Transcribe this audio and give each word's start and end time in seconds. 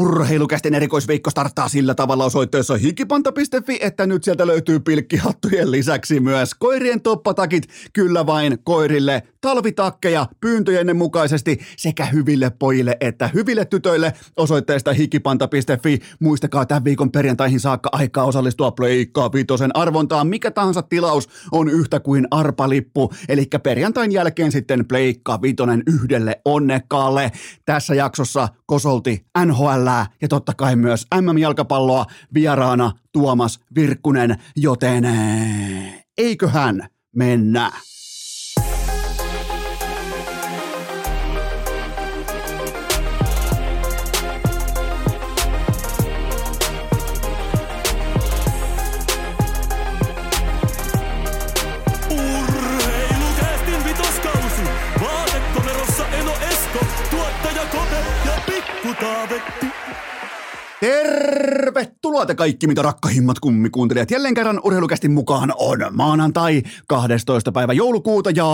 Urheilukästen 0.00 0.74
erikoisviikko 0.74 1.30
starttaa 1.30 1.68
sillä 1.68 1.94
tavalla 1.94 2.24
osoitteessa 2.24 2.76
hikipanta.fi, 2.76 3.78
että 3.80 4.06
nyt 4.06 4.24
sieltä 4.24 4.46
löytyy 4.46 4.80
pilkkihattujen 4.80 5.70
lisäksi 5.70 6.20
myös 6.20 6.54
koirien 6.54 7.00
toppatakit, 7.00 7.68
kyllä 7.92 8.26
vain 8.26 8.58
koirille, 8.64 9.22
talvitakkeja 9.40 10.26
pyyntöjenne 10.40 10.94
mukaisesti 10.94 11.58
sekä 11.76 12.06
hyville 12.06 12.50
pojille 12.58 12.96
että 13.00 13.30
hyville 13.34 13.64
tytöille 13.64 14.12
osoitteesta 14.36 14.92
hikipanta.fi. 14.92 15.98
Muistakaa 16.20 16.66
tämän 16.66 16.84
viikon 16.84 17.12
perjantaihin 17.12 17.60
saakka 17.60 17.88
aikaa 17.92 18.24
osallistua 18.24 18.70
Pleikkaa 18.70 19.32
Vitosen 19.32 19.76
arvontaan. 19.76 20.26
Mikä 20.26 20.50
tahansa 20.50 20.82
tilaus 20.82 21.28
on 21.52 21.68
yhtä 21.68 22.00
kuin 22.00 22.26
arpalippu, 22.30 23.12
eli 23.28 23.46
perjantain 23.62 24.12
jälkeen 24.12 24.52
sitten 24.52 24.88
Pleikka 24.88 25.42
Vitonen 25.42 25.82
yhdelle 25.86 26.40
onnekkaalle. 26.44 27.32
Tässä 27.64 27.94
jaksossa 27.94 28.48
kosolti 28.66 29.26
NHL 29.46 29.89
ja 30.22 30.28
totta 30.28 30.52
kai 30.54 30.76
myös 30.76 31.06
MM-jalkapalloa 31.20 32.06
vieraana 32.34 32.92
Tuomas 33.12 33.60
Virkkunen, 33.74 34.36
joten 34.56 35.04
eh, 35.04 36.06
eiköhän 36.18 36.88
mennä. 37.16 37.72
Tervetuloa 60.80 62.26
te 62.26 62.34
kaikki, 62.34 62.66
mitä 62.66 62.82
rakkahimmat 62.82 63.38
kummikuuntelijat. 63.38 64.10
Jälleen 64.10 64.34
kerran 64.34 64.60
urheilukästin 64.64 65.12
mukaan 65.12 65.52
on 65.56 65.78
maanantai 65.90 66.62
12. 66.88 67.52
päivä 67.52 67.72
joulukuuta 67.72 68.30
ja 68.30 68.46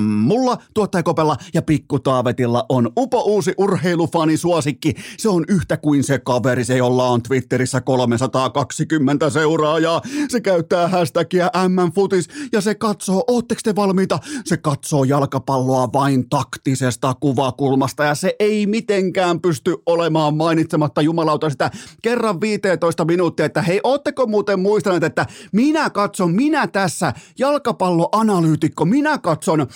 mulla, 0.00 0.58
tuottajakopella 0.74 1.36
ja 1.54 1.62
Pikku 1.62 1.98
Taavetilla 1.98 2.66
on 2.68 2.92
upo 2.98 3.22
uusi 3.22 3.54
urheilufani 3.58 4.36
suosikki. 4.36 4.94
Se 5.18 5.28
on 5.28 5.44
yhtä 5.48 5.76
kuin 5.76 6.04
se 6.04 6.18
kaveri, 6.18 6.64
se 6.64 6.76
jolla 6.76 7.08
on 7.08 7.22
Twitterissä 7.22 7.80
320 7.80 9.30
seuraajaa. 9.30 10.02
Se 10.28 10.40
käyttää 10.40 10.88
hashtagia 10.88 11.50
MMFutis 11.68 12.28
ja 12.52 12.60
se 12.60 12.74
katsoo, 12.74 13.24
ootteko 13.28 13.60
te 13.64 13.76
valmiita? 13.76 14.18
Se 14.44 14.56
katsoo 14.56 15.04
jalkapalloa 15.04 15.92
vain 15.92 16.28
taktisesta 16.28 17.14
kuvakulmasta 17.14 18.04
ja 18.04 18.14
se 18.14 18.36
ei 18.38 18.66
mitenkään 18.66 19.40
pysty 19.40 19.76
olemaan 19.94 20.36
mainitsematta 20.36 21.02
jumalauta 21.02 21.50
sitä 21.50 21.70
kerran 22.02 22.40
15 22.40 23.04
minuuttia, 23.04 23.46
että 23.46 23.62
hei, 23.62 23.80
ootteko 23.82 24.26
muuten 24.26 24.60
muistaneet, 24.60 25.04
että 25.04 25.26
minä 25.52 25.90
katson, 25.90 26.34
minä 26.34 26.66
tässä 26.66 27.12
jalkapalloanalyytikko, 27.38 28.84
minä 28.84 29.18
katson 29.18 29.60
äh, 29.60 29.66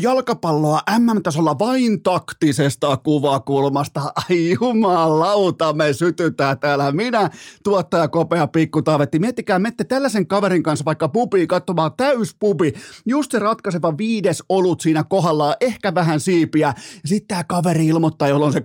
jalkapalloa 0.00 0.80
MM-tasolla 0.98 1.58
vain 1.58 2.02
taktisesta 2.02 2.96
kuvakulmasta. 2.96 4.00
Ai 4.30 4.56
jumalauta, 4.60 5.72
me 5.72 5.92
sytytään 5.92 6.58
täällä. 6.58 6.92
Minä, 6.92 7.30
tuottaja 7.64 8.08
Kopea 8.08 8.46
Pikku 8.46 8.82
Taavetti. 8.82 9.18
Miettikää, 9.18 9.58
mette 9.58 9.84
tällaisen 9.84 10.26
kaverin 10.26 10.62
kanssa 10.62 10.84
vaikka 10.84 11.08
pubiin 11.08 11.48
katsomaan 11.48 11.92
täyspubi. 11.96 12.72
Just 13.06 13.30
se 13.30 13.38
ratkaiseva 13.38 13.98
viides 13.98 14.42
olut 14.48 14.80
siinä 14.80 15.04
kohdallaan, 15.04 15.54
ehkä 15.60 15.94
vähän 15.94 16.20
siipiä. 16.20 16.74
Sitten 17.04 17.28
tämä 17.28 17.44
kaveri 17.44 17.86
ilmoittaa, 17.86 18.28
jolloin 18.28 18.52
se 18.52 18.60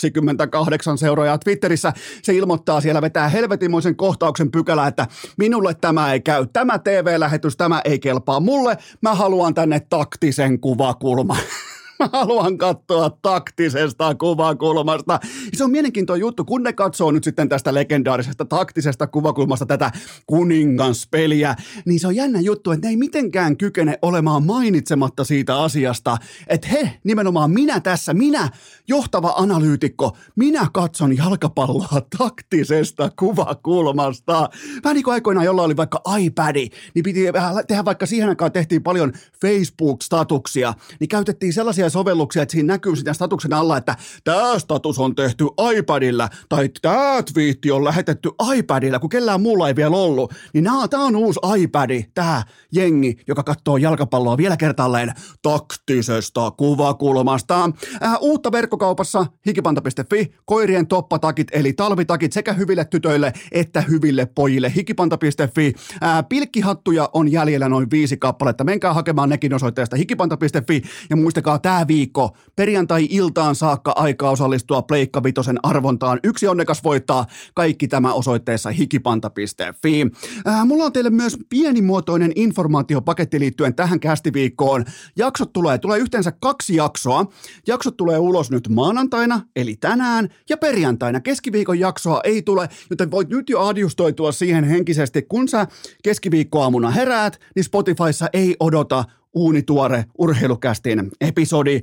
328 0.00 0.98
seuraajaa 0.98 1.38
Twitterissä. 1.38 1.92
Se 2.22 2.34
ilmoittaa 2.34 2.80
siellä, 2.80 3.02
vetää 3.02 3.28
helvetimoisen 3.28 3.96
kohtauksen 3.96 4.50
pykälä, 4.50 4.86
että 4.86 5.06
minulle 5.36 5.74
tämä 5.74 6.12
ei 6.12 6.20
käy. 6.20 6.46
Tämä 6.52 6.78
TV-lähetys, 6.78 7.56
tämä 7.56 7.80
ei 7.84 7.98
kelpaa 7.98 8.40
mulle. 8.40 8.76
Mä 9.02 9.14
haluan 9.14 9.54
tänne 9.54 9.80
taktisen 9.80 10.60
kuvakulman. 10.60 11.36
Mä 12.00 12.08
haluan 12.12 12.58
katsoa 12.58 13.10
taktisesta 13.22 14.14
kuvakulmasta. 14.14 15.20
Se 15.52 15.64
on 15.64 15.70
mielenkiintoinen 15.70 16.20
juttu, 16.20 16.44
kun 16.44 16.62
ne 16.62 16.72
katsoo 16.72 17.10
nyt 17.10 17.24
sitten 17.24 17.48
tästä 17.48 17.74
legendaarisesta 17.74 18.44
taktisesta 18.44 19.06
kuvakulmasta 19.06 19.66
tätä 19.66 19.90
kuninganspeliä, 20.26 21.56
niin 21.84 22.00
se 22.00 22.06
on 22.06 22.16
jännä 22.16 22.40
juttu, 22.40 22.70
että 22.70 22.86
ne 22.86 22.90
ei 22.90 22.96
mitenkään 22.96 23.56
kykene 23.56 23.98
olemaan 24.02 24.46
mainitsematta 24.46 25.24
siitä 25.24 25.62
asiasta, 25.62 26.16
että 26.46 26.68
he, 26.68 26.98
nimenomaan 27.04 27.50
minä 27.50 27.80
tässä, 27.80 28.14
minä, 28.14 28.48
johtava 28.88 29.34
analyytikko, 29.36 30.16
minä 30.36 30.66
katson 30.72 31.16
jalkapalloa 31.16 32.02
taktisesta 32.18 33.10
kuvakulmasta. 33.18 34.48
Vähän 34.84 34.94
niin 34.94 35.04
kuin 35.04 35.14
aikoinaan, 35.14 35.46
jolla 35.46 35.62
oli 35.62 35.76
vaikka 35.76 36.02
iPadi, 36.18 36.68
niin 36.94 37.02
piti 37.02 37.24
tehdä 37.68 37.84
vaikka 37.84 38.06
siihen 38.06 38.28
aikaan 38.28 38.52
tehtiin 38.52 38.82
paljon 38.82 39.12
Facebook-statuksia, 39.40 40.74
niin 41.00 41.08
käytettiin 41.08 41.52
sellaisia 41.52 41.89
sovelluksia, 41.90 42.42
että 42.42 42.52
siinä 42.52 42.72
näkyy 42.72 42.96
sitä 42.96 43.12
statuksen 43.12 43.52
alla, 43.52 43.76
että 43.76 43.96
tämä 44.24 44.58
status 44.58 44.98
on 44.98 45.14
tehty 45.14 45.44
iPadilla 45.76 46.28
tai 46.48 46.70
tämä 46.82 47.22
twiitti 47.32 47.70
on 47.70 47.84
lähetetty 47.84 48.30
iPadilla, 48.54 48.98
kun 48.98 49.10
kellään 49.10 49.40
muulla 49.40 49.68
ei 49.68 49.76
vielä 49.76 49.96
ollut. 49.96 50.34
Niin 50.54 50.68
tämä 50.90 51.04
on 51.04 51.16
uusi 51.16 51.40
iPad, 51.58 52.02
tämä 52.14 52.42
jengi, 52.72 53.16
joka 53.28 53.42
katsoo 53.42 53.76
jalkapalloa 53.76 54.36
vielä 54.36 54.56
kertaalleen 54.56 55.12
taktisesta 55.42 56.50
kuvakulmasta. 56.50 57.70
Äh, 58.02 58.16
uutta 58.20 58.52
verkkokaupassa 58.52 59.26
hikipanta.fi, 59.46 60.34
koirien 60.44 60.86
toppatakit 60.86 61.48
eli 61.52 61.72
talvitakit 61.72 62.32
sekä 62.32 62.52
hyville 62.52 62.84
tytöille 62.84 63.32
että 63.52 63.80
hyville 63.80 64.26
pojille 64.26 64.72
hikipanta.fi. 64.76 65.74
Äh, 66.02 66.24
pilkkihattuja 66.28 67.10
on 67.12 67.32
jäljellä 67.32 67.68
noin 67.68 67.90
viisi 67.90 68.16
kappaletta. 68.16 68.64
Menkää 68.64 68.94
hakemaan 68.94 69.28
nekin 69.28 69.54
osoitteesta 69.54 69.96
hikipanta.fi 69.96 70.82
ja 71.10 71.16
muistakaa 71.16 71.58
tämä 71.58 71.79
viikko 71.88 72.36
perjantai-iltaan 72.56 73.54
saakka 73.54 73.92
aikaa 73.96 74.30
osallistua 74.30 74.82
Pleikka 74.82 75.22
Vitosen 75.22 75.58
arvontaan. 75.62 76.20
Yksi 76.24 76.48
onnekas 76.48 76.84
voittaa 76.84 77.26
kaikki 77.54 77.88
tämä 77.88 78.12
osoitteessa 78.12 78.70
hikipanta.fi. 78.70 80.06
Äh, 80.48 80.66
mulla 80.66 80.84
on 80.84 80.92
teille 80.92 81.10
myös 81.10 81.38
pienimuotoinen 81.48 82.32
informaatiopaketti 82.36 83.40
liittyen 83.40 83.74
tähän 83.74 84.00
kästiviikkoon. 84.00 84.84
Jaksot 85.16 85.52
tulee, 85.52 85.78
tulee 85.78 85.98
yhteensä 85.98 86.32
kaksi 86.40 86.76
jaksoa. 86.76 87.26
Jaksot 87.66 87.96
tulee 87.96 88.18
ulos 88.18 88.50
nyt 88.50 88.68
maanantaina, 88.68 89.40
eli 89.56 89.76
tänään, 89.76 90.28
ja 90.48 90.56
perjantaina. 90.56 91.20
Keskiviikon 91.20 91.78
jaksoa 91.78 92.20
ei 92.24 92.42
tule, 92.42 92.68
joten 92.90 93.10
voit 93.10 93.28
nyt 93.28 93.50
jo 93.50 93.60
adjustoitua 93.60 94.32
siihen 94.32 94.64
henkisesti. 94.64 95.22
Kun 95.22 95.48
sä 95.48 95.66
keskiviikkoaamuna 96.02 96.90
heräät, 96.90 97.40
niin 97.56 97.64
Spotifyssa 97.64 98.28
ei 98.32 98.56
odota 98.60 99.04
uunituore 99.34 100.04
urheilukästin 100.18 101.10
episodi. 101.20 101.80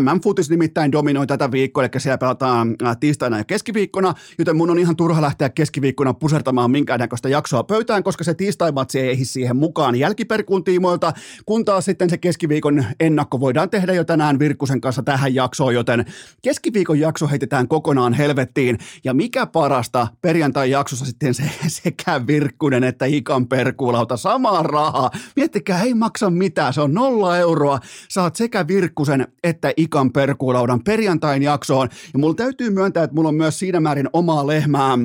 MM-futis 0.00 0.50
nimittäin 0.50 0.92
dominoi 0.92 1.26
tätä 1.26 1.50
viikkoa, 1.50 1.84
eli 1.84 1.90
siellä 1.98 2.18
pelataan 2.18 2.76
tiistaina 3.00 3.38
ja 3.38 3.44
keskiviikkona, 3.44 4.14
joten 4.38 4.56
mun 4.56 4.70
on 4.70 4.78
ihan 4.78 4.96
turha 4.96 5.22
lähteä 5.22 5.48
keskiviikkona 5.48 6.14
pusertamaan 6.14 6.70
minkäännäköistä 6.70 7.28
jaksoa 7.28 7.64
pöytään, 7.64 8.02
koska 8.02 8.24
se 8.24 8.34
tiistaimatsi 8.34 9.00
ei 9.00 9.24
siihen 9.24 9.56
mukaan 9.56 9.96
jälkiperkuun 9.96 10.64
tiimoilta, 10.64 11.12
kun 11.46 11.64
taas 11.64 11.84
sitten 11.84 12.10
se 12.10 12.18
keskiviikon 12.18 12.84
ennakko 13.00 13.40
voidaan 13.40 13.70
tehdä 13.70 13.92
jo 13.92 14.04
tänään 14.04 14.38
Virkkusen 14.38 14.80
kanssa 14.80 15.02
tähän 15.02 15.34
jaksoon, 15.34 15.74
joten 15.74 16.04
keskiviikon 16.42 17.00
jakso 17.00 17.28
heitetään 17.28 17.68
kokonaan 17.68 18.12
helvettiin, 18.12 18.78
ja 19.04 19.14
mikä 19.14 19.46
parasta, 19.46 20.08
perjantai 20.22 20.70
jaksossa 20.70 21.04
sitten 21.04 21.34
se, 21.34 21.42
sekä 21.82 22.26
Virkkunen 22.26 22.84
että 22.84 23.06
Ikan 23.06 23.46
perkuulauta 23.46 24.16
samaa 24.16 24.62
rahaa. 24.62 25.10
Miettikää, 25.36 25.82
ei 25.82 25.94
maksa 25.94 26.30
mitään 26.30 26.47
mitään. 26.48 26.74
Se 26.74 26.80
on 26.80 26.94
nolla 26.94 27.38
euroa. 27.38 27.80
Saat 28.08 28.36
sekä 28.36 28.66
Virkkusen 28.66 29.28
että 29.42 29.72
Ikan 29.76 30.12
perkuulaudan 30.12 30.84
perjantain 30.84 31.42
jaksoon. 31.42 31.88
Ja 32.12 32.18
mulla 32.18 32.34
täytyy 32.34 32.70
myöntää, 32.70 33.04
että 33.04 33.14
mulla 33.14 33.28
on 33.28 33.34
myös 33.34 33.58
siinä 33.58 33.80
määrin 33.80 34.08
omaa 34.12 34.46
lehmää 34.46 34.92
äh, 34.92 34.98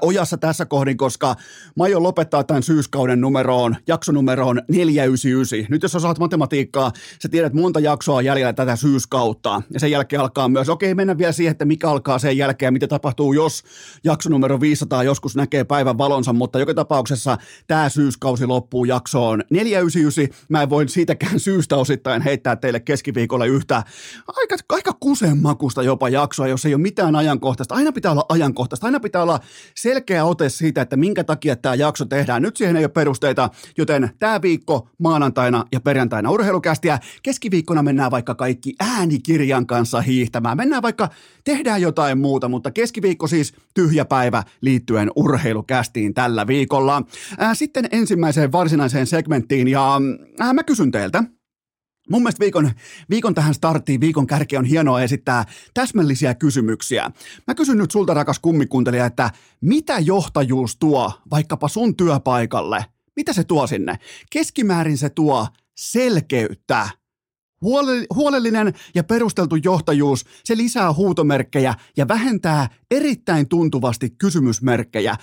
ojassa 0.00 0.36
tässä 0.36 0.66
kohdin, 0.66 0.96
koska 0.96 1.34
mä 1.76 1.84
aion 1.84 2.02
lopettaa 2.02 2.44
tämän 2.44 2.62
syyskauden 2.62 3.20
numeroon, 3.20 3.76
jaksonumeroon 3.86 4.62
499. 4.68 5.66
Nyt 5.70 5.82
jos 5.82 5.94
osaat 5.94 6.18
matematiikkaa, 6.18 6.92
sä 7.22 7.28
tiedät 7.28 7.52
monta 7.52 7.80
jaksoa 7.80 8.22
jäljellä 8.22 8.52
tätä 8.52 8.76
syyskautta. 8.76 9.62
Ja 9.70 9.80
sen 9.80 9.90
jälkeen 9.90 10.20
alkaa 10.22 10.48
myös, 10.48 10.68
okei, 10.68 10.94
mennä 10.94 11.18
vielä 11.18 11.32
siihen, 11.32 11.50
että 11.50 11.64
mikä 11.64 11.90
alkaa 11.90 12.18
sen 12.18 12.36
jälkeen 12.36 12.72
mitä 12.72 12.88
tapahtuu, 12.88 13.32
jos 13.32 13.62
jaksonumero 14.04 14.60
500 14.60 15.02
joskus 15.02 15.36
näkee 15.36 15.64
päivän 15.64 15.98
valonsa, 15.98 16.32
mutta 16.32 16.58
joka 16.58 16.74
tapauksessa 16.74 17.38
tämä 17.66 17.88
syyskausi 17.88 18.46
loppuu 18.46 18.84
jaksoon 18.84 19.42
499. 19.50 20.28
Mä 20.48 20.62
en 20.62 20.70
voi 20.70 20.88
siitäkään 20.88 21.40
syystä 21.40 21.76
osittain 21.76 22.22
heittää 22.22 22.56
teille 22.56 22.80
keskiviikolla 22.80 23.44
yhtä 23.44 23.82
aika, 24.36 24.56
aika 24.68 24.92
kusenmakusta 25.00 25.82
jopa 25.82 26.08
jaksoa, 26.08 26.48
jos 26.48 26.64
ei 26.64 26.74
ole 26.74 26.82
mitään 26.82 27.16
ajankohtaista. 27.16 27.74
Aina 27.74 27.92
pitää 27.92 28.12
olla 28.12 28.26
ajankohtaista, 28.28 28.86
aina 28.86 29.00
pitää 29.00 29.22
olla 29.22 29.40
selkeä 29.76 30.24
ote 30.24 30.48
siitä, 30.48 30.82
että 30.82 30.96
minkä 30.96 31.24
takia 31.24 31.56
tämä 31.56 31.74
jakso 31.74 32.04
tehdään. 32.04 32.42
Nyt 32.42 32.56
siihen 32.56 32.76
ei 32.76 32.84
ole 32.84 32.88
perusteita, 32.88 33.50
joten 33.78 34.10
tämä 34.18 34.42
viikko 34.42 34.88
maanantaina 34.98 35.64
ja 35.72 35.80
perjantaina 35.80 36.30
urheilukästiä. 36.30 36.98
Keskiviikkona 37.22 37.82
mennään 37.82 38.10
vaikka 38.10 38.34
kaikki 38.34 38.74
äänikirjan 38.80 39.66
kanssa 39.66 40.00
hiihtämään. 40.00 40.56
Mennään 40.56 40.82
vaikka, 40.82 41.08
tehdään 41.44 41.82
jotain 41.82 42.18
muuta, 42.18 42.48
mutta 42.48 42.70
keskiviikko 42.70 43.26
siis 43.26 43.54
tyhjä 43.74 44.04
päivä 44.04 44.42
liittyen 44.60 45.10
urheilukästiin 45.16 46.14
tällä 46.14 46.46
viikolla. 46.46 47.02
Sitten 47.54 47.88
ensimmäiseen 47.92 48.52
varsinaiseen 48.52 49.06
segmenttiin 49.06 49.68
ja 49.68 50.00
mä 50.52 50.64
kysyn 50.64 50.90
teiltä, 50.90 51.24
Mun 52.10 52.22
mielestä 52.22 52.40
viikon, 52.40 52.70
viikon 53.10 53.34
tähän 53.34 53.54
starttiin, 53.54 54.00
viikon 54.00 54.26
kärki 54.26 54.56
on 54.56 54.64
hienoa 54.64 55.02
esittää 55.02 55.44
täsmällisiä 55.74 56.34
kysymyksiä. 56.34 57.10
Mä 57.46 57.54
kysyn 57.54 57.78
nyt 57.78 57.90
sulta, 57.90 58.14
rakas 58.14 58.38
kummikuntelija, 58.38 59.06
että 59.06 59.30
mitä 59.60 59.98
johtajuus 59.98 60.76
tuo 60.76 61.12
vaikkapa 61.30 61.68
sun 61.68 61.96
työpaikalle? 61.96 62.84
Mitä 63.16 63.32
se 63.32 63.44
tuo 63.44 63.66
sinne? 63.66 63.98
Keskimäärin 64.30 64.98
se 64.98 65.10
tuo 65.10 65.46
selkeyttä 65.76 66.88
Huolellinen 68.14 68.74
ja 68.94 69.04
perusteltu 69.04 69.56
johtajuus, 69.56 70.24
se 70.44 70.56
lisää 70.56 70.92
huutomerkkejä 70.92 71.74
ja 71.96 72.08
vähentää 72.08 72.68
erittäin 72.96 73.48
tuntuvasti 73.48 74.10
kysymysmerkkejä. 74.10 75.16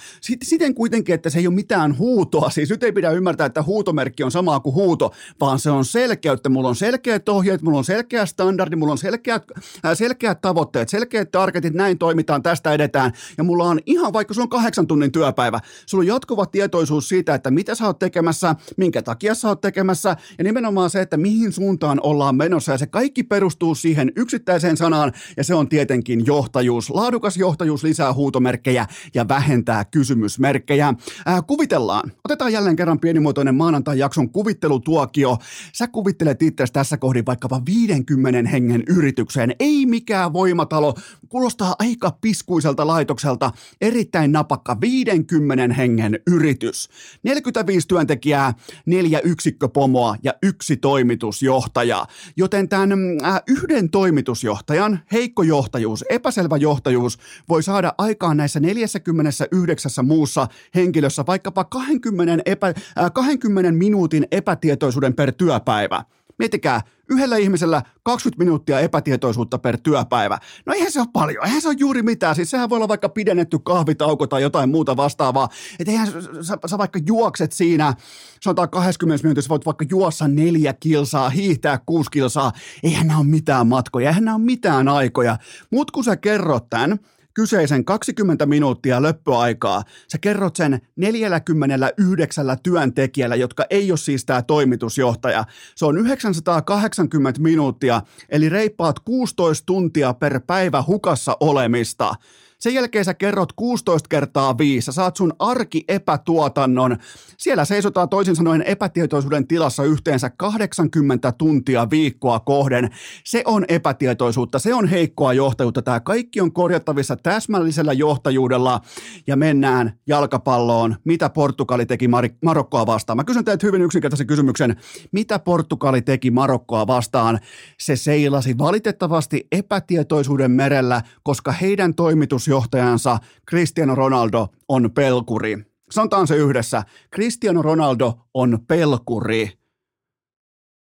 Siten 0.43 0.75
kuitenkin, 0.75 1.15
että 1.15 1.29
se 1.29 1.39
ei 1.39 1.47
ole 1.47 1.55
mitään 1.55 1.97
huutoa. 1.97 2.49
Siis 2.49 2.69
nyt 2.69 2.83
ei 2.83 2.91
pidä 2.91 3.11
ymmärtää, 3.11 3.45
että 3.45 3.63
huutomerkki 3.63 4.23
on 4.23 4.31
sama 4.31 4.59
kuin 4.59 4.75
huuto, 4.75 5.11
vaan 5.39 5.59
se 5.59 5.71
on 5.71 5.85
selkeyttä. 5.85 6.49
Mulla 6.49 6.69
on 6.69 6.75
selkeät 6.75 7.29
ohjeet, 7.29 7.61
mulla 7.61 7.77
on 7.77 7.83
selkeä 7.83 8.25
standardi, 8.25 8.75
mulla 8.75 8.91
on 8.91 8.97
selkeät, 8.97 9.43
äh, 9.85 9.97
selkeät 9.97 10.41
tavoitteet, 10.41 10.89
selkeät 10.89 11.31
targetit, 11.31 11.73
näin 11.73 11.97
toimitaan, 11.97 12.43
tästä 12.43 12.73
edetään. 12.73 13.11
Ja 13.37 13.43
mulla 13.43 13.63
on 13.63 13.79
ihan, 13.85 14.13
vaikka 14.13 14.33
sulla 14.33 14.45
on 14.45 14.49
kahdeksan 14.49 14.87
tunnin 14.87 15.11
työpäivä, 15.11 15.59
sulla 15.85 16.01
on 16.01 16.07
jatkuva 16.07 16.45
tietoisuus 16.45 17.09
siitä, 17.09 17.35
että 17.35 17.51
mitä 17.51 17.75
sä 17.75 17.85
oot 17.85 17.99
tekemässä, 17.99 18.55
minkä 18.77 19.01
takia 19.01 19.35
sä 19.35 19.47
oot 19.47 19.61
tekemässä, 19.61 20.15
ja 20.37 20.43
nimenomaan 20.43 20.89
se, 20.89 21.01
että 21.01 21.17
mihin 21.17 21.51
suuntaan 21.51 21.99
ollaan 22.03 22.19
ollaan 22.19 22.35
menossa 22.35 22.71
ja 22.71 22.77
se 22.77 22.87
kaikki 22.87 23.23
perustuu 23.23 23.75
siihen 23.75 24.11
yksittäiseen 24.15 24.77
sanaan 24.77 25.13
ja 25.37 25.43
se 25.43 25.55
on 25.55 25.69
tietenkin 25.69 26.25
johtajuus. 26.25 26.89
Laadukas 26.89 27.37
johtajuus 27.37 27.58
lisää 27.83 28.13
huutomerkkejä 28.13 28.87
ja 29.13 29.27
vähentää 29.27 29.85
kysymysmerkkejä. 29.85 30.93
Ää, 31.25 31.41
kuvitellaan. 31.41 32.11
Otetaan 32.25 32.53
jälleen 32.53 32.75
kerran 32.75 32.99
pienimuotoinen 32.99 33.55
maanantai-jakson 33.55 34.29
kuvittelutuokio. 34.29 35.37
Sä 35.73 35.87
kuvittelet 35.87 36.41
itse 36.41 36.65
tässä 36.73 36.97
kohdin 36.97 37.25
vaikkapa 37.25 37.61
50 37.65 38.49
hengen 38.49 38.83
yritykseen. 38.87 39.55
Ei 39.59 39.85
mikään 39.85 40.33
voimatalo. 40.33 40.93
Kuulostaa 41.29 41.75
aika 41.79 42.17
piskuiselta 42.21 42.87
laitokselta. 42.87 43.51
Erittäin 43.81 44.31
napakka 44.31 44.81
50 44.81 45.73
hengen 45.73 46.19
yritys. 46.27 46.89
45 47.23 47.87
työntekijää, 47.87 48.53
neljä 48.85 49.19
yksikköpomoa 49.19 50.15
ja 50.23 50.33
yksi 50.43 50.77
toimitusjohtaja. 50.77 52.05
Joten 52.37 52.69
tämän 52.69 52.91
äh, 53.23 53.41
yhden 53.47 53.89
toimitusjohtajan 53.89 54.99
heikko 55.11 55.43
johtajuus, 55.43 56.05
epäselvä 56.09 56.57
johtajuus 56.57 57.17
voi 57.49 57.63
saada 57.63 57.93
aikaan 57.97 58.37
näissä 58.37 58.59
49 58.59 60.05
muussa 60.05 60.47
henkilössä 60.75 61.23
vaikkapa 61.27 61.63
20, 61.63 62.43
epä, 62.45 62.67
äh, 62.67 63.11
20 63.13 63.71
minuutin 63.71 64.27
epätietoisuuden 64.31 65.13
per 65.13 65.31
työpäivä. 65.31 66.03
Miettikää, 66.39 66.81
yhdellä 67.09 67.37
ihmisellä 67.37 67.81
20 68.03 68.43
minuuttia 68.43 68.79
epätietoisuutta 68.79 69.57
per 69.57 69.77
työpäivä. 69.77 70.37
No 70.65 70.73
eihän 70.73 70.91
se 70.91 70.99
ole 70.99 71.07
paljon, 71.13 71.45
eihän 71.45 71.61
se 71.61 71.67
ole 71.67 71.75
juuri 71.79 72.03
mitään. 72.03 72.35
Siis 72.35 72.49
sehän 72.49 72.69
voi 72.69 72.75
olla 72.75 72.87
vaikka 72.87 73.09
pidennetty 73.09 73.59
kahvitauko 73.59 74.27
tai 74.27 74.41
jotain 74.41 74.69
muuta 74.69 74.97
vastaavaa. 74.97 75.49
Että 75.79 75.91
eihän 75.91 76.07
sä, 76.41 76.57
sä 76.67 76.77
vaikka 76.77 76.99
juokset 77.07 77.51
siinä, 77.51 77.93
sanotaan 78.41 78.69
20 78.69 79.23
minuutissa 79.23 79.49
voit 79.49 79.65
vaikka 79.65 79.85
juossa 79.89 80.27
neljä 80.27 80.73
kilsaa, 80.73 81.29
hiihtää 81.29 81.79
kuusi 81.85 82.11
kilsaa. 82.11 82.51
Eihän 82.83 83.07
nämä 83.07 83.19
ole 83.19 83.27
mitään 83.27 83.67
matkoja, 83.67 84.09
eihän 84.09 84.25
nämä 84.25 84.35
ole 84.35 84.43
mitään 84.43 84.87
aikoja. 84.87 85.37
Mutta 85.71 85.91
kun 85.91 86.03
sä 86.03 86.17
kerrot 86.17 86.69
tämän, 86.69 86.99
kyseisen 87.33 87.85
20 87.85 88.45
minuuttia 88.45 89.01
löppöaikaa, 89.01 89.83
sä 90.11 90.17
kerrot 90.17 90.55
sen 90.55 90.81
49 90.95 92.45
työntekijällä, 92.63 93.35
jotka 93.35 93.65
ei 93.69 93.91
ole 93.91 93.97
siis 93.97 94.25
tämä 94.25 94.41
toimitusjohtaja. 94.41 95.45
Se 95.75 95.85
on 95.85 95.97
980 95.97 97.41
minuuttia, 97.41 98.01
eli 98.29 98.49
reippaat 98.49 98.99
16 98.99 99.65
tuntia 99.65 100.13
per 100.13 100.39
päivä 100.47 100.83
hukassa 100.87 101.37
olemista. 101.39 102.15
Sen 102.59 102.73
jälkeen 102.73 103.05
sä 103.05 103.13
kerrot 103.13 103.53
16 103.53 104.07
kertaa 104.09 104.57
5. 104.57 104.85
Sä 104.85 104.91
saat 104.91 105.15
sun 105.15 105.33
arki-epätuotannon. 105.39 106.97
Siellä 107.37 107.65
seisotaan 107.65 108.09
toisin 108.09 108.35
sanoen 108.35 108.61
epätietoisuuden 108.61 109.47
tilassa 109.47 109.83
yhteensä 109.83 110.29
80 110.29 111.31
tuntia 111.31 111.89
viikkoa 111.89 112.39
kohden. 112.39 112.89
Se 113.25 113.41
on 113.45 113.65
epätietoisuutta, 113.67 114.59
se 114.59 114.73
on 114.73 114.87
heikkoa 114.87 115.33
johtajuutta. 115.33 115.81
Tämä 115.81 115.99
kaikki 115.99 116.41
on 116.41 116.53
korjattavissa 116.53 117.15
täsmällisellä 117.15 117.93
johtajuudella 117.93 118.81
ja 119.27 119.35
mennään 119.35 119.93
jalkapalloon. 120.07 120.95
Mitä 121.03 121.29
Portugali 121.29 121.85
teki 121.85 122.07
Mar- 122.07 122.37
Marokkoa 122.45 122.85
vastaan? 122.85 123.17
Mä 123.17 123.23
kysyn 123.23 123.45
teiltä 123.45 123.67
hyvin 123.67 123.81
yksinkertaisen 123.81 124.27
kysymyksen. 124.27 124.75
Mitä 125.11 125.39
Portugali 125.39 126.01
teki 126.01 126.31
Marokkoa 126.31 126.87
vastaan? 126.87 127.39
Se 127.79 127.95
seilasi 127.95 128.57
valitettavasti 128.57 129.47
epätietoisuuden 129.51 130.51
merellä, 130.51 131.01
koska 131.23 131.51
heidän 131.51 131.95
toimitus 131.95 132.48
toimitusjohtajansa 132.49 133.17
Cristiano 133.49 133.95
Ronaldo 133.95 134.47
on 134.67 134.91
pelkuri. 134.91 135.57
Sanotaan 135.91 136.27
se 136.27 136.35
yhdessä. 136.35 136.83
Cristiano 137.15 137.61
Ronaldo 137.61 138.13
on 138.33 138.59
pelkuri. 138.67 139.51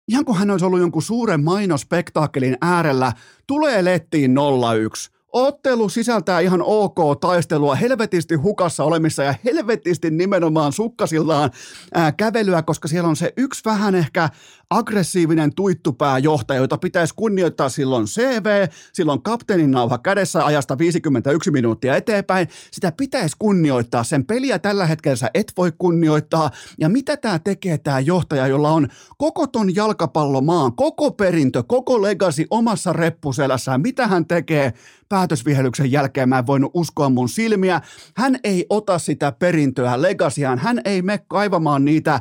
Ihan 0.07 0.25
kuin 0.25 0.37
hän 0.37 0.51
olisi 0.51 0.65
ollut 0.65 0.79
jonkun 0.79 1.01
suuren 1.01 1.43
mainospektaakkelin 1.43 2.57
äärellä, 2.61 3.13
tulee 3.47 3.83
lettiin 3.83 4.35
01. 4.85 5.11
Ottelu 5.33 5.89
sisältää 5.89 6.39
ihan 6.39 6.61
ok 6.65 7.19
taistelua, 7.21 7.75
helvetisti 7.75 8.35
hukassa 8.35 8.83
olemissa 8.83 9.23
ja 9.23 9.35
helvetisti 9.45 10.11
nimenomaan 10.11 10.73
sukkasillaan 10.73 11.51
ää, 11.93 12.11
kävelyä, 12.11 12.61
koska 12.61 12.87
siellä 12.87 13.09
on 13.09 13.15
se 13.15 13.33
yksi 13.37 13.61
vähän 13.65 13.95
ehkä 13.95 14.29
aggressiivinen 14.77 15.55
tuittupääjohtaja, 15.55 16.59
jota 16.59 16.77
pitäisi 16.77 17.13
kunnioittaa 17.15 17.69
silloin 17.69 18.05
CV, 18.05 18.67
silloin 18.93 19.21
kapteenin 19.21 19.71
nauha 19.71 19.97
kädessä 19.97 20.45
ajasta 20.45 20.77
51 20.77 21.51
minuuttia 21.51 21.95
eteenpäin. 21.95 22.47
Sitä 22.71 22.91
pitäisi 22.97 23.35
kunnioittaa. 23.39 24.03
Sen 24.03 24.25
peliä 24.25 24.59
tällä 24.59 24.85
hetkellä 24.85 25.15
sä 25.15 25.29
et 25.33 25.53
voi 25.57 25.71
kunnioittaa. 25.77 26.51
Ja 26.79 26.89
mitä 26.89 27.17
tämä 27.17 27.39
tekee 27.39 27.77
tämä 27.77 27.99
johtaja, 27.99 28.47
jolla 28.47 28.69
on 28.69 28.87
koko 29.17 29.47
ton 29.47 29.75
jalkapallomaan, 29.75 30.75
koko 30.75 31.11
perintö, 31.11 31.63
koko 31.63 32.01
legacy 32.01 32.45
omassa 32.49 32.93
reppuselässään. 32.93 33.81
Mitä 33.81 34.07
hän 34.07 34.25
tekee 34.25 34.73
päätösvihelyksen 35.09 35.91
jälkeen? 35.91 36.29
Mä 36.29 36.39
en 36.39 36.47
voinut 36.47 36.71
uskoa 36.73 37.09
mun 37.09 37.29
silmiä. 37.29 37.81
Hän 38.15 38.39
ei 38.43 38.65
ota 38.69 38.99
sitä 38.99 39.31
perintöä, 39.31 40.01
legasiaan. 40.01 40.59
Hän 40.59 40.81
ei 40.85 41.01
me 41.01 41.17
kaivamaan 41.27 41.85
niitä 41.85 42.19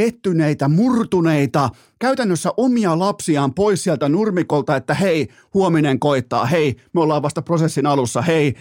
pettyneitä, 0.00 0.68
murtuneita, 0.68 1.70
käytännössä 1.98 2.50
omia 2.56 2.98
lapsiaan 2.98 3.54
pois 3.54 3.84
sieltä 3.84 4.08
nurmikolta, 4.08 4.76
että 4.76 4.94
hei, 4.94 5.28
huominen 5.54 6.00
koittaa, 6.00 6.46
hei, 6.46 6.76
me 6.92 7.00
ollaan 7.00 7.22
vasta 7.22 7.42
prosessin 7.42 7.86
alussa, 7.86 8.22
hei, 8.22 8.54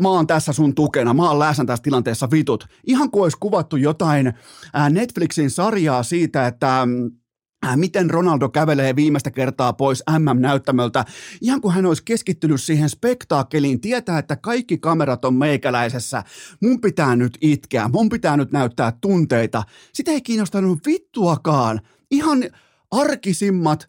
mä 0.00 0.08
oon 0.08 0.26
tässä 0.26 0.52
sun 0.52 0.74
tukena, 0.74 1.14
mä 1.14 1.28
oon 1.28 1.38
läsnä 1.38 1.64
tässä 1.64 1.82
tilanteessa 1.82 2.28
vitut. 2.30 2.66
Ihan 2.86 3.10
kuin 3.10 3.22
olisi 3.22 3.36
kuvattu 3.40 3.76
jotain 3.76 4.34
Netflixin 4.90 5.50
sarjaa 5.50 6.02
siitä, 6.02 6.46
että 6.46 6.82
mm, 6.86 7.10
miten 7.76 8.10
Ronaldo 8.10 8.48
kävelee 8.48 8.96
viimeistä 8.96 9.30
kertaa 9.30 9.72
pois 9.72 10.02
MM-näyttämöltä, 10.18 11.04
ihan 11.40 11.60
kuin 11.60 11.74
hän 11.74 11.86
olisi 11.86 12.02
keskittynyt 12.04 12.62
siihen 12.62 12.90
spektaakkeliin, 12.90 13.80
tietää, 13.80 14.18
että 14.18 14.36
kaikki 14.36 14.78
kamerat 14.78 15.24
on 15.24 15.34
meikäläisessä, 15.34 16.22
mun 16.62 16.80
pitää 16.80 17.16
nyt 17.16 17.38
itkeä, 17.40 17.88
mun 17.88 18.08
pitää 18.08 18.36
nyt 18.36 18.52
näyttää 18.52 18.92
tunteita. 19.00 19.62
Sitä 19.92 20.10
ei 20.10 20.22
kiinnostanut 20.22 20.78
vittuakaan. 20.86 21.80
Ihan 22.10 22.44
arkisimmat 22.90 23.88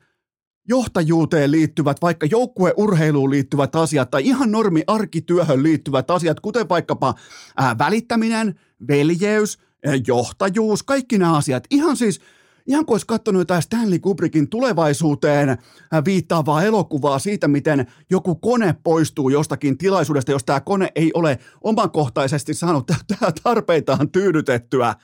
johtajuuteen 0.68 1.52
liittyvät, 1.52 1.98
vaikka 2.02 2.26
joukkueurheiluun 2.26 3.30
liittyvät 3.30 3.76
asiat 3.76 4.10
tai 4.10 4.26
ihan 4.26 4.52
normi 4.52 4.84
arkityöhön 4.88 5.64
liittyvät 5.64 6.12
asiat, 6.12 6.40
kuten 6.40 6.70
vaikkapa 6.70 7.16
ää, 7.58 7.78
välittäminen, 7.78 8.60
veljeys, 8.88 9.58
johtajuus, 10.08 10.84
kaikki 10.84 11.18
nämä 11.18 11.38
asiat. 11.38 11.64
Ihan 11.70 11.98
siis 11.98 12.22
ihan 12.68 12.86
kuin 12.86 12.94
olisi 12.94 13.08
katsonut 13.08 13.40
jotain 13.40 13.62
Stanley 13.62 14.00
Kubrickin 14.00 14.50
tulevaisuuteen 14.50 15.58
viittaavaa 16.06 16.64
elokuvaa 16.64 17.20
siitä, 17.20 17.48
miten 17.48 17.88
joku 18.10 18.36
kone 18.36 18.76
poistuu 18.84 19.30
jostakin 19.30 19.78
tilaisuudesta, 19.78 20.32
jos 20.32 20.44
tämä 20.44 20.60
kone 20.60 20.92
ei 20.96 21.12
ole 21.14 21.40
omakohtaisesti 21.62 22.54
saanut 22.54 22.92
tarpeitaan 23.44 24.10
tyydytettyä. 24.10 24.96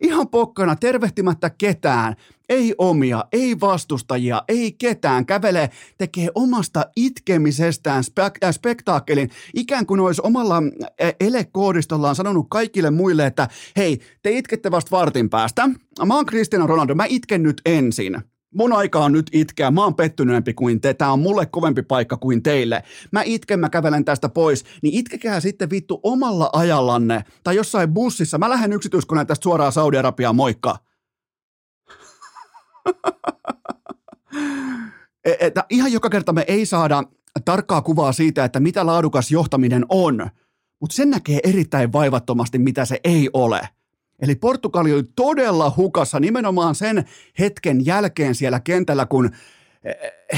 Ihan 0.00 0.28
pokkana 0.28 0.76
tervehtimättä 0.76 1.50
ketään, 1.50 2.14
ei 2.48 2.74
omia, 2.78 3.24
ei 3.32 3.60
vastustajia, 3.60 4.42
ei 4.48 4.72
ketään, 4.72 5.26
kävelee, 5.26 5.70
tekee 5.98 6.28
omasta 6.34 6.86
itkemisestään 6.96 8.04
spek- 8.04 8.46
äh, 8.46 8.54
spektaakkelin, 8.54 9.30
ikään 9.54 9.86
kuin 9.86 10.00
olisi 10.00 10.22
omalla 10.24 10.56
äh, 10.56 11.14
elekoodistollaan 11.20 12.14
sanonut 12.14 12.46
kaikille 12.50 12.90
muille, 12.90 13.26
että 13.26 13.48
hei, 13.76 13.98
te 14.22 14.30
itkette 14.30 14.70
vasta 14.70 14.90
vartin 14.90 15.30
päästä, 15.30 15.68
mä 16.06 16.14
oon 16.14 16.26
Cristiano 16.26 16.66
Ronaldo, 16.66 16.94
mä 16.94 17.04
itken 17.08 17.42
nyt 17.42 17.60
ensin. 17.66 18.35
Mun 18.56 18.72
aika 18.72 19.04
on 19.04 19.12
nyt 19.12 19.26
itkeä, 19.32 19.70
mä 19.70 19.84
oon 19.84 19.94
pettyneempi 19.94 20.54
kuin 20.54 20.80
te, 20.80 20.94
tää 20.94 21.12
on 21.12 21.18
mulle 21.18 21.46
kovempi 21.46 21.82
paikka 21.82 22.16
kuin 22.16 22.42
teille. 22.42 22.82
Mä 23.12 23.22
itken, 23.22 23.60
mä 23.60 23.68
kävelen 23.68 24.04
tästä 24.04 24.28
pois, 24.28 24.64
niin 24.82 24.94
itkekää 24.94 25.40
sitten 25.40 25.70
vittu 25.70 26.00
omalla 26.02 26.50
ajallanne 26.52 27.24
tai 27.44 27.56
jossain 27.56 27.94
bussissa. 27.94 28.38
Mä 28.38 28.50
lähden 28.50 28.72
yksityiskoneen 28.72 29.26
tästä 29.26 29.42
suoraan 29.42 29.72
Saudi-Arabiaan, 29.72 30.36
moikka. 30.36 30.76
että 35.40 35.64
ihan 35.70 35.92
joka 35.92 36.10
kerta 36.10 36.32
me 36.32 36.44
ei 36.48 36.66
saada 36.66 37.02
tarkkaa 37.44 37.82
kuvaa 37.82 38.12
siitä, 38.12 38.44
että 38.44 38.60
mitä 38.60 38.86
laadukas 38.86 39.30
johtaminen 39.30 39.86
on, 39.88 40.30
mutta 40.80 40.96
sen 40.96 41.10
näkee 41.10 41.40
erittäin 41.44 41.92
vaivattomasti, 41.92 42.58
mitä 42.58 42.84
se 42.84 43.00
ei 43.04 43.30
ole. 43.32 43.68
Eli 44.20 44.34
Portugali 44.34 44.92
oli 44.92 45.02
todella 45.16 45.72
hukassa 45.76 46.20
nimenomaan 46.20 46.74
sen 46.74 47.04
hetken 47.38 47.86
jälkeen 47.86 48.34
siellä 48.34 48.60
kentällä, 48.60 49.06
kun 49.06 49.30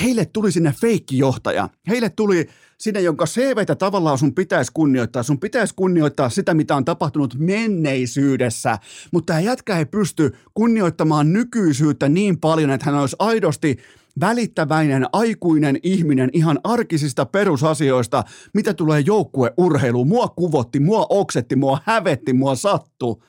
heille 0.03 0.25
tuli 0.25 0.53
sinne 0.53 0.75
feikkijohtaja. 0.81 1.69
Heille 1.89 2.11
tuli 2.11 2.49
sinne, 2.79 3.01
jonka 3.01 3.25
CVtä 3.25 3.75
tavallaan 3.75 4.19
sun 4.19 4.35
pitäisi 4.35 4.73
kunnioittaa. 4.75 5.23
Sun 5.23 5.41
pitäisi 5.41 5.75
kunnioittaa 5.77 6.31
sitä, 6.31 6.55
mitä 6.55 6.77
on 6.77 6.85
tapahtunut 6.85 7.35
menneisyydessä, 7.39 8.79
mutta 9.13 9.33
tämä 9.33 9.41
jätkä 9.41 9.79
ei 9.79 9.87
pysty 9.87 10.37
kunnioittamaan 10.55 11.33
nykyisyyttä 11.33 12.09
niin 12.09 12.41
paljon, 12.41 12.71
että 12.71 12.87
hän 12.87 13.01
olisi 13.01 13.17
aidosti 13.19 13.79
välittäväinen, 14.21 15.07
aikuinen 15.13 15.79
ihminen 15.83 16.31
ihan 16.33 16.61
arkisista 16.65 17.27
perusasioista, 17.27 18.25
mitä 18.55 18.75
tulee 18.75 19.01
joukkueurheiluun. 19.01 20.09
Mua 20.09 20.29
kuvotti, 20.29 20.81
mua 20.81 21.07
oksetti, 21.09 21.57
mua 21.57 21.79
hävetti, 21.85 22.33
mua 22.33 22.55
sattu 22.55 23.23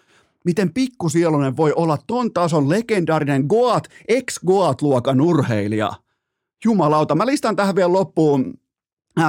miten 0.46 0.74
pikkusielonen 0.74 1.58
voi 1.58 1.74
olla 1.76 1.98
ton 2.08 2.34
tason 2.34 2.70
legendaarinen 2.70 3.46
Goat, 3.46 3.88
ex-Goat-luokan 4.08 5.22
urheilija. 5.22 5.92
Jumalauta, 6.66 7.16
mä 7.16 7.26
listan 7.26 7.56
tähän 7.56 7.76
vielä 7.76 7.94
loppuun 7.94 8.54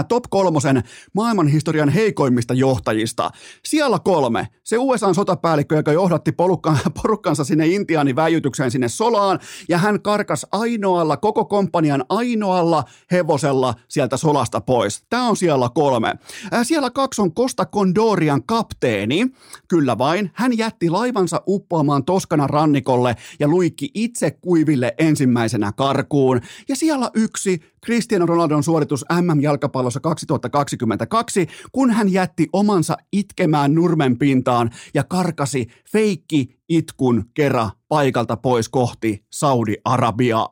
top 0.08 0.24
kolmosen 0.30 0.82
maailmanhistorian 1.12 1.88
heikoimmista 1.88 2.54
johtajista. 2.54 3.30
Siellä 3.64 3.98
kolme, 3.98 4.48
se 4.64 4.78
USA-sotapäällikkö, 4.78 5.76
joka 5.76 5.92
johdatti 5.92 6.32
polukka, 6.32 6.76
porukkansa 7.02 7.44
sinne 7.44 7.66
Intianin 7.66 8.16
väijytykseen 8.16 8.70
sinne 8.70 8.88
solaan, 8.88 9.38
ja 9.68 9.78
hän 9.78 10.02
karkas 10.02 10.46
ainoalla, 10.52 11.16
koko 11.16 11.44
kompanian 11.44 12.04
ainoalla 12.08 12.84
hevosella 13.12 13.74
sieltä 13.88 14.16
solasta 14.16 14.60
pois. 14.60 15.02
Tämä 15.10 15.28
on 15.28 15.36
siellä 15.36 15.68
kolme. 15.74 16.14
Siellä 16.62 16.90
kaksi 16.90 17.22
on 17.22 17.34
Costa 17.34 17.66
Condorian 17.66 18.42
kapteeni, 18.42 19.26
kyllä 19.68 19.98
vain. 19.98 20.30
Hän 20.34 20.58
jätti 20.58 20.90
laivansa 20.90 21.42
uppoamaan 21.46 22.04
Toskana 22.04 22.46
rannikolle 22.46 23.16
ja 23.40 23.48
luikki 23.48 23.90
itse 23.94 24.30
kuiville 24.30 24.94
ensimmäisenä 24.98 25.72
karkuun. 25.72 26.40
Ja 26.68 26.76
siellä 26.76 27.10
yksi 27.14 27.60
Cristiano 27.86 28.26
Ronaldon 28.26 28.62
suoritus 28.62 29.04
MM-jalkapallossa 29.12 30.00
2022, 30.00 31.46
kun 31.72 31.90
hän 31.90 32.12
jätti 32.12 32.48
omansa 32.52 32.96
itkemään 33.12 33.74
nurmen 33.74 34.18
pintaan 34.18 34.70
ja 34.94 35.04
karkasi 35.04 35.66
feikki 35.92 36.60
itkun 36.68 37.24
kerran 37.34 37.70
paikalta 37.88 38.36
pois 38.36 38.68
kohti 38.68 39.24
Saudi-Arabiaa. 39.30 40.48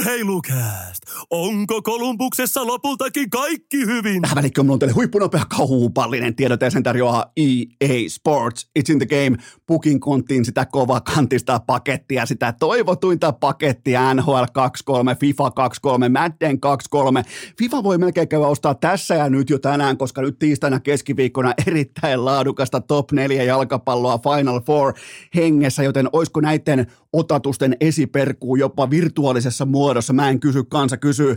Urheilukääst! 0.00 1.02
Onko 1.30 1.82
Kolumbuksessa 1.82 2.66
lopultakin 2.66 3.30
kaikki 3.30 3.86
hyvin? 3.86 4.22
Tähän 4.22 4.36
välikköön 4.36 4.66
mulla 4.66 4.74
on 4.74 4.78
teille 4.78 4.94
huippunopea 4.94 5.44
kaupallinen 5.58 6.36
tiedot 6.36 6.60
ja 6.60 6.70
sen 6.70 6.82
tarjoaa 6.82 7.32
EA 7.36 8.08
Sports. 8.08 8.70
It's 8.78 8.92
in 8.92 8.98
the 8.98 9.06
game. 9.06 9.36
Pukin 9.66 10.00
konttiin 10.00 10.44
sitä 10.44 10.66
kova 10.66 11.00
kantista 11.00 11.60
pakettia, 11.66 12.26
sitä 12.26 12.52
toivotuinta 12.52 13.32
pakettia 13.32 14.14
NHL 14.14 14.44
23, 14.52 15.16
FIFA 15.20 15.50
23, 15.50 16.08
Madden 16.08 16.60
23. 16.60 17.22
FIFA 17.58 17.82
voi 17.82 17.98
melkein 17.98 18.28
käydä 18.28 18.46
ostaa 18.46 18.74
tässä 18.74 19.14
ja 19.14 19.28
nyt 19.28 19.50
jo 19.50 19.58
tänään, 19.58 19.96
koska 19.96 20.22
nyt 20.22 20.38
tiistaina 20.38 20.80
keskiviikkona 20.80 21.54
erittäin 21.66 22.24
laadukasta 22.24 22.80
top 22.80 23.12
4 23.12 23.42
jalkapalloa 23.42 24.18
Final 24.18 24.60
Four 24.60 24.92
hengessä, 25.34 25.82
joten 25.82 26.08
olisiko 26.12 26.40
näiden 26.40 26.86
otatusten 27.12 27.76
esiperkuu 27.80 28.56
jopa 28.56 28.90
virtuaalisessa 28.90 29.66
muodossa. 29.66 29.89
Mä 30.12 30.28
en 30.28 30.40
kysy, 30.40 30.64
kansa 30.64 30.96
kysyy. 30.96 31.36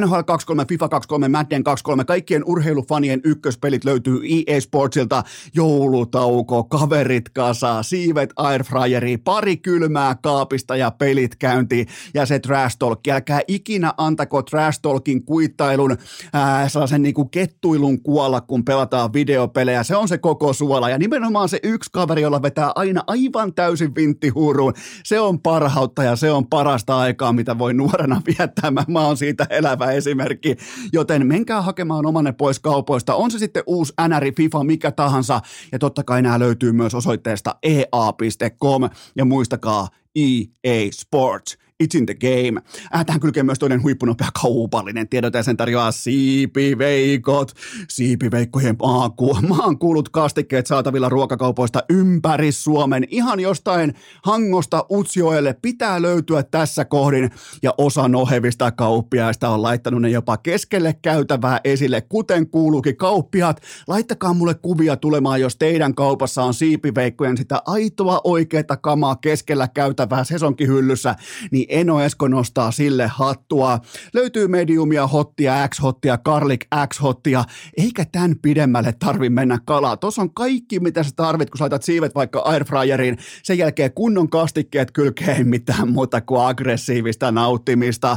NHL 0.00 0.20
23, 0.26 0.64
FIFA 0.68 0.88
23, 0.88 1.28
Madden 1.28 1.64
23, 1.64 2.04
kaikkien 2.04 2.42
urheilufanien 2.46 3.20
ykköspelit 3.24 3.84
löytyy 3.84 4.20
EA 4.24 4.60
Sportsilta. 4.60 5.22
Joulutauko, 5.54 6.64
kaverit 6.64 7.28
kasa, 7.28 7.82
siivet 7.82 8.32
airfryeri, 8.36 9.16
pari 9.16 9.56
kylmää 9.56 10.16
kaapista 10.22 10.76
ja 10.76 10.90
pelit 10.90 11.36
käynti 11.36 11.86
ja 12.14 12.26
se 12.26 12.38
trash 12.38 12.76
talk. 12.78 13.08
Älkää 13.08 13.40
ikinä 13.48 13.92
antako 13.96 14.42
trash 14.42 14.80
talkin 14.82 15.24
kuittailun 15.24 15.96
ää, 16.32 16.68
sellaisen 16.68 17.02
niin 17.02 17.14
kuin 17.14 17.30
kettuilun 17.30 18.02
kuolla, 18.02 18.40
kun 18.40 18.64
pelataan 18.64 19.12
videopelejä. 19.12 19.82
Se 19.82 19.96
on 19.96 20.08
se 20.08 20.18
koko 20.18 20.52
suola 20.52 20.90
ja 20.90 20.98
nimenomaan 20.98 21.48
se 21.48 21.60
yksi 21.62 21.90
kaveri, 21.92 22.22
jolla 22.22 22.42
vetää 22.42 22.72
aina 22.74 23.02
aivan 23.06 23.54
täysin 23.54 23.94
vinttihuuruun 23.94 24.72
se 25.04 25.20
on 25.20 25.40
parhautta 25.40 26.04
ja 26.04 26.16
se 26.16 26.30
on 26.30 26.46
parasta 26.46 26.98
aikaa, 26.98 27.32
mitä 27.32 27.58
voi 27.58 27.74
nuorena 27.86 28.22
viettää. 28.26 28.70
Mä, 28.70 29.06
oon 29.06 29.16
siitä 29.16 29.46
elävä 29.50 29.90
esimerkki. 29.90 30.56
Joten 30.92 31.26
menkää 31.26 31.62
hakemaan 31.62 32.06
omanne 32.06 32.32
pois 32.32 32.60
kaupoista. 32.60 33.14
On 33.14 33.30
se 33.30 33.38
sitten 33.38 33.62
uusi 33.66 33.92
NRI, 34.08 34.32
FIFA, 34.32 34.64
mikä 34.64 34.92
tahansa. 34.92 35.40
Ja 35.72 35.78
totta 35.78 36.04
kai 36.04 36.22
nämä 36.22 36.38
löytyy 36.38 36.72
myös 36.72 36.94
osoitteesta 36.94 37.54
ea.com. 37.62 38.90
Ja 39.16 39.24
muistakaa 39.24 39.88
EA 40.16 40.88
Sports. 40.90 41.58
It's 41.84 41.98
in 41.98 42.06
the 42.06 42.14
game. 42.14 42.60
Äh, 42.94 43.04
tähän 43.06 43.20
kylkee 43.20 43.42
myös 43.42 43.58
toinen 43.58 43.82
huippunopea 43.82 44.28
kaupallinen 44.42 45.08
tiedot 45.08 45.34
ja 45.34 45.42
sen 45.42 45.56
tarjoaa 45.56 45.92
siipiveikot. 45.92 47.52
Siipiveikkojen 47.88 48.76
maanku- 48.76 49.46
maankuulut 49.48 50.08
kastikkeet 50.08 50.66
saatavilla 50.66 51.08
ruokakaupoista 51.08 51.82
ympäri 51.90 52.52
Suomen. 52.52 53.06
Ihan 53.10 53.40
jostain 53.40 53.94
Hangosta 54.24 54.86
Utsjoelle 54.90 55.56
pitää 55.62 56.02
löytyä 56.02 56.42
tässä 56.42 56.84
kohdin 56.84 57.30
ja 57.62 57.74
osa 57.78 58.08
nohevista 58.08 58.72
kauppiaista 58.72 59.48
on 59.48 59.62
laittanut 59.62 60.02
ne 60.02 60.10
jopa 60.10 60.36
keskelle 60.36 60.96
käytävää 61.02 61.60
esille, 61.64 62.00
kuten 62.00 62.50
kuuluukin 62.50 62.96
kauppiat. 62.96 63.62
Laittakaa 63.88 64.34
mulle 64.34 64.54
kuvia 64.54 64.96
tulemaan, 64.96 65.40
jos 65.40 65.56
teidän 65.56 65.94
kaupassa 65.94 66.44
on 66.44 66.54
siipiveikkojen 66.54 67.36
sitä 67.36 67.62
aitoa 67.66 68.20
oikeaa 68.24 68.76
kamaa 68.82 69.16
keskellä 69.16 69.68
käytävää 69.68 70.24
sesonkihyllyssä, 70.24 71.14
niin 71.50 71.65
niin 71.68 71.80
Eno 71.80 72.00
Esko 72.00 72.28
nostaa 72.28 72.70
sille 72.70 73.06
hattua. 73.06 73.78
Löytyy 74.14 74.48
mediumia, 74.48 75.06
hottia, 75.06 75.68
X-hottia, 75.68 76.18
garlic 76.18 76.64
X-hottia, 76.88 77.44
eikä 77.76 78.04
tämän 78.12 78.36
pidemmälle 78.42 78.92
tarvi 78.98 79.30
mennä 79.30 79.58
kalaa. 79.64 79.96
Tuossa 79.96 80.22
on 80.22 80.34
kaikki, 80.34 80.80
mitä 80.80 81.02
sä 81.02 81.10
tarvit, 81.16 81.50
kun 81.50 81.60
laitat 81.60 81.82
siivet 81.82 82.14
vaikka 82.14 82.38
airfryeriin. 82.38 83.18
Sen 83.42 83.58
jälkeen 83.58 83.92
kunnon 83.92 84.30
kastikkeet 84.30 84.90
kylkeen 84.90 85.48
mitään 85.48 85.92
muuta 85.92 86.20
kuin 86.20 86.40
aggressiivista 86.40 87.32
nauttimista. 87.32 88.16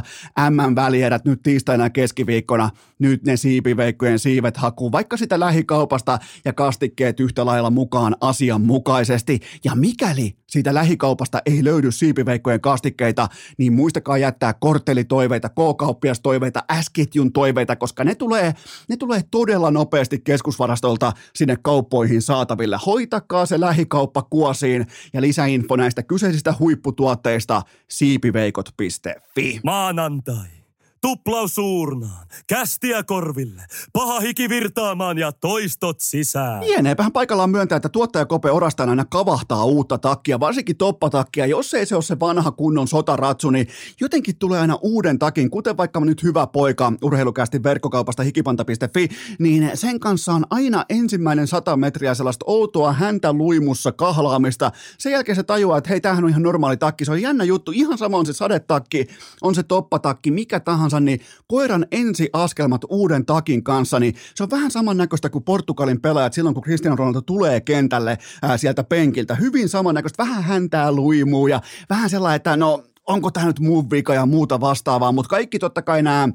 M-välierät 0.50 1.24
nyt 1.24 1.42
tiistaina 1.42 1.90
keskiviikkona, 1.90 2.70
nyt 2.98 3.24
ne 3.26 3.36
siipiveikkojen 3.36 4.18
siivet 4.18 4.56
hakuu 4.56 4.92
vaikka 4.92 5.16
sitä 5.16 5.40
lähikaupasta 5.40 6.18
ja 6.44 6.52
kastikkeet 6.52 7.20
yhtä 7.20 7.46
lailla 7.46 7.70
mukaan 7.70 8.16
asianmukaisesti. 8.20 9.40
Ja 9.64 9.74
mikäli 9.74 10.36
siitä 10.46 10.74
lähikaupasta 10.74 11.42
ei 11.46 11.64
löydy 11.64 11.92
siipiveikkojen 11.92 12.60
kastikkeita, 12.60 13.28
niin 13.58 13.72
muistakaa 13.72 14.18
jättää 14.18 14.52
korttelitoiveita, 14.52 15.48
K-kauppiastoiveita, 15.48 16.64
S-ketjun 16.80 17.32
toiveita, 17.32 17.76
koska 17.76 18.04
ne 18.04 18.14
tulee, 18.14 18.54
ne 18.88 18.96
tulee 18.96 19.20
todella 19.30 19.70
nopeasti 19.70 20.18
keskusvarastolta 20.18 21.12
sinne 21.34 21.56
kauppoihin 21.62 22.22
saataville. 22.22 22.78
Hoitakaa 22.86 23.46
se 23.46 23.60
lähikauppa 23.60 24.22
kuosiin 24.22 24.86
ja 25.12 25.20
lisäinfo 25.20 25.76
näistä 25.76 26.02
kyseisistä 26.02 26.54
huipputuotteista 26.58 27.62
siipiveikot.fi. 27.88 29.60
Maanantai 29.64 30.59
tuplaus 31.00 31.54
suurnaan, 31.54 32.26
kästiä 32.46 33.02
korville, 33.02 33.62
paha 33.92 34.20
hiki 34.20 34.48
virtaamaan 34.48 35.18
ja 35.18 35.32
toistot 35.32 36.00
sisään. 36.00 36.60
Lieneepähän 36.60 37.12
paikallaan 37.12 37.50
myöntää, 37.50 37.76
että 37.76 37.88
tuottaja 37.88 38.26
Kope 38.26 38.50
orastaan 38.50 38.88
aina 38.88 39.04
kavahtaa 39.04 39.64
uutta 39.64 39.98
takkia, 39.98 40.40
varsinkin 40.40 40.76
toppatakkia. 40.76 41.46
Jos 41.46 41.74
ei 41.74 41.86
se 41.86 41.94
ole 41.94 42.02
se 42.02 42.20
vanha 42.20 42.50
kunnon 42.50 42.88
sotaratsu, 42.88 43.50
niin 43.50 43.68
jotenkin 44.00 44.36
tulee 44.36 44.60
aina 44.60 44.78
uuden 44.82 45.18
takin, 45.18 45.50
kuten 45.50 45.76
vaikka 45.76 46.00
nyt 46.00 46.22
hyvä 46.22 46.46
poika 46.46 46.92
urheilukästi 47.02 47.62
verkkokaupasta 47.62 48.22
hikipanta.fi, 48.22 49.08
niin 49.38 49.70
sen 49.74 50.00
kanssa 50.00 50.32
on 50.32 50.44
aina 50.50 50.84
ensimmäinen 50.88 51.46
sata 51.46 51.76
metriä 51.76 52.14
sellaista 52.14 52.44
outoa 52.48 52.92
häntä 52.92 53.32
luimussa 53.32 53.92
kahlaamista. 53.92 54.72
Sen 54.98 55.12
jälkeen 55.12 55.36
se 55.36 55.42
tajuaa, 55.42 55.78
että 55.78 55.90
hei, 55.90 56.00
tämähän 56.00 56.24
on 56.24 56.30
ihan 56.30 56.42
normaali 56.42 56.76
takki. 56.76 57.04
Se 57.04 57.12
on 57.12 57.22
jännä 57.22 57.44
juttu. 57.44 57.72
Ihan 57.74 57.98
sama 57.98 58.16
on 58.16 58.26
se 58.26 58.32
sadetakki, 58.32 59.06
on 59.42 59.54
se 59.54 59.62
toppatakki, 59.62 60.30
mikä 60.30 60.60
tahansa, 60.60 60.89
niin 60.98 61.20
koiran 61.46 61.86
ensiaskelmat 61.92 62.80
uuden 62.88 63.26
takin 63.26 63.64
kanssa, 63.64 64.00
niin 64.00 64.14
se 64.34 64.42
on 64.42 64.50
vähän 64.50 64.70
samannäköistä 64.70 65.30
kuin 65.30 65.44
Portugalin 65.44 66.00
pelaajat 66.00 66.32
silloin, 66.32 66.54
kun 66.54 66.62
Cristiano 66.64 66.96
Ronaldo 66.96 67.20
tulee 67.20 67.60
kentälle 67.60 68.18
ää, 68.42 68.56
sieltä 68.56 68.84
penkiltä. 68.84 69.34
Hyvin 69.34 69.68
samannäköistä, 69.68 70.22
vähän 70.22 70.44
häntää 70.44 70.92
luimuu 70.92 71.46
ja 71.46 71.60
vähän 71.90 72.10
sellainen, 72.10 72.36
että 72.36 72.56
no 72.56 72.84
onko 73.10 73.30
tämä 73.30 73.46
nyt 73.46 73.60
muun 73.60 73.90
vika 73.90 74.14
ja 74.14 74.26
muuta 74.26 74.60
vastaavaa, 74.60 75.12
mutta 75.12 75.28
kaikki 75.28 75.58
totta 75.58 75.82
kai 75.82 76.02
nämä, 76.02 76.28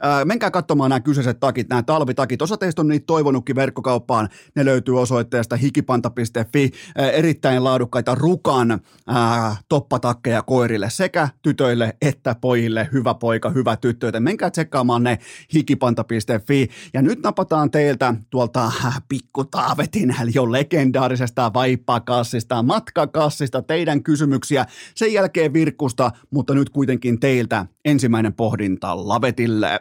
ää, 0.00 0.24
menkää 0.24 0.50
katsomaan 0.50 0.90
nämä 0.90 1.00
kyseiset 1.00 1.40
takit, 1.40 1.68
nämä 1.68 1.82
talvitakit, 1.82 2.42
osa 2.42 2.56
teistä 2.56 2.82
on 2.82 2.88
niitä 2.88 3.06
toivonutkin 3.06 3.56
verkkokauppaan, 3.56 4.28
ne 4.54 4.64
löytyy 4.64 5.00
osoitteesta 5.00 5.56
hikipanta.fi, 5.56 6.70
erittäin 7.12 7.64
laadukkaita 7.64 8.14
rukan 8.14 8.80
ää, 9.06 9.56
toppatakkeja 9.68 10.42
koirille 10.42 10.90
sekä 10.90 11.28
tytöille 11.42 11.96
että 12.02 12.36
pojille, 12.40 12.88
hyvä 12.92 13.14
poika, 13.14 13.50
hyvä 13.50 13.76
tyttö, 13.76 14.06
joten 14.06 14.22
menkää 14.22 14.50
tsekkaamaan 14.50 15.02
ne 15.02 15.18
hikipanta.fi, 15.54 16.68
ja 16.94 17.02
nyt 17.02 17.22
napataan 17.22 17.70
teiltä 17.70 18.14
tuolta 18.30 18.72
pikku 19.08 19.44
Taavetin 19.44 20.14
jo 20.34 20.52
legendaarisesta 20.52 21.54
vaippakassista, 21.54 22.62
matkakassista 22.62 23.62
teidän 23.62 24.02
kysymyksiä, 24.02 24.66
sen 24.94 25.12
jälkeen 25.12 25.52
Virkkusta 25.52 26.10
mutta 26.30 26.54
nyt 26.54 26.70
kuitenkin 26.70 27.20
teiltä 27.20 27.66
ensimmäinen 27.84 28.34
pohdinta 28.34 29.08
Lavetille. 29.08 29.80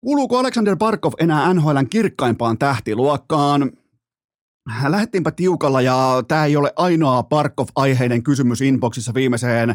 Kuuluuko 0.00 0.38
Alexander 0.38 0.76
Barkov 0.76 1.12
enää 1.20 1.54
NHLn 1.54 1.86
kirkkaimpaan 1.90 2.58
tähtiluokkaan? 2.58 3.72
Lähettiinpä 4.88 5.30
tiukalla 5.30 5.80
ja 5.80 6.22
tämä 6.28 6.44
ei 6.44 6.56
ole 6.56 6.72
ainoa 6.76 7.22
Barkov-aiheinen 7.22 8.22
kysymys 8.22 8.60
inboxissa 8.60 9.14
viimeiseen 9.14 9.74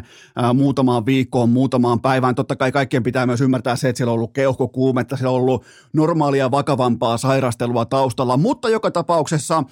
muutamaan 0.54 1.06
viikkoon, 1.06 1.48
muutamaan 1.48 2.00
päivään. 2.00 2.34
Totta 2.34 2.56
kai 2.56 2.72
kaikkien 2.72 3.02
pitää 3.02 3.26
myös 3.26 3.40
ymmärtää 3.40 3.76
se, 3.76 3.88
että 3.88 3.96
siellä 3.96 4.10
on 4.10 4.14
ollut 4.14 4.32
keuhkokuumetta, 4.32 5.16
siellä 5.16 5.30
on 5.30 5.36
ollut 5.36 5.64
normaalia 5.92 6.50
vakavampaa 6.50 7.18
sairastelua 7.18 7.84
taustalla, 7.84 8.36
mutta 8.36 8.68
joka 8.68 8.90
tapauksessa 8.90 9.64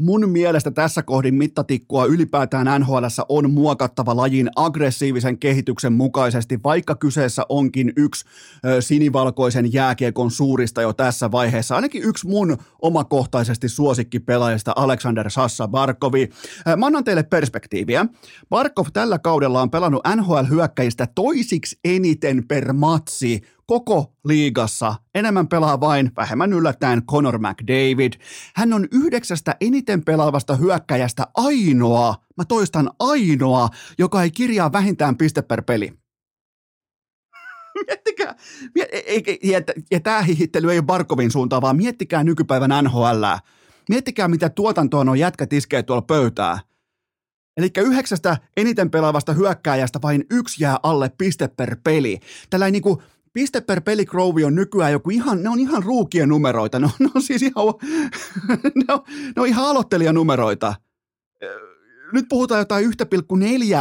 mun 0.00 0.28
mielestä 0.28 0.70
tässä 0.70 1.02
kohdin 1.02 1.34
mittatikkua 1.34 2.04
ylipäätään 2.04 2.80
NHL 2.80 3.04
on 3.28 3.50
muokattava 3.50 4.16
lajin 4.16 4.50
aggressiivisen 4.56 5.38
kehityksen 5.38 5.92
mukaisesti, 5.92 6.60
vaikka 6.64 6.94
kyseessä 6.94 7.42
onkin 7.48 7.92
yksi 7.96 8.24
sinivalkoisen 8.80 9.72
jääkiekon 9.72 10.30
suurista 10.30 10.82
jo 10.82 10.92
tässä 10.92 11.30
vaiheessa. 11.30 11.76
Ainakin 11.76 12.02
yksi 12.02 12.28
mun 12.28 12.56
omakohtaisesti 12.82 13.68
suosikkipelaajista 13.68 14.72
Alexander 14.76 15.30
Sassa 15.30 15.68
Barkovi. 15.68 16.28
Mä 16.76 16.86
annan 16.86 17.04
teille 17.04 17.22
perspektiiviä. 17.22 18.06
Barkov 18.48 18.86
tällä 18.92 19.18
kaudella 19.18 19.62
on 19.62 19.70
pelannut 19.70 20.02
NHL-hyökkäjistä 20.16 21.08
toisiksi 21.14 21.78
eniten 21.84 22.48
per 22.48 22.72
matsi 22.72 23.40
koko 23.70 24.12
liigassa. 24.24 24.94
Enemmän 25.14 25.48
pelaa 25.48 25.80
vain, 25.80 26.10
vähemmän 26.16 26.52
yllättäen, 26.52 27.06
Conor 27.06 27.38
McDavid. 27.38 28.12
Hän 28.56 28.72
on 28.72 28.88
yhdeksästä 28.92 29.56
eniten 29.60 30.04
pelaavasta 30.04 30.56
hyökkäjästä 30.56 31.26
ainoa, 31.34 32.14
mä 32.36 32.44
toistan 32.44 32.90
ainoa, 32.98 33.68
joka 33.98 34.22
ei 34.22 34.30
kirjaa 34.30 34.72
vähintään 34.72 35.16
piste 35.16 35.42
per 35.42 35.62
peli. 35.62 35.92
Miettikää, 37.86 38.34
ja, 39.42 39.60
ja 39.90 40.00
tämä 40.00 40.22
hihittely 40.22 40.70
ei 40.70 40.78
ole 40.78 40.86
Barkovin 40.86 41.30
suuntaan, 41.30 41.62
vaan 41.62 41.76
miettikää 41.76 42.24
nykypäivän 42.24 42.84
NHL. 42.84 43.24
Miettikää, 43.88 44.28
mitä 44.28 44.48
tuotantoon 44.48 45.08
on 45.08 45.18
jätkät 45.18 45.52
iskee 45.52 45.82
tuolla 45.82 46.02
pöytää. 46.02 46.58
Eli 47.56 47.70
yhdeksästä 47.78 48.36
eniten 48.56 48.90
pelaavasta 48.90 49.32
hyökkääjästä 49.32 49.98
vain 50.02 50.24
yksi 50.30 50.64
jää 50.64 50.78
alle 50.82 51.10
piste 51.18 51.48
per 51.48 51.76
peli. 51.84 52.18
Tällä 52.50 52.66
ei 52.66 52.72
niinku, 52.72 53.02
piste 53.32 53.60
per 53.60 53.80
peli 53.80 54.04
Grovi 54.04 54.44
on 54.44 54.54
nykyään 54.54 54.92
joku 54.92 55.10
ihan, 55.10 55.42
ne 55.42 55.48
on 55.48 55.58
ihan 55.60 55.82
ruukien 55.82 56.28
numeroita. 56.28 56.78
Ne 56.78 56.86
on, 56.86 56.92
ne 56.98 57.10
on 57.14 57.22
siis 57.22 57.42
ihan, 57.42 57.64
ne 58.74 58.94
on, 58.94 59.00
ne 59.36 59.42
on 59.42 59.46
ihan 59.46 59.66
aloittelijanumeroita. 59.66 60.74
Nyt 62.12 62.26
puhutaan 62.28 62.58
jotain 62.58 62.84
1,4 62.84 62.90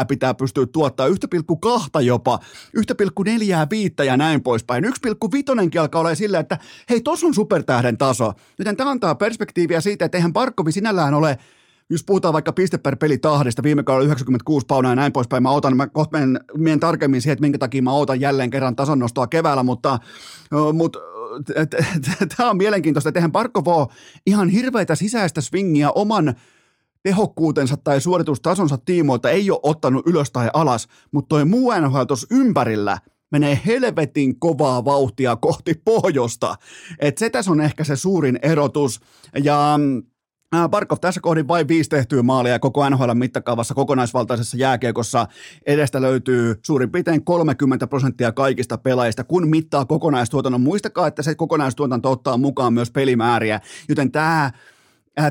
pitää 0.07 0.33
pystyä 0.33 0.65
tuottaa, 0.65 1.07
1,2 1.07 2.01
jopa, 2.01 2.39
1,4 2.77 3.33
viittä 3.69 4.03
ja 4.03 4.17
näin 4.17 4.43
poispäin. 4.43 4.83
1,5 4.83 4.91
alkaa 5.79 6.01
olla 6.01 6.15
silleen, 6.15 6.41
että 6.41 6.57
hei, 6.89 7.01
tos 7.01 7.23
on 7.23 7.33
supertähden 7.33 7.97
taso. 7.97 8.33
Joten 8.59 8.77
tämä 8.77 8.91
antaa 8.91 9.15
perspektiiviä 9.15 9.81
siitä, 9.81 10.05
että 10.05 10.17
eihän 10.17 10.33
Barkovi 10.33 10.71
sinällään 10.71 11.13
ole 11.13 11.37
jos 11.89 12.03
puhutaan 12.03 12.33
vaikka 12.33 12.53
piste 12.53 12.77
per 12.77 12.95
peli 12.95 13.17
tahdista, 13.17 13.63
viime 13.63 13.83
kaudella 13.83 14.05
96 14.05 14.65
paunaa 14.65 14.91
ja 14.91 14.95
näin 14.95 15.11
poispäin, 15.11 15.43
mä 15.43 15.51
otan, 15.51 15.77
mä 15.77 15.87
kohta 15.87 16.17
menen, 16.17 16.39
menen 16.57 16.79
tarkemmin 16.79 17.21
siihen, 17.21 17.33
että 17.33 17.41
minkä 17.41 17.57
takia 17.57 17.81
mä 17.81 17.93
otan 17.93 18.21
jälleen 18.21 18.49
kerran 18.49 18.75
tason 18.75 18.99
nostoa 18.99 19.27
keväällä, 19.27 19.63
mutta, 19.63 19.99
mutta 20.73 20.99
tämä 22.37 22.49
on 22.49 22.57
mielenkiintoista, 22.57 23.09
että 23.09 23.19
eihän 23.19 23.31
Barkovo 23.31 23.91
ihan 24.25 24.49
hirveitä 24.49 24.95
sisäistä 24.95 25.41
swingia 25.41 25.91
oman 25.91 26.35
tehokkuutensa 27.03 27.77
tai 27.77 28.01
suoritustasonsa 28.01 28.77
tiimoilta 28.77 29.29
ei 29.29 29.51
ole 29.51 29.59
ottanut 29.63 30.07
ylös 30.07 30.31
tai 30.31 30.49
alas, 30.53 30.87
mutta 31.11 31.29
toi 31.29 31.45
muu 31.45 31.73
NHL 31.81 32.13
ympärillä 32.31 32.97
menee 33.31 33.61
helvetin 33.65 34.39
kovaa 34.39 34.85
vauhtia 34.85 35.35
kohti 35.35 35.81
pohjosta. 35.85 36.55
Et 36.99 37.17
se 37.17 37.29
tässä 37.29 37.51
on 37.51 37.61
ehkä 37.61 37.83
se 37.83 37.95
suurin 37.95 38.39
erotus. 38.41 38.99
Ja 39.43 39.79
Barkov 40.69 40.97
tässä 41.01 41.21
kohdin 41.21 41.47
vain 41.47 41.67
viisi 41.67 41.89
tehtyä 41.89 42.23
maalia 42.23 42.59
koko 42.59 42.89
NHL 42.89 43.13
mittakaavassa 43.13 43.73
kokonaisvaltaisessa 43.73 44.57
jääkiekossa. 44.57 45.27
Edestä 45.65 46.01
löytyy 46.01 46.59
suurin 46.65 46.91
piirtein 46.91 47.23
30 47.23 47.87
prosenttia 47.87 48.31
kaikista 48.31 48.77
pelaajista, 48.77 49.23
kun 49.23 49.49
mittaa 49.49 49.85
kokonaistuotannon. 49.85 50.61
Muistakaa, 50.61 51.07
että 51.07 51.23
se 51.23 51.35
kokonaistuotanto 51.35 52.11
ottaa 52.11 52.37
mukaan 52.37 52.73
myös 52.73 52.91
pelimääriä, 52.91 53.59
joten 53.89 54.11
tämä 54.11 54.29
Äh, 54.39 54.53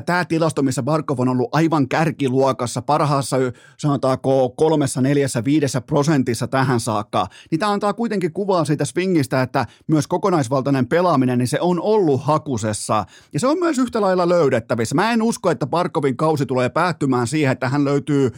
tämä 0.05 0.25
tilasto, 0.25 0.63
missä 0.63 0.83
Barkov 0.83 1.19
on 1.19 1.29
ollut 1.29 1.49
aivan 1.51 1.87
kärkiluokassa, 1.87 2.81
parhaassa 2.81 3.37
sanotaanko 3.77 4.49
kolmessa, 4.49 5.01
neljässä, 5.01 5.43
viidessä 5.43 5.81
prosentissa 5.81 6.47
tähän 6.47 6.79
saakka, 6.79 7.27
niin 7.51 7.59
tämä 7.59 7.71
antaa 7.71 7.93
kuitenkin 7.93 8.33
kuvaa 8.33 8.65
siitä 8.65 8.85
swingistä, 8.85 9.41
että 9.41 9.65
myös 9.87 10.07
kokonaisvaltainen 10.07 10.87
pelaaminen, 10.87 11.37
niin 11.37 11.47
se 11.47 11.59
on 11.61 11.81
ollut 11.81 12.23
hakusessa. 12.23 13.05
Ja 13.33 13.39
se 13.39 13.47
on 13.47 13.59
myös 13.59 13.77
yhtä 13.77 14.01
lailla 14.01 14.29
löydettävissä. 14.29 14.95
Mä 14.95 15.11
en 15.11 15.21
usko, 15.21 15.51
että 15.51 15.67
Barkovin 15.67 16.17
kausi 16.17 16.45
tulee 16.45 16.69
päättymään 16.69 17.27
siihen, 17.27 17.51
että 17.51 17.69
hän 17.69 17.85
löytyy 17.85 18.31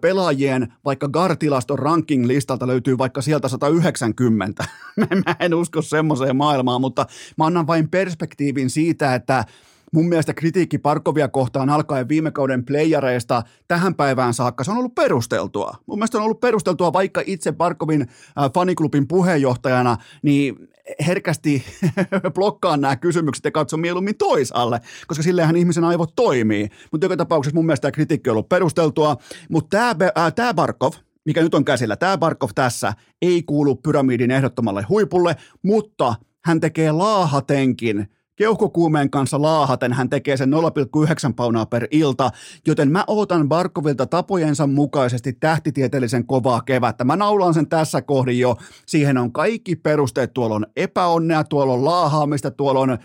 pelaajien, 0.00 0.72
vaikka 0.84 1.08
Gartilaston 1.08 1.78
ranking-listalta 1.78 2.66
löytyy 2.66 2.98
vaikka 2.98 3.22
sieltä 3.22 3.48
190. 3.48 4.64
mä 4.96 5.36
en 5.40 5.54
usko 5.54 5.82
semmoiseen 5.82 6.36
maailmaan, 6.36 6.80
mutta 6.80 7.06
mä 7.38 7.46
annan 7.46 7.66
vain 7.66 7.88
perspektiivin 7.88 8.70
siitä, 8.70 9.14
että 9.14 9.44
mun 9.94 10.08
mielestä 10.08 10.34
kritiikki 10.34 10.78
Parkovia 10.78 11.28
kohtaan 11.28 11.70
alkaen 11.70 12.08
viime 12.08 12.30
kauden 12.30 12.64
playareista 12.64 13.42
tähän 13.68 13.94
päivään 13.94 14.34
saakka, 14.34 14.64
se 14.64 14.70
on 14.70 14.76
ollut 14.76 14.94
perusteltua. 14.94 15.74
Mun 15.86 15.98
mielestä 15.98 16.18
on 16.18 16.24
ollut 16.24 16.40
perusteltua, 16.40 16.92
vaikka 16.92 17.22
itse 17.26 17.52
Parkovin 17.52 18.02
äh, 18.02 18.52
faniklubin 18.54 19.08
puheenjohtajana, 19.08 19.96
niin 20.22 20.68
herkästi 21.06 21.64
blokkaan 22.34 22.80
nämä 22.80 22.96
kysymykset 22.96 23.44
ja 23.44 23.50
katso 23.50 23.76
mieluummin 23.76 24.16
toisalle, 24.16 24.80
koska 25.06 25.22
silleenhän 25.22 25.56
ihmisen 25.56 25.84
aivot 25.84 26.12
toimii. 26.16 26.68
Mutta 26.92 27.04
joka 27.04 27.16
tapauksessa 27.16 27.54
mun 27.54 27.66
mielestä 27.66 27.82
tämä 27.82 27.92
kritiikki 27.92 28.30
on 28.30 28.32
ollut 28.32 28.48
perusteltua, 28.48 29.16
mutta 29.48 29.94
tämä, 30.36 30.48
äh, 30.48 30.54
Barkov, 30.54 30.92
mikä 31.24 31.42
nyt 31.42 31.54
on 31.54 31.64
käsillä, 31.64 31.96
tämä 31.96 32.18
Barkov 32.18 32.50
tässä 32.54 32.92
ei 33.22 33.42
kuulu 33.42 33.76
pyramidin 33.76 34.30
ehdottomalle 34.30 34.82
huipulle, 34.88 35.36
mutta 35.62 36.14
hän 36.44 36.60
tekee 36.60 36.92
laahatenkin 36.92 38.08
Keuhkokuumeen 38.36 39.10
kanssa 39.10 39.42
laahaten 39.42 39.92
hän 39.92 40.10
tekee 40.10 40.36
sen 40.36 40.52
0,9 40.52 41.32
paunaa 41.36 41.66
per 41.66 41.88
ilta, 41.90 42.30
joten 42.66 42.92
mä 42.92 43.04
ootan 43.06 43.48
Barkovilta 43.48 44.06
tapojensa 44.06 44.66
mukaisesti 44.66 45.32
tähtitieteellisen 45.32 46.26
kovaa 46.26 46.60
kevättä. 46.60 47.04
Mä 47.04 47.16
naulaan 47.16 47.54
sen 47.54 47.68
tässä 47.68 48.02
kohdin 48.02 48.38
jo. 48.38 48.56
Siihen 48.86 49.18
on 49.18 49.32
kaikki 49.32 49.76
perusteet. 49.76 50.34
Tuolla 50.34 50.54
on 50.54 50.66
epäonnea, 50.76 51.44
tuolla 51.44 51.72
on 51.72 51.84
laahaamista, 51.84 52.50
tuolla 52.50 52.80
on, 52.80 52.90
äh, 52.90 52.98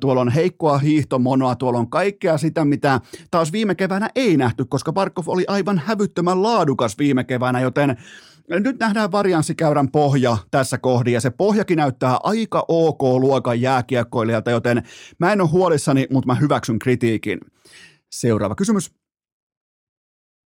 tuolla 0.00 0.20
on 0.20 0.28
heikkoa 0.28 0.78
hiihtomonoa, 0.78 1.54
tuolla 1.54 1.78
on 1.78 1.90
kaikkea 1.90 2.38
sitä, 2.38 2.64
mitä 2.64 3.00
taas 3.30 3.52
viime 3.52 3.74
keväänä 3.74 4.10
ei 4.14 4.36
nähty, 4.36 4.64
koska 4.64 4.92
Barkov 4.92 5.24
oli 5.28 5.44
aivan 5.48 5.82
hävyttömän 5.86 6.42
laadukas 6.42 6.98
viime 6.98 7.24
keväänä, 7.24 7.60
joten 7.60 7.96
nyt 8.48 8.78
nähdään 8.78 9.12
varianssikäyrän 9.12 9.90
pohja 9.90 10.36
tässä 10.50 10.78
kohdin, 10.78 11.14
ja 11.14 11.20
se 11.20 11.30
pohjakin 11.30 11.76
näyttää 11.76 12.18
aika 12.22 12.64
ok 12.68 13.02
luokan 13.02 13.60
jääkiekkoilijalta, 13.60 14.50
joten 14.50 14.82
mä 15.18 15.32
en 15.32 15.40
ole 15.40 15.48
huolissani, 15.48 16.06
mutta 16.10 16.26
mä 16.26 16.34
hyväksyn 16.34 16.78
kritiikin. 16.78 17.40
Seuraava 18.10 18.54
kysymys. 18.54 18.92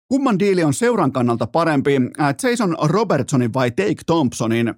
Kumman 0.09 0.39
diili 0.39 0.65
on 0.65 0.75
seuran 0.75 1.13
kannalta 1.13 1.47
parempi, 1.47 1.93
Jason 2.43 2.77
Robertsonin 2.83 3.55
vai 3.55 3.71
Take 3.71 4.03
Thompsonin? 4.07 4.75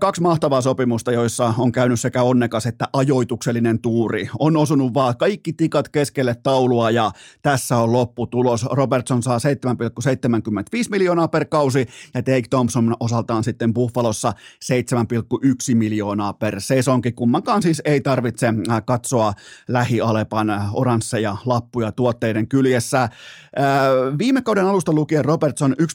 Kaksi 0.00 0.22
mahtavaa 0.22 0.60
sopimusta, 0.60 1.12
joissa 1.12 1.54
on 1.58 1.72
käynyt 1.72 2.00
sekä 2.00 2.22
onnekas 2.22 2.66
että 2.66 2.88
ajoituksellinen 2.92 3.78
tuuri. 3.78 4.28
On 4.38 4.56
osunut 4.56 4.94
vaan 4.94 5.16
kaikki 5.16 5.52
tikat 5.52 5.88
keskelle 5.88 6.36
taulua 6.42 6.90
ja 6.90 7.10
tässä 7.42 7.76
on 7.76 7.92
lopputulos. 7.92 8.66
Robertson 8.70 9.22
saa 9.22 9.38
7,75 9.38 9.42
miljoonaa 10.90 11.28
per 11.28 11.44
kausi 11.44 11.86
ja 12.14 12.22
Take 12.22 12.42
Thompson 12.50 12.96
osaltaan 13.00 13.44
sitten 13.44 13.74
Buffalossa 13.74 14.32
7,1 14.64 15.74
miljoonaa 15.74 16.32
per 16.32 16.60
sesonki. 16.60 17.12
Kummankaan 17.12 17.62
siis 17.62 17.82
ei 17.84 18.00
tarvitse 18.00 18.46
katsoa 18.84 19.32
lähialepan 19.68 20.70
oransseja 20.72 21.36
lappuja 21.44 21.92
tuotteiden 21.92 22.48
kyljessä. 22.48 23.08
Viime 24.18 24.42
kauden 24.42 24.64
alusta 24.64 24.92
lukien 24.92 25.24
Robertson 25.24 25.76
1,19 25.80 25.86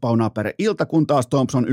paunaa 0.00 0.30
per 0.30 0.52
ilta, 0.58 0.86
kun 0.86 1.06
taas 1.06 1.26
Thompson 1.26 1.66
1,03 1.66 1.70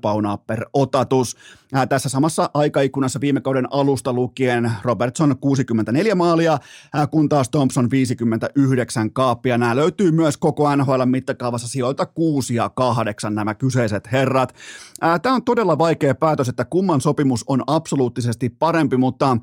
paunaa 0.00 0.15
per 0.46 0.66
otatus. 0.72 1.36
Ää, 1.74 1.86
tässä 1.86 2.08
samassa 2.08 2.50
aikaikkunassa 2.54 3.20
viime 3.20 3.40
kauden 3.40 3.72
alusta 3.72 4.12
lukien 4.12 4.72
Robertson 4.82 5.38
64 5.40 6.14
maalia, 6.14 6.58
ää, 6.94 7.06
kun 7.06 7.28
taas 7.28 7.50
Thompson 7.50 7.90
59 7.90 9.12
kaappia. 9.12 9.58
Nämä 9.58 9.76
löytyy 9.76 10.10
myös 10.10 10.36
koko 10.36 10.76
NHL 10.76 11.04
mittakaavassa 11.04 11.68
sijoilta 11.68 12.06
6 12.06 12.54
ja 12.54 12.68
8 12.68 13.34
nämä 13.34 13.54
kyseiset 13.54 14.12
herrat. 14.12 14.54
Tämä 15.22 15.34
on 15.34 15.44
todella 15.44 15.78
vaikea 15.78 16.14
päätös, 16.14 16.48
että 16.48 16.64
kumman 16.64 17.00
sopimus 17.00 17.44
on 17.46 17.62
absoluuttisesti 17.66 18.48
parempi, 18.48 18.96
mutta 18.96 19.36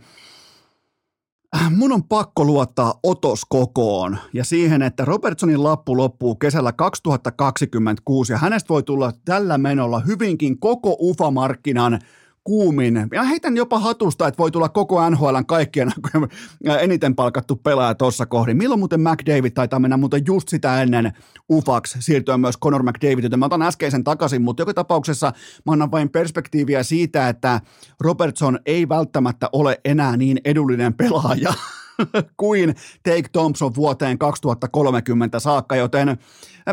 mun 1.69 1.91
on 1.91 2.03
pakko 2.03 2.45
luottaa 2.45 2.93
otos 3.03 3.45
kokoon 3.49 4.17
ja 4.33 4.43
siihen, 4.43 4.81
että 4.81 5.05
Robertsonin 5.05 5.63
lappu 5.63 5.97
loppuu 5.97 6.35
kesällä 6.35 6.71
2026 6.71 8.33
ja 8.33 8.37
hänestä 8.37 8.69
voi 8.69 8.83
tulla 8.83 9.11
tällä 9.25 9.57
menolla 9.57 9.99
hyvinkin 9.99 10.59
koko 10.59 10.97
UFA-markkinan 10.99 11.99
kuumin. 12.43 13.07
Ja 13.13 13.23
heitän 13.23 13.57
jopa 13.57 13.79
hatusta, 13.79 14.27
että 14.27 14.37
voi 14.37 14.51
tulla 14.51 14.69
koko 14.69 15.09
NHLn 15.09 15.45
kaikkien 15.45 15.91
eniten 16.79 17.15
palkattu 17.15 17.55
pelaaja 17.55 17.95
tuossa 17.95 18.25
kohdin. 18.25 18.57
Milloin 18.57 18.79
muuten 18.79 19.01
McDavid 19.01 19.51
taitaa 19.51 19.79
mennä 19.79 19.97
muuten 19.97 20.21
just 20.27 20.49
sitä 20.49 20.81
ennen 20.81 21.13
ufaksi 21.51 22.01
siirtyä 22.01 22.37
myös 22.37 22.59
Conor 22.59 22.83
McDavid, 22.83 23.23
joten 23.23 23.39
mä 23.39 23.45
otan 23.45 23.61
äskeisen 23.61 24.03
takaisin, 24.03 24.41
mutta 24.41 24.61
joka 24.61 24.73
tapauksessa 24.73 25.33
mä 25.65 25.71
annan 25.71 25.91
vain 25.91 26.09
perspektiiviä 26.09 26.83
siitä, 26.83 27.29
että 27.29 27.61
Robertson 27.99 28.59
ei 28.65 28.89
välttämättä 28.89 29.49
ole 29.51 29.81
enää 29.85 30.17
niin 30.17 30.41
edullinen 30.45 30.93
pelaaja 30.93 31.53
kuin 32.37 32.75
Take 33.03 33.29
Thompson 33.31 33.75
vuoteen 33.75 34.17
2030 34.17 35.39
saakka, 35.39 35.75
joten 35.75 36.17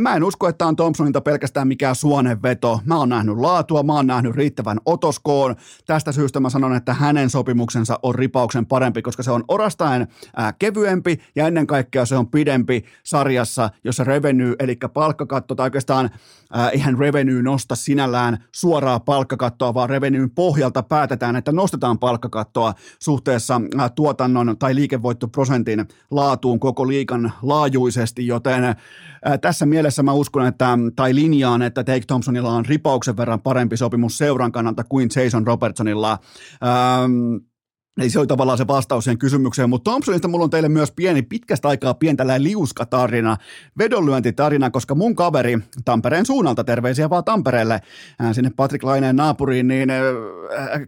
Mä 0.01 0.17
en 0.17 0.25
usko, 0.25 0.49
että 0.49 0.67
on 0.67 0.77
Thompsonilta 0.77 1.21
pelkästään 1.21 1.69
mikään 1.69 1.95
suonenveto. 1.95 2.81
Mä 2.85 2.97
oon 2.97 3.09
nähnyt 3.09 3.37
laatua, 3.37 3.83
mä 3.83 3.93
oon 3.93 4.07
nähnyt 4.07 4.35
riittävän 4.35 4.79
otoskoon. 4.87 5.57
Tästä 5.87 6.13
syystä 6.13 6.41
mä 6.41 6.51
sanon, 6.51 6.75
että 6.75 6.95
hänen 6.95 7.31
sopimuksensa 7.31 7.99
on 8.03 8.15
ripauksen 8.15 8.67
parempi, 8.67 9.03
koska 9.03 9.23
se 9.23 9.31
on 9.31 9.45
orastaen 9.49 10.09
ää, 10.37 10.53
kevyempi 10.53 11.21
ja 11.37 11.47
ennen 11.47 11.67
kaikkea 11.67 12.07
se 12.07 12.17
on 12.17 12.27
pidempi 12.27 12.85
sarjassa, 13.03 13.71
jossa 13.85 14.05
revenue, 14.05 14.57
eli 14.59 14.77
palkkakatto, 14.95 15.55
tai 15.55 15.67
oikeastaan 15.67 16.11
ää, 16.53 16.71
ihan 16.71 16.99
revenue 16.99 17.43
nosta 17.43 17.77
sinällään 17.77 18.45
suoraa 18.53 19.01
palkkakattoa, 19.01 19.75
vaan 19.75 19.91
revenuen 19.91 20.31
pohjalta 20.31 20.83
päätetään, 20.83 21.37
että 21.37 21.53
nostetaan 21.53 21.99
palkkakattoa 21.99 22.75
suhteessa 22.99 23.61
ää, 23.79 23.89
tuotannon 23.89 24.59
tai 24.59 24.75
liikevoittoprosentin 24.75 25.89
laatuun 26.11 26.61
koko 26.61 26.89
liikan 26.89 27.33
laajuisesti, 27.43 28.27
joten 28.27 28.65
ää, 28.65 28.77
tässä 29.39 29.67
mielessä 29.67 29.80
mielessä 29.81 30.03
mä 30.03 30.13
uskon, 30.13 30.47
että, 30.47 30.79
tai 30.97 31.15
linjaan, 31.15 31.63
että 31.63 31.85
Take 31.85 32.05
Thompsonilla 32.07 32.53
on 32.53 32.67
ripauksen 32.67 33.17
verran 33.17 33.41
parempi 33.41 33.77
sopimus 33.77 34.19
seuran 34.19 34.53
kannalta 34.53 34.85
kuin 34.85 35.09
Jason 35.17 35.47
Robertsonilla. 35.47 36.19
Ähm, 36.65 37.37
Eli 37.99 38.11
se 38.11 38.19
oli 38.19 38.27
tavallaan 38.27 38.59
se 38.59 38.67
vastaus 38.67 39.05
siihen 39.05 39.19
kysymykseen, 39.19 39.71
mutta 39.71 39.91
Thompsonista 39.91 40.29
mulla 40.29 40.45
on 40.45 40.51
teille 40.51 40.69
myös 40.69 40.93
pieni, 40.93 41.23
pitkästä 41.23 41.69
aikaa 41.69 41.95
pientä 41.95 42.43
liuskatarina, 42.43 43.37
vedonlyöntitarina, 43.79 44.71
koska 44.71 44.95
mun 44.95 45.17
kaveri 45.17 45.59
Tampereen 45.85 46.27
suunnalta, 46.27 46.65
terveisiä 46.65 47.11
vaan 47.11 47.25
Tampereelle, 47.25 47.81
ää, 48.19 48.33
sinne 48.33 48.51
Patrick 48.57 48.85
Laineen 48.85 49.17
naapuriin, 49.17 49.69
niin 49.69 49.91
ää, 49.91 50.01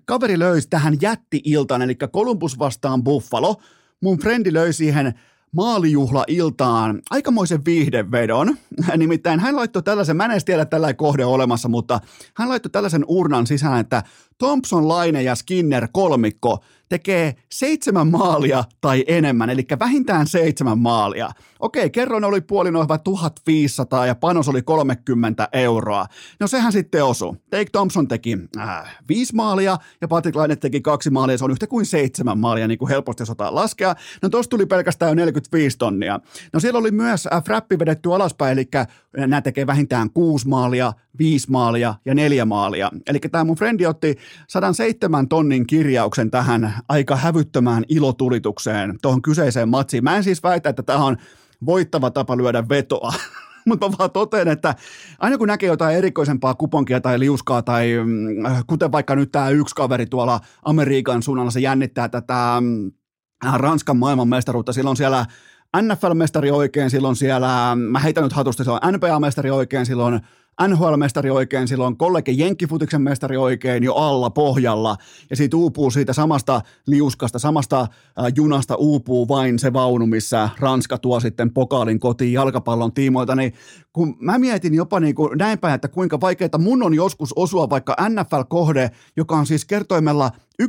kaveri 0.05 0.39
löysi 0.39 0.69
tähän 0.69 0.97
jätti-iltaan, 1.01 1.83
eli 1.83 1.95
Columbus 1.95 2.59
vastaan 2.59 3.05
Buffalo. 3.05 3.57
Mun 4.03 4.19
frendi 4.19 4.53
löi 4.53 4.73
siihen 4.73 5.15
maalijuhla-iltaan 5.57 7.03
aikamoisen 7.11 7.65
viihdevedon. 7.65 8.57
Nimittäin 8.97 9.41
hän 9.41 9.57
laittoi 9.57 9.83
tällaisen, 9.83 10.17
mä 10.17 10.25
en 10.25 10.31
edes 10.31 10.45
tiedä 10.45 10.65
tällä 10.65 10.95
kohde 10.95 11.25
olemassa, 11.25 11.69
mutta 11.69 12.01
hän 12.35 12.49
laittoi 12.49 12.71
tällaisen 12.71 13.05
urnan 13.09 13.47
sisään, 13.47 13.81
että 13.81 14.03
Thompson, 14.39 14.89
Laine 14.89 15.23
ja 15.23 15.35
Skinner 15.35 15.89
kolmikko 15.93 16.65
tekee 16.93 17.35
seitsemän 17.51 18.11
maalia 18.11 18.65
tai 18.81 19.05
enemmän, 19.07 19.51
eli 19.51 19.67
vähintään 19.79 20.27
seitsemän 20.27 20.79
maalia. 20.79 21.31
Okei, 21.61 21.91
kerroin 21.91 22.25
oli 22.25 22.41
puolinohva 22.41 22.99
1500 22.99 24.07
ja 24.07 24.15
panos 24.15 24.49
oli 24.49 24.63
30 24.63 25.49
euroa. 25.53 26.07
No 26.41 26.47
sehän 26.47 26.73
sitten 26.73 27.05
osu. 27.05 27.37
Take 27.51 27.71
Thompson 27.73 28.09
teki 28.09 28.39
äh, 28.59 28.97
viisi 29.09 29.35
maalia 29.35 29.79
ja 30.01 30.09
Patrick 30.09 30.37
Laine 30.37 30.57
teki 30.57 30.81
kaksi 30.81 31.11
maalia, 31.11 31.39
se 31.39 31.45
on 31.45 31.51
yhtä 31.51 31.67
kuin 31.67 31.87
seitsemän 31.87 32.39
maalia, 32.39 32.69
niin 32.69 32.79
kuin 32.79 32.89
helposti 32.89 33.23
osataan 33.23 33.55
laskea. 33.55 33.95
No 34.23 34.29
tosta 34.29 34.51
tuli 34.51 34.67
pelkästään 34.67 35.11
jo 35.11 35.15
45 35.15 35.79
tonnia. 35.79 36.21
No 36.53 36.61
siellä 36.61 36.79
oli 36.79 36.91
myös 36.91 37.29
äh, 37.33 37.45
frappi 37.45 37.79
vedetty 37.79 38.15
alaspäin, 38.15 38.53
eli 38.53 38.69
nämä 39.17 39.41
tekee 39.41 39.67
vähintään 39.67 40.11
kuusi 40.11 40.49
maalia, 40.49 40.93
viisi 41.19 41.51
maalia 41.51 41.95
ja 42.05 42.15
neljä 42.15 42.45
maalia. 42.45 42.91
Eli 43.07 43.19
tämä 43.19 43.45
mun 43.45 43.57
frendi 43.57 43.87
otti 43.87 44.17
107 44.49 45.29
tonnin 45.29 45.67
kirjauksen 45.67 46.31
tähän 46.31 46.75
aika 46.89 47.17
hävyttömään 47.17 47.85
ilotulitukseen 47.89 48.99
tuohon 49.03 49.23
kyseiseen 49.23 49.69
matsiin. 49.69 50.05
Mä 50.05 50.17
en 50.17 50.25
siis 50.25 50.43
väitä, 50.43 50.69
että 50.69 50.83
tämä 50.83 51.05
on 51.05 51.17
voittava 51.67 52.11
tapa 52.11 52.37
lyödä 52.37 52.69
vetoa, 52.69 53.13
mutta 53.67 53.89
mä 53.89 53.95
vaan 53.99 54.11
totean, 54.11 54.49
että 54.49 54.75
aina 55.19 55.39
kun 55.39 55.49
näkee 55.49 55.69
jotain 55.69 55.97
erikoisempaa 55.97 56.55
kuponkia 56.55 57.01
tai 57.01 57.19
liuskaa 57.19 57.63
tai 57.63 57.93
mm, 58.05 58.65
kuten 58.67 58.93
vaikka 58.93 59.17
nyt 59.17 59.33
tämä 59.33 59.51
yksi 59.51 59.75
kaveri 59.75 60.07
tuolla 60.07 60.41
Amerikan 60.63 61.23
suunnalla, 61.23 61.51
se 61.51 61.61
jännittää 61.61 62.09
tätä 62.09 62.57
mm, 62.61 62.93
Ranskan 63.55 63.97
maailmanmestaruutta, 63.97 64.73
silloin 64.73 64.97
siellä 64.97 65.27
NFL-mestari 65.77 66.51
oikein, 66.51 66.91
silloin 66.91 67.17
siellä, 67.17 67.77
mä 67.77 67.99
heitän 67.99 68.25
nyt 68.25 68.33
hatusta, 68.33 68.65
silloin 68.65 68.95
NBA-mestari 68.95 69.51
oikein, 69.51 69.87
silloin 69.87 70.21
NHL-mestari 70.69 71.31
oikein, 71.31 71.69
silloin 71.69 71.97
kollegi 71.97 72.39
Jenkkifutiksen 72.39 73.03
mestari 73.03 73.37
oikein 73.37 73.83
jo 73.83 73.95
alla 73.95 74.31
pohjalla, 74.31 74.97
ja 75.31 75.37
siitä 75.37 75.57
uupuu 75.57 75.91
siitä 75.91 76.13
samasta 76.13 76.61
liuskasta, 76.87 77.39
samasta 77.39 77.81
äh, 77.81 77.89
junasta 78.37 78.75
uupuu 78.75 79.29
vain 79.29 79.59
se 79.59 79.73
vaunu, 79.73 80.07
missä 80.07 80.49
Ranska 80.59 80.99
tuo 80.99 81.21
sitten 81.21 81.53
pokaalin 81.53 82.01
kotiin 82.01 82.33
jalkapallon 82.33 82.93
tiimoilta, 82.93 83.35
niin 83.35 83.53
kun 83.93 84.17
mä 84.21 84.39
mietin 84.39 84.75
jopa 84.75 85.01
niin 85.01 85.15
kuin 85.15 85.39
näin 85.39 85.59
päin, 85.59 85.75
että 85.75 85.89
kuinka 85.89 86.21
vaikeaa 86.21 86.59
mun 86.59 86.83
on 86.83 86.95
joskus 86.95 87.33
osua 87.37 87.71
vaikka 87.71 87.97
NFL-kohde, 88.09 88.91
joka 89.17 89.37
on 89.37 89.47
siis 89.47 89.65
kertoimella 89.65 90.31
1,92 90.63 90.69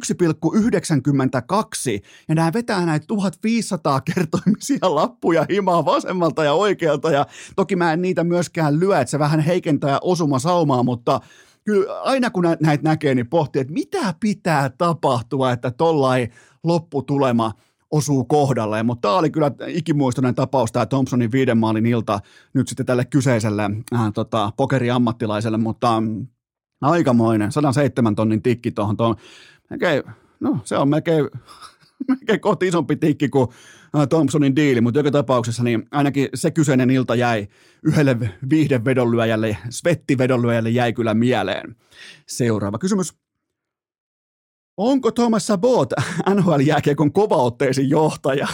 ja 2.28 2.36
nämä 2.36 2.54
vetää 2.54 2.86
näitä 2.86 3.08
1500 3.08 4.02
kertoimisia 4.02 4.96
lappuja 4.96 5.46
himaa 5.50 5.86
vasemmalta 5.86 6.43
ja 6.43 6.54
oikealta 6.54 7.12
ja 7.12 7.26
toki 7.56 7.76
mä 7.76 7.93
en 7.93 8.02
niitä 8.02 8.24
myöskään 8.24 8.80
lyö, 8.80 9.00
että 9.00 9.12
se 9.12 9.19
vähän 9.19 9.39
heikentää 9.39 10.00
osuma 10.02 10.39
saumaa, 10.39 10.84
mutta 10.84 11.19
kyllä 11.63 12.02
aina 12.02 12.30
kun 12.30 12.43
näitä 12.60 12.84
näkee, 12.84 13.15
niin 13.15 13.28
pohtii, 13.28 13.62
että 13.62 13.74
mitä 13.74 14.13
pitää 14.19 14.69
tapahtua, 14.69 15.52
että 15.52 15.72
tollai 15.72 16.28
lopputulema 16.63 17.52
osuu 17.91 18.26
kohdalleen, 18.26 18.86
mutta 18.86 19.02
tämä 19.02 19.19
oli 19.19 19.30
kyllä 19.30 19.52
ikimuistoinen 19.67 20.36
tapaus, 20.36 20.72
tämä 20.72 20.86
Thompsonin 20.86 21.32
viiden 21.32 21.58
maalin 21.58 21.86
ilta 21.86 22.19
nyt 22.54 22.67
sitten 22.67 22.86
tälle 22.86 23.06
kyseiselle 23.06 23.63
äh, 23.96 24.13
tota, 24.13 24.52
pokeriammattilaiselle, 24.58 25.58
mutta 25.58 26.04
aikamoinen, 26.82 27.52
107 27.52 28.15
tonnin 28.15 28.41
tikki 28.41 28.72
tuohon 28.72 28.98
melkein, 29.74 30.04
no 30.40 30.60
se 30.64 30.78
on 30.78 30.90
melkein, 30.90 31.30
melkein 32.08 32.40
kohti 32.40 32.68
isompi 32.68 32.96
tikki 32.96 33.30
kuin 33.30 33.48
Thompsonin 34.10 34.56
diili, 34.56 34.82
mutta 34.82 35.00
joka 35.00 35.12
tapauksessa 35.12 35.64
niin 35.64 35.84
ainakin 35.92 36.30
se 36.34 36.52
kyseinen 36.52 36.90
ilta 36.90 37.16
jäi 37.16 37.48
yhdelle 37.84 38.18
viihdevedonlyöjälle, 38.50 39.58
svettivedonlyöjälle 39.70 40.70
jäi 40.70 40.94
kyllä 40.94 41.14
mieleen. 41.14 41.76
Seuraava 42.28 42.78
kysymys. 42.78 43.14
Onko 44.78 45.12
Thomas 45.12 45.48
Sabot 45.48 45.90
NHL-jääkiekon 46.30 47.14
kovaotteisin 47.14 47.90
johtaja? 47.90 48.48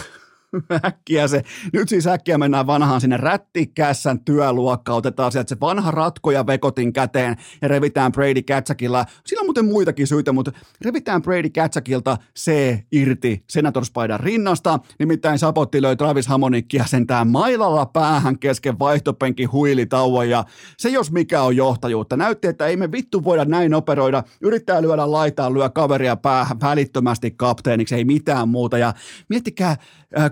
äkkiä 0.84 1.28
se, 1.28 1.42
nyt 1.72 1.88
siis 1.88 2.06
äkkiä 2.06 2.38
mennään 2.38 2.66
vanhaan 2.66 3.00
sinne 3.00 3.16
rättikässän 3.16 4.24
työluokkaan, 4.24 4.98
otetaan 4.98 5.32
sieltä 5.32 5.48
se 5.48 5.60
vanha 5.60 5.90
ratkoja 5.90 6.46
vekotin 6.46 6.92
käteen 6.92 7.36
ja 7.62 7.68
revitään 7.68 8.12
Brady 8.12 8.42
Katsakilla. 8.42 9.04
Sillä 9.26 9.40
on 9.40 9.46
muuten 9.46 9.64
muitakin 9.64 10.06
syitä, 10.06 10.32
mutta 10.32 10.52
revitään 10.84 11.22
Brady 11.22 11.50
Katsakilta 11.50 12.18
se 12.36 12.84
irti 12.92 13.44
senatorspaidan 13.50 14.20
rinnasta, 14.20 14.78
nimittäin 14.98 15.38
Sapotti 15.38 15.82
löi 15.82 15.96
Travis 15.96 16.26
Hamonikkia 16.26 16.84
sentään 16.86 17.28
mailalla 17.28 17.86
päähän 17.86 18.38
kesken 18.38 18.78
vaihtopenkin 18.78 19.52
huilitauon. 19.52 20.30
Ja 20.30 20.44
se 20.78 20.88
jos 20.88 21.12
mikä 21.12 21.42
on 21.42 21.56
johtajuutta. 21.56 22.16
Näytti, 22.16 22.48
että 22.48 22.66
ei 22.66 22.76
me 22.76 22.92
vittu 22.92 23.24
voida 23.24 23.44
näin 23.44 23.74
operoida, 23.74 24.22
yrittää 24.40 24.82
lyödä 24.82 25.10
laitaan, 25.10 25.54
lyö 25.54 25.68
kaveria 25.68 26.16
päähän 26.16 26.60
välittömästi 26.60 27.30
kapteeniksi, 27.30 27.94
ei 27.94 28.04
mitään 28.04 28.48
muuta. 28.48 28.78
Ja 28.78 28.94
miettikää, 29.28 29.76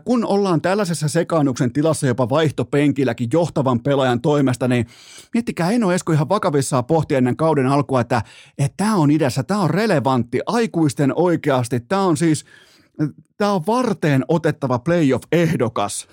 kun 0.05 0.25
ollaan 0.25 0.61
tällaisessa 0.61 1.09
sekaannuksen 1.09 1.73
tilassa 1.73 2.07
jopa 2.07 2.29
vaihtopenkilläkin 2.29 3.29
johtavan 3.33 3.81
pelaajan 3.81 4.21
toimesta, 4.21 4.69
niin 4.69 4.87
miettikää 5.35 5.71
Eno 5.71 5.93
Esko 5.93 6.13
ihan 6.13 6.29
vakavissaan 6.29 6.85
pohti 6.85 7.15
ennen 7.15 7.37
kauden 7.37 7.67
alkua, 7.67 8.01
että 8.01 8.23
tämä 8.77 8.97
on 8.97 9.11
idässä, 9.11 9.43
tämä 9.43 9.61
on 9.61 9.71
relevantti, 9.71 10.41
aikuisten 10.47 11.13
oikeasti, 11.17 11.81
tämä 11.81 12.03
on 12.03 12.17
siis, 12.17 12.45
tämä 13.37 13.53
on 13.53 13.67
varteen 13.67 14.25
otettava 14.29 14.79
playoff-ehdokas. 14.79 16.09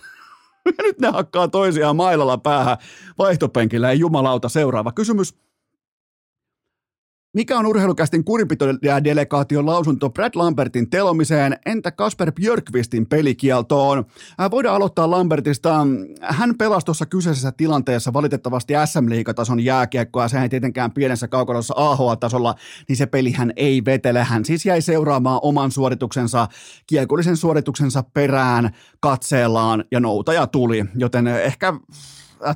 Ja 0.78 0.84
nyt 0.84 1.00
ne 1.00 1.08
hakkaa 1.08 1.48
toisiaan 1.48 1.96
mailalla 1.96 2.38
päähän 2.38 2.78
vaihtopenkillä, 3.18 3.92
ei 3.92 4.00
jumalauta. 4.00 4.50
Seuraava 4.50 4.92
kysymys. 4.92 5.45
Mikä 7.36 7.60
on 7.60 7.66
urheilukästin 7.66 8.24
kurinpitodelegaation 8.24 9.66
lausunto 9.66 10.10
Brad 10.10 10.32
Lambertin 10.36 10.90
telomiseen, 10.90 11.58
entä 11.66 11.92
Kasper 11.92 12.32
Björkvistin 12.32 13.06
pelikieltoon? 13.06 14.06
Äh, 14.42 14.52
voidaan 14.52 14.76
aloittaa 14.76 15.12
Lambertista. 15.12 15.88
Hän 16.22 16.58
pelasi 16.58 16.86
tuossa 16.86 17.06
kyseisessä 17.06 17.52
tilanteessa 17.52 18.14
valitettavasti 18.14 18.74
SM-liigatason 18.86 19.60
jääkiekkoa, 19.60 20.28
se 20.28 20.42
ei 20.42 20.50
tietenkään 20.50 20.92
pienessä 20.92 21.28
kaukalossa 21.28 21.74
AHL-tasolla, 21.78 22.56
niin 22.90 22.98
se 22.98 23.06
peli 23.06 23.32
hän 23.32 23.54
ei 23.56 23.86
vetele. 23.86 24.24
Hän 24.24 24.46
siis 24.46 24.66
jäi 24.66 24.82
seuraamaan 24.82 25.40
oman 25.42 25.72
suorituksensa, 25.72 26.48
kiekollisen 26.88 27.38
suorituksensa 27.38 28.04
perään 28.14 28.70
katseellaan 29.00 29.84
ja 29.92 30.00
noutaja 30.00 30.48
tuli, 30.48 30.86
joten 30.96 31.28
ehkä 31.28 31.74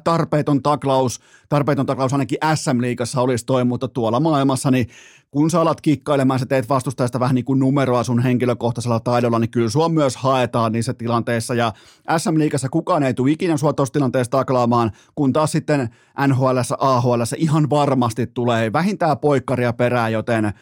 tarpeeton 0.04 0.63
taklaus, 0.63 1.20
tarpeeton 1.50 1.86
taklaus 1.86 2.13
ainakin 2.13 2.38
SM-liigassa 2.56 3.22
olisi 3.22 3.46
toi, 3.46 3.65
mutta 3.65 3.88
tuolla 3.88 4.20
maailmassa, 4.20 4.72
niin 4.72 4.88
kun 5.32 5.50
sä 5.50 5.62
alat 5.62 5.82
kikkailemaan, 5.82 6.39
sä 6.39 6.46
teet 6.46 6.70
vastustajasta 6.70 7.20
vähän 7.20 7.36
niin 7.36 7.46
kuin 7.46 7.60
numeroa 7.60 8.04
sun 8.04 8.24
henkilökohtaisella 8.24 9.00
taidolla, 9.00 9.39
niin 9.39 9.52
kyllä 9.52 9.70
sua 9.70 9.89
myös 9.89 10.18
haetaan 10.18 10.72
niissä 10.72 10.94
tilanteissa, 10.94 11.54
ja 11.54 11.74
SM-liigassa 12.18 12.70
kukaan 12.70 13.04
ei 13.04 13.13
tule 13.13 13.32
ikinä 13.32 13.58
sua 13.58 13.74
tuossa 13.74 13.94
tilanteessa 13.94 14.32
taklaamaan, 14.32 14.92
kun 15.15 15.34
taas 15.34 15.52
sitten 15.52 15.89
NHL, 16.28 16.58
AHL 16.80 17.22
ihan 17.38 17.70
varmasti 17.70 18.28
tulee 18.28 18.74
vähintään 18.74 19.18
poikkaria 19.18 19.74
perään, 19.74 20.13
joten 20.13 20.54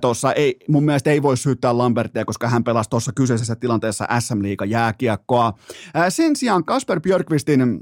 tuossa 0.00 0.32
ei, 0.32 0.56
mun 0.68 0.84
mielestä 0.84 1.10
ei 1.10 1.22
voi 1.22 1.36
syyttää 1.36 1.78
Lambertia, 1.78 2.24
koska 2.24 2.48
hän 2.48 2.64
pelasi 2.64 2.90
tuossa 2.90 3.12
kyseisessä 3.12 3.56
tilanteessa 3.56 4.06
SM-liiga 4.20 4.64
jääkiekkoa. 4.64 5.52
Sen 6.08 6.36
sijaan 6.36 6.64
Kasper 6.64 7.00
Björkvistin 7.00 7.80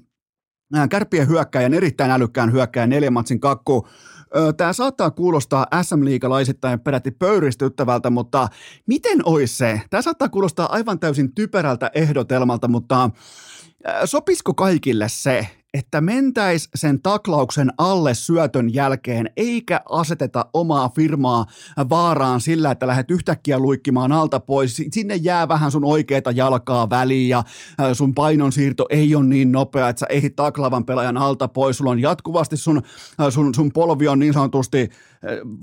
kärppien 0.90 1.28
hyökkäjän, 1.28 1.74
erittäin 1.74 2.10
älykkään 2.10 2.52
hyökkäjän, 2.52 2.90
neljän 2.90 3.12
matsin 3.12 3.40
kakku. 3.40 3.88
Tämä 4.56 4.72
saattaa 4.72 5.10
kuulostaa 5.10 5.66
SM-liigalaisittain 5.82 6.80
peräti 6.80 7.10
pöyristyttävältä, 7.10 8.10
mutta 8.10 8.48
miten 8.86 9.18
olisi 9.24 9.56
se? 9.56 9.80
Tämä 9.90 10.02
saattaa 10.02 10.28
kuulostaa 10.28 10.72
aivan 10.72 10.98
täysin 10.98 11.34
typerältä 11.34 11.90
ehdotelmalta, 11.94 12.68
mutta 12.68 13.10
sopisiko 14.04 14.54
kaikille 14.54 15.08
se, 15.08 15.48
että 15.76 16.00
mentäis 16.00 16.68
sen 16.74 17.02
taklauksen 17.02 17.72
alle 17.78 18.14
syötön 18.14 18.74
jälkeen, 18.74 19.30
eikä 19.36 19.80
aseteta 19.88 20.46
omaa 20.52 20.88
firmaa 20.88 21.46
vaaraan 21.90 22.40
sillä, 22.40 22.70
että 22.70 22.86
lähdet 22.86 23.10
yhtäkkiä 23.10 23.58
luikkimaan 23.58 24.12
alta 24.12 24.40
pois. 24.40 24.82
Sinne 24.92 25.16
jää 25.16 25.48
vähän 25.48 25.70
sun 25.70 25.84
oikeita 25.84 26.30
jalkaa 26.30 26.90
väliin 26.90 27.28
ja 27.28 27.44
sun 27.92 28.14
painonsiirto 28.14 28.86
ei 28.90 29.14
ole 29.14 29.24
niin 29.24 29.52
nopea, 29.52 29.88
että 29.88 30.00
sä 30.00 30.06
ehdit 30.08 30.36
taklaavan 30.36 30.84
pelaajan 30.84 31.16
alta 31.16 31.48
pois. 31.48 31.76
Sulla 31.76 31.90
on 31.90 32.00
jatkuvasti 32.00 32.56
sun, 32.56 32.82
sun, 33.30 33.54
sun 33.54 33.72
polvi 33.72 34.08
on 34.08 34.18
niin 34.18 34.32
sanotusti 34.32 34.90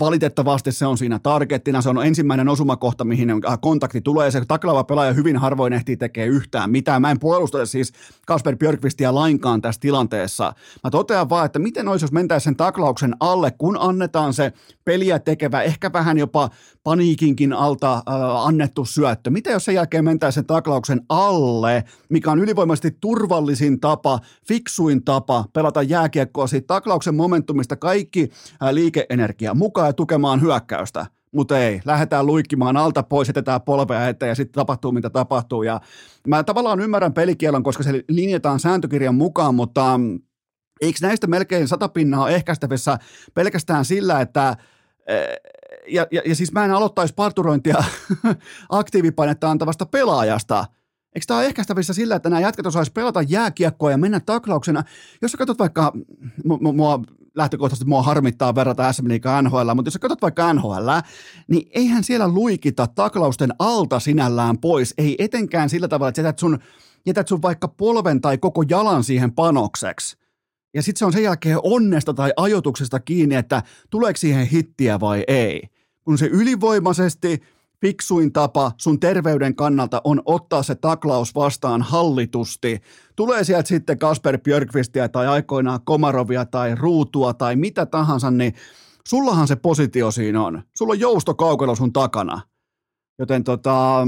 Valitettavasti 0.00 0.72
se 0.72 0.86
on 0.86 0.98
siinä 0.98 1.18
targettina, 1.18 1.82
se 1.82 1.88
on 1.88 2.06
ensimmäinen 2.06 2.48
osumakohta, 2.48 3.04
mihin 3.04 3.28
kontakti 3.60 4.00
tulee. 4.00 4.30
Se 4.30 4.44
taklaava 4.48 4.84
pelaaja 4.84 5.12
hyvin 5.12 5.36
harvoin 5.36 5.72
ehtii 5.72 5.96
tekee 5.96 6.26
yhtään 6.26 6.70
mitään. 6.70 7.02
Mä 7.02 7.10
en 7.10 7.20
puolusta 7.20 7.66
siis 7.66 7.92
Kasper 8.26 8.56
Björkvistia 8.56 9.14
lainkaan 9.14 9.62
tässä 9.62 9.80
tilanteessa. 9.80 10.52
Mä 10.84 10.90
totean 10.90 11.28
vaan, 11.28 11.46
että 11.46 11.58
miten 11.58 11.88
olisi, 11.88 12.04
jos 12.04 12.12
mentäisiin 12.12 12.44
sen 12.44 12.56
taklauksen 12.56 13.16
alle, 13.20 13.50
kun 13.50 13.76
annetaan 13.80 14.34
se 14.34 14.52
peliä 14.84 15.18
tekevä, 15.18 15.62
ehkä 15.62 15.92
vähän 15.92 16.18
jopa 16.18 16.50
paniikinkin 16.84 17.52
alta 17.52 17.94
äh, 17.94 18.02
annettu 18.46 18.84
syöttö. 18.84 19.30
Mitä 19.30 19.50
jos 19.50 19.64
sen 19.64 19.74
jälkeen 19.74 20.04
mentäisiin 20.04 20.34
sen 20.34 20.46
taklauksen 20.46 21.00
alle, 21.08 21.84
mikä 22.08 22.30
on 22.30 22.38
ylivoimaisesti 22.38 22.96
turvallisin 23.00 23.80
tapa, 23.80 24.20
fiksuin 24.48 25.04
tapa 25.04 25.44
pelata 25.52 25.82
jääkiekkoa 25.82 26.46
siitä 26.46 26.66
taklauksen 26.66 27.14
momentumista 27.14 27.76
kaikki 27.76 28.30
äh, 28.62 28.70
liikeenergia 28.72 29.54
mukaan 29.54 29.88
ja 29.88 29.92
tukemaan 29.92 30.40
hyökkäystä 30.40 31.06
mutta 31.34 31.58
ei, 31.58 31.80
lähdetään 31.84 32.26
luikkimaan 32.26 32.76
alta 32.76 33.02
pois, 33.02 33.28
jätetään 33.28 33.62
polvea 33.62 34.08
eteen 34.08 34.28
ja 34.28 34.34
sitten 34.34 34.54
tapahtuu 34.54 34.92
mitä 34.92 35.10
tapahtuu. 35.10 35.62
Ja 35.62 35.80
mä 36.28 36.44
tavallaan 36.44 36.80
ymmärrän 36.80 37.12
pelikielon, 37.12 37.62
koska 37.62 37.82
se 37.82 38.04
linjataan 38.08 38.60
sääntökirjan 38.60 39.14
mukaan, 39.14 39.54
mutta 39.54 39.98
mm, 39.98 40.20
eikö 40.80 40.98
näistä 41.02 41.26
melkein 41.26 41.68
sata 41.68 41.88
pinnaa 41.88 42.30
ehkäistävissä 42.30 42.98
pelkästään 43.34 43.84
sillä, 43.84 44.20
että 44.20 44.56
ja, 45.88 46.06
ja, 46.10 46.22
ja 46.24 46.34
siis 46.34 46.52
mä 46.52 46.64
en 46.64 46.70
aloittaisi 46.70 47.14
parturointia 47.14 47.84
aktiivipainetta 48.68 49.50
antavasta 49.50 49.86
pelaajasta. 49.86 50.64
Eikö 51.14 51.24
tämä 51.26 51.38
ole 51.38 51.46
ehkäistävissä 51.46 51.92
sillä, 51.92 52.16
että 52.16 52.30
nämä 52.30 52.40
jätkät 52.40 52.66
osaisi 52.66 52.92
pelata 52.92 53.22
jääkiekkoa 53.22 53.90
ja 53.90 53.98
mennä 53.98 54.20
taklauksena? 54.20 54.84
Jos 55.22 55.32
sä 55.32 55.38
katsot 55.38 55.58
vaikka, 55.58 55.92
mua 56.74 57.00
lähtökohtaisesti 57.34 57.88
mua 57.88 58.02
harmittaa 58.02 58.54
verrata 58.54 58.92
SM 58.92 59.08
Liiga 59.08 59.42
NHL, 59.42 59.74
mutta 59.74 59.86
jos 59.86 59.92
sä 59.92 59.98
katsot 59.98 60.22
vaikka 60.22 60.52
NHL, 60.52 60.88
niin 61.48 61.68
eihän 61.70 62.04
siellä 62.04 62.28
luikita 62.28 62.86
taklausten 62.86 63.54
alta 63.58 64.00
sinällään 64.00 64.58
pois. 64.58 64.94
Ei 64.98 65.16
etenkään 65.18 65.70
sillä 65.70 65.88
tavalla, 65.88 66.08
että 66.08 66.20
jätät 66.20 66.38
sun, 66.38 66.58
jätät 67.06 67.28
sun 67.28 67.42
vaikka 67.42 67.68
polven 67.68 68.20
tai 68.20 68.38
koko 68.38 68.64
jalan 68.68 69.04
siihen 69.04 69.32
panokseksi 69.32 70.16
ja 70.74 70.82
sitten 70.82 70.98
se 70.98 71.04
on 71.04 71.12
sen 71.12 71.22
jälkeen 71.22 71.58
onnesta 71.62 72.14
tai 72.14 72.32
ajotuksesta 72.36 73.00
kiinni, 73.00 73.34
että 73.34 73.62
tuleeko 73.90 74.16
siihen 74.16 74.46
hittiä 74.46 75.00
vai 75.00 75.24
ei. 75.28 75.62
Kun 76.04 76.18
se 76.18 76.26
ylivoimaisesti 76.26 77.42
fiksuin 77.80 78.32
tapa 78.32 78.72
sun 78.76 79.00
terveyden 79.00 79.56
kannalta 79.56 80.00
on 80.04 80.22
ottaa 80.24 80.62
se 80.62 80.74
taklaus 80.74 81.34
vastaan 81.34 81.82
hallitusti. 81.82 82.80
Tulee 83.16 83.44
sieltä 83.44 83.68
sitten 83.68 83.98
Kasper 83.98 84.38
Björkvistiä 84.38 85.08
tai 85.08 85.26
aikoinaan 85.26 85.80
Komarovia 85.84 86.44
tai 86.44 86.74
Ruutua 86.74 87.34
tai 87.34 87.56
mitä 87.56 87.86
tahansa, 87.86 88.30
niin 88.30 88.54
sullahan 89.08 89.48
se 89.48 89.56
positio 89.56 90.10
siinä 90.10 90.42
on. 90.42 90.62
Sulla 90.76 90.92
on 90.92 91.00
joustokaukelo 91.00 91.74
sun 91.74 91.92
takana. 91.92 92.40
Joten 93.18 93.44
tota, 93.44 94.06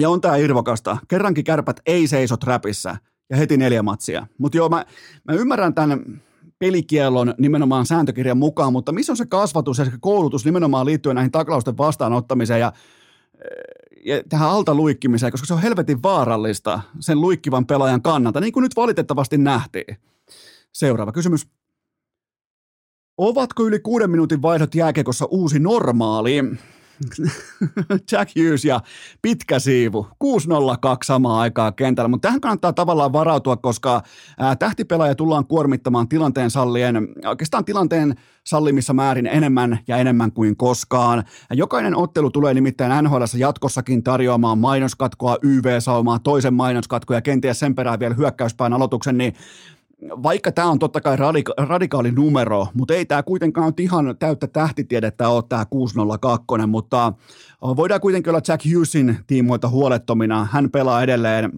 ja 0.00 0.10
on 0.10 0.20
tää 0.20 0.36
irvokasta. 0.36 0.96
Kerrankin 1.08 1.44
kärpät 1.44 1.80
ei 1.86 2.06
seiso 2.06 2.36
trapissa 2.36 2.96
ja 3.30 3.36
heti 3.36 3.56
neljä 3.56 3.82
matsia. 3.82 4.26
Mutta 4.38 4.58
joo, 4.58 4.68
mä, 4.68 4.86
mä 5.24 5.34
ymmärrän 5.34 5.74
tämän 5.74 6.22
pelikiellon 6.62 7.34
nimenomaan 7.38 7.86
sääntökirjan 7.86 8.38
mukaan, 8.38 8.72
mutta 8.72 8.92
missä 8.92 9.12
on 9.12 9.16
se 9.16 9.26
kasvatus 9.26 9.78
ja 9.78 9.84
se 9.84 9.90
koulutus 10.00 10.44
nimenomaan 10.44 10.86
liittyen 10.86 11.14
näihin 11.14 11.32
taklausten 11.32 11.78
vastaanottamiseen 11.78 12.60
ja, 12.60 12.72
ja 14.06 14.22
tähän 14.28 14.50
alta 14.50 14.74
luikkimiseen, 14.74 15.32
koska 15.32 15.46
se 15.46 15.54
on 15.54 15.62
helvetin 15.62 16.02
vaarallista 16.02 16.80
sen 17.00 17.20
luikkivan 17.20 17.66
pelaajan 17.66 18.02
kannalta, 18.02 18.40
niin 18.40 18.52
kuin 18.52 18.62
nyt 18.62 18.76
valitettavasti 18.76 19.38
nähtiin. 19.38 19.96
Seuraava 20.72 21.12
kysymys. 21.12 21.46
Ovatko 23.18 23.66
yli 23.66 23.80
kuuden 23.80 24.10
minuutin 24.10 24.42
vaihdot 24.42 24.74
jääkekossa 24.74 25.24
uusi 25.24 25.58
normaali? 25.58 26.42
Jack 28.12 28.30
Hughes 28.36 28.64
ja 28.64 28.80
pitkä 29.22 29.58
siivu, 29.58 30.06
602 30.18 31.06
samaa 31.06 31.40
aikaa 31.40 31.72
kentällä, 31.72 32.08
mutta 32.08 32.28
tähän 32.28 32.40
kannattaa 32.40 32.72
tavallaan 32.72 33.12
varautua, 33.12 33.56
koska 33.56 34.02
tähtipelaaja 34.58 35.14
tullaan 35.14 35.46
kuormittamaan 35.46 36.08
tilanteen 36.08 36.50
sallien, 36.50 37.08
oikeastaan 37.26 37.64
tilanteen 37.64 38.14
sallimissa 38.46 38.92
määrin 38.92 39.26
enemmän 39.26 39.78
ja 39.88 39.96
enemmän 39.96 40.32
kuin 40.32 40.56
koskaan. 40.56 41.24
Jokainen 41.50 41.96
ottelu 41.96 42.30
tulee 42.30 42.54
nimittäin 42.54 43.04
NHL 43.04 43.22
jatkossakin 43.38 44.02
tarjoamaan 44.02 44.58
mainoskatkoa, 44.58 45.36
YV-saumaa, 45.42 46.18
toisen 46.18 46.54
mainoskatkoa 46.54 47.16
ja 47.16 47.22
kenties 47.22 47.58
sen 47.58 47.74
perään 47.74 48.00
vielä 48.00 48.14
hyökkäyspään 48.14 48.72
aloituksen, 48.72 49.18
niin 49.18 49.34
vaikka 50.02 50.52
tämä 50.52 50.70
on 50.70 50.78
totta 50.78 51.00
kai 51.00 51.16
radika- 51.16 51.64
radikaali 51.66 52.10
numero, 52.10 52.66
mutta 52.74 52.94
ei 52.94 53.06
tämä 53.06 53.22
kuitenkaan 53.22 53.66
ole 53.66 53.74
ihan 53.78 54.16
täyttä 54.18 54.46
tähtitiedettä 54.46 55.28
ole 55.28 55.42
tämä 55.48 55.64
602, 55.64 56.46
mutta 56.66 57.12
voidaan 57.62 58.00
kuitenkin 58.00 58.30
olla 58.30 58.42
Jack 58.48 58.64
Hughesin 58.74 59.16
tiimoilta 59.26 59.68
huolettomina. 59.68 60.48
Hän 60.52 60.70
pelaa 60.70 61.02
edelleen 61.02 61.52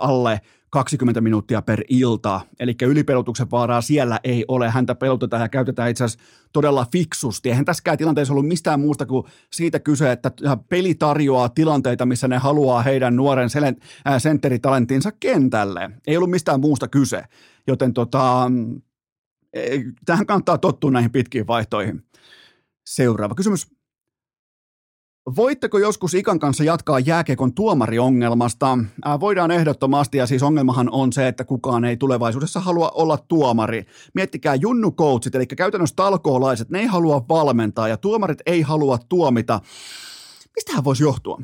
alle 0.00 0.40
20 0.70 1.20
minuuttia 1.20 1.62
per 1.62 1.82
ilta, 1.88 2.40
eli 2.60 2.74
ylipelutuksen 2.82 3.50
vaaraa 3.50 3.80
siellä 3.80 4.20
ei 4.24 4.44
ole. 4.48 4.70
Häntä 4.70 4.94
pelotetaan 4.94 5.42
ja 5.42 5.48
käytetään 5.48 5.90
itse 5.90 6.04
asiassa 6.04 6.24
todella 6.52 6.86
fiksusti. 6.92 7.48
Eihän 7.48 7.64
tässäkään 7.64 7.98
tilanteessa 7.98 8.34
ollut 8.34 8.48
mistään 8.48 8.80
muusta 8.80 9.06
kuin 9.06 9.26
siitä 9.50 9.80
kyse, 9.80 10.12
että 10.12 10.30
peli 10.68 10.94
tarjoaa 10.94 11.48
tilanteita, 11.48 12.06
missä 12.06 12.28
ne 12.28 12.38
haluaa 12.38 12.82
heidän 12.82 13.16
nuoren 13.16 13.48
sentteritalentinsa 14.18 15.12
kentälle. 15.20 15.90
Ei 16.06 16.16
ollut 16.16 16.30
mistään 16.30 16.60
muusta 16.60 16.88
kyse, 16.88 17.22
joten 17.66 17.92
tota, 17.92 18.50
tähän 20.04 20.26
kannattaa 20.26 20.58
tottua 20.58 20.90
näihin 20.90 21.12
pitkiin 21.12 21.46
vaihtoihin. 21.46 22.04
Seuraava 22.86 23.34
kysymys. 23.34 23.66
Voitteko 25.36 25.78
joskus 25.78 26.14
Ikan 26.14 26.38
kanssa 26.38 26.64
jatkaa 26.64 26.98
jääkiekon 26.98 27.54
tuomariongelmasta? 27.54 28.78
Ää, 29.04 29.20
voidaan 29.20 29.50
ehdottomasti, 29.50 30.18
ja 30.18 30.26
siis 30.26 30.42
ongelmahan 30.42 30.88
on 30.90 31.12
se, 31.12 31.28
että 31.28 31.44
kukaan 31.44 31.84
ei 31.84 31.96
tulevaisuudessa 31.96 32.60
halua 32.60 32.90
olla 32.94 33.18
tuomari. 33.28 33.86
Miettikää 34.14 34.54
junnukoutsit, 34.54 35.34
eli 35.34 35.46
käytännössä 35.46 35.96
talkoolaiset, 35.96 36.70
ne 36.70 36.80
ei 36.80 36.86
halua 36.86 37.24
valmentaa, 37.28 37.88
ja 37.88 37.96
tuomarit 37.96 38.38
ei 38.46 38.62
halua 38.62 38.98
tuomita. 39.08 39.60
Mistähän 40.56 40.84
voisi 40.84 41.02
johtua? 41.02 41.42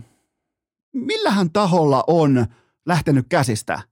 Millähän 0.94 1.50
taholla 1.52 2.04
on 2.07 2.46
lähtenyt 2.87 3.26
käsistä? 3.28 3.83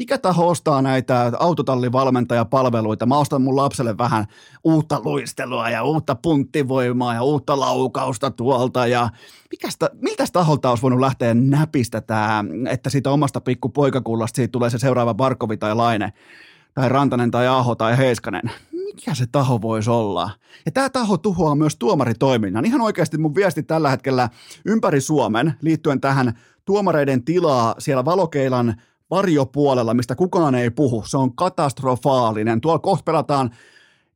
Mikä 0.00 0.18
taho 0.18 0.48
ostaa 0.48 0.82
näitä 0.82 1.32
autotallivalmentajapalveluita? 1.38 3.06
Mä 3.06 3.18
ostan 3.18 3.42
mun 3.42 3.56
lapselle 3.56 3.98
vähän 3.98 4.26
uutta 4.64 5.00
luistelua 5.04 5.70
ja 5.70 5.82
uutta 5.82 6.14
punttivoimaa 6.14 7.14
ja 7.14 7.22
uutta 7.22 7.60
laukausta 7.60 8.30
tuolta 8.30 8.86
ja 8.86 9.08
mikästä, 9.50 9.90
miltä 10.02 10.24
taholta 10.32 10.70
olisi 10.70 10.82
voinut 10.82 11.00
lähteä 11.00 11.34
näpistä 11.34 12.00
tämä, 12.00 12.44
että 12.70 12.90
siitä 12.90 13.10
omasta 13.10 13.40
pikkupoikakullasta 13.40 14.36
siitä 14.36 14.52
tulee 14.52 14.70
se 14.70 14.78
seuraava 14.78 15.14
Barkovi 15.14 15.56
tai 15.56 15.74
Laine 15.74 16.12
tai 16.74 16.88
Rantanen 16.88 17.30
tai 17.30 17.46
Aho 17.46 17.74
tai 17.74 17.98
Heiskanen. 17.98 18.50
Mikä 18.72 19.14
se 19.14 19.24
taho 19.32 19.62
voisi 19.62 19.90
olla? 19.90 20.30
Ja 20.66 20.72
tämä 20.72 20.90
taho 20.90 21.16
tuhoaa 21.18 21.54
myös 21.54 21.76
tuomaritoiminnan. 21.76 22.64
Ihan 22.64 22.80
oikeasti 22.80 23.18
mun 23.18 23.34
viesti 23.34 23.62
tällä 23.62 23.90
hetkellä 23.90 24.28
ympäri 24.64 25.00
Suomen 25.00 25.54
liittyen 25.62 26.00
tähän 26.00 26.38
tuomareiden 26.64 27.24
tilaa 27.24 27.74
siellä 27.78 28.04
valokeilan– 28.04 28.74
varjopuolella, 29.10 29.94
mistä 29.94 30.14
kukaan 30.14 30.54
ei 30.54 30.70
puhu. 30.70 31.02
Se 31.06 31.16
on 31.16 31.34
katastrofaalinen. 31.34 32.60
Tuolla 32.60 32.78
kohta 32.78 33.04
pelataan 33.04 33.50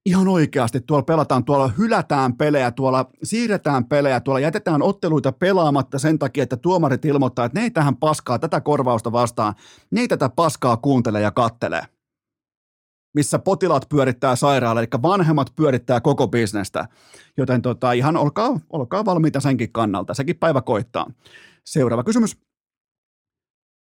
ihan 0.06 0.28
oikeasti, 0.28 0.80
tuolla 0.80 1.02
pelataan, 1.02 1.44
tuolla 1.44 1.68
hylätään 1.78 2.36
pelejä, 2.36 2.70
tuolla 2.70 3.10
siirretään 3.22 3.84
pelejä, 3.84 4.20
tuolla 4.20 4.40
jätetään 4.40 4.82
otteluita 4.82 5.32
pelaamatta 5.32 5.98
sen 5.98 6.18
takia, 6.18 6.42
että 6.42 6.56
tuomarit 6.56 7.04
ilmoittaa, 7.04 7.44
että 7.44 7.58
ne 7.58 7.64
ei 7.64 7.70
tähän 7.70 7.96
paskaa, 7.96 8.38
tätä 8.38 8.60
korvausta 8.60 9.12
vastaan, 9.12 9.54
ne 9.90 10.00
ei 10.00 10.08
tätä 10.08 10.28
paskaa 10.28 10.76
kuuntele 10.76 11.20
ja 11.20 11.30
kattele 11.30 11.88
missä 13.14 13.38
potilaat 13.38 13.88
pyörittää 13.88 14.36
sairaala, 14.36 14.80
eli 14.80 14.88
vanhemmat 15.02 15.52
pyörittää 15.56 16.00
koko 16.00 16.28
bisnestä. 16.28 16.88
Joten 17.36 17.62
tota, 17.62 17.92
ihan 17.92 18.16
olkaa, 18.16 18.60
olkaa 18.70 19.04
valmiita 19.04 19.40
senkin 19.40 19.72
kannalta, 19.72 20.14
sekin 20.14 20.36
päivä 20.36 20.62
koittaa. 20.62 21.10
Seuraava 21.64 22.04
kysymys. 22.04 22.36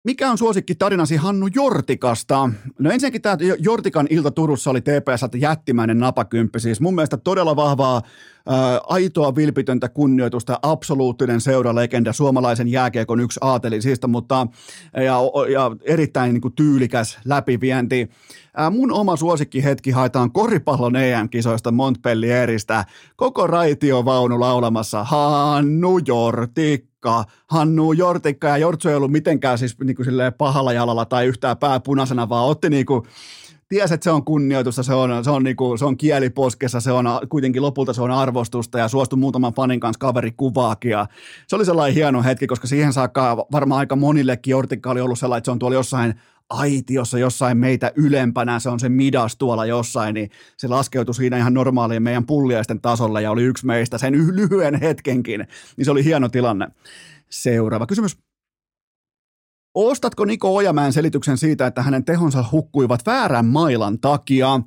Mikä 0.06 0.32
on 0.32 0.38
suosikki 0.38 0.76
tarinasi 0.76 1.16
Hannu 1.16 1.48
Jortikasta? 1.56 2.50
No 2.80 2.92
ensinnäkin 2.92 3.22
tämä 3.22 3.38
Jortikan 3.60 4.08
ilta 4.10 4.32
Turussa 4.32 4.72
oli 4.72 4.82
TPS 4.82 5.40
jättimäinen 5.40 6.00
napakymppi. 6.00 6.60
Siis 6.60 6.82
mun 6.82 6.96
mielestä 6.96 7.18
todella 7.18 7.56
vahvaa, 7.56 8.02
ää, 8.50 8.80
aitoa, 8.88 9.36
vilpitöntä 9.36 9.90
kunnioitusta, 9.90 10.60
absoluuttinen 10.62 11.42
seuralegenda, 11.42 12.14
suomalaisen 12.14 12.68
jääkiekon 12.68 13.20
yksi 13.20 13.40
aatelisista, 13.44 14.08
mutta 14.08 14.48
ja, 14.94 15.20
ja 15.52 15.72
erittäin 15.82 16.34
niin 16.34 16.42
kuin, 16.42 16.56
tyylikäs 16.56 17.20
läpivienti. 17.26 18.10
Ää, 18.58 18.70
mun 18.70 18.92
oma 18.92 19.16
hetki 19.64 19.92
haetaan 19.92 20.32
koripallon 20.32 20.96
EM-kisoista 20.96 21.72
Montpellieristä. 21.72 22.86
Koko 23.16 23.48
raitiovaunu 23.48 24.40
laulamassa 24.40 25.04
Hannu 25.04 26.00
Jortikka, 27.06 27.34
Hannu 27.48 27.94
Jortikka 27.94 28.48
ja 28.48 28.58
Jortsu 28.58 28.90
ei 28.90 28.96
ollut 28.96 29.12
mitenkään 29.12 29.58
siis 29.58 29.80
niin 29.80 29.96
kuin 29.96 30.08
pahalla 30.38 30.74
jalalla 30.74 31.06
tai 31.06 31.26
yhtään 31.26 31.58
pääpunaisena, 31.58 32.30
vaan 32.30 32.46
otti 32.46 32.70
niin 32.70 32.86
kuin 32.86 33.04
ties, 33.70 33.92
että 33.92 34.04
se 34.04 34.12
on 34.12 34.26
kunnioitusta, 34.26 34.84
se 34.84 34.94
on, 34.94 35.24
se 35.24 35.30
on, 35.30 35.44
niinku, 35.44 35.78
se 35.78 35.86
on 35.86 35.98
kieliposkessa, 35.98 36.80
se 36.80 36.92
on 36.92 37.06
kuitenkin 37.30 37.62
lopulta 37.62 37.94
se 37.94 38.02
on 38.02 38.12
arvostusta 38.12 38.80
ja 38.80 38.88
suostui 38.88 39.20
muutaman 39.20 39.54
fanin 39.54 39.80
kanssa 39.80 40.00
kaveri 40.00 40.32
kuvaakin. 40.32 40.92
Ja 40.92 41.08
se 41.48 41.56
oli 41.56 41.66
sellainen 41.66 41.96
hieno 41.96 42.24
hetki, 42.24 42.48
koska 42.48 42.68
siihen 42.68 42.94
saakka 42.94 43.38
varmaan 43.52 43.80
aika 43.80 43.96
monillekin 43.96 44.52
Jortikka 44.52 44.92
oli 44.92 45.02
ollut 45.02 45.20
sellainen, 45.20 45.38
että 45.38 45.48
se 45.48 45.52
on 45.52 45.60
tuolla 45.60 45.76
jossain 45.76 46.14
aitiossa 46.50 47.20
jossain 47.20 47.58
meitä 47.58 47.92
ylempänä, 47.96 48.60
se 48.60 48.70
on 48.70 48.80
se 48.80 48.90
midas 48.90 49.36
tuolla 49.38 49.66
jossain, 49.66 50.14
niin 50.14 50.30
se 50.58 50.68
laskeutui 50.68 51.16
siinä 51.16 51.38
ihan 51.38 51.54
normaalien 51.54 52.04
meidän 52.04 52.26
pulliaisten 52.26 52.82
tasolle 52.82 53.22
ja 53.22 53.32
oli 53.32 53.44
yksi 53.44 53.66
meistä 53.66 53.98
sen 53.98 54.14
lyhyen 54.36 54.80
hetkenkin, 54.80 55.48
niin 55.78 55.86
se 55.86 55.92
oli 55.92 56.04
hieno 56.04 56.30
tilanne. 56.30 56.68
Seuraava 57.30 57.88
kysymys. 57.88 58.18
Ostatko 59.76 60.26
Niko 60.26 60.56
Ojamäen 60.56 60.94
selityksen 60.94 61.38
siitä, 61.38 61.68
että 61.68 61.82
hänen 61.82 62.06
tehonsa 62.06 62.46
hukkuivat 62.52 63.06
väärän 63.06 63.46
mailan 63.46 64.00
takia? 64.00 64.60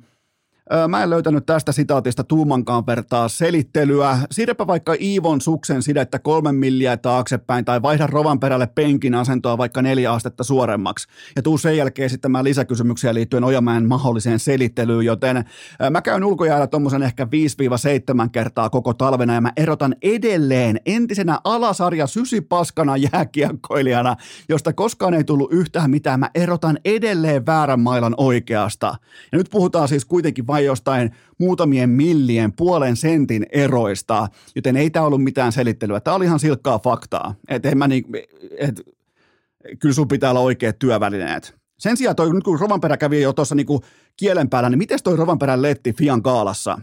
Mä 0.87 1.03
en 1.03 1.09
löytänyt 1.09 1.45
tästä 1.45 1.71
sitaatista 1.71 2.23
tuumankaan 2.23 2.85
vertaa 2.85 3.27
selittelyä. 3.27 4.17
Siirrepä 4.31 4.67
vaikka 4.67 4.95
Iivon 5.01 5.41
suksen 5.41 5.83
sidettä 5.83 6.19
kolmen 6.19 6.55
milliä 6.55 6.97
taaksepäin 6.97 7.65
tai 7.65 7.81
vaihda 7.81 8.07
rovan 8.07 8.39
perälle 8.39 8.67
penkin 8.67 9.15
asentoa 9.15 9.57
vaikka 9.57 9.81
neljä 9.81 10.11
astetta 10.11 10.43
suoremmaksi. 10.43 11.07
Ja 11.35 11.41
tuu 11.41 11.57
sen 11.57 11.77
jälkeen 11.77 12.05
esittämään 12.05 12.45
lisäkysymyksiä 12.45 13.13
liittyen 13.13 13.43
Ojamäen 13.43 13.87
mahdolliseen 13.87 14.39
selittelyyn, 14.39 15.05
joten 15.05 15.45
mä 15.91 16.01
käyn 16.01 16.23
ulkojäällä 16.23 16.67
tuommoisen 16.67 17.03
ehkä 17.03 17.27
5-7 18.25 18.29
kertaa 18.31 18.69
koko 18.69 18.93
talvena 18.93 19.33
ja 19.33 19.41
mä 19.41 19.51
erotan 19.57 19.95
edelleen 20.01 20.79
entisenä 20.85 21.39
alasarja 21.43 22.07
sysipaskana 22.07 22.97
jääkiekkoilijana, 22.97 24.15
josta 24.49 24.73
koskaan 24.73 25.13
ei 25.13 25.23
tullut 25.23 25.53
yhtään 25.53 25.91
mitään. 25.91 26.19
Mä 26.19 26.29
erotan 26.35 26.79
edelleen 26.85 27.45
väärän 27.45 27.79
mailan 27.79 28.13
oikeasta. 28.17 28.95
Ja 29.31 29.37
nyt 29.37 29.47
puhutaan 29.51 29.87
siis 29.87 30.05
kuitenkin 30.05 30.47
vain 30.47 30.58
vain 30.59 30.65
jostain 30.65 31.11
muutamien 31.37 31.89
millien, 31.89 32.53
puolen 32.53 32.95
sentin 32.95 33.45
eroista, 33.51 34.27
joten 34.55 34.77
ei 34.77 34.89
tämä 34.89 35.05
ollut 35.05 35.23
mitään 35.23 35.51
selittelyä. 35.51 35.99
Tämä 35.99 36.15
oli 36.15 36.25
ihan 36.25 36.39
silkkaa 36.39 36.79
faktaa. 36.79 37.35
Et 37.47 37.65
en 37.65 37.77
mä 37.77 37.87
niin, 37.87 38.05
et, 38.57 38.81
kyllä 39.79 39.93
sun 39.93 40.07
pitää 40.07 40.29
olla 40.29 40.39
oikeat 40.39 40.79
työvälineet. 40.79 41.55
Sen 41.79 41.97
sijaan 41.97 42.15
toi, 42.15 42.33
nyt 42.33 42.43
kun 42.43 42.59
Rovanperä 42.59 42.97
kävi 42.97 43.21
jo 43.21 43.33
tuossa 43.33 43.55
niinku 43.55 43.81
kielen 44.17 44.49
päällä, 44.49 44.69
niin 44.69 44.77
miten 44.77 44.99
toi 45.03 45.15
Rovanperän 45.15 45.61
letti 45.61 45.93
Fian 45.93 46.23
kaalassa? 46.23 46.77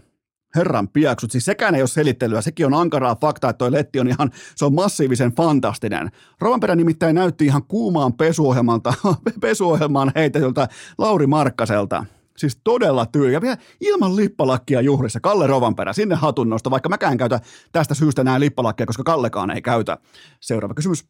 Herran 0.56 0.88
piaksut, 0.88 1.30
siis 1.30 1.44
sekään 1.44 1.74
ei 1.74 1.82
ole 1.82 1.88
selittelyä, 1.88 2.40
sekin 2.40 2.66
on 2.66 2.74
ankaraa 2.74 3.16
faktaa, 3.20 3.50
että 3.50 3.58
toi 3.58 3.72
letti 3.72 4.00
on 4.00 4.08
ihan, 4.08 4.30
se 4.54 4.64
on 4.64 4.74
massiivisen 4.74 5.32
fantastinen. 5.32 6.10
Rovanperä 6.40 6.76
nimittäin 6.76 7.14
näytti 7.14 7.44
ihan 7.46 7.62
kuumaan 7.62 8.12
pesuohjelmalta, 8.12 8.94
pesuohjelmaan 9.40 10.12
heitetyltä 10.14 10.68
Lauri 10.98 11.26
Markkaselta. 11.26 12.04
Siis 12.36 12.60
todella 12.64 13.06
tyyliä. 13.06 13.40
Vielä 13.40 13.56
ilman 13.80 14.16
lippalakkia 14.16 14.80
juhlissa. 14.80 15.20
Kalle 15.20 15.46
Rovanperä, 15.46 15.92
sinne 15.92 16.14
hatunnosta, 16.14 16.70
vaikka 16.70 16.88
mäkään 16.88 17.18
käytä 17.18 17.40
tästä 17.72 17.94
syystä 17.94 18.24
näin 18.24 18.40
lippalakkia, 18.40 18.86
koska 18.86 19.02
Kallekaan 19.02 19.50
ei 19.50 19.62
käytä. 19.62 19.98
Seuraava 20.40 20.74
kysymys. 20.74 21.04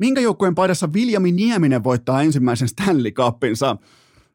Minkä 0.00 0.20
joukkueen 0.20 0.54
paidassa 0.54 0.92
Viljami 0.92 1.32
Nieminen 1.32 1.84
voittaa 1.84 2.22
ensimmäisen 2.22 2.68
Stanley 2.68 3.10
Cupinsa? 3.10 3.76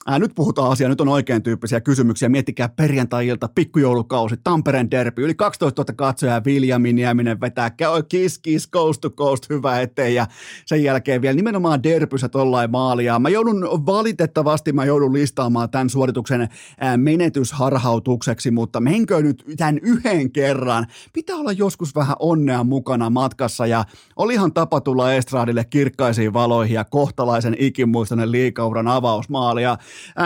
Ää, 0.07 0.19
nyt 0.19 0.31
puhutaan 0.35 0.71
asiaa, 0.71 0.89
nyt 0.89 1.01
on 1.01 1.07
oikein 1.07 1.43
tyyppisiä 1.43 1.81
kysymyksiä. 1.81 2.29
Miettikää 2.29 2.69
perjantai-ilta, 2.69 3.49
pikkujoulukausi, 3.55 4.35
Tampereen 4.43 4.91
derby, 4.91 5.23
yli 5.23 5.35
12 5.35 5.81
000 5.81 5.93
katsojaa, 5.95 6.43
Viljami 6.45 6.93
Nieminen 6.93 7.41
vetää 7.41 7.71
kiss, 8.09 8.39
kiss, 8.39 8.69
coast 8.69 9.01
to 9.01 9.09
coast, 9.09 9.49
hyvä 9.49 9.81
eteen 9.81 10.15
ja 10.15 10.27
sen 10.65 10.83
jälkeen 10.83 11.21
vielä 11.21 11.35
nimenomaan 11.35 11.83
derbyssä 11.83 12.29
tollain 12.29 12.71
maalia. 12.71 13.19
Mä 13.19 13.29
joudun 13.29 13.85
valitettavasti, 13.85 14.73
mä 14.73 14.85
joudun 14.85 15.13
listaamaan 15.13 15.69
tämän 15.69 15.89
suorituksen 15.89 16.49
ää, 16.79 16.97
menetysharhautukseksi, 16.97 18.51
mutta 18.51 18.79
menkö 18.79 19.21
nyt 19.21 19.43
tämän 19.57 19.79
yhden 19.81 20.31
kerran. 20.31 20.85
Pitää 21.13 21.35
olla 21.35 21.51
joskus 21.51 21.95
vähän 21.95 22.15
onnea 22.19 22.63
mukana 22.63 23.09
matkassa 23.09 23.65
ja 23.65 23.85
olihan 24.15 24.53
tapa 24.53 24.81
tulla 24.81 25.13
Estradille 25.13 25.65
kirkkaisiin 25.65 26.33
valoihin 26.33 26.75
ja 26.75 26.85
kohtalaisen 26.85 27.55
ikimuistoinen 27.59 28.31
liikauran 28.31 28.87
avausmaali 28.87 29.63
ja 29.63 29.77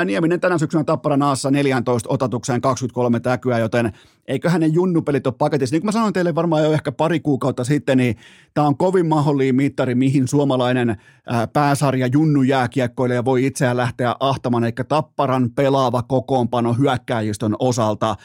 Nieminen 0.06 0.39
tänä 0.39 0.58
syksynä 0.58 0.84
Tappara 0.84 1.17
Naassa 1.17 1.52
14 1.52 2.10
otatukseen 2.10 2.62
23 2.62 3.19
täkyä, 3.19 3.60
joten 3.60 3.91
eiköhän 4.28 4.62
ne 4.62 4.67
junnupelit 4.67 5.28
ole 5.28 5.36
paketissa. 5.38 5.73
Niin 5.73 5.82
kuin 5.82 5.88
mä 5.88 5.91
sanoin 5.91 6.13
teille 6.13 6.36
varmaan 6.36 6.63
jo 6.63 6.71
ehkä 6.71 6.91
pari 6.91 7.19
kuukautta 7.19 7.63
sitten, 7.63 7.97
niin 7.97 8.15
tämä 8.54 8.67
on 8.67 8.78
kovin 8.78 9.08
mahdollinen 9.08 9.56
mittari, 9.56 9.95
mihin 9.95 10.28
suomalainen 10.28 10.97
ää, 11.28 11.47
pääsarja 11.47 12.08
junnujääkiekkoilija 12.08 13.26
voi 13.26 13.45
itseään 13.45 13.78
lähteä 13.78 14.15
ahtamaan, 14.19 14.63
eikä 14.63 14.84
Tapparan 14.84 15.49
pelaava 15.56 16.04
kokoonpano 16.04 16.73
hyökkääjistön 16.73 17.56
osalta 17.60 18.15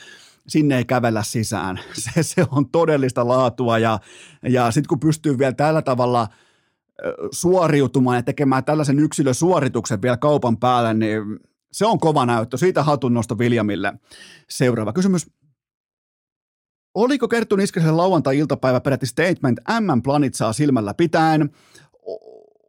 sinne 0.48 0.76
ei 0.76 0.84
kävellä 0.84 1.22
sisään. 1.22 1.80
Se, 2.14 2.22
se 2.22 2.44
on 2.50 2.68
todellista 2.68 3.28
laatua 3.28 3.78
ja, 3.78 3.98
ja 4.48 4.70
sitten 4.70 4.88
kun 4.88 5.00
pystyy 5.00 5.38
vielä 5.38 5.52
tällä 5.52 5.82
tavalla 5.82 6.28
suoriutumaan 7.30 8.16
ja 8.16 8.22
tekemään 8.22 8.64
tällaisen 8.64 8.98
yksilösuorituksen 8.98 10.02
vielä 10.02 10.16
kaupan 10.16 10.56
päälle, 10.56 10.94
niin 10.94 11.22
se 11.72 11.86
on 11.86 11.98
kova 11.98 12.26
näyttö. 12.26 12.56
Siitä 12.56 12.82
hatunnosto 12.82 13.38
Viljamille. 13.38 13.92
Seuraava 14.50 14.92
kysymys. 14.92 15.26
Oliko 16.94 17.28
Kerttu 17.28 17.56
Niskasen 17.56 17.96
lauantai-iltapäivä 17.96 18.80
peräti 18.80 19.06
statement 19.06 19.60
M-planitsaa 19.80 20.52
silmällä 20.52 20.94
pitäen? 20.94 21.50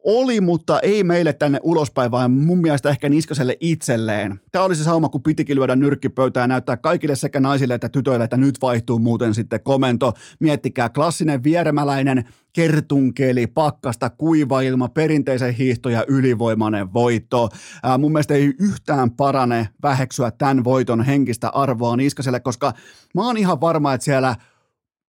Oli, 0.04 0.40
mutta 0.40 0.80
ei 0.80 1.04
meille 1.04 1.32
tänne 1.32 1.60
ulospäin, 1.62 2.10
vaan 2.10 2.30
mun 2.30 2.58
mielestä 2.58 2.90
ehkä 2.90 3.08
Niskaselle 3.08 3.56
itselleen. 3.60 4.40
Tämä 4.52 4.64
oli 4.64 4.74
se 4.74 4.84
sauma, 4.84 5.08
kun 5.08 5.22
pitikin 5.22 5.56
lyödä 5.56 5.76
nyrkkipöytään 5.76 6.44
ja 6.44 6.48
näyttää 6.48 6.76
kaikille 6.76 7.16
sekä 7.16 7.40
naisille 7.40 7.74
että 7.74 7.88
tytöille, 7.88 8.24
että 8.24 8.36
nyt 8.36 8.54
vaihtuu 8.62 8.98
muuten 8.98 9.34
sitten 9.34 9.60
komento. 9.62 10.12
Miettikää, 10.40 10.88
klassinen 10.88 11.42
vieremäläinen 11.42 12.24
kertunkeli, 12.52 13.46
pakkasta, 13.46 14.10
kuiva 14.10 14.60
ilma, 14.60 14.88
perinteisen 14.88 15.54
hiihto 15.54 15.88
ja 15.88 16.04
ylivoimainen 16.08 16.92
voitto. 16.92 17.48
Ää, 17.82 17.98
mun 17.98 18.12
mielestä 18.12 18.34
ei 18.34 18.54
yhtään 18.58 19.10
parane 19.10 19.68
väheksyä 19.82 20.30
tämän 20.30 20.64
voiton 20.64 21.02
henkistä 21.02 21.48
arvoa 21.48 21.96
Niskaselle, 21.96 22.40
koska 22.40 22.72
mä 23.14 23.26
oon 23.26 23.36
ihan 23.36 23.60
varma, 23.60 23.94
että 23.94 24.04
siellä– 24.04 24.36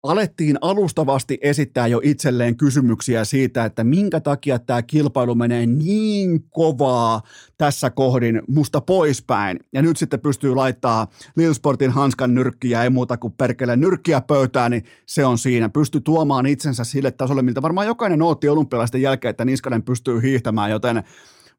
alettiin 0.02 0.58
alustavasti 0.60 1.38
esittää 1.40 1.86
jo 1.86 2.00
itselleen 2.02 2.56
kysymyksiä 2.56 3.24
siitä, 3.24 3.64
että 3.64 3.84
minkä 3.84 4.20
takia 4.20 4.58
tämä 4.58 4.82
kilpailu 4.82 5.34
menee 5.34 5.66
niin 5.66 6.44
kovaa 6.50 7.22
tässä 7.58 7.90
kohdin 7.90 8.42
musta 8.48 8.80
poispäin. 8.80 9.60
Ja 9.72 9.82
nyt 9.82 9.96
sitten 9.96 10.20
pystyy 10.20 10.54
laittaa 10.54 11.06
Lilsportin 11.36 11.90
hanskan 11.90 12.34
nyrkkiä, 12.34 12.82
ei 12.82 12.90
muuta 12.90 13.16
kuin 13.16 13.32
perkele 13.32 13.76
nyrkkiä 13.76 14.20
pöytään, 14.20 14.70
niin 14.70 14.84
se 15.06 15.24
on 15.24 15.38
siinä. 15.38 15.68
Pystyy 15.68 16.00
tuomaan 16.00 16.46
itsensä 16.46 16.84
sille 16.84 17.10
tasolle, 17.10 17.42
miltä 17.42 17.62
varmaan 17.62 17.86
jokainen 17.86 18.22
ootti 18.22 18.48
olympialaisten 18.48 19.02
jälkeen, 19.02 19.30
että 19.30 19.44
Niskanen 19.44 19.82
pystyy 19.82 20.22
hiihtämään, 20.22 20.70
joten 20.70 21.02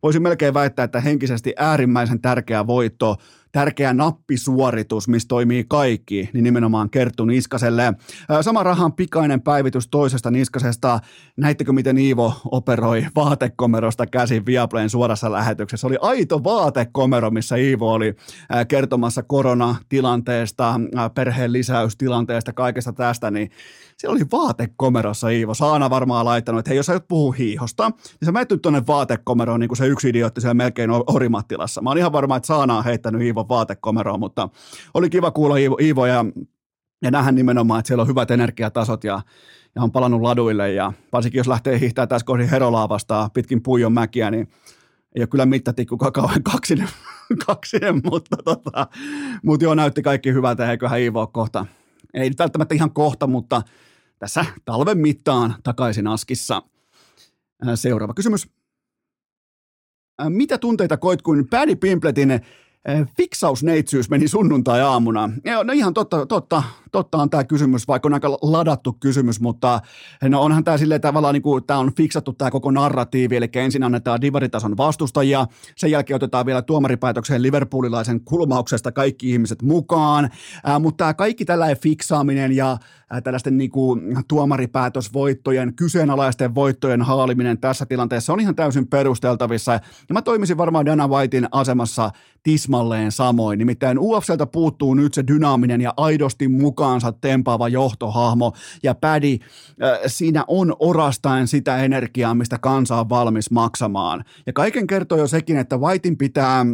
voisin 0.04 0.22
melkein 0.22 0.54
väittää, 0.54 0.84
että 0.84 1.02
henkisesti 1.02 1.54
äärimmäisen 1.58 2.22
tärkeä 2.22 2.68
voitto– 2.68 3.16
tärkeä 3.54 3.94
nappisuoritus, 3.94 5.08
missä 5.08 5.28
toimii 5.28 5.66
kaikki, 5.70 6.30
niin 6.34 6.44
nimenomaan 6.44 6.90
Kerttu 6.90 7.26
Niskaselle. 7.26 7.94
Sama 8.42 8.64
rahan 8.64 8.94
pikainen 8.94 9.42
päivitys 9.42 9.88
toisesta 9.88 10.32
Niskasesta. 10.32 11.00
Näittekö, 11.38 11.74
miten 11.74 11.98
Iivo 11.98 12.34
operoi 12.52 13.06
vaatekomerosta 13.16 14.06
käsin 14.08 14.46
Viaplayn 14.46 14.90
suorassa 14.90 15.32
lähetyksessä? 15.32 15.82
Se 15.82 15.88
oli 15.88 15.98
aito 16.02 16.44
vaatekomero, 16.44 17.32
missä 17.32 17.56
Iivo 17.56 17.94
oli 17.94 18.16
kertomassa 18.68 19.24
koronatilanteesta, 19.24 20.80
perheen 21.16 21.54
lisäystilanteesta, 21.54 22.54
kaikesta 22.54 22.94
tästä, 22.94 23.32
niin 23.32 23.52
siellä 23.98 24.16
oli 24.16 24.26
vaatekomerossa 24.32 25.30
Iivo. 25.30 25.54
Saana 25.54 25.90
varmaan 25.90 26.26
laittanut, 26.26 26.60
että 26.60 26.70
hei, 26.70 26.78
jos 26.78 26.86
sä 26.86 26.94
et 26.96 27.08
puhu 27.08 27.32
hiihosta, 27.32 27.90
niin 27.90 28.26
sä 28.26 28.32
menet 28.32 28.50
tuonne 28.62 28.84
vaatekomeroon 28.88 29.60
niin 29.60 29.68
kuin 29.68 29.78
se 29.78 29.88
yksi 29.88 30.10
idiootti 30.10 30.42
siellä 30.42 30.54
melkein 30.54 30.90
Orimattilassa. 31.08 31.82
Mä 31.82 31.90
oon 31.90 31.98
ihan 31.98 32.12
varma, 32.12 32.36
että 32.36 32.48
Saana 32.48 32.78
on 32.78 32.84
heittänyt 32.84 33.22
Iivo 33.22 33.46
vaatekomeroon, 33.50 34.20
mutta 34.20 34.50
oli 34.94 35.10
kiva 35.10 35.32
kuulla 35.32 35.58
Iivo, 35.58 35.78
Iivo 35.82 36.06
ja, 36.06 36.26
ja 37.02 37.12
nähdä 37.12 37.32
nimenomaan, 37.32 37.80
että 37.80 37.88
siellä 37.88 38.02
on 38.02 38.08
hyvät 38.08 38.32
energiatasot 38.32 39.04
ja, 39.04 39.22
ja 39.76 39.82
on 39.82 39.92
palannut 39.92 40.22
laduille 40.22 40.74
ja 40.74 40.94
varsinkin 41.12 41.40
jos 41.40 41.48
lähtee 41.48 41.80
hiihtämään 41.80 42.10
tässä 42.10 42.26
kohdin 42.26 42.50
Herolaa 42.50 42.90
vastaan 42.90 43.32
pitkin 43.32 43.64
Puijon 43.64 43.94
mäkiä, 43.94 44.32
niin 44.32 44.48
ei 45.16 45.22
ole 45.22 45.28
kyllä 45.28 45.46
mittatikku 45.46 45.98
kauan 45.98 46.44
kaksinen, 46.44 46.88
kaksinen 47.48 48.02
mutta, 48.04 48.38
tota, 48.46 48.88
mutta 49.44 49.66
joo, 49.66 49.76
näytti 49.76 50.02
kaikki 50.02 50.34
hyvältä, 50.34 50.72
eiköhän 50.72 51.00
Iivo 51.00 51.28
kohta. 51.28 51.66
Ei 52.14 52.30
nyt 52.30 52.40
välttämättä 52.40 52.76
ihan 52.76 52.92
kohta, 52.92 53.28
mutta 53.28 53.62
tässä 54.20 54.46
talven 54.66 54.98
mittaan 54.98 55.56
takaisin 55.64 56.08
askissa. 56.08 56.62
Seuraava 57.76 58.14
kysymys. 58.14 58.50
Mitä 60.30 60.58
tunteita 60.58 60.98
koit, 60.98 61.22
kun 61.22 61.48
Paddy 61.50 61.76
Pimpletin 61.76 62.42
fiksausneitsyys 63.18 64.10
meni 64.10 64.28
sunnuntai-aamuna? 64.28 65.30
No 65.64 65.74
ihan 65.74 65.94
totta, 65.94 66.26
totta, 66.26 66.64
totta 66.94 67.18
on 67.18 67.30
tämä 67.30 67.44
kysymys, 67.44 67.88
vaikka 67.88 68.08
on 68.08 68.14
aika 68.14 68.30
ladattu 68.42 68.94
kysymys, 68.94 69.40
mutta 69.40 69.82
no 70.30 70.42
onhan 70.42 70.64
tämä 70.64 70.78
silleen 70.78 71.02
tavallaan, 71.02 71.34
niin 71.34 71.42
kuin, 71.42 71.64
tämä 71.64 71.80
on 71.80 71.96
fiksattu 71.96 72.34
tämä 72.34 72.52
koko 72.52 72.72
narratiivi, 72.72 73.36
eli 73.36 73.50
ensin 73.56 73.84
annetaan 73.84 74.22
divaritason 74.22 74.78
vastustajia, 74.78 75.46
sen 75.76 75.92
jälkeen 75.92 76.16
otetaan 76.16 76.46
vielä 76.46 76.62
tuomaripäätökseen 76.62 77.42
liverpoolilaisen 77.42 78.22
kulmauksesta 78.22 78.92
kaikki 78.92 79.32
ihmiset 79.32 79.62
mukaan, 79.62 80.30
äh, 80.70 80.80
mutta 80.82 80.98
tämä 80.98 81.14
kaikki 81.14 81.46
tällainen 81.46 81.78
fiksaaminen 81.78 82.52
ja 82.52 82.72
äh, 82.72 83.22
tällaisten 83.24 83.58
niin 83.58 83.72
kuin, 83.72 84.02
tuomaripäätösvoittojen, 84.28 85.76
kyseenalaisten 85.76 86.56
voittojen 86.56 87.02
haaliminen 87.02 87.58
tässä 87.58 87.86
tilanteessa 87.86 88.34
on 88.34 88.40
ihan 88.40 88.56
täysin 88.56 88.88
perusteltavissa, 88.88 89.72
ja 89.72 90.14
mä 90.14 90.22
toimisin 90.22 90.58
varmaan 90.58 90.86
Dana 90.86 91.08
Whitein 91.08 91.48
asemassa 91.52 92.12
tismalleen 92.44 93.12
samoin, 93.12 93.60
nimittäin 93.60 94.00
UFCltä 94.00 94.46
puuttuu 94.46 94.94
nyt 94.94 95.14
se 95.14 95.24
dynaaminen 95.28 95.82
ja 95.82 95.94
aidosti 95.98 96.48
mukaan 96.48 96.83
mukaansa 96.84 97.12
tempaava 97.12 97.68
johtohahmo 97.68 98.54
ja 98.84 98.96
pädi, 98.96 99.40
siinä 100.08 100.44
on 100.48 100.76
orastaen 100.80 101.48
sitä 101.48 101.78
energiaa, 101.78 102.36
mistä 102.36 102.58
kansa 102.58 103.00
on 103.00 103.10
valmis 103.10 103.52
maksamaan. 103.52 104.24
Ja 104.46 104.54
kaiken 104.54 104.88
kertoo 104.88 105.18
jo 105.18 105.28
sekin, 105.28 105.58
että 105.58 105.78
Whitein 105.78 106.18
pitää 106.18 106.66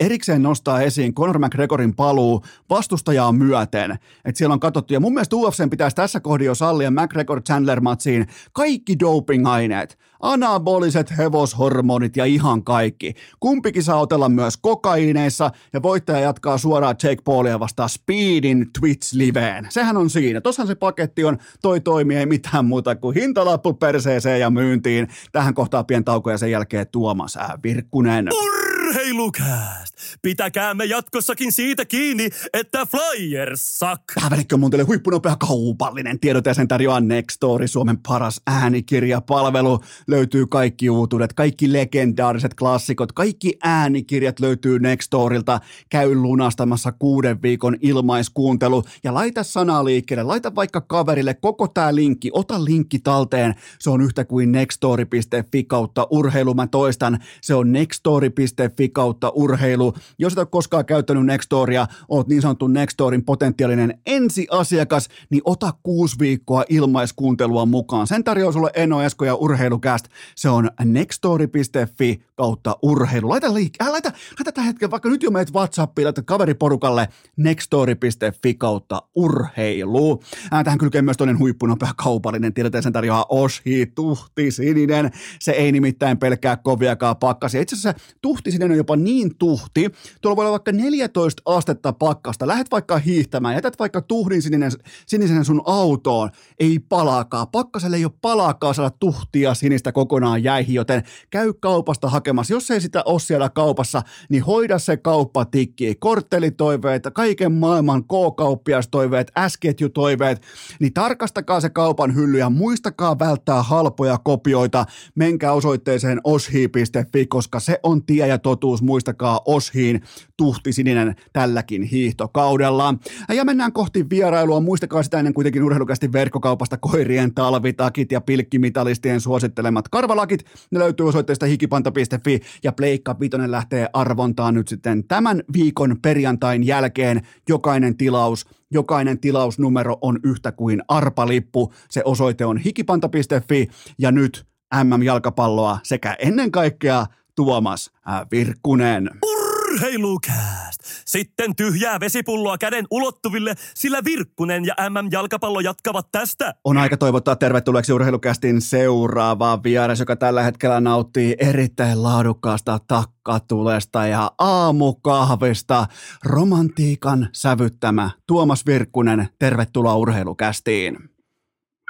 erikseen 0.00 0.42
nostaa 0.42 0.80
esiin 0.80 1.14
Conor 1.14 1.38
McGregorin 1.38 1.96
paluu 1.96 2.44
vastustajaa 2.70 3.32
myöten. 3.32 3.90
Että 4.24 4.38
siellä 4.38 4.52
on 4.52 4.60
katsottu, 4.60 4.94
ja 4.94 5.00
mun 5.00 5.14
mielestä 5.14 5.36
UFC 5.36 5.70
pitäisi 5.70 5.96
tässä 5.96 6.20
kohdassa 6.20 6.32
jo 6.46 6.54
sallia 6.54 6.90
McGregor 6.90 7.40
Chandler-matsiin 7.40 8.26
kaikki 8.52 8.96
doping-aineet, 8.98 9.98
anaboliset 10.20 11.18
hevoshormonit 11.18 12.16
ja 12.16 12.24
ihan 12.24 12.64
kaikki. 12.64 13.14
Kumpikin 13.40 13.82
saa 13.82 14.00
otella 14.00 14.28
myös 14.28 14.56
kokaineissa, 14.56 15.50
ja 15.72 15.82
voittaja 15.82 16.20
jatkaa 16.20 16.58
suoraan 16.58 16.96
Jake 17.02 17.22
Paulia 17.24 17.60
vastaan 17.60 17.88
Speedin 17.88 18.66
Twitch-liveen. 18.78 19.66
Sehän 19.68 19.96
on 19.96 20.10
siinä. 20.10 20.40
Tossahan 20.40 20.66
se 20.66 20.74
paketti 20.74 21.24
on, 21.24 21.38
toi 21.62 21.80
toimii, 21.80 22.16
ei 22.16 22.26
mitään 22.26 22.64
muuta 22.64 22.96
kuin 22.96 23.14
hintalappu 23.14 23.74
perseeseen 23.74 24.40
ja 24.40 24.50
myyntiin. 24.50 25.08
Tähän 25.32 25.54
kohtaa 25.54 25.84
pientauko 25.84 26.30
ja 26.30 26.38
sen 26.38 26.50
jälkeen 26.50 26.86
Tuomas 26.92 27.38
Virkkunen. 27.62 28.28
Urra! 28.32 28.61
Urheilukääst! 29.02 29.94
Pitäkäämme 30.22 30.84
jatkossakin 30.84 31.52
siitä 31.52 31.84
kiinni, 31.84 32.28
että 32.52 32.86
Flyers 32.86 33.78
suck! 33.78 34.02
Tähän 34.14 34.30
välikkö 34.30 34.56
mun 34.56 34.70
teille 34.70 34.84
huippunopea 34.84 35.36
kaupallinen 35.36 36.20
tiedot 36.20 36.46
ja 36.46 36.54
sen 36.54 36.68
tarjoaa 36.68 37.00
Nextory, 37.00 37.68
Suomen 37.68 37.98
paras 38.08 38.40
äänikirjapalvelu. 38.46 39.80
Löytyy 40.06 40.46
kaikki 40.46 40.90
uutuudet, 40.90 41.32
kaikki 41.32 41.72
legendaariset 41.72 42.54
klassikot, 42.54 43.12
kaikki 43.12 43.58
äänikirjat 43.62 44.40
löytyy 44.40 44.78
Nextorilta. 44.78 45.60
Käy 45.90 46.14
lunastamassa 46.14 46.92
kuuden 46.92 47.42
viikon 47.42 47.76
ilmaiskuuntelu 47.80 48.82
ja 49.04 49.14
laita 49.14 49.42
sanaa 49.42 49.84
liikkeelle. 49.84 50.22
Laita 50.22 50.54
vaikka 50.54 50.80
kaverille 50.80 51.34
koko 51.34 51.68
tää 51.68 51.94
linkki, 51.94 52.30
ota 52.32 52.64
linkki 52.64 52.98
talteen. 52.98 53.54
Se 53.78 53.90
on 53.90 54.00
yhtä 54.00 54.24
kuin 54.24 54.52
nextory.fi 54.52 55.64
kautta 55.64 56.06
urheilu. 56.10 56.54
Mä 56.54 56.66
toistan, 56.66 57.18
se 57.40 57.54
on 57.54 57.72
nextory.fi 57.72 58.52
Fi 58.76 58.91
kautta 58.92 59.28
urheilu. 59.34 59.94
Jos 60.18 60.32
et 60.32 60.38
ole 60.38 60.46
koskaan 60.46 60.86
käyttänyt 60.86 61.26
Nextoria, 61.26 61.86
oot 62.08 62.28
niin 62.28 62.42
sanottu 62.42 62.66
Nextorin 62.66 63.24
potentiaalinen 63.24 63.98
ensiasiakas, 64.06 65.08
niin 65.30 65.42
ota 65.44 65.72
kuusi 65.82 66.16
viikkoa 66.18 66.64
ilmaiskuuntelua 66.68 67.66
mukaan. 67.66 68.06
Sen 68.06 68.24
tarjoaa 68.24 68.52
sulle 68.52 68.70
Eno 68.74 69.02
Esko 69.02 69.24
ja 69.24 69.34
Urheilukäst. 69.34 70.06
Se 70.36 70.48
on 70.48 70.70
nextori.fi 70.84 72.22
kautta 72.34 72.76
urheilu. 72.82 73.28
Laita 73.28 73.48
liik- 73.48 73.82
äh, 73.82 73.90
laita, 73.90 74.12
laita 74.38 74.52
tähän 74.52 74.66
hetken, 74.66 74.90
vaikka 74.90 75.08
nyt 75.08 75.22
jo 75.22 75.30
meet 75.30 75.52
WhatsAppiin, 75.52 76.04
laita 76.04 76.22
kaveriporukalle 76.22 77.08
nextori.fi 77.36 78.54
kautta 78.54 79.02
urheilu. 79.14 80.22
Äh, 80.54 80.64
tähän 80.64 80.78
kylkee 80.78 81.02
myös 81.02 81.16
toinen 81.16 81.38
huippunopea 81.38 81.92
kaupallinen. 81.96 82.54
Tiedetään, 82.54 82.82
sen 82.82 82.92
tarjoaa 82.92 83.26
Oshi, 83.28 83.86
tuhti, 83.86 84.50
sininen. 84.50 85.10
Se 85.40 85.52
ei 85.52 85.72
nimittäin 85.72 86.18
pelkää 86.18 86.56
koviakaan 86.56 87.16
pakkasia. 87.16 87.60
Itse 87.60 87.76
asiassa 87.76 88.00
tuhti 88.22 88.50
sininen 88.50 88.70
on 88.70 88.81
jopa 88.82 88.96
niin 88.96 89.36
tuhti, 89.38 89.90
tuolla 90.20 90.36
voi 90.36 90.44
olla 90.44 90.52
vaikka 90.52 90.72
14 90.72 91.42
astetta 91.46 91.92
pakkasta, 91.92 92.46
lähet 92.46 92.66
vaikka 92.70 92.98
hiihtämään, 92.98 93.54
jätät 93.54 93.78
vaikka 93.78 94.02
tuhdin 94.02 94.42
sininen, 94.42 94.70
sinisen 95.06 95.44
sun 95.44 95.62
autoon, 95.66 96.30
ei 96.60 96.78
palaakaan. 96.78 97.48
Pakkaselle 97.48 97.96
ei 97.96 98.04
ole 98.04 98.12
palaakaan 98.20 98.74
saada 98.74 98.90
tuhtia 99.00 99.54
sinistä 99.54 99.92
kokonaan 99.92 100.44
jäihin, 100.44 100.74
joten 100.74 101.02
käy 101.30 101.52
kaupasta 101.52 102.08
hakemassa. 102.08 102.54
Jos 102.54 102.70
ei 102.70 102.80
sitä 102.80 103.02
ole 103.04 103.20
siellä 103.20 103.48
kaupassa, 103.48 104.02
niin 104.28 104.42
hoida 104.42 104.78
se 104.78 104.96
kauppa 104.96 105.44
tikki. 105.44 105.94
Korttelitoiveet, 105.94 107.02
kaiken 107.14 107.52
maailman 107.52 108.04
K-kauppiastoiveet, 108.04 109.32
S-ketjutoiveet, 109.48 110.42
niin 110.80 110.92
tarkastakaa 110.92 111.60
se 111.60 111.70
kaupan 111.70 112.14
hylly 112.14 112.38
ja 112.38 112.50
muistakaa 112.50 113.18
välttää 113.18 113.62
halpoja 113.62 114.18
kopioita. 114.24 114.84
Menkää 115.14 115.52
osoitteeseen 115.52 116.20
oshi.fi, 116.24 117.26
koska 117.26 117.60
se 117.60 117.80
on 117.82 118.06
tie 118.06 118.26
ja 118.26 118.38
totuus. 118.38 118.71
Muistakaa 118.80 119.40
Oshiin 119.44 120.02
tuhti 120.36 120.72
sininen 120.72 121.14
tälläkin 121.32 121.82
hiihtokaudella. 121.82 122.94
Ja 123.28 123.44
mennään 123.44 123.72
kohti 123.72 124.10
vierailua. 124.10 124.60
Muistakaa 124.60 125.02
sitä 125.02 125.18
ennen 125.18 125.34
kuitenkin 125.34 125.62
urheilukästi 125.62 126.12
verkkokaupasta 126.12 126.76
koirien 126.76 127.34
talvitakit 127.34 128.12
ja 128.12 128.20
pilkkimitalistien 128.20 129.20
suosittelemat 129.20 129.88
karvalakit. 129.88 130.44
Ne 130.70 130.78
löytyy 130.78 131.08
osoitteesta 131.08 131.46
hikipanta.fi 131.46 132.40
ja 132.62 132.72
Pleikka 132.72 133.16
Vitonen 133.20 133.50
lähtee 133.50 133.88
arvontaan 133.92 134.54
nyt 134.54 134.68
sitten 134.68 135.04
tämän 135.08 135.42
viikon 135.52 135.96
perjantain 136.02 136.66
jälkeen. 136.66 137.20
Jokainen 137.48 137.96
tilaus 137.96 138.46
Jokainen 138.74 139.20
tilausnumero 139.20 139.98
on 140.00 140.20
yhtä 140.24 140.52
kuin 140.52 140.82
arpalippu. 140.88 141.72
Se 141.90 142.02
osoite 142.04 142.44
on 142.44 142.58
hikipanta.fi 142.58 143.68
ja 143.98 144.12
nyt 144.12 144.46
MM-jalkapalloa 144.84 145.78
sekä 145.82 146.16
ennen 146.18 146.50
kaikkea 146.50 147.06
Tuomas 147.36 147.90
Virkkunen. 148.30 149.10
Urheilukääst! 149.22 150.80
Sitten 151.06 151.56
tyhjää 151.56 152.00
vesipulloa 152.00 152.58
käden 152.58 152.84
ulottuville, 152.90 153.54
sillä 153.74 153.98
Virkkunen 154.04 154.64
ja 154.64 154.74
MM-jalkapallo 154.90 155.60
jatkavat 155.60 156.08
tästä. 156.12 156.54
On 156.64 156.78
aika 156.78 156.96
toivottaa 156.96 157.36
tervetulleeksi 157.36 157.92
urheilukästin 157.92 158.60
seuraavaa 158.60 159.62
vieras, 159.62 160.00
joka 160.00 160.16
tällä 160.16 160.42
hetkellä 160.42 160.80
nauttii 160.80 161.36
erittäin 161.38 162.02
laadukkaasta 162.02 162.78
takkatulesta 162.88 164.06
ja 164.06 164.30
aamukahvista. 164.38 165.86
Romantiikan 166.24 167.28
sävyttämä 167.32 168.10
Tuomas 168.26 168.66
Virkkunen, 168.66 169.28
tervetuloa 169.38 169.96
urheilukästiin. 169.96 170.96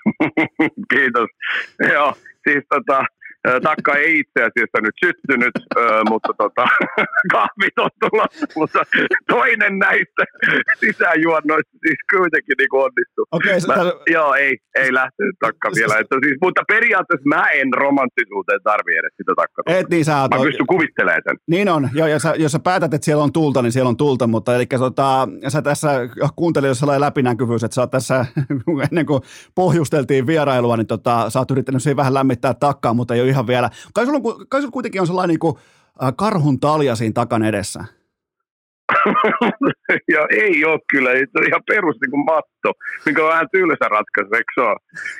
Kiitos. 0.92 1.28
Joo, 1.92 2.14
siis 2.48 2.64
tota, 2.68 3.04
Takka 3.62 3.94
ei 3.94 4.18
itse 4.18 4.40
asiassa 4.48 4.78
nyt 4.82 4.96
syttynyt, 5.04 5.54
mutta 6.10 6.32
tota, 6.38 6.64
kahvit 7.36 7.78
on 7.78 7.90
tulossa, 8.00 8.46
mutta 8.56 8.80
toinen 9.28 9.78
näistä 9.78 10.22
sisäjuonnoista 10.80 11.74
siis 11.86 12.00
kuitenkin 12.14 12.54
niin 12.58 12.74
onnistui. 12.84 13.24
Okay, 13.32 13.58
mä, 13.66 13.74
tämän... 13.74 13.92
Joo, 14.06 14.34
ei, 14.34 14.56
ei 14.74 14.94
lähtenyt 14.94 15.36
takka 15.40 15.70
vielä. 15.76 15.94
Että 15.98 16.16
siis, 16.24 16.36
mutta 16.42 16.62
periaatteessa 16.68 17.28
mä 17.28 17.44
en 17.50 17.68
romanttisuuteen 17.72 18.60
tarvi 18.64 18.92
edes 18.96 19.12
sitä 19.16 19.32
takka. 19.36 19.62
Et 19.66 19.88
niin 19.90 20.04
sä 20.04 20.12
Mä 20.12 20.42
pystyn 20.42 20.66
kuvittelemaan 20.66 21.22
sen. 21.28 21.36
Niin 21.50 21.68
on, 21.68 21.88
joo, 21.94 22.06
ja 22.06 22.18
sä, 22.18 22.34
jos 22.38 22.52
sä 22.52 22.58
päätät, 22.58 22.94
että 22.94 23.04
siellä 23.04 23.22
on 23.22 23.32
tulta, 23.32 23.62
niin 23.62 23.72
siellä 23.72 23.88
on 23.88 23.96
tulta, 23.96 24.26
mutta 24.26 24.54
eli 24.56 24.66
tota, 24.66 25.28
sä 25.48 25.62
tässä 25.62 25.90
kuuntelin, 26.36 26.68
jos 26.68 26.78
sellainen 26.78 27.00
läpinäkyvyys, 27.00 27.64
että 27.64 27.74
sä 27.74 27.80
oot 27.80 27.90
tässä, 27.90 28.26
ennen 28.90 29.06
kuin 29.06 29.22
pohjusteltiin 29.54 30.26
vierailua, 30.26 30.76
niin 30.76 30.86
tota, 30.86 31.30
sä 31.30 31.38
oot 31.38 31.50
yrittänyt 31.50 31.82
siinä 31.82 31.96
vähän 31.96 32.14
lämmittää 32.14 32.54
takkaa, 32.54 32.94
mutta 32.94 33.14
ei 33.14 33.20
ole 33.20 33.31
ihan 33.32 33.46
vielä. 33.46 33.70
Kai 33.94 34.06
sulla, 34.06 34.20
on, 34.24 34.46
kai 34.48 34.60
sulla 34.60 34.72
kuitenkin 34.72 35.00
on 35.00 35.06
sellainen 35.06 35.28
niin 35.28 35.38
kuin, 35.38 35.56
äh, 36.02 36.12
karhun 36.16 36.60
talja 36.60 36.96
siinä 36.96 37.12
takan 37.12 37.44
edessä. 37.44 37.84
ja 40.14 40.22
ei 40.30 40.64
ole 40.64 40.80
kyllä, 40.90 41.10
se 41.10 41.36
on 41.38 41.48
ihan 41.48 41.62
perus 41.66 41.96
niin 42.00 42.10
kuin 42.10 42.24
matto, 42.24 42.70
mikä 43.06 43.22
on 43.22 43.28
vähän 43.28 43.52
tylsä 43.52 43.86
ratkaisu, 43.96 44.30
eikö 44.34 44.52
se 44.54 44.60
ole? 44.60 44.76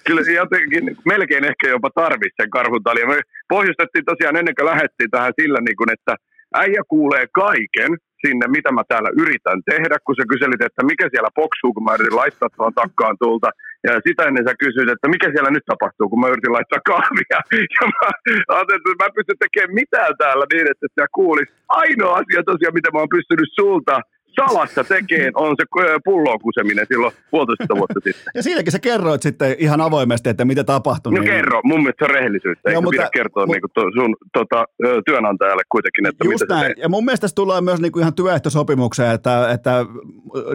Kyllä 0.06 0.24
se 0.24 0.32
jotenkin 0.32 0.96
melkein 1.04 1.44
ehkä 1.44 1.68
jopa 1.68 1.90
tarvitsee 1.94 2.42
sen 2.44 2.50
karhuntalja. 2.50 3.06
Me 3.06 3.20
pohjustettiin 3.48 4.04
tosiaan 4.04 4.36
ennen 4.36 4.54
kuin 4.54 4.70
lähdettiin 4.72 5.10
tähän 5.10 5.32
sillä, 5.40 5.58
niin 5.60 5.76
kuin, 5.76 5.90
että 5.92 6.14
äijä 6.54 6.82
kuulee 6.88 7.26
kaiken, 7.32 7.92
sinne, 8.26 8.46
mitä 8.56 8.70
mä 8.72 8.82
täällä 8.88 9.10
yritän 9.22 9.60
tehdä, 9.70 9.96
kun 10.04 10.16
sä 10.16 10.24
kyselit, 10.32 10.62
että 10.62 10.82
mikä 10.90 11.06
siellä 11.10 11.30
poksuu, 11.40 11.72
kun 11.74 11.84
mä 11.84 11.94
yritin 11.94 12.20
laittaa 12.22 12.48
tuohon 12.56 12.74
takkaan 12.82 13.16
tulta. 13.22 13.48
Ja 13.86 13.92
sitä 14.06 14.22
ennen 14.28 14.44
sä 14.48 14.54
kysyit, 14.64 14.92
että 14.94 15.12
mikä 15.14 15.26
siellä 15.30 15.50
nyt 15.50 15.66
tapahtuu, 15.72 16.06
kun 16.08 16.20
mä 16.20 16.32
yritin 16.32 16.56
laittaa 16.56 16.88
kahvia. 16.92 17.38
Ja 17.76 17.82
mä 17.94 18.08
ajattelin, 18.54 18.80
että 18.80 19.04
mä 19.04 19.16
pystyn 19.16 19.42
tekemään 19.44 19.78
mitään 19.82 20.14
täällä 20.22 20.44
niin, 20.52 20.66
että 20.72 20.86
sä 20.96 21.06
kuulis. 21.18 21.48
Ainoa 21.82 22.16
asia 22.20 22.42
tosiaan, 22.50 22.78
mitä 22.78 22.90
mä 22.90 22.98
oon 22.98 23.16
pystynyt 23.16 23.50
sulta 23.58 23.96
salassa 24.36 24.84
tekee, 24.84 25.30
on 25.34 25.56
se 25.58 25.64
pulloon 26.04 26.40
kuseminen 26.40 26.86
silloin 26.88 27.12
puolitoista 27.30 27.76
vuotta 27.76 28.00
sitten. 28.04 28.32
Ja 28.34 28.42
siinäkin 28.42 28.72
sä 28.72 28.78
kerroit 28.78 29.22
sitten 29.22 29.56
ihan 29.58 29.80
avoimesti, 29.80 30.28
että 30.28 30.44
mitä 30.44 30.64
tapahtui. 30.64 31.12
No 31.12 31.20
niin... 31.20 31.30
kerro, 31.30 31.60
mun 31.64 31.80
mielestä 31.82 32.06
se 32.06 32.10
on 32.10 32.14
rehellisyyttä, 32.14 32.70
eikä 32.70 32.80
mutta, 32.80 32.90
pidä 32.90 33.08
kertoa 33.12 33.44
mu- 33.44 33.52
niin 33.52 33.62
to, 33.74 33.82
sun 33.94 34.16
tota, 34.32 34.64
työnantajalle 35.06 35.62
kuitenkin, 35.68 36.06
että 36.06 36.24
Just 36.24 36.40
mitä 36.40 36.54
näin. 36.54 36.74
Ja 36.76 36.88
mun 36.88 37.04
mielestä 37.04 37.24
tässä 37.24 37.34
tullaan 37.34 37.64
myös 37.64 37.80
niin 37.80 37.92
kuin 37.92 38.00
ihan 38.00 38.14
työehtosopimukseen, 38.14 39.14
että, 39.14 39.50
että 39.50 39.86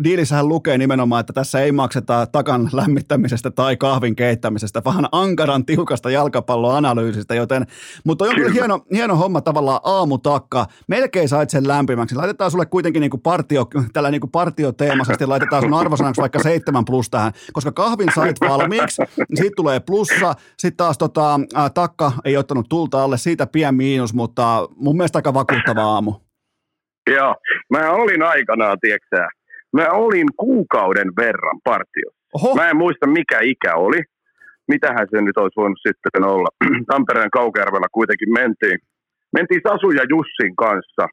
diilissähän 0.03 0.49
lukee 0.49 0.77
nimenomaan, 0.77 1.19
että 1.19 1.33
tässä 1.33 1.59
ei 1.59 1.71
makseta 1.71 2.27
takan 2.31 2.69
lämmittämisestä 2.73 3.51
tai 3.51 3.77
kahvin 3.77 4.15
keittämisestä, 4.15 4.81
vaan 4.85 5.07
ankaran 5.11 5.65
tiukasta 5.65 6.09
jalkapalloanalyysistä, 6.09 7.35
joten, 7.35 7.65
mutta 8.05 8.25
on 8.25 8.35
kyllä 8.35 8.51
hieno, 8.51 8.79
hieno 8.93 9.15
homma 9.15 9.41
tavallaan 9.41 9.79
aamutakka. 9.83 10.65
Melkein 10.87 11.29
sait 11.29 11.49
sen 11.49 11.67
lämpimäksi. 11.67 12.15
Laitetaan 12.15 12.51
sulle 12.51 12.65
kuitenkin 12.65 12.99
niin 12.99 13.09
kuin 13.09 13.21
partio 13.21 13.65
tällä 13.93 14.11
niin 14.11 14.21
kuin 14.21 14.31
partioteemaisesti 14.31 15.25
laitetaan 15.25 15.63
sun 15.63 15.73
arvosanaksi 15.73 16.21
vaikka 16.21 16.39
seitsemän 16.39 16.85
plus 16.85 17.09
tähän, 17.09 17.31
koska 17.53 17.71
kahvin 17.71 18.09
sait 18.15 18.41
valmiiksi, 18.41 19.01
niin 19.01 19.37
siitä 19.37 19.55
tulee 19.55 19.79
plussa, 19.79 20.33
sitten 20.57 20.77
taas 20.77 20.97
tota, 20.97 21.33
ä, 21.33 21.69
takka 21.69 22.11
ei 22.25 22.37
ottanut 22.37 22.69
tulta 22.69 23.03
alle, 23.03 23.17
siitä 23.17 23.47
pien 23.47 23.75
miinus, 23.75 24.13
mutta 24.13 24.67
mun 24.75 24.97
mielestä 24.97 25.17
aika 25.17 25.33
vakuuttava 25.33 25.83
aamu. 25.83 26.13
Joo, 27.15 27.35
mä 27.69 27.91
olin 27.91 28.23
aikanaan, 28.23 28.77
tieksää, 28.81 29.29
mä 29.73 29.89
olin 29.91 30.27
kuukauden 30.37 31.15
verran 31.17 31.59
partio. 31.63 32.09
Oho. 32.33 32.55
Mä 32.55 32.69
en 32.69 32.77
muista 32.77 33.07
mikä 33.07 33.39
ikä 33.41 33.75
oli, 33.75 34.01
mitähän 34.67 35.07
se 35.11 35.21
nyt 35.21 35.37
olisi 35.37 35.55
voinut 35.55 35.79
sitten 35.87 36.23
olla. 36.23 36.49
Tampereen 36.91 37.31
Kaukajärvellä 37.31 37.87
kuitenkin 37.91 38.33
mentiin. 38.33 38.79
Mentiin 39.33 39.61
Sasu 39.67 39.91
ja 39.91 40.03
Jussin 40.09 40.55
kanssa 40.55 41.07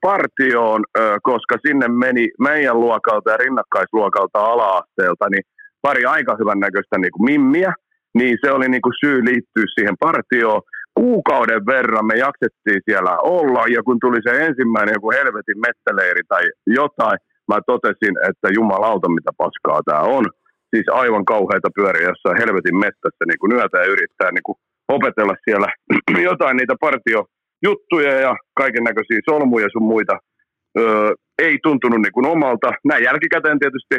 partioon, 0.00 0.84
koska 1.22 1.56
sinne 1.66 1.88
meni 1.88 2.30
meidän 2.38 2.80
luokalta 2.80 3.30
ja 3.30 3.36
rinnakkaisluokalta 3.36 4.38
ala-asteelta 4.38 5.26
niin 5.30 5.42
pari 5.82 6.04
aika 6.04 6.36
hyvän 6.40 6.60
näköistä 6.60 6.98
niin 6.98 7.12
kuin 7.12 7.24
mimmiä, 7.30 7.72
niin 8.14 8.38
se 8.42 8.50
oli 8.50 8.68
niin 8.68 8.82
kuin 8.82 9.00
syy 9.04 9.24
liittyä 9.24 9.64
siihen 9.74 9.96
partioon. 10.00 10.62
Kuukauden 10.94 11.66
verran 11.66 12.06
me 12.06 12.14
jaksettiin 12.14 12.80
siellä 12.88 13.14
olla, 13.36 13.62
ja 13.74 13.82
kun 13.82 13.98
tuli 14.00 14.20
se 14.22 14.32
ensimmäinen 14.46 14.94
joku 14.98 15.10
helvetin 15.10 15.58
mettäleiri 15.66 16.22
tai 16.28 16.42
jotain, 16.66 17.18
mä 17.48 17.58
totesin, 17.66 18.14
että 18.30 18.48
jumalauta 18.58 19.08
mitä 19.08 19.30
paskaa 19.42 19.80
tämä 19.84 20.00
on. 20.00 20.24
Siis 20.70 20.86
aivan 21.02 21.24
kauheita 21.24 21.68
pyöriä 21.76 22.08
jossain 22.08 22.40
helvetin 22.42 22.76
mettässä 22.76 23.22
niin 23.26 23.40
kuin 23.40 23.52
yötä 23.52 23.78
ja 23.78 23.92
yrittää 23.94 24.30
niin 24.32 24.46
kuin 24.46 24.58
opetella 24.88 25.34
siellä 25.44 25.68
jotain 26.30 26.56
niitä 26.56 26.74
partio 26.80 27.20
juttuja 27.62 28.20
ja 28.20 28.36
kaiken 28.54 28.84
näköisiä 28.84 29.20
solmuja 29.30 29.68
sun 29.72 29.82
muita. 29.82 30.18
Öö, 30.78 31.12
ei 31.38 31.58
tuntunut 31.62 32.00
niin 32.02 32.12
kuin 32.12 32.26
omalta. 32.26 32.72
Näin 32.84 33.04
jälkikäteen 33.04 33.58
tietysti 33.58 33.96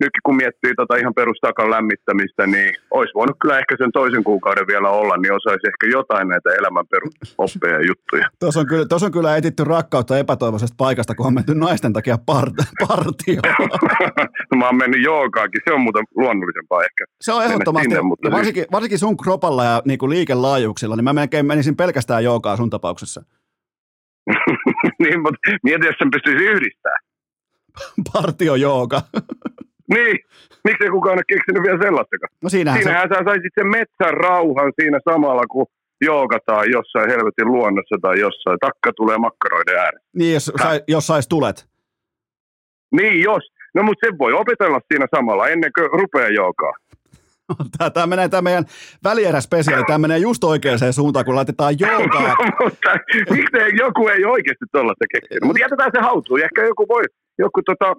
nytkin 0.00 0.24
kun 0.26 0.36
miettii 0.36 0.74
tota 0.76 0.96
ihan 0.96 1.14
perustakan 1.14 1.70
lämmittämistä, 1.70 2.46
niin 2.46 2.74
olisi 2.90 3.14
voinut 3.14 3.36
kyllä 3.40 3.58
ehkä 3.58 3.74
sen 3.78 3.92
toisen 3.92 4.24
kuukauden 4.24 4.66
vielä 4.66 4.88
olla, 4.90 5.16
niin 5.16 5.32
osaisi 5.32 5.66
ehkä 5.70 5.86
jotain 5.98 6.28
näitä 6.28 6.50
elämän 6.58 6.86
perusoppeja 6.92 7.74
ja 7.74 7.86
juttuja. 7.90 8.26
Tuossa 8.40 8.60
on, 8.60 8.66
kyllä, 8.66 8.86
tuossa 8.86 9.06
on 9.06 9.12
kyllä 9.12 9.36
etitty 9.36 9.64
rakkautta 9.64 10.18
epätoivoisesta 10.18 10.74
paikasta, 10.78 11.14
kun 11.14 11.26
on 11.26 11.34
menty 11.34 11.54
naisten 11.54 11.92
takia 11.92 12.16
part- 12.30 12.64
partioon. 12.88 13.42
mä 14.60 14.66
oon 14.66 14.76
mennyt 14.76 15.02
joogaakin, 15.04 15.60
se 15.64 15.72
on 15.74 15.80
muuten 15.80 16.04
luonnollisempaa 16.16 16.82
ehkä. 16.82 17.04
Se 17.20 17.32
on 17.32 17.44
ehdottomasti, 17.44 17.88
sinne, 17.88 18.02
mutta 18.02 18.28
siis- 18.28 18.36
varsinkin, 18.36 18.64
varsinkin 18.72 18.98
sun 18.98 19.16
kropalla 19.16 19.64
ja 19.64 19.82
niin 19.84 19.98
kuin 19.98 20.10
liikelaajuuksilla, 20.10 20.96
niin 20.96 21.04
mä 21.04 21.12
melkein 21.12 21.46
menisin 21.46 21.76
pelkästään 21.76 22.24
joogaa 22.24 22.56
sun 22.56 22.70
tapauksessa. 22.70 23.22
niin, 25.02 25.20
mutta 25.22 25.38
mieti, 25.62 25.86
jos 25.86 25.96
sen 25.98 26.10
pystyisi 26.10 26.44
yhdistämään. 26.44 27.00
Partio 28.12 28.54
jooga. 28.54 29.00
Niin, 29.94 30.16
miksi 30.64 30.84
ei 30.84 30.90
kukaan 30.90 31.18
ole 31.18 31.22
keksinyt 31.32 31.62
vielä 31.62 31.78
sellaistakaan? 31.82 32.30
No 32.42 32.48
siinähän, 32.48 32.82
siinähän 32.82 33.08
se... 33.08 33.14
sä 33.14 33.24
saisit 33.24 33.52
sen 33.58 33.66
metsän 33.66 34.14
rauhan 34.14 34.72
siinä 34.80 34.98
samalla, 35.10 35.46
kun 35.46 35.66
joogataan 36.00 36.70
jossain 36.70 37.10
helvetin 37.10 37.48
luonnossa 37.54 37.96
tai 38.02 38.20
jossain. 38.20 38.58
Takka 38.60 38.92
tulee 38.96 39.18
makkaroiden 39.18 39.76
ääreen. 39.76 40.02
Niin, 40.16 40.34
jos, 40.34 40.52
sai, 40.62 40.80
jos 40.88 41.06
sais 41.06 41.28
tulet. 41.28 41.66
Niin, 42.92 43.22
jos. 43.22 43.42
No 43.74 43.82
mutta 43.82 44.06
sen 44.06 44.18
voi 44.18 44.32
opetella 44.32 44.80
siinä 44.92 45.06
samalla 45.16 45.48
ennen 45.48 45.70
kuin 45.74 46.00
rupeaa 46.00 46.28
joogaa. 46.28 46.72
Tämä, 47.78 47.90
tämä 47.90 48.06
menee 48.06 48.28
tämä 48.28 48.42
meidän 48.42 48.64
välieräspesiaali, 49.04 49.84
tämä 49.84 49.98
menee 49.98 50.18
just 50.18 50.44
oikeaan 50.44 50.92
suuntaan, 50.92 51.24
kun 51.24 51.34
laitetaan 51.34 51.74
joogaa. 51.80 52.36
Mutta 52.62 52.90
miksi 53.30 53.76
joku 53.78 54.08
ei 54.08 54.24
oikeasti 54.24 54.64
tuollaista 54.72 55.04
keksinyt? 55.12 55.44
Mutta 55.44 55.60
jätetään 55.60 55.90
se 55.94 56.00
hautuun. 56.00 56.40
Ehkä 56.40 56.64
joku 56.64 56.88
voi, 56.88 57.02
joku 57.40 57.60
tota, 57.62 57.96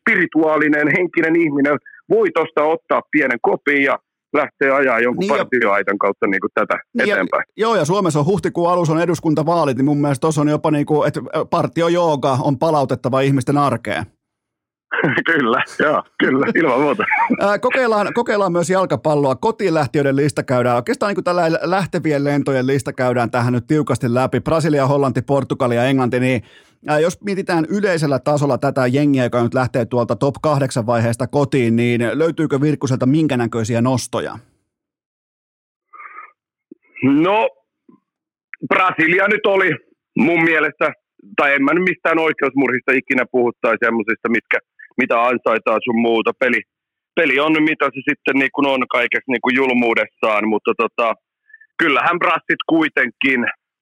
spirituaalinen, 0.00 0.88
henkinen 0.96 1.36
ihminen 1.36 1.76
voi 2.10 2.28
tuosta 2.34 2.62
ottaa 2.62 3.02
pienen 3.10 3.38
kopin 3.42 3.82
ja 3.82 3.98
lähtee 4.34 4.70
ajaa 4.70 5.00
jonkun 5.00 5.20
niin 5.20 5.36
partioaitan 5.36 5.98
kautta 5.98 6.26
niin 6.26 6.40
kuin 6.40 6.50
tätä 6.54 6.74
niin 6.94 7.12
eteenpäin. 7.12 7.44
Ja, 7.46 7.62
joo, 7.62 7.76
ja 7.76 7.84
Suomessa 7.84 8.18
on 8.18 8.26
huhtikuun 8.26 8.70
alussa 8.70 8.92
on 8.94 9.02
eduskuntavaalit, 9.02 9.76
niin 9.76 9.84
mun 9.84 10.00
mielestä 10.00 10.20
tuossa 10.20 10.40
on 10.40 10.48
jopa 10.48 10.70
niin 10.70 10.86
kuin, 10.86 11.08
että 11.08 11.20
partio 11.50 11.88
jooga 11.88 12.38
on 12.42 12.58
palautettava 12.58 13.20
ihmisten 13.20 13.58
arkeen. 13.58 14.04
kyllä, 15.32 15.62
joo, 15.78 16.02
kyllä, 16.18 16.46
ilman 16.54 16.80
muuta. 16.80 17.04
kokeillaan, 17.60 18.14
kokeillaan 18.14 18.52
myös 18.52 18.70
jalkapalloa. 18.70 19.34
Kotiin 19.34 19.74
lähtiöiden 19.74 20.16
lista 20.16 20.42
käydään. 20.42 20.76
Oikeastaan 20.76 21.10
niin 21.10 21.16
kuin 21.16 21.24
tällä 21.24 21.42
lähtevien 21.62 22.24
lentojen 22.24 22.66
lista 22.66 22.92
käydään 22.92 23.30
tähän 23.30 23.52
nyt 23.52 23.66
tiukasti 23.66 24.14
läpi. 24.14 24.40
Brasilia, 24.40 24.86
Hollanti, 24.86 25.22
Portugalia 25.22 25.82
ja 25.82 25.88
Englanti, 25.88 26.20
niin 26.20 26.42
jos 27.02 27.20
mietitään 27.20 27.64
yleisellä 27.70 28.18
tasolla 28.18 28.58
tätä 28.58 28.86
jengiä, 28.86 29.24
joka 29.24 29.42
nyt 29.42 29.54
lähtee 29.54 29.84
tuolta 29.84 30.16
top 30.16 30.34
8 30.42 30.86
vaiheesta 30.86 31.26
kotiin, 31.26 31.76
niin 31.76 32.00
löytyykö 32.12 32.60
Virkkuselta 32.60 33.06
minkä 33.06 33.36
näköisiä 33.36 33.80
nostoja? 33.80 34.38
No, 37.02 37.48
Brasilia 38.68 39.28
nyt 39.28 39.46
oli 39.46 39.70
mun 40.16 40.42
mielestä, 40.42 40.92
tai 41.36 41.54
en 41.54 41.64
mä 41.64 41.72
nyt 41.74 41.84
mistään 41.84 42.18
oikeusmurhista 42.18 42.92
ikinä 42.92 43.24
puhuttaisi 43.32 43.78
semmoisista, 43.84 44.28
mitkä– 44.28 44.58
mitä 44.96 45.22
ansaitaan 45.22 45.80
sun 45.84 46.00
muuta. 46.00 46.32
Peli, 46.38 46.60
peli 47.14 47.40
on 47.40 47.52
mitä 47.62 47.84
se 47.84 48.00
sitten 48.08 48.36
niin 48.38 48.52
kuin 48.54 48.66
on 48.68 48.82
kaikessa 48.88 49.32
niin 49.32 49.44
kuin 49.44 49.56
julmuudessaan, 49.56 50.48
mutta 50.48 50.72
tota, 50.82 51.14
kyllähän 51.78 52.18
Brassit 52.18 52.62
kuitenkin 52.68 53.40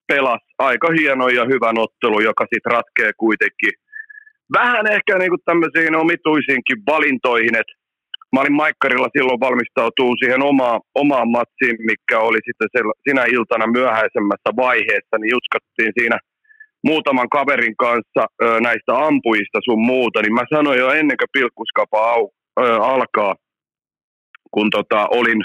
pelasi 0.08 0.51
aika 0.68 0.88
hieno 0.98 1.26
ja 1.28 1.44
hyvän 1.52 1.78
ottelu, 1.84 2.20
joka 2.20 2.44
sitten 2.52 2.72
ratkee 2.76 3.10
kuitenkin 3.24 3.74
vähän 4.58 4.86
ehkä 4.96 5.18
niin 5.18 5.32
kuin 5.32 5.46
tämmöisiin 5.50 5.94
omituisiinkin 6.04 6.78
valintoihin, 6.90 7.56
että 7.60 7.74
mä 8.32 8.40
olin 8.40 8.60
Maikkarilla 8.62 9.14
silloin 9.16 9.44
valmistautuu 9.46 10.12
siihen 10.16 10.42
omaan, 10.42 10.80
omaan 10.94 11.28
matsiin, 11.36 11.76
mikä 11.90 12.18
oli 12.28 12.40
sitten 12.46 12.68
sinä 13.08 13.24
iltana 13.36 13.66
myöhäisemmässä 13.66 14.50
vaiheessa, 14.56 15.14
niin 15.18 15.34
jutskattiin 15.36 15.92
siinä– 15.98 16.18
muutaman 16.84 17.28
kaverin 17.28 17.76
kanssa 17.76 18.22
ö, 18.42 18.60
näistä 18.60 18.92
ampujista 19.06 19.58
sun 19.64 19.80
muuta, 19.86 20.22
niin 20.22 20.34
mä 20.34 20.44
sanoin 20.54 20.78
jo 20.78 20.90
ennen 20.90 21.16
kuin 21.16 21.32
pilkkuskapa 21.32 21.98
au, 22.12 22.30
ö, 22.60 22.82
alkaa, 22.82 23.34
kun 24.50 24.70
tota, 24.70 25.06
olin 25.10 25.40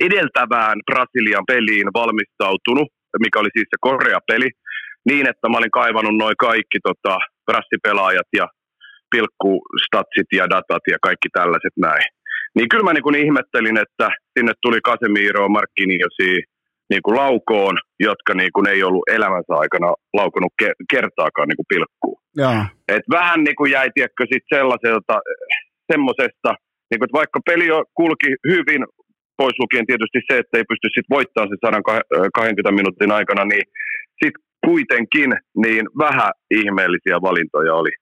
edeltävään 0.00 0.78
Brasilian 0.90 1.46
peliin 1.46 1.88
valmistautunut, 1.94 2.88
mikä 3.20 3.40
oli 3.40 3.48
siis 3.52 3.68
se 3.70 3.78
Korea-peli, 3.80 4.50
niin 5.08 5.28
että 5.30 5.48
mä 5.48 5.58
olin 5.58 5.78
kaivannut 5.80 6.16
noin 6.16 6.36
kaikki 6.38 6.78
tota, 6.88 7.18
brassipelaajat 7.46 8.30
ja 8.40 8.46
pilkkustatsit 9.10 10.30
ja 10.32 10.44
datat 10.50 10.84
ja 10.90 10.98
kaikki 11.06 11.28
tällaiset 11.32 11.76
näin. 11.76 12.06
Niin 12.54 12.68
kyllä 12.68 12.84
mä 12.84 12.92
niin 12.92 13.24
ihmettelin, 13.26 13.78
että 13.84 14.06
sinne 14.38 14.52
tuli 14.62 14.80
Casemiro, 14.88 15.48
Marquinhos, 15.48 16.18
niin 16.90 17.02
kuin 17.02 17.16
laukoon, 17.16 17.76
jotka 18.00 18.34
niin 18.34 18.52
kuin 18.54 18.68
ei 18.68 18.82
ollut 18.82 19.08
elämänsä 19.16 19.52
aikana 19.62 19.94
laukonut 20.14 20.52
ke- 20.62 20.78
kertaakaan 20.90 21.48
niin 21.48 21.56
kuin 21.56 21.72
pilkkuun. 21.72 22.20
Et 22.88 23.06
vähän 23.10 23.44
niin 23.44 23.56
kuin 23.56 23.70
jäi 23.70 23.88
tiedätkö, 23.94 24.24
sit 24.32 24.44
sellaiselta, 24.54 25.20
semmoisesta, 25.92 26.50
niin 26.88 26.98
kuin, 26.98 27.06
että 27.06 27.20
vaikka 27.20 27.40
peli 27.46 27.66
kulki 27.94 28.30
hyvin, 28.48 28.82
pois 29.36 29.56
lukien 29.58 29.86
tietysti 29.86 30.20
se, 30.28 30.34
että 30.38 30.58
ei 30.58 30.70
pysty 30.70 30.88
sit 30.94 31.08
voittamaan 31.16 31.50
sen 31.50 31.64
120 31.66 32.72
minuutin 32.72 33.12
aikana, 33.18 33.44
niin 33.44 33.64
sitten 34.20 34.42
kuitenkin 34.66 35.30
niin 35.64 35.84
vähän 36.04 36.32
ihmeellisiä 36.60 37.16
valintoja 37.28 37.74
oli 37.74 37.92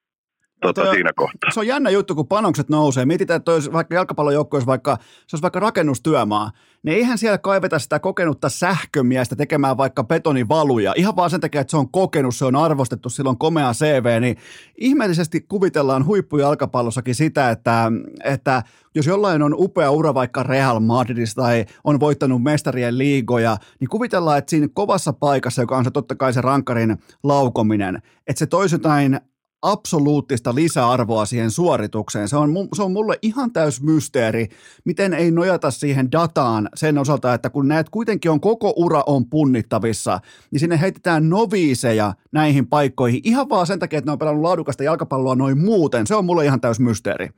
tota, 0.62 0.82
toi, 0.82 0.94
siinä 0.94 1.10
kohtaa. 1.16 1.50
Se 1.50 1.60
on 1.60 1.66
jännä 1.66 1.90
juttu, 1.90 2.14
kun 2.14 2.26
panokset 2.26 2.68
nousee. 2.68 3.04
Mietitään, 3.04 3.38
että 3.38 3.52
olisi 3.52 3.72
vaikka 3.72 3.94
jalkapallojoukko 3.94 4.62
vaikka, 4.66 4.98
se 5.26 5.36
olisi 5.36 5.42
vaikka 5.42 5.60
rakennustyömaa, 5.60 6.50
niin 6.82 6.96
eihän 6.96 7.18
siellä 7.18 7.38
kaiveta 7.38 7.78
sitä 7.78 7.98
kokenutta 7.98 8.48
sähkömiestä 8.48 9.36
tekemään 9.36 9.76
vaikka 9.76 10.04
betonivaluja. 10.04 10.92
Ihan 10.96 11.16
vaan 11.16 11.30
sen 11.30 11.40
takia, 11.40 11.60
että 11.60 11.70
se 11.70 11.76
on 11.76 11.90
kokenut, 11.90 12.34
se 12.34 12.44
on 12.44 12.56
arvostettu, 12.56 13.08
silloin 13.08 13.38
komea 13.38 13.72
CV, 13.72 14.20
niin 14.20 14.36
ihmeellisesti 14.78 15.40
kuvitellaan 15.40 16.06
huippujalkapallossakin 16.06 17.14
sitä, 17.14 17.50
että, 17.50 17.92
että 18.24 18.62
jos 18.94 19.06
jollain 19.06 19.42
on 19.42 19.54
upea 19.58 19.90
ura 19.90 20.14
vaikka 20.14 20.42
Real 20.42 20.80
Madridissa 20.80 21.42
tai 21.42 21.66
on 21.84 22.00
voittanut 22.00 22.42
mestarien 22.42 22.98
liigoja, 22.98 23.56
niin 23.80 23.88
kuvitellaan, 23.88 24.38
että 24.38 24.50
siinä 24.50 24.68
kovassa 24.74 25.12
paikassa, 25.12 25.62
joka 25.62 25.76
on 25.76 25.84
se 25.84 25.90
totta 25.90 26.14
kai 26.14 26.32
se 26.32 26.40
rankkarin 26.40 26.98
laukominen, 27.22 28.02
että 28.26 28.38
se 28.38 28.46
toisi 28.46 28.74
jotain 28.74 29.20
absoluuttista 29.62 30.54
lisäarvoa 30.54 31.24
siihen 31.24 31.50
suoritukseen. 31.50 32.28
Se 32.28 32.36
on, 32.36 32.50
se 32.74 32.82
on 32.82 32.92
mulle 32.92 33.14
ihan 33.22 33.52
täys 33.52 33.82
mysteeri, 33.82 34.46
miten 34.84 35.14
ei 35.14 35.30
nojata 35.30 35.70
siihen 35.70 36.12
dataan 36.12 36.68
sen 36.74 36.98
osalta, 36.98 37.34
että 37.34 37.50
kun 37.50 37.68
näet 37.68 37.88
kuitenkin 37.88 38.30
on 38.30 38.40
koko 38.40 38.72
ura 38.76 39.02
on 39.06 39.30
punnittavissa, 39.30 40.20
niin 40.50 40.60
sinne 40.60 40.80
heitetään 40.80 41.28
noviiseja 41.28 42.12
näihin 42.32 42.66
paikkoihin 42.66 43.20
ihan 43.24 43.48
vaan 43.48 43.66
sen 43.66 43.78
takia, 43.78 43.98
että 43.98 44.08
ne 44.08 44.12
on 44.12 44.18
pelannut 44.18 44.42
laadukasta 44.42 44.82
jalkapalloa 44.82 45.34
noin 45.34 45.58
muuten. 45.58 46.06
Se 46.06 46.14
on 46.14 46.24
mulle 46.24 46.44
ihan 46.44 46.60
täys 46.60 46.80
mysteeri. 46.80 47.28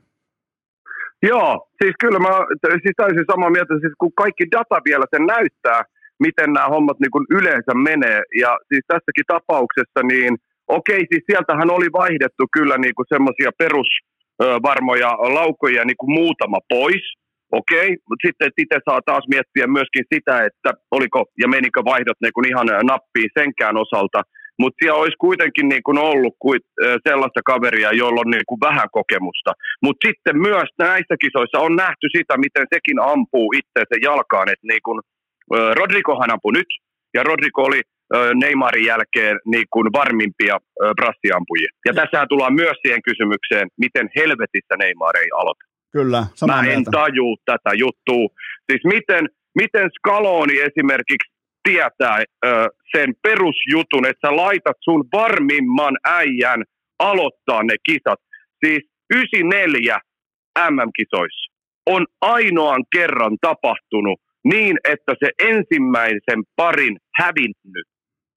Joo, 1.23 1.67
siis 1.81 1.95
kyllä 1.99 2.19
mä 2.19 2.29
siis 2.83 2.95
täysin 2.97 3.25
samaa 3.31 3.49
mieltä, 3.49 3.73
siis 3.81 3.93
kun 3.97 4.11
kaikki 4.13 4.45
data 4.51 4.81
vielä 4.85 5.05
sen 5.15 5.25
näyttää, 5.25 5.83
miten 6.19 6.53
nämä 6.53 6.67
hommat 6.67 6.99
niin 6.99 7.37
yleensä 7.39 7.73
menee. 7.73 8.21
Ja 8.41 8.57
siis 8.67 8.83
tässäkin 8.87 9.25
tapauksessa 9.27 10.01
niin– 10.03 10.37
Okei, 10.67 11.01
siis 11.09 11.23
sieltähän 11.31 11.71
oli 11.71 11.89
vaihdettu 12.01 12.43
kyllä 12.51 12.77
niinku 12.77 13.03
semmoisia 13.13 13.51
perusvarmoja 13.61 15.09
laukoja 15.37 15.85
niinku 15.85 16.07
muutama 16.07 16.59
pois. 16.69 17.13
Okei, 17.51 17.89
mutta 18.07 18.27
sitten 18.27 18.51
itse 18.57 18.77
saa 18.89 19.01
taas 19.05 19.25
miettiä 19.33 19.67
myöskin 19.67 20.05
sitä, 20.13 20.45
että 20.45 20.69
oliko 20.91 21.25
ja 21.41 21.47
menikö 21.47 21.81
vaihdot 21.85 22.17
niinku 22.21 22.41
ihan 22.47 22.67
nappiin 22.91 23.29
senkään 23.39 23.77
osalta. 23.77 24.21
Mutta 24.59 24.77
siellä 24.79 25.01
olisi 25.01 25.23
kuitenkin 25.27 25.67
niinku 25.69 25.91
ollut 26.09 26.35
sellaista 27.07 27.41
kaveria, 27.45 27.91
jolla 28.01 28.21
on 28.25 28.31
niinku 28.31 28.57
vähän 28.67 28.89
kokemusta. 28.91 29.51
Mutta 29.83 30.07
sitten 30.07 30.37
myös 30.49 30.69
näissä 30.79 31.15
kisoissa 31.23 31.59
on 31.59 31.75
nähty 31.75 32.07
sitä, 32.17 32.33
miten 32.37 32.65
sekin 32.73 32.99
ampuu 33.13 33.47
itseensä 33.59 33.95
jalkaan. 34.01 34.49
Että 34.49 34.67
niinku, 34.71 35.01
Rodrigohan 35.79 36.31
ampui 36.33 36.53
nyt, 36.53 36.71
ja 37.15 37.23
Rodrigo 37.23 37.61
oli 37.61 37.81
Neymarin 38.41 38.85
jälkeen 38.85 39.39
niin 39.45 39.65
kuin 39.73 39.87
varmimpia 39.93 40.57
brassiampujia. 40.95 41.67
Ja 41.85 41.93
Tässä 41.93 42.01
tässähän 42.01 42.27
tullaan 42.29 42.53
myös 42.53 42.77
siihen 42.81 43.01
kysymykseen, 43.03 43.67
miten 43.77 44.09
helvetissä 44.15 44.75
Neymar 44.77 45.17
ei 45.17 45.29
aloita. 45.39 45.65
Kyllä, 45.91 46.25
Mä 46.47 46.59
en 46.59 46.65
mieltä. 46.65 46.91
taju 46.91 47.37
tätä 47.45 47.71
juttua. 47.77 48.27
Siis 48.71 48.83
miten, 48.85 49.29
miten 49.55 49.89
Scaloni 49.97 50.59
esimerkiksi 50.59 51.31
tietää 51.63 52.17
ö, 52.45 52.69
sen 52.95 53.13
perusjutun, 53.21 54.05
että 54.07 54.27
sä 54.27 54.35
laitat 54.35 54.77
sun 54.81 55.05
varmimman 55.13 55.97
äijän 56.05 56.63
aloittaa 56.99 57.63
ne 57.63 57.75
kisat. 57.85 58.19
Siis 58.65 58.83
94 59.13 59.99
MM-kisoissa 60.69 61.51
on 61.85 62.05
ainoan 62.21 62.83
kerran 62.95 63.37
tapahtunut 63.41 64.19
niin, 64.43 64.77
että 64.83 65.13
se 65.19 65.29
ensimmäisen 65.39 66.43
parin 66.55 66.97
hävinnyt 67.19 67.87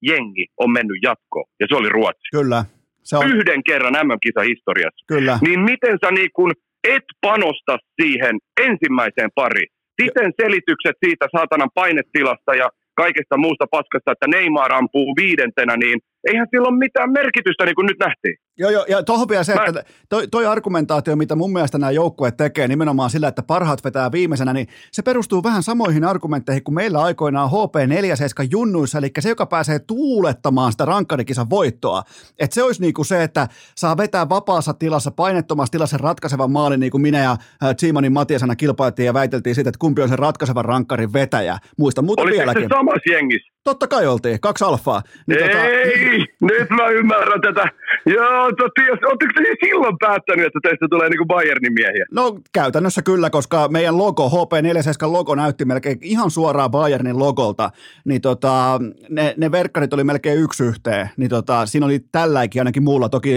jengi 0.01 0.45
on 0.57 0.71
mennyt 0.71 0.97
jatkoon, 1.03 1.45
ja 1.59 1.65
se 1.69 1.75
oli 1.75 1.89
Ruotsi. 1.89 2.29
Kyllä. 2.31 2.65
Se 3.03 3.17
on... 3.17 3.31
Yhden 3.31 3.63
kerran 3.63 4.07
MM-kisa 4.07 4.41
historiassa. 4.41 5.05
Kyllä. 5.07 5.39
Niin 5.41 5.59
miten 5.59 5.97
sä 6.05 6.11
niin 6.11 6.29
kun 6.33 6.51
et 6.83 7.03
panosta 7.21 7.77
siihen 8.01 8.35
ensimmäiseen 8.61 9.29
pariin? 9.35 9.69
Miten 10.01 10.33
selitykset 10.41 10.95
siitä 11.05 11.25
saatanan 11.35 11.69
painetilasta 11.73 12.55
ja 12.55 12.69
kaikesta 13.03 13.37
muusta 13.37 13.65
paskasta, 13.71 14.11
että 14.11 14.27
Neymar 14.27 14.71
ampuu 14.73 15.15
viidentenä, 15.21 15.73
niin 15.77 15.99
eihän 16.27 16.47
sillä 16.51 16.67
ole 16.67 16.77
mitään 16.77 17.11
merkitystä, 17.11 17.65
niin 17.65 17.75
kuin 17.75 17.85
nyt 17.85 17.99
nähtiin. 17.99 18.35
Joo, 18.59 18.71
joo, 18.71 18.85
ja 18.87 19.03
tuohon 19.03 19.29
vielä 19.29 19.43
se, 19.43 19.55
Mä... 19.55 19.65
että 19.65 19.83
toi, 20.09 20.27
toi 20.27 20.45
argumentaatio, 20.45 21.15
mitä 21.15 21.35
mun 21.35 21.53
mielestä 21.53 21.77
nämä 21.77 21.91
joukkueet 21.91 22.37
tekee 22.37 22.67
nimenomaan 22.67 23.09
sillä, 23.09 23.27
että 23.27 23.43
parhaat 23.43 23.83
vetää 23.83 24.11
viimeisenä, 24.11 24.53
niin 24.53 24.67
se 24.91 25.01
perustuu 25.01 25.43
vähän 25.43 25.63
samoihin 25.63 26.03
argumentteihin 26.03 26.63
kuin 26.63 26.75
meillä 26.75 27.03
aikoinaan 27.03 27.49
HP47 27.49 28.47
junnuissa, 28.51 28.97
eli 28.97 29.11
se, 29.19 29.29
joka 29.29 29.45
pääsee 29.45 29.79
tuulettamaan 29.79 30.71
sitä 30.71 30.85
rankkarikisan 30.85 31.49
voittoa. 31.49 32.03
Että 32.39 32.53
se 32.53 32.63
olisi 32.63 32.81
niinku 32.81 33.03
se, 33.03 33.23
että 33.23 33.47
saa 33.75 33.97
vetää 33.97 34.29
vapaassa 34.29 34.73
tilassa, 34.73 35.11
painettomassa 35.11 35.71
tilassa 35.71 35.97
ratkaisevan 35.97 36.51
maalin, 36.51 36.79
niin 36.79 36.91
kuin 36.91 37.01
minä 37.01 37.19
ja 37.19 37.37
Tsimanin 37.75 38.13
Matiasana 38.13 38.55
kilpailtiin 38.55 39.05
ja 39.05 39.13
väiteltiin 39.13 39.55
siitä, 39.55 39.69
että 39.69 39.79
kumpi 39.79 40.01
on 40.01 40.09
se 40.09 40.15
ratkaisevan 40.15 40.65
rankkarin 40.65 41.13
vetäjä. 41.13 41.57
Muista 41.77 42.01
muuta 42.01 42.21
Oliko 42.21 42.37
vieläkin. 42.37 42.63
se 42.63 42.67
samassa 42.69 43.13
jengissä? 43.13 43.58
Totta 43.63 43.87
kai 43.87 44.07
oltiin, 44.07 44.39
kaksi 44.39 44.65
alfaa. 44.65 45.01
Niin 45.27 45.39
tota- 45.39 45.57
Ei, 45.57 46.25
tota... 46.39 46.53
nyt 46.53 46.69
mä 46.69 46.87
ymmärrän 46.87 47.41
tätä. 47.41 47.65
Joo, 48.05 48.51
totti, 48.57 48.81
oletteko 48.91 49.31
te 49.35 49.67
silloin 49.67 49.97
päättänyt, 49.99 50.45
että 50.45 50.59
teistä 50.63 50.87
tulee 50.89 51.09
niinku 51.09 51.25
Bayernin 51.25 51.73
miehiä? 51.73 52.05
No 52.11 52.39
käytännössä 52.53 53.01
kyllä, 53.01 53.29
koska 53.29 53.67
meidän 53.67 53.97
logo, 53.97 54.29
HP47 54.29 55.11
logo 55.11 55.35
näytti 55.35 55.65
melkein 55.65 55.97
ihan 56.01 56.31
suoraan 56.31 56.71
Bayernin 56.71 57.19
logolta, 57.19 57.69
niin 58.05 58.21
tota, 58.21 58.79
ne, 59.09 59.33
ne 59.37 59.51
verkkarit 59.51 59.93
oli 59.93 60.03
melkein 60.03 60.39
yksi 60.39 60.63
yhteen, 60.63 61.09
niin 61.17 61.29
tota, 61.29 61.65
siinä 61.65 61.85
oli 61.85 61.99
tälläkin 62.11 62.61
ainakin 62.61 62.83
muulla, 62.83 63.09
toki 63.09 63.35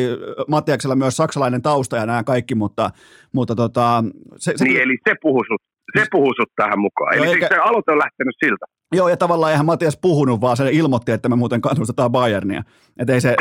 Mattiaksella 0.48 0.96
myös 0.96 1.16
saksalainen 1.16 1.62
tausta 1.62 1.96
ja 1.96 2.06
nämä 2.06 2.24
kaikki, 2.24 2.54
mutta, 2.54 2.90
mutta 3.32 3.54
tota, 3.54 4.04
se, 4.36 4.52
se, 4.56 4.64
niin, 4.64 4.80
eli 4.80 4.96
se 5.08 5.14
puhui 5.22 5.44
sut, 5.46 5.62
se 5.98 6.06
puhui 6.10 6.34
sut 6.36 6.52
tähän 6.56 6.78
mukaan. 6.78 7.18
No 7.18 7.24
eli 7.24 7.32
eikä... 7.32 7.48
se 7.48 7.56
aloite 7.56 7.92
on 7.92 7.98
lähtenyt 7.98 8.34
siltä. 8.44 8.66
Joo, 8.92 9.08
ja 9.08 9.16
tavallaan 9.16 9.52
eihän 9.52 9.66
Matias 9.66 9.96
puhunut, 9.96 10.40
vaan 10.40 10.56
se 10.56 10.68
ilmoitti, 10.72 11.12
että 11.12 11.28
me 11.28 11.36
muuten 11.36 11.60
kannustetaan 11.60 12.12
Bayernia. 12.12 12.62
Et 12.98 13.10
ei 13.10 13.20
se... 13.20 13.36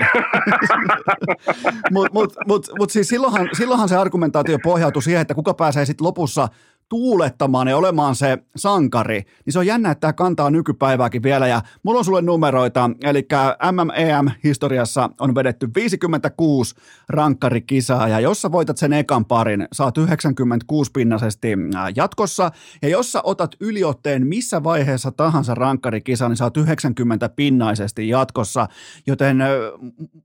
Mutta 1.91 2.13
mut, 2.13 2.33
mut, 2.47 2.69
mut 2.79 2.89
siis 2.89 3.07
silloinhan, 3.07 3.49
silloinhan 3.53 3.89
se 3.89 3.95
argumentaatio 3.95 4.57
pohjautui 4.63 5.03
siihen, 5.03 5.21
että 5.21 5.35
kuka 5.35 5.53
pääsee 5.53 5.85
sitten 5.85 6.07
lopussa– 6.07 6.47
tuulettamaan 6.91 7.67
ja 7.67 7.77
olemaan 7.77 8.15
se 8.15 8.37
sankari, 8.55 9.23
niin 9.45 9.53
se 9.53 9.59
on 9.59 9.65
jännä, 9.65 9.91
että 9.91 10.01
tämä 10.01 10.13
kantaa 10.13 10.49
nykypäivääkin 10.49 11.23
vielä. 11.23 11.47
Ja 11.47 11.61
mulla 11.83 11.99
on 11.99 12.05
sulle 12.05 12.21
numeroita, 12.21 12.89
eli 13.03 13.27
MMEM-historiassa 13.71 15.09
on 15.19 15.35
vedetty 15.35 15.69
56 15.75 16.75
rankkarikisaa, 17.09 18.07
ja 18.07 18.19
jos 18.19 18.41
sä 18.41 18.51
voitat 18.51 18.77
sen 18.77 18.93
ekan 18.93 19.25
parin, 19.25 19.67
saat 19.73 19.97
96 19.97 20.91
pinnasesti 20.93 21.47
jatkossa, 21.95 22.51
ja 22.81 22.89
jos 22.89 23.11
sä 23.11 23.21
otat 23.23 23.55
yliotteen 23.59 24.27
missä 24.27 24.63
vaiheessa 24.63 25.11
tahansa 25.11 25.55
rankkarikisa, 25.55 26.29
niin 26.29 26.37
saat 26.37 26.57
90 26.57 27.29
pinnaisesti 27.29 28.09
jatkossa, 28.09 28.67
joten 29.07 29.43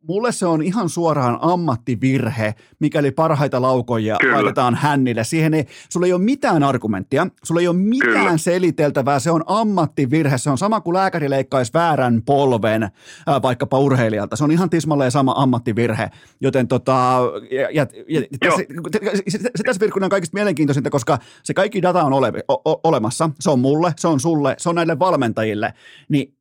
mulle 0.09 0.33
se 0.33 0.47
on 0.47 0.63
ihan 0.63 0.89
suoraan 0.89 1.39
ammattivirhe, 1.41 2.55
mikäli 2.81 3.11
parhaita 3.11 3.63
laukoja 3.63 4.17
Kyllä. 4.21 4.35
laitetaan 4.35 4.75
hännille. 4.75 5.25
Siihen 5.25 5.55
ei, 5.55 5.67
sulla 5.89 6.07
ei 6.07 6.13
ole 6.13 6.23
mitään 6.23 6.56
mitään 6.57 6.69
argumenttia, 6.69 7.27
sulla 7.43 7.61
ei 7.61 7.69
ole 7.69 7.77
mitään 7.77 8.25
Kyllä. 8.25 8.37
seliteltävää, 8.37 9.19
se 9.19 9.31
on 9.31 9.43
ammattivirhe, 9.47 10.39
se 10.39 10.51
on 10.51 10.59
sama 10.59 10.81
kuin 10.81 10.95
lääkäri 10.95 11.31
leikkaisi 11.31 11.73
väärän 11.75 12.23
polven 12.23 12.83
äh, 12.83 12.91
vaikkapa 13.43 13.79
urheilijalta, 13.79 14.37
se 14.37 14.45
on 14.45 14.51
ihan 14.51 14.71
tismalleen 14.71 15.11
sama 15.11 15.35
ammattivirhe, 15.37 16.11
joten 16.41 16.69
tota, 16.69 17.21
ja, 17.51 17.69
ja, 17.73 17.87
ja 18.09 18.23
tässä, 18.41 18.63
se, 19.29 19.39
se, 19.39 19.63
tässä 19.65 19.81
Virkkunen 19.81 20.07
on 20.07 20.11
kaikista 20.11 20.35
mielenkiintoisinta, 20.35 20.91
koska 20.91 21.19
se 21.43 21.55
kaikki 21.55 21.83
data 21.83 22.03
on 22.03 22.13
ole, 22.13 22.33
o, 22.49 22.89
olemassa, 22.89 23.31
se 23.41 23.51
on 23.51 23.61
mulle, 23.61 23.93
se 23.97 24.09
on 24.09 24.21
sulle, 24.21 24.55
se 24.59 24.69
on 24.69 24.75
näille 24.75 24.99
valmentajille, 24.99 25.75
niin, 26.09 26.35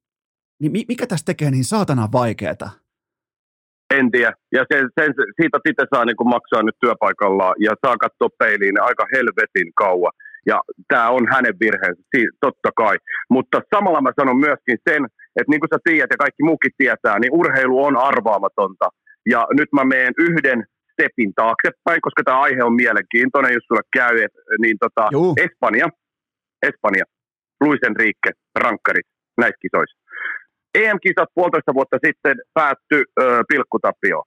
niin 0.59 0.85
mikä 0.87 1.07
tässä 1.07 1.25
tekee 1.25 1.51
niin 1.51 1.65
saatana 1.65 2.09
vaikeaa? 2.11 2.84
En 3.93 4.11
tiedä. 4.11 4.33
Ja 4.51 4.65
sen, 4.71 4.89
sen, 4.99 5.13
siitä 5.41 5.59
itse 5.69 5.85
saa 5.93 6.05
niin 6.05 6.33
maksaa 6.35 6.63
nyt 6.63 6.75
työpaikallaan 6.79 7.55
ja 7.59 7.71
saa 7.85 7.97
katsoa 7.97 8.29
peiliin 8.39 8.81
aika 8.81 9.05
helvetin 9.15 9.73
kauan. 9.75 10.11
Ja 10.45 10.61
tämä 10.87 11.09
on 11.09 11.27
hänen 11.33 11.55
virheensä, 11.59 12.01
totta 12.41 12.69
kai. 12.75 12.97
Mutta 13.29 13.61
samalla 13.75 14.01
mä 14.01 14.11
sanon 14.19 14.37
myöskin 14.37 14.77
sen, 14.89 15.05
että 15.35 15.49
niin 15.51 15.59
kuin 15.59 15.69
sä 15.73 15.79
tiedät 15.83 16.11
ja 16.11 16.17
kaikki 16.17 16.43
muukin 16.43 16.71
tietää, 16.77 17.19
niin 17.19 17.33
urheilu 17.33 17.83
on 17.83 17.97
arvaamatonta. 17.97 18.89
Ja 19.29 19.47
nyt 19.59 19.69
mä 19.73 19.83
menen 19.83 20.13
yhden 20.17 20.63
stepin 20.93 21.33
taaksepäin, 21.35 22.01
koska 22.01 22.21
tämä 22.23 22.41
aihe 22.41 22.63
on 22.63 22.75
mielenkiintoinen, 22.83 23.53
jos 23.53 23.63
sulla 23.67 23.81
käy, 23.97 24.15
et, 24.23 24.31
niin 24.59 24.77
tota, 24.79 25.09
Espanja, 25.45 25.87
Espanja, 26.69 27.05
Luis 27.61 27.79
Enrique, 27.89 28.31
rankkarit 28.59 29.07
näissä 29.37 29.59
kisoissa. 29.61 29.97
EM-kisat 30.81 31.29
puolitoista 31.35 31.73
vuotta 31.73 31.97
sitten 32.05 32.35
päättyi 32.53 33.03
ö, 33.21 33.41
pilkkutapio. 33.49 34.23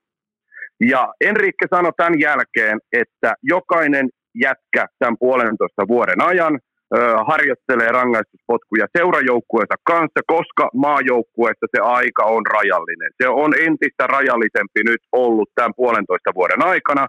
Ja 0.92 1.12
Enrique 1.20 1.66
sanoi 1.74 1.92
tämän 1.96 2.20
jälkeen, 2.20 2.78
että 2.92 3.34
jokainen 3.42 4.08
jätkä 4.44 4.86
tämän 4.98 5.16
puolentoista 5.18 5.88
vuoden 5.88 6.20
ajan 6.22 6.54
ö, 6.54 6.98
harjoittelee 7.30 7.92
rangaistuspotkuja 7.92 8.86
seurajoukkueensa 8.98 9.74
kanssa, 9.84 10.20
koska 10.26 10.70
maajoukkueessa 10.74 11.66
se 11.76 11.80
aika 11.82 12.24
on 12.24 12.42
rajallinen. 12.46 13.10
Se 13.22 13.28
on 13.28 13.50
entistä 13.66 14.06
rajallisempi 14.06 14.80
nyt 14.84 15.02
ollut 15.12 15.48
tämän 15.54 15.74
puolentoista 15.76 16.30
vuoden 16.34 16.62
aikana, 16.64 17.06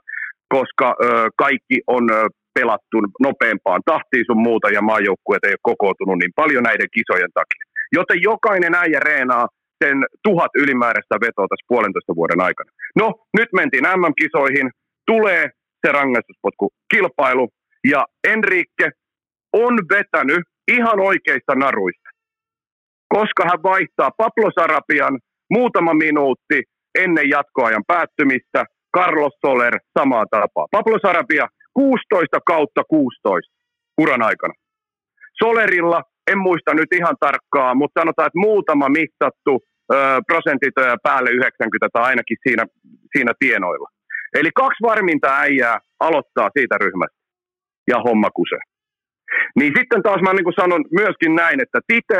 koska 0.55 0.95
ö, 1.03 1.29
kaikki 1.37 1.77
on 1.87 2.03
ö, 2.11 2.27
pelattu 2.53 2.97
nopeampaan 3.19 3.81
tahtiin 3.85 4.25
sun 4.25 4.41
muuta 4.47 4.67
ja 4.69 4.81
maajoukkueet 4.81 5.43
ei 5.43 5.51
ole 5.57 5.69
kokoutunut 5.71 6.17
niin 6.19 6.33
paljon 6.35 6.63
näiden 6.63 6.89
kisojen 6.97 7.31
takia. 7.33 7.68
Joten 7.91 8.21
jokainen 8.21 8.75
äijä 8.75 8.99
reenaa 8.99 9.47
sen 9.83 9.97
tuhat 10.23 10.51
ylimääräistä 10.55 11.15
vetoa 11.15 11.47
tässä 11.47 11.65
puolentoista 11.67 12.15
vuoden 12.15 12.41
aikana. 12.41 12.71
No, 12.95 13.13
nyt 13.37 13.49
mentiin 13.53 13.83
MM-kisoihin, 13.83 14.69
tulee 15.07 15.49
se 15.85 15.91
rangaistuspotku 15.91 16.69
kilpailu, 16.91 17.49
ja 17.91 18.05
Enrique 18.27 18.91
on 19.53 19.73
vetänyt 19.89 20.43
ihan 20.71 20.99
oikeista 20.99 21.55
naruista, 21.55 22.09
koska 23.13 23.43
hän 23.49 23.63
vaihtaa 23.63 24.11
Pablo 24.17 24.51
Sarapian 24.59 25.19
muutama 25.49 25.93
minuutti 25.93 26.63
ennen 26.99 27.29
jatkoajan 27.29 27.83
päättymistä, 27.87 28.65
Carlos 28.97 29.33
Soler 29.45 29.79
samaa 29.99 30.25
tapaa. 30.31 30.67
Pablo 30.71 30.99
Sarapia 31.01 31.47
16 31.73 32.39
kautta 32.45 32.83
16 32.89 33.55
uran 33.97 34.21
aikana. 34.21 34.53
Solerilla 35.43 36.03
en 36.31 36.37
muista 36.37 36.73
nyt 36.73 36.91
ihan 36.93 37.15
tarkkaa, 37.19 37.75
mutta 37.75 38.01
sanotaan, 38.01 38.27
että 38.27 38.45
muutama 38.49 38.89
mittattu 38.89 39.53
ö, 39.93 39.95
prosentit 40.27 40.75
päälle 41.03 41.29
90 41.31 41.87
tai 41.93 42.03
ainakin 42.03 42.37
siinä, 42.47 42.65
siinä 43.15 43.33
tienoilla. 43.39 43.89
Eli 44.39 44.49
kaksi 44.55 44.81
varminta 44.81 45.39
äijää 45.39 45.79
aloittaa 45.99 46.49
siitä 46.57 46.77
ryhmästä 46.77 47.19
ja 47.87 47.97
homma 47.99 48.29
kuse. 48.31 48.59
Niin 49.55 49.73
sitten 49.77 50.03
taas 50.03 50.21
mä 50.21 50.33
niin 50.33 50.59
sanon 50.61 50.85
myöskin 50.91 51.35
näin, 51.35 51.61
että 51.61 51.79
Tite 51.87 52.19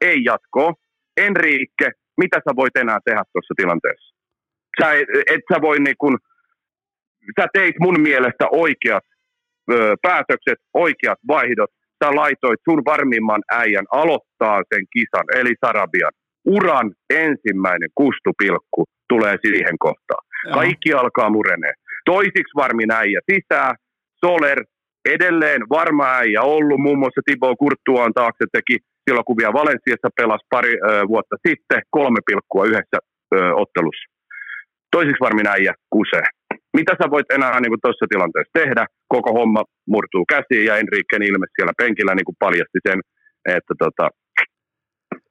ei 0.00 0.24
jatko. 0.24 0.74
Enrique, 1.16 1.90
mitä 2.16 2.36
sä 2.36 2.56
voit 2.56 2.76
enää 2.76 2.98
tehdä 3.04 3.22
tuossa 3.32 3.54
tilanteessa? 3.56 4.14
Sä 4.80 4.92
et, 4.92 5.08
et 5.34 5.44
sä 5.52 5.60
voi 5.60 5.78
niin 5.78 5.96
kuin, 5.98 6.16
sä 7.40 7.46
teit 7.52 7.74
mun 7.80 8.00
mielestä 8.00 8.44
oikeat 8.50 9.04
ö, 9.72 9.94
päätökset, 10.02 10.58
oikeat 10.74 11.18
vaihdot, 11.28 11.70
sä 12.04 12.10
laitoit 12.14 12.60
sun 12.68 12.82
varmimman 12.84 13.42
äijän 13.52 13.86
aloittaa 13.92 14.62
sen 14.74 14.84
kisan, 14.92 15.26
eli 15.40 15.54
Sarabian. 15.66 16.12
Uran 16.44 16.92
ensimmäinen 17.10 17.88
kustupilkku 17.94 18.84
tulee 19.08 19.36
siihen 19.46 19.78
kohtaan. 19.78 20.24
Joo. 20.44 20.54
Kaikki 20.54 20.92
alkaa 20.92 21.30
murenee. 21.30 21.72
Toisiksi 22.04 22.54
varmin 22.56 22.92
äijä 22.92 23.20
sisään, 23.32 23.74
Soler 24.24 24.64
edelleen 25.04 25.62
varma 25.68 26.06
äijä 26.06 26.42
ollut, 26.42 26.80
muun 26.80 26.98
muassa 26.98 27.20
Thibaut 27.24 27.58
Kurttuaan 27.58 28.12
taakse 28.12 28.44
teki 28.52 28.76
silloin, 29.04 29.24
kun 29.24 29.36
vielä 29.36 29.52
Valensiassa 29.52 30.08
pelasi 30.16 30.46
pari 30.50 30.74
ö, 30.74 31.08
vuotta 31.08 31.36
sitten, 31.48 31.82
kolme 31.90 32.20
pilkkua 32.26 32.64
yhdessä 32.64 32.98
ö, 33.34 33.36
ottelussa. 33.54 34.06
Toisiksi 34.92 35.20
varmin 35.20 35.46
äijä 35.46 35.74
kusee 35.90 36.26
mitä 36.76 36.92
sä 37.02 37.10
voit 37.10 37.30
enää 37.30 37.60
niin 37.60 37.82
tuossa 37.82 38.06
tilanteessa 38.08 38.58
tehdä? 38.60 38.86
Koko 39.08 39.32
homma 39.32 39.62
murtuu 39.86 40.24
käsiin 40.28 40.66
ja 40.66 40.76
Enriken 40.76 41.22
ilme 41.22 41.46
siellä 41.56 41.72
penkillä 41.78 42.14
niin 42.14 42.24
kuin 42.24 42.36
paljasti 42.38 42.78
sen, 42.88 43.00
että 43.48 43.74
tota, 43.78 44.10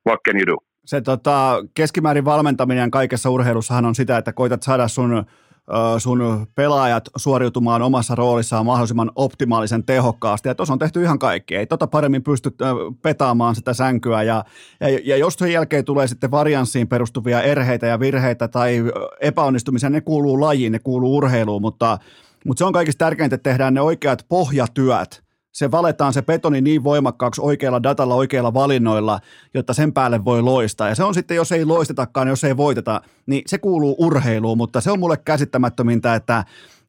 what 0.08 0.20
can 0.28 0.38
you 0.40 0.48
do? 0.48 0.58
Se 0.86 1.02
tota, 1.02 1.66
keskimäärin 1.74 2.26
valmentaminen 2.26 2.92
kaikessa 2.92 3.30
urheilussahan 3.30 3.86
on 3.86 3.96
sitä, 3.96 4.18
että 4.18 4.34
koitat 4.34 4.64
saada 4.64 4.88
sun 4.88 5.26
sun 5.98 6.48
pelaajat 6.56 7.10
suoriutumaan 7.16 7.82
omassa 7.82 8.16
roolissaan 8.16 8.66
mahdollisimman 8.66 9.12
optimaalisen 9.16 9.84
tehokkaasti. 9.84 10.48
Ja 10.48 10.56
tuossa 10.56 10.74
on 10.74 10.80
tehty 10.80 11.04
ihan 11.04 11.20
kaikki. 11.20 11.56
Ei 11.56 11.68
tota 11.68 11.88
paremmin 11.88 12.24
pysty 12.24 12.52
petaamaan 13.02 13.56
sitä 13.56 13.74
sänkyä. 13.74 14.24
Ja, 14.24 14.44
ja, 14.80 15.00
ja 15.04 15.18
jos 15.18 15.34
sen 15.34 15.52
jälkeen 15.52 15.86
tulee 15.86 16.08
sitten 16.08 16.32
varianssiin 16.32 16.88
perustuvia 16.88 17.42
erheitä 17.42 17.88
ja 17.88 18.00
virheitä 18.00 18.48
tai 18.48 18.84
epäonnistumisia, 19.22 19.90
ne 19.90 20.02
kuuluu 20.02 20.42
lajiin, 20.42 20.72
ne 20.72 20.80
kuuluu 20.80 21.18
urheiluun, 21.18 21.62
mutta, 21.62 21.98
mutta 22.46 22.60
se 22.60 22.66
on 22.66 22.74
kaikista 22.74 23.06
tärkeintä, 23.06 23.36
että 23.36 23.50
tehdään 23.50 23.74
ne 23.74 23.82
oikeat 23.82 24.26
pohjatyöt– 24.30 25.24
se 25.54 25.72
valetaan 25.72 26.14
se 26.14 26.22
betoni 26.22 26.62
niin 26.62 26.84
voimakkaaksi 26.84 27.42
oikealla 27.42 27.84
datalla, 27.84 28.16
oikeilla 28.16 28.54
valinnoilla, 28.54 29.20
jotta 29.54 29.74
sen 29.74 29.94
päälle 29.94 30.26
voi 30.26 30.42
loistaa. 30.42 30.90
Ja 30.90 30.96
se 30.96 31.04
on 31.04 31.14
sitten, 31.14 31.38
jos 31.38 31.52
ei 31.52 31.66
loistetakaan, 31.66 32.28
jos 32.28 32.44
ei 32.44 32.58
voiteta, 32.58 33.02
niin 33.26 33.42
se 33.46 33.58
kuuluu 33.58 33.96
urheiluun, 34.00 34.58
mutta 34.58 34.82
se 34.82 34.92
on 34.92 35.00
mulle 35.00 35.18
käsittämättömintä, 35.18 36.16
että 36.16 36.44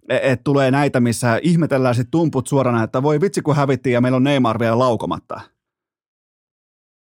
et 0.08 0.44
tulee 0.44 0.70
näitä, 0.70 1.00
missä 1.00 1.38
ihmetellään 1.42 1.94
sitten 1.94 2.11
tumput 2.11 2.46
suorana, 2.46 2.82
että 2.82 3.02
voi 3.02 3.20
vitsi 3.20 3.42
kun 3.42 3.56
hävittiin 3.56 3.94
ja 3.94 4.00
meillä 4.00 4.16
on 4.16 4.24
Neymar 4.24 4.58
vielä 4.58 4.78
laukomatta. 4.78 5.40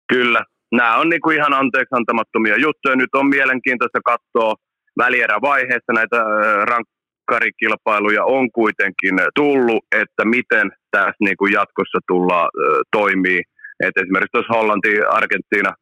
Kyllä. 0.08 0.44
Nämä 0.72 0.96
on 0.96 1.08
niinku 1.08 1.30
ihan 1.30 1.54
anteeksi 1.54 1.94
antamattomia 1.94 2.56
juttuja. 2.56 2.96
Nyt 2.96 3.14
on 3.14 3.26
mielenkiintoista 3.26 4.00
katsoa 4.04 4.54
välierävaiheessa 4.98 5.92
näitä 5.92 6.16
rank- 6.64 6.95
karikilpailuja 7.26 8.24
on 8.24 8.50
kuitenkin 8.52 9.14
tullut, 9.34 9.84
että 9.92 10.24
miten 10.24 10.66
tässä 10.90 11.20
niin 11.20 11.36
kuin 11.36 11.52
jatkossa 11.52 11.98
tullaan 12.08 12.50
toimii. 12.92 13.40
Et 13.84 13.96
esimerkiksi 14.02 14.32
tuossa 14.32 14.54
Hollanti, 14.54 14.92
Argentiina 15.18 15.72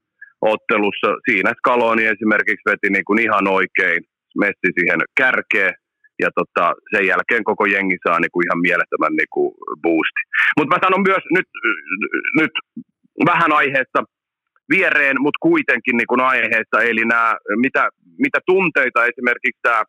ottelussa. 0.41 1.11
Siinä 1.27 1.53
Scaloni 1.59 2.05
esimerkiksi 2.15 2.69
veti 2.71 2.89
niin 2.91 3.05
kuin 3.05 3.19
ihan 3.19 3.47
oikein, 3.49 4.01
Messi 4.41 4.71
siihen 4.79 5.01
kärkeen 5.21 5.75
ja 6.23 6.29
tota, 6.39 6.75
sen 6.93 7.07
jälkeen 7.07 7.45
koko 7.45 7.65
jengi 7.67 7.97
saa 8.09 8.21
niin 8.21 8.33
kuin 8.33 8.47
ihan 8.47 8.61
mielettömän 8.69 9.15
niin 9.21 9.33
kuin 9.35 9.55
boosti. 9.83 10.23
Mutta 10.57 10.75
mä 10.75 10.79
sanon 10.85 11.05
myös 11.11 11.25
nyt, 11.37 11.49
nyt 12.41 12.55
vähän 13.31 13.53
aiheesta 13.53 14.01
viereen, 14.73 15.17
mutta 15.25 15.39
kuitenkin 15.41 15.97
niin 15.97 16.11
kuin 16.13 16.21
aiheesta, 16.21 16.77
eli 16.91 17.05
nämä, 17.05 17.37
mitä, 17.57 17.89
mitä 18.19 18.39
tunteita 18.47 19.05
esimerkiksi 19.05 19.61
tämä 19.63 19.83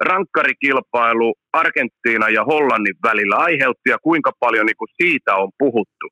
rankkarikilpailu 0.00 1.34
Argentiina 1.52 2.28
ja 2.28 2.44
Hollannin 2.44 2.96
välillä 3.02 3.36
aiheutti 3.36 3.90
ja 3.90 3.98
kuinka 4.02 4.32
paljon 4.40 4.66
niin 4.66 4.76
kuin 4.76 4.94
siitä 5.02 5.36
on 5.36 5.50
puhuttu. 5.58 6.06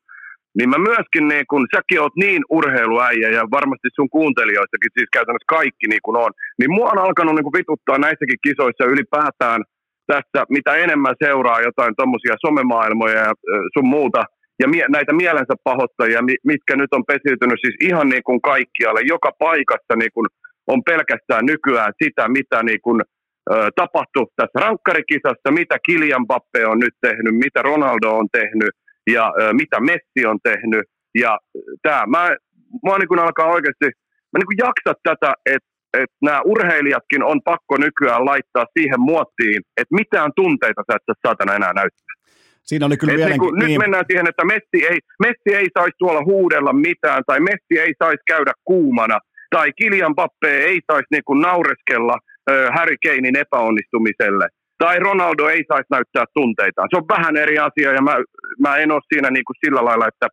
Niin 0.58 0.70
mä 0.70 0.78
myöskin, 0.78 1.28
niin 1.28 1.44
kun 1.50 1.66
säkin 1.74 2.00
oot 2.00 2.16
niin 2.16 2.42
urheiluäijä 2.50 3.28
ja 3.28 3.42
varmasti 3.50 3.88
sun 3.94 4.10
kuuntelijoistakin 4.10 4.94
siis 4.94 5.08
käytännössä 5.12 5.54
kaikki 5.58 5.86
niin 5.88 6.04
kuin 6.04 6.16
on, 6.16 6.32
niin 6.58 6.72
mua 6.76 6.90
on 6.90 6.98
alkanut 6.98 7.34
niin 7.34 7.46
kuin 7.48 7.58
vituttaa 7.58 7.98
näissäkin 7.98 8.44
kisoissa 8.46 8.84
ylipäätään 8.92 9.60
tässä, 10.06 10.40
mitä 10.56 10.76
enemmän 10.84 11.14
seuraa 11.24 11.60
jotain 11.60 11.94
tuommoisia 11.96 12.36
somemaailmoja 12.46 13.18
ja 13.18 13.32
sun 13.74 13.88
muuta, 13.88 14.24
ja 14.60 14.68
mie- 14.68 14.92
näitä 14.96 15.12
mielensä 15.12 15.54
pahoittajia, 15.64 16.20
mitkä 16.44 16.76
nyt 16.76 16.92
on 16.96 17.04
pesiytynyt 17.12 17.58
siis 17.60 17.76
ihan 17.88 18.08
niin 18.08 18.22
kuin 18.28 18.40
kaikkialle, 18.40 19.00
joka 19.14 19.30
paikassa 19.38 19.94
niin 19.96 20.12
kuin 20.14 20.26
on 20.66 20.80
pelkästään 20.84 21.46
nykyään 21.46 21.92
sitä, 22.02 22.28
mitä 22.28 22.62
niin 22.62 22.80
kuin, 22.80 23.00
tapahtui 23.76 24.26
tässä 24.36 24.58
rankkarikisassa, 24.60 25.50
mitä 25.50 25.76
Kilian 25.86 26.26
Bappe 26.26 26.66
on 26.66 26.78
nyt 26.78 26.94
tehnyt, 27.00 27.34
mitä 27.44 27.62
Ronaldo 27.62 28.08
on 28.20 28.28
tehnyt, 28.32 28.70
ja 29.10 29.32
mitä 29.52 29.80
Messi 29.80 30.26
on 30.26 30.38
tehnyt. 30.42 30.84
Ja 31.14 31.38
tämä, 31.82 32.06
mä, 32.06 32.22
mä 32.86 32.98
niin 32.98 33.08
kuin 33.08 33.20
alkaa 33.20 33.46
oikeasti, 33.46 33.86
mä 34.32 34.36
niin 34.38 34.50
kuin 34.50 34.62
jaksa 34.66 35.00
tätä, 35.02 35.32
että 35.46 35.72
että 36.02 36.16
nämä 36.22 36.40
urheilijatkin 36.44 37.22
on 37.22 37.40
pakko 37.44 37.76
nykyään 37.76 38.24
laittaa 38.24 38.66
siihen 38.78 39.00
muottiin, 39.00 39.62
että 39.76 39.94
mitään 39.94 40.30
tunteita 40.36 40.82
sä 40.86 40.96
et 40.96 41.18
saatana 41.26 41.54
enää 41.54 41.72
näyttää. 41.72 42.14
Siinä 42.62 42.86
oli 42.86 42.96
kyllä 42.96 43.26
niin 43.28 43.38
kuin, 43.38 43.58
niin. 43.58 43.68
Nyt 43.68 43.78
mennään 43.78 44.04
siihen, 44.10 44.28
että 44.28 44.44
Messi 44.44 44.86
ei, 44.90 44.98
Messi 45.24 45.50
ei 45.60 45.68
saisi 45.78 45.96
tuolla 45.98 46.24
huudella 46.24 46.72
mitään, 46.72 47.22
tai 47.26 47.40
Messi 47.40 47.74
ei 47.80 47.92
saisi 48.02 48.22
käydä 48.26 48.52
kuumana, 48.64 49.18
tai 49.50 49.72
Kilian 49.72 50.14
Pappe 50.14 50.50
ei 50.56 50.80
saisi 50.92 51.06
niin 51.10 51.24
kuin 51.26 51.40
naureskella 51.40 52.18
Harry 52.76 52.96
Kanein 53.04 53.36
epäonnistumiselle 53.36 54.46
tai 54.78 54.98
Ronaldo 54.98 55.48
ei 55.48 55.62
saisi 55.68 55.90
näyttää 55.90 56.24
tunteitaan. 56.34 56.88
Se 56.90 56.96
on 57.00 57.12
vähän 57.16 57.36
eri 57.36 57.58
asia 57.58 57.90
ja 57.92 58.02
mä, 58.02 58.14
mä 58.64 58.76
en 58.76 58.90
ole 58.90 59.08
siinä 59.12 59.28
niin 59.30 59.46
kuin 59.46 59.60
sillä 59.64 59.84
lailla, 59.84 60.08
että 60.08 60.26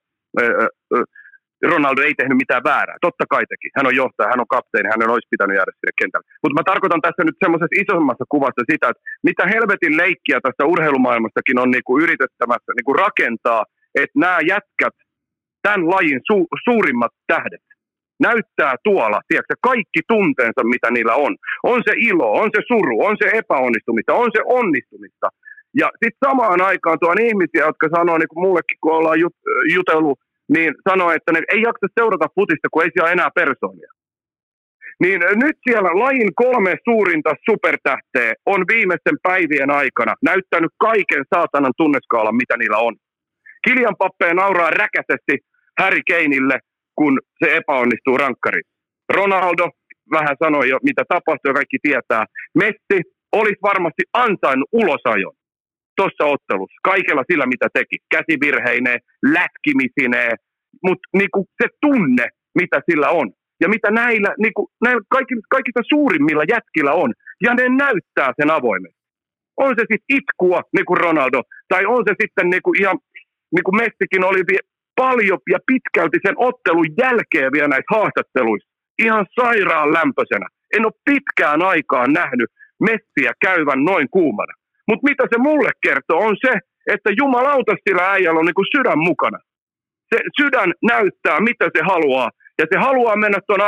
Ronaldo 1.74 2.02
ei 2.02 2.16
tehnyt 2.18 2.42
mitään 2.44 2.68
väärää. 2.72 2.98
Totta 3.08 3.26
kai 3.34 3.44
teki. 3.52 3.68
Hän 3.78 3.90
on 3.90 4.00
johtaja, 4.02 4.32
hän 4.32 4.44
on 4.44 4.54
kapteeni, 4.56 4.92
hän 4.92 5.14
olisi 5.16 5.32
pitänyt 5.34 5.58
jäädä 5.58 5.72
sinne 5.76 5.94
kentälle. 6.00 6.28
Mutta 6.42 6.58
mä 6.60 6.70
tarkoitan 6.72 7.02
tässä 7.06 7.24
nyt 7.26 7.42
semmoisessa 7.44 7.82
isommassa 7.84 8.26
kuvassa 8.34 8.64
sitä, 8.72 8.86
että 8.90 9.04
mitä 9.30 9.44
helvetin 9.56 9.94
leikkiä 10.02 10.40
tästä 10.42 10.64
urheilumaailmastakin 10.74 11.62
on 11.64 11.72
niinku 11.76 11.94
yritettämässä 12.04 12.72
niinku 12.78 12.94
rakentaa, 13.06 13.62
että 14.02 14.20
nämä 14.24 14.40
jätkät, 14.54 14.96
tämän 15.66 15.90
lajin 15.94 16.22
su- 16.30 16.52
suurimmat 16.68 17.14
tähdet, 17.34 17.66
näyttää 18.20 18.76
tuolla, 18.84 19.20
tiedätkö, 19.28 19.56
kaikki 19.62 20.02
tunteensa, 20.08 20.62
mitä 20.64 20.92
niillä 20.92 21.16
on. 21.16 21.36
On 21.64 21.82
se 21.88 21.94
ilo, 22.10 22.32
on 22.42 22.50
se 22.56 22.62
suru, 22.68 22.96
on 23.10 23.16
se 23.22 23.28
epäonnistumista, 23.40 24.14
on 24.14 24.30
se 24.36 24.42
onnistumista. 24.46 25.28
Ja 25.82 25.88
sitten 26.04 26.30
samaan 26.30 26.62
aikaan 26.62 26.98
tuon 27.00 27.22
ihmisiä, 27.22 27.66
jotka 27.66 27.88
sanoo, 27.98 28.18
niin 28.18 28.32
kuin 28.34 28.46
mullekin 28.48 28.78
kun 28.82 28.94
ollaan 28.94 29.20
jut, 29.20 29.36
jutellut, 29.76 30.20
niin 30.56 30.74
sanoo, 30.90 31.12
että 31.12 31.32
ne 31.32 31.42
ei 31.54 31.62
jaksa 31.62 31.88
seurata 32.00 32.28
futista, 32.36 32.68
kun 32.72 32.84
ei 32.84 32.90
siellä 32.94 33.12
enää 33.12 33.30
persoonia. 33.36 33.92
Niin 35.04 35.20
nyt 35.44 35.58
siellä 35.68 35.90
lajin 36.04 36.32
kolme 36.36 36.78
suurinta 36.90 37.32
supertähteä 37.50 38.34
on 38.46 38.62
viimeisten 38.72 39.18
päivien 39.24 39.72
aikana 39.72 40.14
näyttänyt 40.22 40.72
kaiken 40.80 41.24
saatanan 41.34 41.74
tunneskaalan, 41.78 42.36
mitä 42.36 42.58
niillä 42.58 42.78
on. 42.78 42.96
Kilian 43.68 43.96
Pappeen 43.98 44.36
nauraa 44.36 44.70
räkäisesti 44.70 45.36
Harry 45.80 46.02
Keinille, 46.08 46.60
kun 47.00 47.14
se 47.40 47.48
epäonnistuu 47.60 48.18
rankkari. 48.18 48.62
Ronaldo 49.18 49.66
vähän 50.16 50.36
sanoi 50.44 50.70
jo, 50.70 50.78
mitä 50.90 51.04
tapahtui 51.14 51.54
kaikki 51.54 51.78
tietää. 51.82 52.24
Messi 52.62 52.98
olisi 53.40 53.62
varmasti 53.70 54.04
ansainnut 54.14 54.70
ulosajon 54.72 55.36
tuossa 55.98 56.26
ottelussa, 56.36 56.80
kaikella 56.92 57.24
sillä, 57.32 57.46
mitä 57.54 57.68
teki. 57.74 57.96
Käsivirheineen, 58.16 59.00
lätkimisineen, 59.38 60.36
mutta 60.86 61.06
niinku 61.20 61.40
se 61.62 61.68
tunne, 61.82 62.26
mitä 62.60 62.78
sillä 62.90 63.10
on. 63.10 63.28
Ja 63.62 63.68
mitä 63.70 63.90
näillä, 63.92 64.32
niinku, 64.44 64.62
näillä 64.86 65.02
kaikki, 65.16 65.36
kaikista 65.56 65.82
suurimmilla 65.90 66.44
jätkillä 66.56 66.94
on. 67.04 67.14
Ja 67.46 67.54
ne 67.54 67.66
näyttää 67.86 68.30
sen 68.42 68.52
avoimesti. 68.52 69.00
On 69.58 69.74
se 69.78 69.84
sitten 69.92 70.18
itkua, 70.18 70.60
niin 70.76 70.86
kuin 70.86 71.02
Ronaldo, 71.06 71.40
tai 71.68 71.86
on 71.86 72.04
se 72.08 72.14
sitten 72.22 72.50
niinku 72.50 72.72
ihan, 72.82 72.98
niin 73.56 73.66
kuin 73.66 73.78
Messikin 73.82 74.24
oli 74.30 74.42
paljon 75.02 75.40
ja 75.54 75.60
pitkälti 75.70 76.18
sen 76.26 76.36
ottelun 76.38 76.90
jälkeen 77.04 77.52
vielä 77.56 77.68
näissä 77.68 77.96
haastatteluissa. 77.96 78.70
Ihan 79.06 79.26
sairaan 79.40 79.94
lämpöisenä. 79.94 80.48
En 80.76 80.86
ole 80.86 81.02
pitkään 81.10 81.62
aikaan 81.62 82.14
nähnyt 82.14 82.50
Messiä 82.88 83.32
käyvän 83.46 83.82
noin 83.84 84.08
kuumana. 84.12 84.54
Mutta 84.88 85.08
mitä 85.10 85.24
se 85.32 85.38
mulle 85.38 85.72
kertoo 85.86 86.20
on 86.28 86.36
se, 86.46 86.54
että 86.94 87.10
jumalauta 87.22 87.74
sillä 87.84 88.12
äijällä 88.12 88.40
on 88.40 88.46
niinku 88.46 88.66
sydän 88.76 89.00
mukana. 89.10 89.40
Se 90.10 90.20
sydän 90.40 90.74
näyttää, 90.92 91.38
mitä 91.40 91.66
se 91.76 91.82
haluaa. 91.84 92.30
Ja 92.60 92.66
se 92.72 92.78
haluaa 92.80 93.16
mennä 93.16 93.40
tuon 93.48 93.62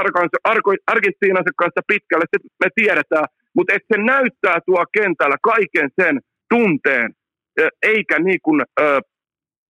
Argentiinansa 0.87 1.51
kanssa 1.57 1.81
pitkälle, 1.87 2.25
se 2.31 2.37
me 2.63 2.69
tiedetään. 2.75 3.25
Mutta 3.55 3.73
että 3.75 3.89
se 3.95 4.01
näyttää 4.01 4.57
tuo 4.65 4.85
kentällä 4.97 5.37
kaiken 5.43 5.89
sen 6.01 6.19
tunteen, 6.49 7.09
eikä 7.83 8.19
niin 8.19 8.39
kuin, 8.43 8.61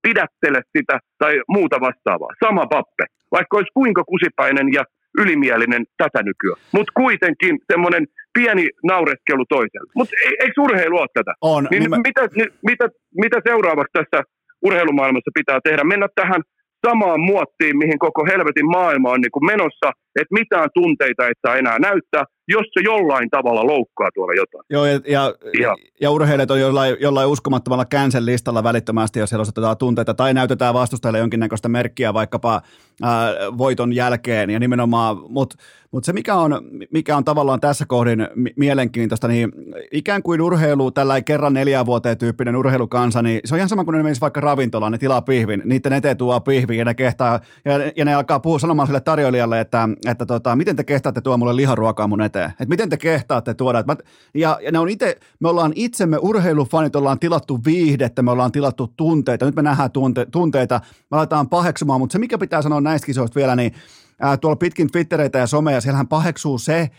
pidättele 0.02 0.60
sitä 0.78 0.98
tai 1.18 1.40
muuta 1.48 1.80
vastaavaa. 1.80 2.28
Sama 2.44 2.66
pappe, 2.66 3.04
vaikka 3.32 3.56
olisi 3.56 3.72
kuinka 3.74 4.04
kusipäinen 4.04 4.72
ja 4.72 4.84
ylimielinen 5.18 5.84
tätä 5.96 6.22
nykyään. 6.22 6.60
Mutta 6.72 6.92
kuitenkin 6.96 7.58
semmoinen 7.72 8.06
pieni 8.38 8.68
naureskelu 8.84 9.44
toiselle. 9.48 9.92
Mutta 9.94 10.14
eikö 10.40 10.60
urheilu 10.60 10.98
ole 10.98 11.08
tätä? 11.14 11.32
On. 11.40 11.68
Niin, 11.70 11.80
niin 11.80 11.90
mä... 11.90 11.96
mitä, 11.96 12.22
mitä, 12.70 12.88
mitä 13.16 13.38
seuraavaksi 13.48 13.92
tässä 13.92 14.22
urheilumaailmassa 14.62 15.30
pitää 15.34 15.58
tehdä? 15.64 15.84
Mennä 15.84 16.08
tähän 16.14 16.42
samaan 16.86 17.20
muottiin, 17.20 17.78
mihin 17.78 17.98
koko 17.98 18.24
helvetin 18.32 18.70
maailma 18.70 19.10
on 19.10 19.20
niin 19.20 19.30
kuin 19.32 19.46
menossa, 19.46 19.92
että 20.20 20.34
mitään 20.34 20.68
tunteita 20.74 21.28
et 21.28 21.38
saa 21.46 21.56
enää 21.56 21.78
näyttää, 21.78 22.24
jos 22.48 22.66
se 22.72 22.80
jollain 22.84 23.30
tavalla 23.30 23.66
loukkaa 23.66 24.10
tuolla 24.14 24.32
jotain. 24.34 24.64
Joo, 24.70 24.86
ja, 24.86 25.00
ja, 25.06 25.34
ja. 25.60 25.76
ja 26.00 26.10
urheilijat 26.10 26.50
on 26.50 26.60
jollain, 26.60 26.96
jollain 27.00 27.28
uskomattomalla 27.28 27.84
cancel 27.84 28.26
listalla 28.26 28.62
välittömästi, 28.62 29.18
jos 29.18 29.30
siellä 29.30 29.42
osoitetaan 29.42 29.76
tunteita, 29.76 30.14
tai 30.14 30.34
näytetään 30.34 30.74
vastustajalle 30.74 31.18
jonkinnäköistä 31.18 31.68
merkkiä 31.68 32.14
vaikkapa 32.14 32.62
ää, 33.02 33.32
voiton 33.58 33.92
jälkeen, 33.92 34.50
ja 34.50 34.60
nimenomaan, 34.60 35.16
mutta 35.28 35.56
mut 35.90 36.04
se 36.04 36.12
mikä 36.12 36.34
on, 36.34 36.60
mikä 36.90 37.16
on 37.16 37.24
tavallaan 37.24 37.60
tässä 37.60 37.84
kohdin 37.86 38.28
mielenkiintoista, 38.56 39.28
niin 39.28 39.52
ikään 39.92 40.22
kuin 40.22 40.40
urheilu, 40.40 40.90
tällä 40.90 41.22
kerran 41.22 41.54
neljä 41.54 41.86
vuoteen 41.86 42.18
tyyppinen 42.18 42.56
urheilukansa, 42.56 43.22
niin 43.22 43.40
se 43.44 43.54
on 43.54 43.58
ihan 43.58 43.68
sama 43.68 43.84
kuin 43.84 43.96
ne 43.96 44.02
menisi 44.02 44.20
vaikka 44.20 44.40
ravintolaan, 44.40 44.92
ne 44.92 44.98
tilaa 44.98 45.22
pihvin, 45.22 45.62
niiden 45.64 45.92
eteen 45.92 46.16
tuo 46.16 46.40
pihvi, 46.40 46.76
ja 46.76 46.84
ne 46.84 46.94
kehtaa, 46.94 47.40
ja, 47.64 47.72
ja 47.96 48.04
ne 48.04 48.14
alkaa 48.14 48.40
puhua 48.40 48.58
sanomaan 48.58 48.86
sille 48.86 49.00
tarjoilijalle, 49.00 49.60
että, 49.60 49.88
että 50.06 50.26
tota, 50.26 50.56
miten 50.56 50.76
te 50.76 50.84
kehtaatte 50.84 51.20
tuo 51.20 51.36
mulle 51.36 51.56
liharuokaa 51.56 52.06
mun 52.06 52.22
eteen, 52.22 52.50
että 52.50 52.66
miten 52.66 52.88
te 52.88 52.96
kehtaatte 52.96 53.54
tuoda, 53.54 53.84
mä, 53.86 53.96
ja, 54.34 54.58
ja 54.62 54.72
ne 54.72 54.78
on 54.78 54.88
ite, 54.88 55.16
me 55.40 55.48
ollaan 55.48 55.72
itsemme 55.74 56.18
urheilufanit, 56.20 56.96
ollaan 56.96 57.18
tilattu 57.18 57.60
viihdettä, 57.64 58.22
me 58.22 58.30
ollaan 58.30 58.52
tilattu 58.52 58.92
tunteita, 58.96 59.46
nyt 59.46 59.56
me 59.56 59.62
nähdään 59.62 59.90
tunte, 59.90 60.26
tunteita, 60.26 60.80
me 61.10 61.16
aletaan 61.18 61.48
paheksumaan, 61.48 62.00
mutta 62.00 62.12
se 62.12 62.18
mikä 62.18 62.38
pitää 62.38 62.62
sanoa 62.62 62.80
näistä 62.80 63.06
kisoista 63.06 63.34
vielä, 63.34 63.56
niin 63.56 63.72
ää, 64.20 64.36
tuolla 64.36 64.56
pitkin 64.56 64.90
Twittereitä 64.90 65.38
ja 65.38 65.46
someja, 65.46 65.80
siellähän 65.80 66.08
paheksuu 66.08 66.58
se, 66.58 66.90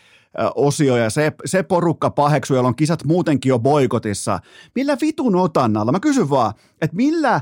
osio 0.55 0.97
ja 0.97 1.09
se, 1.09 1.31
se 1.45 1.63
porukka 1.63 2.09
paheksuu, 2.09 2.55
jolla 2.55 2.69
on 2.69 2.75
kisat 2.75 3.03
muutenkin 3.03 3.49
jo 3.49 3.59
boikotissa. 3.59 4.39
Millä 4.75 4.97
vitun 5.01 5.35
otannalla? 5.35 5.91
Mä 5.91 5.99
kysyn 5.99 6.29
vaan, 6.29 6.53
että 6.81 6.95
millä, 6.95 7.41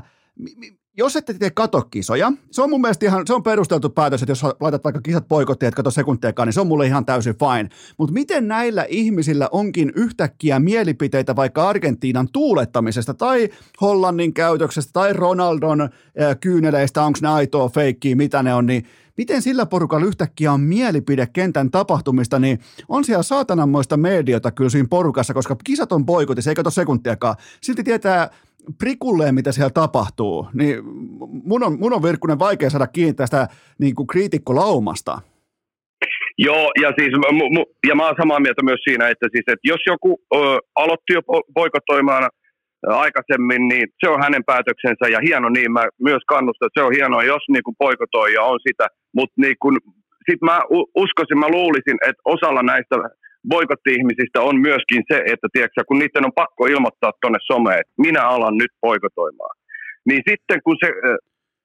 jos 0.96 1.16
ette 1.16 1.34
tee 1.34 1.50
kato 1.50 1.82
kisoja, 1.82 2.32
se 2.50 2.62
on 2.62 2.70
mun 2.70 2.80
mielestä 2.80 3.06
ihan, 3.06 3.26
se 3.26 3.34
on 3.34 3.42
perusteltu 3.42 3.90
päätös, 3.90 4.22
että 4.22 4.30
jos 4.30 4.42
laitat 4.60 4.84
vaikka 4.84 5.00
kisat 5.00 5.28
poikottiin, 5.28 5.68
että 5.68 5.76
kato 5.76 5.90
sekuntiakaan, 5.90 6.46
niin 6.46 6.52
se 6.52 6.60
on 6.60 6.66
mulle 6.66 6.86
ihan 6.86 7.04
täysin 7.04 7.34
fine. 7.34 7.68
Mutta 7.98 8.12
miten 8.12 8.48
näillä 8.48 8.86
ihmisillä 8.88 9.48
onkin 9.52 9.92
yhtäkkiä 9.96 10.58
mielipiteitä 10.58 11.36
vaikka 11.36 11.68
Argentiinan 11.68 12.28
tuulettamisesta 12.32 13.14
tai 13.14 13.48
Hollannin 13.80 14.34
käytöksestä 14.34 14.90
tai 14.92 15.12
Ronaldon 15.12 15.80
äh, 15.80 15.88
kyyneleistä, 16.40 17.02
onko 17.02 17.18
ne 17.22 17.28
aitoa, 17.28 17.68
feikkiä, 17.68 18.16
mitä 18.16 18.42
ne 18.42 18.54
on, 18.54 18.66
niin 18.66 18.84
miten 19.16 19.42
sillä 19.42 19.66
porukalla 19.66 20.06
yhtäkkiä 20.06 20.52
on 20.52 20.60
mielipide 20.60 21.26
kentän 21.26 21.70
tapahtumista, 21.70 22.38
niin 22.38 22.58
on 22.88 23.04
siellä 23.04 23.22
saatananmoista 23.22 23.96
mediota 23.96 24.50
kyllä 24.50 24.70
siinä 24.70 24.88
porukassa, 24.90 25.34
koska 25.34 25.56
kisat 25.64 25.92
on 25.92 26.06
boikotissa, 26.06 26.50
ei 26.50 26.54
kato 26.54 26.70
sekuntiakaan. 26.70 27.36
Silti 27.60 27.84
tietää 27.84 28.30
prikulleen, 28.78 29.34
mitä 29.34 29.52
siellä 29.52 29.70
tapahtuu, 29.70 30.48
niin 30.54 30.76
mun 31.44 31.62
on, 31.62 31.78
mun 31.78 31.92
on 31.92 32.02
Virkkunen 32.02 32.38
vaikea 32.38 32.70
saada 32.70 32.86
kiinni 32.86 33.14
tästä 33.14 33.48
niin 33.78 33.94
kuin 33.94 34.06
kriitikkolaumasta. 34.06 35.18
Joo, 36.38 36.70
ja 36.82 36.92
siis 36.98 37.12
ja 37.88 37.94
mä 37.94 38.06
oon 38.06 38.20
samaa 38.20 38.40
mieltä 38.40 38.62
myös 38.64 38.80
siinä, 38.84 39.08
että, 39.08 39.26
siis, 39.32 39.44
että 39.48 39.68
jos 39.72 39.80
joku 39.86 40.20
ö, 40.34 40.38
aloitti 40.76 41.12
jo 41.12 41.20
poikotoimaan 41.54 42.30
aikaisemmin, 42.86 43.68
niin 43.68 43.86
se 44.04 44.10
on 44.10 44.22
hänen 44.22 44.44
päätöksensä 44.44 45.04
ja 45.10 45.20
hieno 45.26 45.48
niin, 45.48 45.72
mä 45.72 45.84
myös 46.00 46.22
kannustan, 46.28 46.66
että 46.66 46.80
se 46.80 46.86
on 46.86 46.96
hienoa, 46.98 47.22
jos 47.22 47.44
niin 47.48 47.62
kuin 47.64 47.76
poikotoija 47.78 48.42
on 48.42 48.58
sitä, 48.68 48.86
mutta 49.14 49.34
niin 49.36 49.56
kuin, 49.62 49.76
sit 50.30 50.40
mä 50.42 50.60
uskoisin, 51.02 51.38
mä 51.38 51.48
luulisin, 51.48 51.98
että 52.08 52.22
osalla 52.24 52.62
näistä 52.62 52.96
boikotti-ihmisistä 53.48 54.38
on 54.48 54.60
myöskin 54.60 55.02
se, 55.10 55.16
että 55.32 55.48
tiedätkö, 55.52 55.80
kun 55.88 55.98
niiden 55.98 56.26
on 56.28 56.38
pakko 56.42 56.66
ilmoittaa 56.66 57.12
tuonne 57.20 57.38
someen, 57.52 57.80
että 57.80 58.02
minä 58.06 58.22
alan 58.34 58.56
nyt 58.62 58.72
poikotoimaan, 58.80 59.56
niin 60.08 60.22
sitten 60.30 60.58
kun 60.64 60.76
se, 60.84 60.88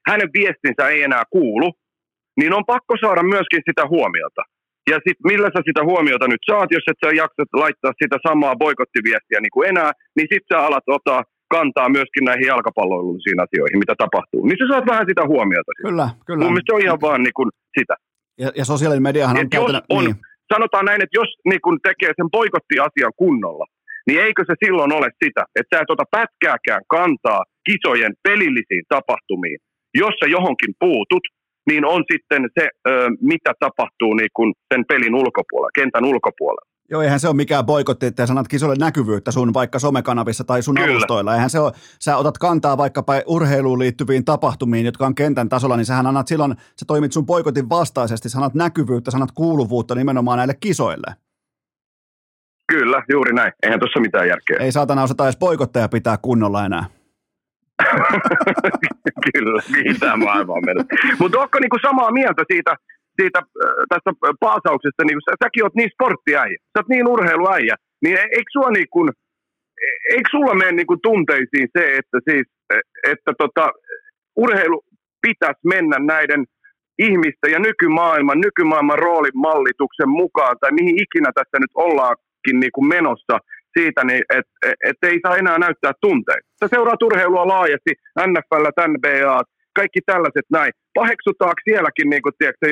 hänen 0.10 0.30
viestinsä 0.38 0.84
ei 0.90 1.04
enää 1.04 1.24
kuulu, 1.30 1.68
niin 2.40 2.54
on 2.54 2.66
pakko 2.74 2.96
saada 3.02 3.24
myöskin 3.24 3.62
sitä 3.70 3.84
huomiota. 3.94 4.44
Ja 4.92 4.98
sitten 5.06 5.28
millä 5.32 5.50
sä 5.54 5.62
sitä 5.70 5.84
huomiota 5.84 6.28
nyt 6.28 6.44
saat, 6.52 6.70
jos 6.72 6.86
et 6.92 7.00
sä 7.04 7.10
jaksat 7.24 7.52
laittaa 7.64 7.94
sitä 8.02 8.18
samaa 8.28 8.56
boikottiviestiä 8.64 9.40
niin 9.42 9.56
kuin 9.56 9.70
enää, 9.70 9.92
niin 10.16 10.28
sitten 10.32 10.50
sä 10.52 10.66
alat 10.68 10.88
ottaa 10.98 11.24
kantaa 11.56 11.90
myöskin 11.90 12.26
näihin 12.26 12.48
jalkapalloilullisiin 12.48 13.40
asioihin, 13.46 13.80
mitä 13.84 13.96
tapahtuu. 13.98 14.42
Niin 14.46 14.58
sä 14.60 14.66
saat 14.72 14.86
vähän 14.92 15.06
sitä 15.10 15.24
huomiota. 15.32 15.72
Siitä. 15.72 15.90
Kyllä, 15.90 16.08
kyllä. 16.28 16.44
Mun 16.44 16.54
mielestä 16.54 16.72
se 16.72 16.76
on 16.76 16.86
ihan 16.88 17.02
vaan 17.02 17.24
niin 17.24 17.38
kuin 17.40 17.50
sitä. 17.80 17.96
Ja, 18.44 18.52
ja 18.60 18.66
sosiaalinen 18.66 19.08
mediahan 19.10 19.40
on 19.40 19.50
käytännö... 19.50 19.82
on, 19.90 20.04
niin. 20.06 20.16
Sanotaan 20.54 20.86
näin, 20.86 21.02
että 21.04 21.20
jos 21.22 21.30
niin 21.50 21.62
kun 21.66 21.80
tekee 21.88 22.12
sen 22.16 22.30
boikottiasian 22.36 23.16
kunnolla, 23.24 23.66
niin 24.08 24.20
eikö 24.22 24.42
se 24.48 24.54
silloin 24.66 24.94
ole 24.94 25.10
sitä, 25.24 25.44
että 25.60 25.72
sä 25.72 25.82
et 25.82 25.90
ota 25.90 26.04
pätkääkään 26.12 26.84
kantaa 26.96 27.42
kisojen 27.70 28.14
pelillisiin 28.28 28.86
tapahtumiin. 28.90 29.60
Jos 30.02 30.14
sä 30.20 30.28
johonkin 30.38 30.74
puutut, 30.80 31.26
niin 31.70 31.86
on 31.86 32.04
sitten 32.12 32.44
se, 32.60 32.70
mitä 33.32 33.52
tapahtuu 33.60 34.14
niin 34.14 34.34
kun 34.38 34.54
sen 34.74 34.84
pelin 34.90 35.16
ulkopuolella, 35.16 35.78
kentän 35.80 36.06
ulkopuolella. 36.06 36.77
Joo, 36.90 37.02
eihän 37.02 37.20
se 37.20 37.28
ole 37.28 37.36
mikään 37.36 37.66
boikotti, 37.66 38.06
että 38.06 38.26
sanat 38.26 38.48
kisolle 38.48 38.76
näkyvyyttä 38.80 39.32
sun 39.32 39.54
vaikka 39.54 39.80
somekanavissa 39.80 40.44
tai 40.44 40.62
sun 40.62 40.76
Kyllä. 40.76 40.92
alustoilla. 40.92 41.34
Eihän 41.34 41.50
se 41.50 41.60
ole, 41.60 41.72
sä 42.00 42.18
otat 42.18 42.38
kantaa 42.38 42.78
vaikkapa 42.78 43.14
urheiluun 43.26 43.80
liittyviin 43.80 44.26
tapahtumiin, 44.26 44.86
jotka 44.86 45.06
on 45.06 45.16
kentän 45.16 45.50
tasolla, 45.50 45.78
niin 45.78 45.86
sähän 45.86 46.08
annat 46.08 46.28
silloin, 46.28 46.52
sä 46.52 46.86
toimit 46.88 47.12
sun 47.12 47.26
boikotin 47.26 47.70
vastaisesti, 47.70 48.30
sanat 48.30 48.54
näkyvyyttä, 48.54 49.12
sanat 49.12 49.32
kuuluvuutta 49.32 49.96
nimenomaan 49.96 50.38
näille 50.38 50.54
kisoille. 50.60 51.16
Kyllä, 52.68 53.04
juuri 53.10 53.34
näin. 53.34 53.54
Eihän 53.64 53.80
tuossa 53.80 54.00
mitään 54.00 54.28
järkeä. 54.28 54.58
Ei 54.60 54.72
saatana 54.72 55.04
osata 55.04 55.24
edes 55.24 55.38
boikotteja 55.38 55.90
pitää 55.90 56.18
kunnolla 56.18 56.66
enää. 56.66 56.86
Kyllä, 59.34 59.62
mitä 59.84 60.18
maailmaa 60.18 60.62
mennyt. 60.66 60.88
Mutta 61.20 61.40
onko 61.40 61.60
niinku 61.60 61.78
samaa 61.82 62.12
mieltä 62.12 62.44
siitä, 62.52 62.76
siitä 63.22 63.40
äh, 63.40 63.72
tästä 63.92 64.12
paasauksesta, 64.40 65.02
niin 65.04 65.20
sä, 65.26 65.34
säkin 65.44 65.64
oot 65.64 65.76
niin 65.76 65.92
sporttiäijä, 65.94 66.58
sä 66.72 66.80
oot 66.80 66.92
niin 66.94 67.08
urheiluäijä, 67.08 67.76
niin 68.04 68.16
e, 68.18 68.24
eikö, 68.38 68.52
sua 68.52 68.70
niin 68.72 68.90
kun, 68.94 69.08
e, 69.86 69.88
eikö 70.16 70.30
sulla 70.32 70.56
mene 70.56 70.72
niin 70.72 70.88
kun 70.88 71.06
tunteisiin 71.08 71.68
se, 71.78 71.84
että, 72.00 72.18
siis, 72.30 72.46
e, 72.74 72.76
että 73.12 73.32
tota, 73.42 73.66
urheilu 74.36 74.84
pitäisi 75.22 75.62
mennä 75.74 75.98
näiden 76.00 76.46
ihmisten 77.00 77.52
ja 77.52 77.60
nykymaailman, 77.60 78.42
nykymaailman 78.42 79.00
roolin 79.00 79.38
mallituksen 79.48 80.10
mukaan, 80.10 80.56
tai 80.60 80.72
mihin 80.72 80.96
ikinä 81.06 81.30
tässä 81.36 81.58
nyt 81.60 81.74
ollaankin 81.76 82.58
niin 82.60 82.72
kuin 82.76 82.88
menossa, 82.88 83.36
siitä, 83.80 84.02
niin 84.04 84.24
että 84.38 84.54
et, 84.66 84.78
et 84.90 85.00
ei 85.12 85.20
saa 85.24 85.38
enää 85.38 85.58
näyttää 85.60 85.94
tunteita. 86.02 86.48
Sä 86.60 86.68
seuraat 86.68 87.04
urheilua 87.04 87.48
laajasti, 87.48 87.92
NFL, 88.28 88.66
NBA, 88.94 89.42
kaikki 89.80 90.02
tällaiset 90.06 90.48
näin. 90.58 90.72
Paheksutaanko 90.94 91.62
sielläkin, 91.64 92.10
niin 92.10 92.22
kuin, 92.22 92.34
tiedätkö, 92.38 92.68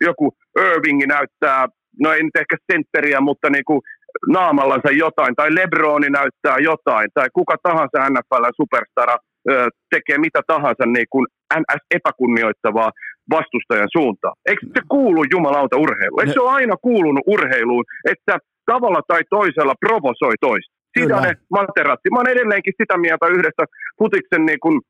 joku 0.00 0.32
Irvingi 0.58 1.06
näyttää, 1.06 1.68
no 2.00 2.12
ei 2.12 2.22
nyt 2.22 2.36
ehkä 2.36 2.56
sentteriä, 2.72 3.20
mutta 3.20 3.50
niin 3.50 3.64
kuin 3.64 3.80
naamallansa 4.28 4.90
jotain, 4.90 5.34
tai 5.36 5.54
Lebroni 5.54 6.10
näyttää 6.10 6.58
jotain, 6.58 7.08
tai 7.14 7.28
kuka 7.32 7.56
tahansa 7.62 8.10
NFL 8.10 8.44
superstara 8.56 9.16
ö, 9.50 9.68
tekee 9.90 10.18
mitä 10.18 10.40
tahansa 10.46 10.86
niin 10.86 11.06
kuin 11.10 11.26
NS 11.58 11.82
epäkunnioittavaa 11.90 12.90
vastustajan 13.30 13.88
suuntaan. 13.92 14.34
Eikö 14.46 14.66
se 14.66 14.82
kuulu 14.88 15.24
jumalauta 15.32 15.76
urheiluun? 15.76 16.20
Eikö 16.20 16.32
se 16.32 16.40
ole 16.40 16.50
aina 16.50 16.74
kuulunut 16.82 17.24
urheiluun, 17.26 17.84
että 18.10 18.38
tavalla 18.66 19.00
tai 19.08 19.20
toisella 19.30 19.74
provosoi 19.80 20.34
toista? 20.40 20.74
Sidane, 20.98 21.32
Materazzi. 21.50 22.10
Mä 22.10 22.18
oon 22.18 22.28
edelleenkin 22.28 22.74
sitä 22.82 22.98
mieltä 22.98 23.26
yhdestä 23.26 23.64
futiksen 23.98 24.46
niin 24.46 24.60
kuin 24.60 24.80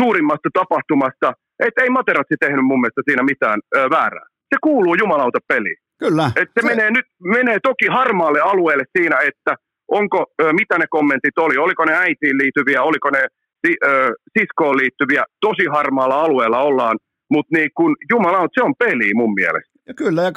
suurimmasta 0.00 0.48
tapahtumasta, 0.52 1.32
että 1.66 1.82
ei 1.82 1.90
Materazzi 1.90 2.36
tehnyt 2.40 2.64
mun 2.64 2.80
mielestä 2.80 3.02
siinä 3.08 3.22
mitään 3.22 3.58
ö, 3.76 3.90
väärää 3.90 4.26
se 4.54 4.58
kuuluu 4.68 4.94
jumalauta 5.02 5.38
peliin. 5.48 5.80
Kyllä. 5.98 6.26
Et 6.40 6.50
se, 6.54 6.60
se 6.60 6.66
menee 6.66 6.90
nyt 6.90 7.06
menee 7.36 7.58
toki 7.62 7.86
harmaalle 7.98 8.40
alueelle 8.40 8.84
siinä, 8.98 9.16
että 9.30 9.52
onko, 9.98 10.18
ö, 10.42 10.52
mitä 10.60 10.78
ne 10.78 10.86
kommentit 10.96 11.38
oli, 11.38 11.56
oliko 11.56 11.84
ne 11.84 11.94
äitiin 12.06 12.38
liittyviä, 12.38 12.82
oliko 12.82 13.10
ne 13.10 13.22
ö, 13.66 14.12
siskoon 14.38 14.76
liittyviä, 14.76 15.22
tosi 15.40 15.66
harmaalla 15.76 16.20
alueella 16.20 16.58
ollaan, 16.68 16.96
mutta 17.30 17.56
niin 17.56 17.70
kun, 17.76 17.96
jumalauta, 18.12 18.54
se 18.54 18.62
on 18.68 18.74
peli 18.78 19.14
mun 19.14 19.34
mielestä. 19.34 19.73
Ja 19.88 19.94
kyllä, 19.94 20.22
ja 20.22 20.32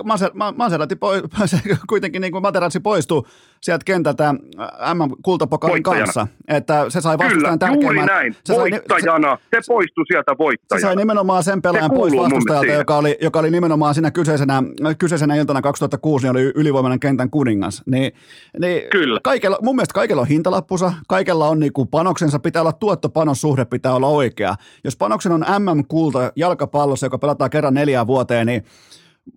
Maserati 0.56 0.96
poi, 0.96 1.22
kuitenkin 1.90 2.22
niin 2.22 2.32
kuin 2.32 2.42
Materazzi 2.42 2.80
poistui 2.80 3.24
sieltä 3.62 3.84
kentältä 3.86 4.34
M-kultapokalin 4.94 5.84
kanssa, 5.84 6.28
että 6.48 6.86
se 6.90 7.02
sai 7.02 7.18
vastustajan 7.18 7.60
Kyllä, 7.60 7.74
juuri 7.74 8.06
näin, 8.06 8.36
se 8.44 8.54
voittajana, 8.54 9.28
sai, 9.28 9.38
se, 9.54 9.62
se 9.62 9.68
poistui 9.68 10.06
sieltä 10.08 10.36
voittajana. 10.40 10.80
Se 10.80 10.82
sai 10.82 10.96
nimenomaan 10.96 11.44
sen 11.44 11.62
pelaajan 11.62 11.92
pois 11.92 12.14
vastustajalta, 12.16 12.72
joka 12.72 12.98
oli, 12.98 13.18
joka 13.22 13.40
oli 13.40 13.52
nimenomaan 13.52 13.94
siinä 13.94 14.12
kyseisenä, 14.12 14.64
kyseisenä 14.98 15.36
iltana 15.36 15.62
2006, 15.62 16.26
niin 16.26 16.32
oli 16.32 16.52
ylivoimainen 16.56 17.00
kentän 17.00 17.30
kuningas. 17.30 17.84
Niin, 17.86 18.12
niin 18.60 18.82
Kyllä. 18.90 19.20
Kaikella, 19.24 19.58
mun 19.62 19.76
mielestä 19.76 19.94
kaikella 19.94 20.22
on 20.22 20.28
hintalappusa, 20.28 20.94
kaikella 21.08 21.48
on 21.48 21.60
niin 21.60 21.74
kuin 21.74 21.88
panoksensa, 21.88 22.40
pitää 22.40 22.62
olla 22.62 22.74
tuotto-panossuhde, 22.74 23.66
pitää 23.66 23.96
olla 23.96 24.08
oikea. 24.08 24.56
Jos 24.84 24.98
panoksen 24.98 25.32
on 25.32 25.46
MM-kulta 25.60 26.32
jalkapallossa, 26.36 27.06
joka 27.06 27.18
pelataan 27.18 27.50
kerran 27.50 27.74
neljään 27.74 28.08
vuoteen, 28.08 28.48
niin 28.48 28.64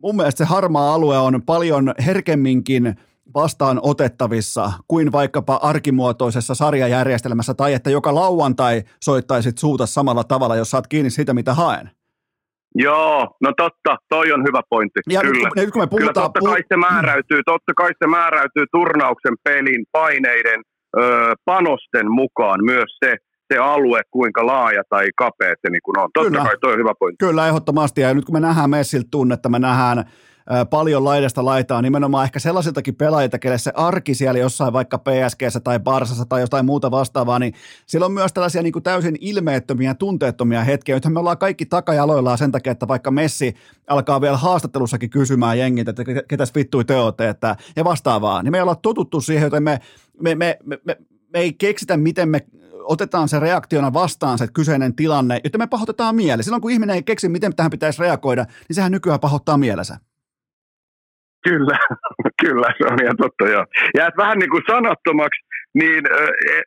mun 0.02 0.16
mielestä 0.16 0.44
se 0.44 0.48
harmaa 0.48 0.94
alue 0.94 1.18
on 1.18 1.42
paljon 1.46 1.94
herkemminkin 2.06 2.94
vastaan 3.34 3.80
otettavissa 3.82 4.72
kuin 4.88 5.12
vaikkapa 5.12 5.60
arkimuotoisessa 5.62 6.54
sarjajärjestelmässä 6.54 7.54
tai 7.54 7.74
että 7.74 7.90
joka 7.90 8.14
lauantai 8.14 8.82
soittaisit 9.00 9.58
suuta 9.58 9.86
samalla 9.86 10.24
tavalla, 10.24 10.56
jos 10.56 10.70
saat 10.70 10.86
kiinni 10.86 11.10
siitä, 11.10 11.34
mitä 11.34 11.54
haen. 11.54 11.90
Joo, 12.74 13.36
no 13.40 13.52
totta, 13.56 13.96
toi 14.08 14.32
on 14.32 14.44
hyvä 14.48 14.60
pointti. 14.70 15.00
Ja 15.10 15.20
kyllä. 15.20 15.48
Nyt, 15.48 15.56
nyt 15.56 15.70
kun 15.70 15.82
me 15.82 15.86
puhutaan, 15.86 16.12
kyllä 16.12 16.22
totta 16.22 16.40
kai 16.40 16.62
se 16.68 16.76
määräytyy, 16.76 17.40
totta 17.46 17.72
kai 17.76 17.90
se 17.98 18.06
määräytyy 18.06 18.64
turnauksen 18.72 19.34
pelin 19.44 19.84
paineiden, 19.92 20.60
ö, 21.00 21.34
panosten 21.44 22.10
mukaan 22.10 22.64
myös 22.64 22.90
se, 23.04 23.16
se 23.52 23.58
alue, 23.58 24.00
kuinka 24.10 24.46
laaja 24.46 24.82
tai 24.88 25.06
kapea 25.16 25.54
se 25.62 25.70
niin 25.70 25.80
on. 25.98 26.10
Totta 26.14 26.30
Kyllä. 26.30 26.44
kai, 26.44 26.56
toi 26.60 26.72
on 26.72 26.78
hyvä 26.78 26.94
pointti. 26.98 27.26
Kyllä, 27.26 27.48
ehdottomasti. 27.48 28.00
Ja 28.00 28.14
nyt 28.14 28.24
kun 28.24 28.34
me 28.34 28.40
nähdään 28.40 28.70
Messiltä 28.70 29.08
tunnetta, 29.10 29.48
me 29.48 29.58
nähdään 29.58 30.04
paljon 30.70 31.04
laidasta 31.04 31.44
laitaa, 31.44 31.82
nimenomaan 31.82 32.24
ehkä 32.24 32.38
sellaisiltakin 32.38 32.94
pelaajilta, 32.94 33.38
kelle 33.38 33.58
se 33.58 33.72
arki 33.74 34.14
siellä 34.14 34.40
jossain 34.40 34.72
vaikka 34.72 34.98
PSGssä 34.98 35.60
tai 35.60 35.80
Barsassa 35.80 36.24
tai 36.24 36.40
jotain 36.40 36.66
muuta 36.66 36.90
vastaavaa, 36.90 37.38
niin 37.38 37.54
siellä 37.86 38.06
on 38.06 38.12
myös 38.12 38.32
tällaisia 38.32 38.62
niin 38.62 38.72
kuin 38.72 38.82
täysin 38.82 39.16
ilmeettömiä, 39.20 39.94
tunteettomia 39.94 40.64
hetkiä. 40.64 40.94
Nythän 40.94 41.12
me 41.12 41.20
ollaan 41.20 41.38
kaikki 41.38 41.66
takajaloillaan 41.66 42.38
sen 42.38 42.52
takia, 42.52 42.72
että 42.72 42.88
vaikka 42.88 43.10
Messi 43.10 43.54
alkaa 43.86 44.20
vielä 44.20 44.36
haastattelussakin 44.36 45.10
kysymään 45.10 45.58
jengit, 45.58 45.88
että 45.88 46.04
ketäs 46.28 46.54
vittui 46.54 46.84
te 46.84 46.96
olette, 46.96 47.28
että, 47.28 47.56
ja 47.76 47.84
vastaavaa, 47.84 48.42
niin 48.42 48.52
me 48.52 48.62
ollaan 48.62 48.78
totuttu 48.82 49.20
siihen, 49.20 49.46
joten 49.46 49.62
me, 49.62 49.78
me, 50.20 50.34
me, 50.34 50.58
me, 50.64 50.78
me, 50.84 50.96
me 51.32 51.38
ei 51.38 51.52
keksitä, 51.52 51.96
miten 51.96 52.28
me 52.28 52.40
otetaan 52.92 53.28
se 53.28 53.40
reaktiona 53.40 53.92
vastaan 53.92 54.38
se 54.38 54.46
kyseinen 54.54 54.96
tilanne, 54.96 55.40
jotta 55.44 55.58
me 55.58 55.66
pahoitetaan 55.66 56.14
mieli. 56.14 56.42
Silloin 56.42 56.62
kun 56.62 56.70
ihminen 56.70 56.96
ei 56.96 57.02
keksi, 57.02 57.28
miten 57.28 57.56
tähän 57.56 57.70
pitäisi 57.70 58.02
reagoida, 58.02 58.44
niin 58.68 58.74
sehän 58.74 58.92
nykyään 58.92 59.20
pahoittaa 59.20 59.56
mielensä. 59.56 59.94
Kyllä, 61.48 61.78
kyllä, 62.42 62.68
se 62.78 62.84
on 62.92 63.02
ihan 63.02 63.16
totta 63.16 63.44
joo. 63.54 63.64
Jäät 63.98 64.16
vähän 64.16 64.38
niin 64.38 64.50
kuin 64.50 64.62
sanattomaksi, 64.70 65.40
niin 65.74 66.02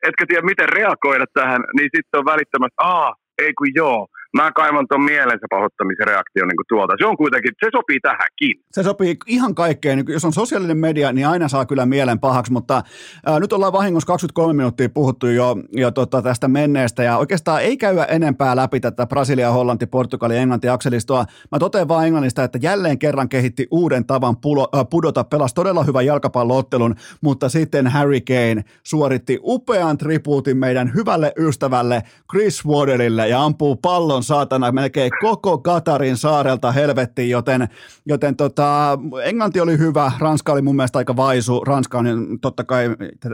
etkä 0.08 0.26
tiedä 0.28 0.52
miten 0.52 0.70
reagoida 0.70 1.26
tähän, 1.34 1.62
niin 1.78 1.90
sitten 1.96 2.20
on 2.20 2.26
välittömästi, 2.26 2.76
aa, 2.78 3.16
ei 3.42 3.54
kun 3.54 3.68
joo, 3.76 4.08
mä 4.34 4.52
kaivan 4.52 4.86
tuon 4.90 5.04
mielensä 5.04 5.46
pahoittamisen 5.50 6.08
reaktion 6.08 6.48
niin 6.48 6.66
tuolta. 6.70 6.94
Se 6.98 7.06
on 7.06 7.18
kuitenkin, 7.18 7.52
se 7.66 7.70
sopii 7.72 8.00
tähänkin. 8.00 8.54
Se 8.72 8.84
sopii 8.84 9.18
ihan 9.28 9.56
kaikkeen. 9.56 10.04
Jos 10.08 10.26
on 10.26 10.34
sosiaalinen 10.34 10.78
media, 10.78 11.12
niin 11.12 11.28
aina 11.28 11.48
saa 11.48 11.66
kyllä 11.66 11.86
mielen 11.86 12.20
pahaksi, 12.20 12.52
mutta 12.52 12.84
ää, 13.26 13.40
nyt 13.40 13.54
ollaan 13.54 13.74
vahingossa 13.74 14.08
23 14.08 14.54
minuuttia 14.54 14.90
puhuttu 14.90 15.28
jo, 15.28 15.56
jo 15.72 15.92
tota, 15.92 16.22
tästä 16.22 16.48
menneestä 16.48 17.04
ja 17.04 17.18
oikeastaan 17.18 17.62
ei 17.62 17.78
käydä 17.78 18.06
enempää 18.06 18.56
läpi 18.56 18.80
tätä 18.80 19.06
Brasilia, 19.06 19.52
Hollanti, 19.52 19.86
Portugali, 19.86 20.38
Englanti 20.38 20.70
akselistoa. 20.70 21.26
Mä 21.52 21.60
totean 21.60 21.88
vaan 21.88 22.06
Englannista, 22.06 22.44
että 22.44 22.60
jälleen 22.62 23.00
kerran 23.00 23.30
kehitti 23.30 23.68
uuden 23.72 24.06
tavan 24.06 24.38
pulo, 24.38 24.68
äh, 24.76 24.86
pudota, 24.90 25.24
pelasi 25.24 25.56
todella 25.56 25.84
hyvän 25.84 26.06
jalkapalloottelun, 26.06 26.96
mutta 27.22 27.50
sitten 27.50 27.88
Harry 27.88 28.22
Kane 28.22 28.64
suoritti 28.84 29.40
upean 29.44 29.98
tribuutin 29.98 30.58
meidän 30.58 30.94
hyvälle 30.94 31.34
ystävälle 31.38 32.02
Chris 32.32 32.66
Waddellille 32.66 33.28
ja 33.28 33.44
ampuu 33.44 33.76
pallon 33.76 34.23
on 34.24 34.38
saatana 34.38 34.72
melkein 34.72 35.12
koko 35.22 35.58
Katarin 35.58 36.18
saarelta 36.18 36.72
helvettiin, 36.72 37.30
joten, 37.30 37.68
joten 38.06 38.36
tota, 38.36 39.00
Englanti 39.24 39.60
oli 39.62 39.78
hyvä, 39.78 40.12
Ranska 40.20 40.54
oli 40.54 40.62
mun 40.62 40.76
mielestä 40.76 40.98
aika 40.98 41.16
vaisu, 41.16 41.60
Ranska 41.60 41.98
on 41.98 42.38
totta 42.42 42.64
kai 42.64 42.90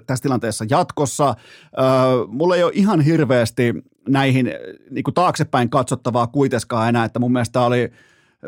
tässä 0.05 0.23
tilanteessa 0.23 0.65
jatkossa. 0.69 1.35
Öö, 1.79 1.85
mulla 2.27 2.55
ei 2.55 2.63
ole 2.63 2.71
ihan 2.75 3.01
hirveästi 3.01 3.73
näihin 4.09 4.51
niin 4.91 5.03
kuin 5.03 5.13
taaksepäin 5.13 5.69
katsottavaa 5.69 6.27
kuitenkaan 6.27 6.89
enää, 6.89 7.05
että 7.05 7.19
mun 7.19 7.31
mielestä 7.31 7.61
oli 7.61 7.91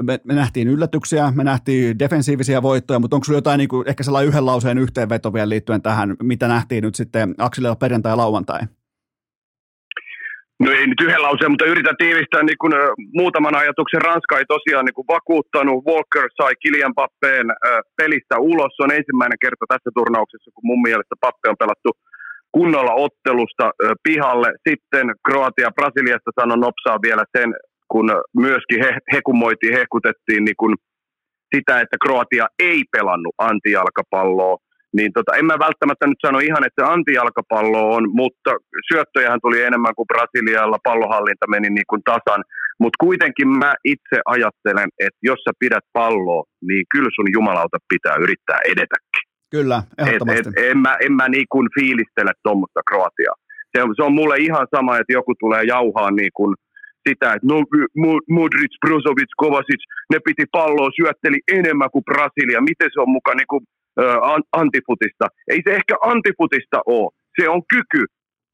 me, 0.03 0.19
me 0.23 0.33
nähtiin 0.33 0.67
yllätyksiä, 0.67 1.33
me 1.35 1.43
nähtiin 1.43 1.99
defensiivisiä 1.99 2.61
voittoja, 2.61 2.99
mutta 2.99 3.15
onko 3.15 3.23
sinulla 3.23 3.37
jotain 3.37 3.57
niin 3.57 3.69
kuin, 3.69 3.89
ehkä 3.89 4.03
sellainen 4.03 4.29
yhden 4.29 4.45
lauseen 4.45 4.77
yhteenveto 4.77 5.33
vielä 5.33 5.49
liittyen 5.49 5.81
tähän, 5.81 6.15
mitä 6.23 6.47
nähtiin 6.47 6.83
nyt 6.83 6.95
sitten 6.95 7.35
Akselilla 7.37 7.75
perjantai 7.75 8.11
ja 8.11 8.17
lauantai? 8.17 8.59
No 10.63 10.71
ei 10.71 10.87
nyt 10.87 11.01
yhden 11.05 11.21
lauseen, 11.21 11.51
mutta 11.51 11.71
yritän 11.73 12.01
tiivistää 12.03 12.43
niin 12.43 12.61
kuin, 12.61 12.73
muutaman 13.19 13.55
ajatuksen. 13.61 14.01
Ranska 14.01 14.37
ei 14.37 14.45
tosiaan 14.55 14.85
niin 14.85 15.11
vakuuttanut. 15.15 15.85
Walker 15.89 16.27
sai 16.37 16.53
Kilian 16.61 16.95
Pappeen 16.99 17.47
pelistä 17.97 18.35
ulos. 18.39 18.71
Se 18.75 18.83
on 18.83 18.97
ensimmäinen 18.99 19.39
kerta 19.41 19.65
tässä 19.69 19.89
turnauksessa, 19.93 20.51
kun 20.55 20.69
mun 20.69 20.81
mielestä 20.87 21.15
Pappe 21.25 21.45
on 21.49 21.61
pelattu 21.63 21.91
kunnolla 22.57 22.93
ottelusta 23.05 23.65
pihalle. 24.03 24.49
Sitten 24.69 25.05
Kroatia 25.27 25.75
Brasiliasta 25.77 26.31
sanoi 26.39 26.57
nopsaa 26.57 26.97
vielä 27.07 27.23
sen, 27.37 27.49
kun 27.91 28.07
myöskin 28.45 28.79
he, 28.83 28.91
hekumoitiin, 29.13 29.77
hehkutettiin 29.79 30.45
niin 30.45 30.59
kuin 30.61 30.73
sitä, 31.55 31.73
että 31.83 31.97
Kroatia 32.03 32.45
ei 32.59 32.83
pelannut 32.91 33.35
antijalkapalloa 33.37 34.57
niin 34.97 35.11
tota, 35.13 35.31
en 35.35 35.45
mä 35.45 35.65
välttämättä 35.67 36.07
nyt 36.07 36.21
sano 36.25 36.39
ihan, 36.39 36.63
että 36.65 36.81
se 36.81 36.91
antijalkapallo 36.93 37.95
on, 37.95 38.03
mutta 38.21 38.51
syöttöjähän 38.91 39.39
tuli 39.41 39.61
enemmän 39.61 39.95
kuin 39.95 40.07
Brasilialla, 40.11 40.77
pallohallinta 40.83 41.45
meni 41.47 41.69
niin 41.69 41.89
kuin 41.89 42.01
tasan. 42.03 42.43
Mutta 42.79 42.97
kuitenkin 43.05 43.47
mä 43.47 43.73
itse 43.83 44.17
ajattelen, 44.25 44.89
että 44.99 45.19
jos 45.29 45.39
sä 45.43 45.51
pidät 45.59 45.85
palloa, 45.93 46.43
niin 46.67 46.83
kyllä 46.91 47.09
sun 47.15 47.33
jumalauta 47.33 47.77
pitää 47.93 48.15
yrittää 48.23 48.59
edetäkin. 48.65 49.23
Kyllä, 49.51 49.83
ehdottomasti. 49.97 50.39
Et, 50.39 50.47
et, 50.47 50.71
en 50.71 50.77
mä, 50.77 50.93
en 51.05 51.13
mä 51.13 51.29
niin 51.29 51.49
kuin 51.53 51.67
fiilistele 51.79 52.31
tuommoista 52.43 52.81
Kroatiaa. 52.89 53.35
Se, 53.71 53.79
se 53.95 54.03
on 54.03 54.13
mulle 54.19 54.37
ihan 54.37 54.67
sama, 54.75 54.97
että 54.97 55.13
joku 55.13 55.33
tulee 55.39 55.63
jauhaa 55.63 56.11
niin 56.11 56.33
kuin 56.33 56.55
sitä, 57.09 57.27
että 57.33 57.47
no, 57.51 57.57
Modric, 58.29 58.73
Brozovic, 58.85 59.31
Kovacic, 59.37 59.81
ne 60.11 60.17
piti 60.25 60.45
palloa, 60.51 60.97
syötteli 60.99 61.39
enemmän 61.59 61.91
kuin 61.91 62.07
Brasilia. 62.11 62.61
Miten 62.69 62.89
se 62.93 62.99
on 63.01 63.09
mukaan 63.09 63.37
niin 63.37 63.51
kuin 63.53 63.63
antifutista. 64.51 65.25
Ei 65.47 65.61
se 65.65 65.75
ehkä 65.75 65.95
antifutista 66.01 66.81
ole. 66.85 67.11
Se 67.41 67.49
on 67.49 67.61
kyky, 67.73 68.05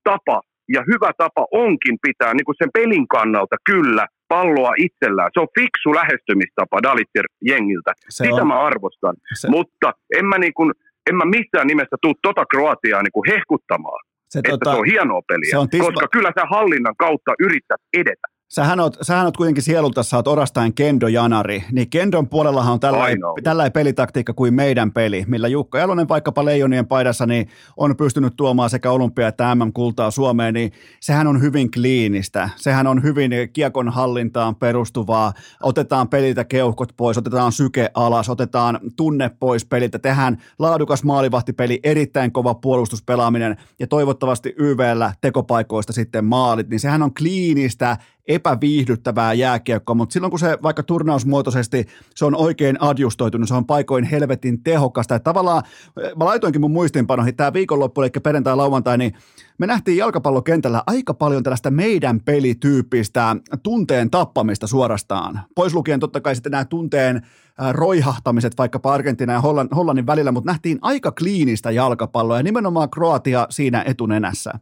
tapa 0.04 0.42
ja 0.76 0.82
hyvä 0.92 1.12
tapa 1.18 1.46
onkin 1.52 1.98
pitää 2.08 2.34
niin 2.34 2.46
kuin 2.46 2.56
sen 2.62 2.70
pelin 2.74 3.08
kannalta 3.08 3.56
kyllä 3.70 4.06
palloa 4.28 4.74
itsellään. 4.78 5.30
Se 5.34 5.40
on 5.40 5.48
fiksu 5.60 5.90
lähestymistapa 6.00 6.84
Dalittir 6.84 7.26
jengiltä. 7.52 7.92
Se 8.10 8.24
Sitä 8.24 8.42
on. 8.42 8.48
mä 8.48 8.60
arvostan. 8.70 9.16
Se... 9.34 9.50
Mutta 9.50 9.94
en 10.18 10.26
mä, 10.26 10.38
niin 10.38 10.54
kuin, 10.54 10.72
en 11.10 11.16
mä 11.16 11.26
missään 11.26 11.68
nimessä 11.68 11.96
tuu 12.02 12.14
tota 12.22 12.46
Kroatiaa 12.46 13.04
niin 13.04 13.16
kuin 13.18 13.30
hehkuttamaan. 13.32 14.02
Se, 14.30 14.40
että 14.40 14.52
tota, 14.52 14.72
se 14.72 14.78
on 14.78 14.86
hienoa 14.86 15.22
peliä, 15.28 15.52
se 15.52 15.58
on 15.58 15.70
tisma... 15.70 15.86
koska 15.86 16.08
kyllä 16.12 16.32
sä 16.40 16.46
hallinnan 16.56 16.96
kautta 16.98 17.32
yrität 17.40 17.82
edetä. 17.94 18.28
Sähän 18.50 18.80
oot, 18.80 18.98
sähän 19.02 19.26
oot 19.26 19.38
kuitenkin 19.38 19.64
sielulta, 19.64 20.04
sä 20.04 20.18
oot 20.18 20.28
orastain 20.28 20.74
Kendo 20.74 21.08
Janari, 21.08 21.64
niin 21.72 21.90
Kendon 21.90 22.30
puolellahan 22.30 22.74
on 22.74 22.80
tällainen, 22.80 23.20
tällainen 23.44 23.72
pelitaktiikka 23.72 24.34
kuin 24.34 24.54
meidän 24.54 24.92
peli, 24.92 25.26
millä 25.28 25.48
Jukka 25.48 25.80
Jalonen 25.80 26.10
vaikkapa 26.10 26.46
Leijonien 26.46 26.88
paidassa 26.88 27.26
niin 27.26 27.50
on 27.78 27.98
pystynyt 27.98 28.34
tuomaan 28.38 28.70
sekä 28.70 28.92
olympia- 28.92 29.28
että 29.28 29.56
MM-kultaa 29.56 30.12
Suomeen, 30.12 30.54
niin 30.54 30.72
sehän 31.00 31.28
on 31.28 31.42
hyvin 31.42 31.72
kliinistä, 31.72 32.50
sehän 32.56 32.88
on 32.88 33.04
hyvin 33.04 33.32
kiekon 33.54 33.90
hallintaan 33.90 34.56
perustuvaa, 34.56 35.34
otetaan 35.64 36.10
peliltä 36.10 36.44
keuhkot 36.44 36.94
pois, 36.98 37.18
otetaan 37.18 37.52
syke 37.52 37.92
alas, 37.94 38.30
otetaan 38.30 38.80
tunne 38.96 39.32
pois 39.40 39.66
peliltä, 39.66 40.00
tehdään 40.00 40.38
laadukas 40.60 41.04
maalivahtipeli, 41.04 41.80
erittäin 41.84 42.32
kova 42.32 42.56
puolustuspelaaminen 42.56 43.58
ja 43.80 43.88
toivottavasti 43.88 44.54
YVllä 44.58 45.14
tekopaikoista 45.22 45.94
sitten 45.94 46.26
maalit, 46.26 46.70
niin 46.70 46.80
sehän 46.80 47.04
on 47.04 47.14
kliinistä, 47.14 47.98
epäviihdyttävää 48.28 49.34
jääkiekkoa, 49.34 49.96
mutta 49.96 50.14
silloin 50.14 50.32
kun 50.32 50.40
se 50.40 50.58
vaikka 50.64 50.84
turnausmuotoisesti 50.84 51.86
se 52.16 52.26
on 52.26 52.36
oikein 52.36 52.82
adjustoitunut, 52.82 53.48
se 53.48 53.56
on 53.56 53.66
paikoin 53.66 54.04
helvetin 54.04 54.64
tehokasta. 54.64 55.16
Että 55.16 55.24
tavallaan, 55.24 55.64
mä 55.96 56.26
laitoinkin 56.26 56.62
mun 56.62 56.72
muistiinpanoihin, 56.72 57.36
tämä 57.36 57.54
viikonloppu, 57.54 58.02
eli 58.02 58.10
perjantai 58.24 58.56
lauantai, 58.56 58.98
niin 58.98 59.14
me 59.58 59.68
nähtiin 59.68 59.98
jalkapallokentällä 59.98 60.84
aika 60.88 61.14
paljon 61.14 61.44
tällaista 61.44 61.72
meidän 61.72 62.20
pelityyppistä 62.20 63.36
tunteen 63.64 64.12
tappamista 64.12 64.68
suorastaan. 64.68 65.42
Pois 65.56 65.74
lukien 65.74 66.00
totta 66.00 66.22
kai 66.22 66.36
sitten 66.36 66.52
nämä 66.52 66.66
tunteen 66.66 67.28
roihahtamiset 67.72 68.58
vaikkapa 68.58 68.94
Argentiina 68.94 69.34
ja 69.34 69.42
Hollannin 69.76 70.08
välillä, 70.08 70.32
mutta 70.32 70.52
nähtiin 70.52 70.80
aika 70.82 71.12
kliinistä 71.12 71.72
jalkapalloa 71.72 72.38
ja 72.38 72.44
nimenomaan 72.44 72.90
Kroatia 72.90 73.48
siinä 73.50 73.84
etunenässä. 73.88 74.54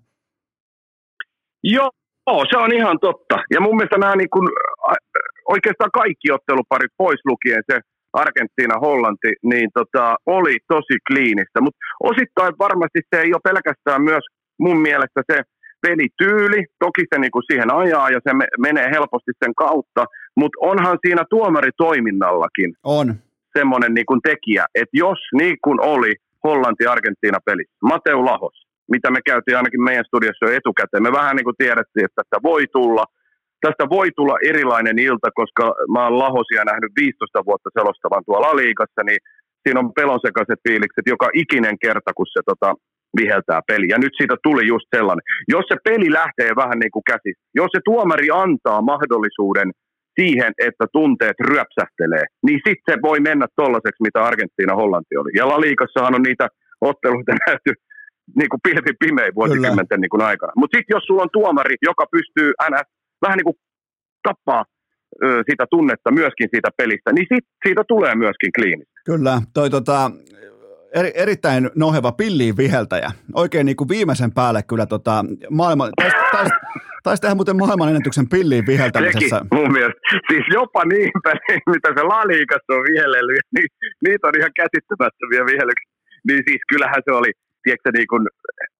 Joo, 1.63 1.91
Joo, 2.27 2.45
se 2.49 2.57
on 2.57 2.73
ihan 2.73 2.99
totta. 2.99 3.35
Ja 3.53 3.61
mun 3.61 3.75
mielestä 3.75 3.97
nämä 3.97 4.15
niin 4.15 4.29
kuin, 4.29 4.47
oikeastaan 5.47 5.91
kaikki 5.93 6.31
otteluparit 6.31 6.91
pois 6.97 7.19
lukien 7.25 7.63
se 7.71 7.79
Argentiina-Hollanti, 8.13 9.31
niin 9.43 9.69
tota, 9.73 10.15
oli 10.25 10.57
tosi 10.67 10.95
kliinistä. 11.07 11.61
Mutta 11.61 11.79
osittain 12.03 12.53
varmasti 12.59 12.99
se 13.09 13.21
ei 13.21 13.33
ole 13.33 13.47
pelkästään 13.49 14.01
myös 14.01 14.23
mun 14.59 14.79
mielestä 14.81 15.21
se 15.31 15.41
pelityyli. 15.87 16.65
Toki 16.79 17.03
se 17.13 17.19
niin 17.19 17.31
kuin 17.31 17.43
siihen 17.51 17.73
ajaa 17.73 18.09
ja 18.09 18.19
se 18.23 18.31
menee 18.59 18.87
helposti 18.91 19.31
sen 19.43 19.55
kautta, 19.55 20.05
mutta 20.35 20.57
onhan 20.61 20.97
siinä 21.05 21.23
tuomaritoiminnallakin 21.29 22.73
on. 22.83 23.15
semmoinen 23.57 23.93
niin 23.93 24.05
kuin 24.05 24.21
tekijä, 24.21 24.65
että 24.75 24.97
jos 24.97 25.19
niin 25.33 25.57
kuin 25.63 25.79
oli 25.81 26.13
Hollanti-Argentiina-pelissä, 26.43 27.77
Mateu 27.81 28.25
Lahos, 28.25 28.64
mitä 28.93 29.07
me 29.11 29.19
käytiin 29.29 29.57
ainakin 29.57 29.83
meidän 29.83 30.09
studiossa 30.09 30.45
jo 30.45 30.55
etukäteen. 30.59 31.03
Me 31.03 31.11
vähän 31.21 31.35
niin 31.35 31.47
kuin 31.49 31.61
tiedettiin, 31.63 32.05
että 32.05 32.21
tästä 32.21 32.37
voi 32.49 32.63
tulla, 32.77 33.05
tästä 33.65 33.85
voi 33.97 34.07
tulla 34.15 34.35
erilainen 34.51 34.97
ilta, 34.99 35.29
koska 35.39 35.63
mä 35.93 36.03
oon 36.03 36.19
Lahosia 36.23 36.63
nähnyt 36.71 36.91
15 36.95 37.45
vuotta 37.47 37.69
selostavan 37.77 38.23
tuolla 38.25 38.55
liikassa, 38.61 39.01
niin 39.09 39.19
siinä 39.63 39.79
on 39.79 39.97
pelonsekaiset 39.99 40.59
fiilikset 40.67 41.05
joka 41.13 41.27
ikinen 41.33 41.77
kerta, 41.85 42.11
kun 42.17 42.27
se 42.33 42.41
tota, 42.51 42.69
viheltää 43.19 43.61
peli. 43.67 43.87
Ja 43.93 43.97
nyt 43.97 44.13
siitä 44.17 44.35
tuli 44.43 44.63
just 44.73 44.87
sellainen. 44.95 45.23
Jos 45.55 45.65
se 45.71 45.77
peli 45.89 46.09
lähtee 46.21 46.51
vähän 46.61 46.79
niin 46.79 46.93
kuin 46.95 47.07
käsistä, 47.11 47.43
jos 47.61 47.71
se 47.75 47.81
tuomari 47.85 48.27
antaa 48.43 48.81
mahdollisuuden 48.91 49.69
siihen, 50.19 50.51
että 50.67 50.85
tunteet 50.97 51.37
ryöpsähtelee, 51.49 52.25
niin 52.45 52.59
sitten 52.67 52.87
se 52.89 52.95
voi 53.07 53.19
mennä 53.19 53.47
tollaiseksi, 53.55 54.05
mitä 54.07 54.19
Argentiina 54.29 54.75
Hollanti 54.81 55.17
oli. 55.21 55.31
Ja 55.39 55.47
La 55.47 55.61
Liigassahan 55.61 56.15
on 56.15 56.25
niitä 56.29 56.47
otteluita 56.81 57.31
nähty 57.47 57.71
niin 58.39 58.49
kuin 58.49 58.59
pilvi 58.63 58.93
pimein 58.99 59.35
vuosikymmenten 59.35 60.01
niin 60.01 60.09
kuin 60.09 60.21
aikana. 60.21 60.51
Mutta 60.55 60.77
sitten 60.77 60.95
jos 60.95 61.03
sulla 61.03 61.21
on 61.21 61.29
tuomari, 61.33 61.75
joka 61.81 62.05
pystyy 62.11 62.51
aina 62.57 62.77
vähän 63.21 63.37
niin 63.37 63.49
kuin 63.49 63.57
tappaa 64.27 64.65
ö, 65.23 65.43
sitä 65.49 65.65
tunnetta 65.69 66.11
myöskin 66.11 66.47
siitä 66.51 66.69
pelistä, 66.77 67.11
niin 67.13 67.27
sit, 67.33 67.45
siitä 67.67 67.83
tulee 67.87 68.15
myöskin 68.15 68.51
kliinistä. 68.55 69.01
Kyllä, 69.05 69.41
toi 69.53 69.69
tota, 69.69 70.11
eri, 70.95 71.11
erittäin 71.15 71.69
noheva 71.75 72.11
pilliin 72.11 72.57
viheltäjä. 72.57 73.11
Oikein 73.33 73.65
niin 73.65 73.75
kuin 73.75 73.89
viimeisen 73.89 74.31
päälle 74.33 74.63
kyllä 74.63 74.85
tota, 74.85 75.25
maailman, 75.49 75.89
taisi, 75.95 76.17
tais, 76.31 76.51
tais 77.03 77.19
tehdä 77.21 77.35
muuten 77.35 77.57
maailman 77.57 77.89
ennätyksen 77.89 78.29
pilliin 78.29 78.65
viheltämisessä. 78.67 79.37
Sekin 79.37 79.59
mun 79.59 79.71
mielestä. 79.71 80.01
Siis 80.31 80.45
jopa 80.53 80.81
niin 80.85 81.11
päin, 81.23 81.39
mitä 81.75 81.89
se 81.97 82.03
Laliikassa 82.03 82.73
on 82.77 82.83
vihellellyt, 82.89 83.47
niin 83.55 83.67
niitä 84.05 84.27
on 84.27 84.37
ihan 84.39 84.53
käsittämättömiä 84.61 85.43
vihellyksiä. 85.51 85.95
Niin 86.27 86.43
siis 86.47 86.61
kyllähän 86.71 87.01
se 87.05 87.11
oli, 87.19 87.31
tiedätkö, 87.65 87.89
niin 87.93 88.09
kuin, 88.11 88.23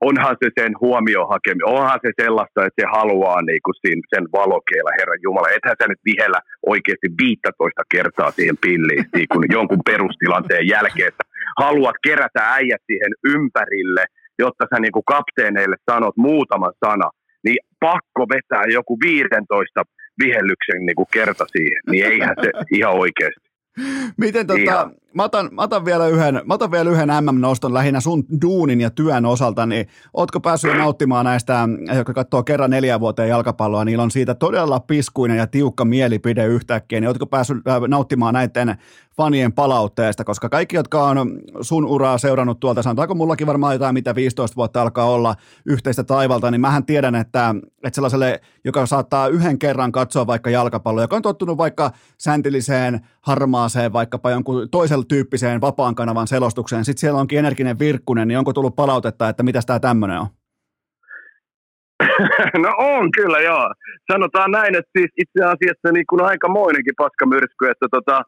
onhan 0.09 0.35
se 0.41 0.47
sen 0.59 0.73
huomioon 0.83 1.31
hakeminen, 1.33 1.73
onhan 1.77 1.99
se 2.05 2.11
sellaista, 2.23 2.65
että 2.65 2.81
se 2.81 2.87
haluaa 2.97 3.41
niin 3.49 3.63
kuin 3.65 3.77
siinä, 3.81 4.01
sen 4.13 4.25
valokeilla, 4.39 4.97
Herran 4.99 5.23
Jumala. 5.25 5.55
Ethän 5.55 5.79
sä 5.79 5.85
nyt 5.87 6.03
vihellä 6.11 6.39
oikeasti 6.73 7.09
15 7.21 7.81
kertaa 7.95 8.31
siihen 8.31 8.57
pilliin 8.65 9.05
niin 9.17 9.29
kuin 9.31 9.45
jonkun 9.57 9.83
perustilanteen 9.89 10.67
jälkeen, 10.75 11.11
että 11.11 11.25
haluat 11.63 11.97
kerätä 12.07 12.41
äijät 12.57 12.83
siihen 12.89 13.13
ympärille, 13.35 14.03
jotta 14.43 14.63
sä 14.69 14.77
niin 14.79 14.95
kuin 14.97 15.09
kapteeneille 15.13 15.77
sanot 15.91 16.17
muutaman 16.17 16.75
sana, 16.85 17.07
niin 17.45 17.59
pakko 17.79 18.23
vetää 18.35 18.63
joku 18.77 18.93
15 18.99 19.83
vihellyksen 20.23 20.85
niin 20.85 20.95
kuin 20.95 21.11
kerta 21.13 21.45
siihen, 21.55 21.81
niin 21.91 22.05
eihän 22.05 22.35
se 22.43 22.49
ihan 22.71 22.93
oikeasti. 22.93 23.54
Miten 24.17 24.47
tota, 24.47 24.91
mä 25.13 25.23
otan, 25.23 25.49
mä, 25.51 25.61
otan 25.61 25.85
vielä 25.85 26.07
yhden, 26.07 26.41
mä 26.45 26.53
otan 26.53 26.71
vielä 26.71 26.89
yhden 26.89 27.09
MM-noston 27.21 27.73
lähinnä 27.73 27.99
sun 27.99 28.23
duunin 28.41 28.81
ja 28.81 28.89
työn 28.89 29.25
osalta, 29.25 29.65
niin 29.65 29.87
ootko 30.13 30.39
päässyt 30.39 30.77
nauttimaan 30.77 31.25
näistä, 31.25 31.69
jotka 31.95 32.13
katsoo 32.13 32.43
kerran 32.43 32.69
neljä 32.69 32.99
vuoteen 32.99 33.29
jalkapalloa, 33.29 33.85
niillä 33.85 34.03
on 34.03 34.11
siitä 34.11 34.35
todella 34.35 34.79
piskuinen 34.79 35.37
ja 35.37 35.47
tiukka 35.47 35.85
mielipide 35.85 36.45
yhtäkkiä, 36.45 36.99
niin 36.99 37.07
ootko 37.07 37.25
päässyt 37.25 37.67
äh, 37.67 37.81
nauttimaan 37.87 38.33
näiden 38.33 38.75
fanien 39.17 39.53
palautteesta, 39.53 40.23
koska 40.23 40.49
kaikki, 40.49 40.75
jotka 40.75 41.03
on 41.03 41.39
sun 41.61 41.85
uraa 41.85 42.17
seurannut 42.17 42.59
tuolta, 42.59 42.81
sanotaanko 42.81 43.15
mullakin 43.15 43.47
varmaan 43.47 43.75
jotain, 43.75 43.93
mitä 43.93 44.15
15 44.15 44.55
vuotta 44.55 44.81
alkaa 44.81 45.05
olla 45.05 45.35
yhteistä 45.65 46.03
taivalta, 46.03 46.51
niin 46.51 46.61
mähän 46.61 46.85
tiedän, 46.85 47.15
että, 47.15 47.55
että 47.83 47.95
sellaiselle, 47.95 48.41
joka 48.65 48.85
saattaa 48.85 49.27
yhden 49.27 49.59
kerran 49.59 49.91
katsoa 49.91 50.27
vaikka 50.27 50.49
jalkapalloa, 50.49 51.03
joka 51.03 51.15
on 51.15 51.21
tottunut 51.21 51.57
vaikka 51.57 51.91
säntilliseen, 52.17 52.99
harmaaseen, 53.21 53.93
vaikkapa 53.93 54.31
jonkun 54.31 54.69
toisella 54.69 55.05
tyyppiseen 55.07 55.61
vapaan 55.61 55.95
kanavan 55.95 56.27
selostukseen, 56.27 56.85
sitten 56.85 56.99
siellä 56.99 57.19
onkin 57.19 57.39
energinen 57.39 57.79
virkkunen, 57.79 58.27
niin 58.27 58.37
onko 58.37 58.53
tullut 58.53 58.75
palautetta, 58.75 59.29
että 59.29 59.43
mitä 59.43 59.59
tämä 59.65 59.79
tämmöinen 59.79 60.19
on? 60.19 60.27
No 62.63 62.75
on 62.77 63.11
kyllä, 63.11 63.39
joo. 63.39 63.73
Sanotaan 64.11 64.51
näin, 64.51 64.75
että 64.75 64.91
siis 64.97 65.11
itse 65.17 65.43
asiassa 65.43 65.91
niin 65.93 66.05
kuin 66.09 66.21
aikamoinenkin 66.21 66.93
paskamyrsky, 66.97 67.69
että 67.69 67.87
tota, 67.91 68.23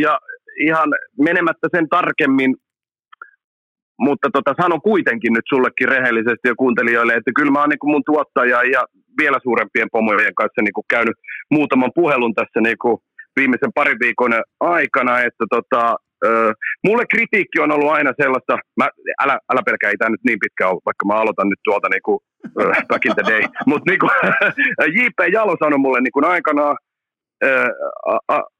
ja 0.00 0.18
ihan 0.60 0.88
menemättä 1.18 1.68
sen 1.76 1.88
tarkemmin, 1.88 2.56
mutta 3.98 4.28
tota, 4.32 4.54
sanon 4.62 4.82
kuitenkin 4.82 5.32
nyt 5.32 5.44
sullekin 5.48 5.88
rehellisesti 5.88 6.48
ja 6.48 6.54
kuuntelijoille, 6.54 7.14
että 7.14 7.30
kyllä 7.36 7.52
mä 7.52 7.60
oon 7.60 7.68
niin 7.68 7.92
mun 7.92 8.02
tuottaja 8.06 8.62
ja 8.62 8.84
vielä 9.20 9.38
suurempien 9.42 9.88
pomojen 9.92 10.34
kanssa 10.34 10.62
niin 10.62 10.90
käynyt 10.90 11.16
muutaman 11.50 11.90
puhelun 11.94 12.34
tässä 12.34 12.60
niin 12.60 13.00
viimeisen 13.36 13.72
parin 13.74 13.98
viikon 14.00 14.32
aikana, 14.60 15.20
että 15.20 15.44
tota, 15.50 15.96
mulle 16.86 17.04
kritiikki 17.10 17.60
on 17.60 17.72
ollut 17.72 17.90
aina 17.90 18.12
sellaista, 18.22 18.58
mä, 18.76 18.88
älä, 19.22 19.38
älä 19.52 19.62
pelkää, 19.64 19.90
ei 19.90 19.96
tämä 19.96 20.10
nyt 20.10 20.24
niin 20.24 20.38
pitkä 20.44 20.68
ole, 20.68 20.80
vaikka 20.86 21.06
mä 21.06 21.14
aloitan 21.14 21.48
nyt 21.48 21.60
tuolta 21.64 21.88
niin 21.88 22.02
kuin, 22.04 22.18
back 22.88 23.06
in 23.06 23.12
the 23.14 23.32
day, 23.32 23.42
mutta 23.66 23.90
niin 23.90 24.00
J.P. 24.96 25.18
Jalo 25.32 25.56
sanoi 25.62 25.78
mulle 25.78 26.00
niin 26.00 26.30
aikanaan, 26.34 26.76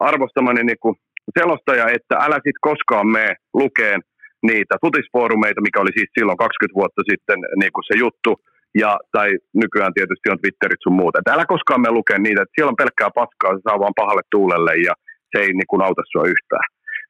arvostamani 0.09 0.63
niin 0.65 0.83
kuin 0.83 0.95
selostaja, 1.39 1.87
että 1.97 2.15
älä 2.27 2.39
sit 2.47 2.59
koskaan 2.61 3.07
mene 3.07 3.35
lukeen 3.55 4.01
niitä 4.43 4.75
futisfoorumeita, 4.85 5.61
mikä 5.61 5.81
oli 5.81 5.93
siis 5.95 6.11
silloin 6.19 6.39
20 6.39 6.79
vuotta 6.81 7.03
sitten 7.11 7.39
niin 7.61 7.73
kuin 7.75 7.85
se 7.89 7.95
juttu, 8.05 8.33
ja, 8.83 8.91
tai 9.13 9.29
nykyään 9.63 9.95
tietysti 9.95 10.31
on 10.31 10.41
Twitterit 10.41 10.83
sun 10.83 11.01
muuta. 11.01 11.19
Että 11.19 11.35
älä 11.35 11.45
koskaan 11.55 11.81
mene 11.81 11.99
lukea 11.99 12.19
niitä, 12.19 12.43
että 12.43 12.55
siellä 12.55 12.73
on 12.75 12.83
pelkkää 12.83 13.11
paskaa, 13.21 13.55
se 13.55 13.61
saa 13.65 13.83
vaan 13.83 13.99
pahalle 14.01 14.25
tuulelle 14.31 14.73
ja 14.89 14.93
se 15.31 15.37
ei 15.45 15.53
niin 15.59 15.71
kuin, 15.71 15.83
auta 15.87 16.03
sua 16.13 16.31
yhtään. 16.35 16.67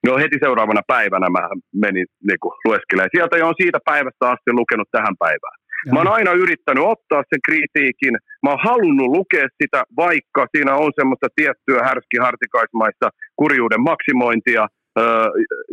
No 0.06 0.12
heti 0.22 0.36
seuraavana 0.44 0.82
päivänä 0.94 1.28
mä 1.36 1.44
menin 1.84 2.06
niin 2.28 2.40
kuin, 2.42 2.54
lueskelemaan. 2.66 3.14
Sieltä 3.16 3.36
jo 3.38 3.48
on 3.48 3.60
siitä 3.62 3.78
päivästä 3.90 4.24
asti 4.32 4.50
lukenut 4.60 4.88
tähän 4.92 5.16
päivään. 5.24 5.56
Ja. 5.86 5.92
Mä 5.92 5.98
oon 6.00 6.14
aina 6.18 6.32
yrittänyt 6.32 6.84
ottaa 6.94 7.22
sen 7.30 7.42
kritiikin. 7.48 8.14
Mä 8.42 8.50
oon 8.50 8.66
halunnut 8.68 9.14
lukea 9.16 9.46
sitä, 9.62 9.80
vaikka 9.96 10.46
siinä 10.54 10.72
on 10.84 10.92
semmoista 10.98 11.28
tiettyä 11.36 11.80
härskihartikaismaista 11.88 13.06
kurjuuden 13.36 13.82
maksimointia. 13.90 14.68
Öö, 14.98 15.26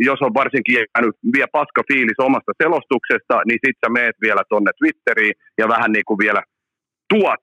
jos 0.07 0.19
on 0.21 0.33
varsinkin 0.41 0.75
jäänyt 0.75 1.15
vielä 1.33 1.55
paska 1.59 1.81
fiilis 1.89 2.19
omasta 2.27 2.51
selostuksesta, 2.63 3.35
niin 3.47 3.59
sit 3.65 3.77
sä 3.85 3.89
meet 3.99 4.15
vielä 4.25 4.43
tonne 4.49 4.71
Twitteriin 4.79 5.35
ja 5.57 5.65
vähän 5.67 5.91
niin 5.91 6.07
kuin 6.07 6.19
vielä 6.25 6.41
tuot, 7.13 7.41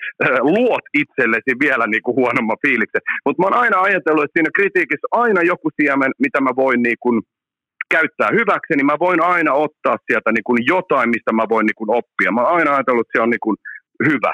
luot 0.55 0.87
itsellesi 1.03 1.53
vielä 1.65 1.87
niin 1.87 2.03
kuin 2.03 2.17
huonomman 2.17 2.63
fiiliksen. 2.67 3.03
Mutta 3.25 3.39
mä 3.41 3.47
oon 3.47 3.63
aina 3.65 3.77
ajatellut, 3.81 4.25
että 4.25 4.37
siinä 4.37 4.57
kritiikissä 4.59 5.07
aina 5.11 5.41
joku 5.53 5.69
siemen, 5.81 6.13
mitä 6.25 6.41
mä 6.41 6.53
voin 6.57 6.83
niin 6.83 7.01
kuin 7.01 7.17
käyttää 7.97 8.31
hyväksi, 8.39 8.73
niin 8.77 8.91
mä 8.93 9.05
voin 9.07 9.21
aina 9.35 9.53
ottaa 9.67 9.97
sieltä 10.07 10.31
niin 10.33 10.47
kuin 10.49 10.61
jotain, 10.75 11.09
mistä 11.15 11.33
mä 11.33 11.45
voin 11.55 11.67
niin 11.67 11.81
kuin 11.81 11.91
oppia. 12.01 12.31
Mä 12.33 12.41
oon 12.41 12.57
aina 12.57 12.71
ajatellut, 12.75 13.05
että 13.05 13.19
se 13.19 13.23
on 13.25 13.31
niin 13.35 13.47
kuin 13.47 13.57
hyvä. 14.09 14.33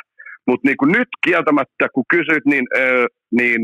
Mutta 0.49 0.65
niin 0.67 0.99
nyt 0.99 1.11
kieltämättä, 1.27 1.85
kun 1.95 2.11
kysyt, 2.15 2.45
niin, 2.53 2.67
öö, 2.77 3.07
niin 3.39 3.61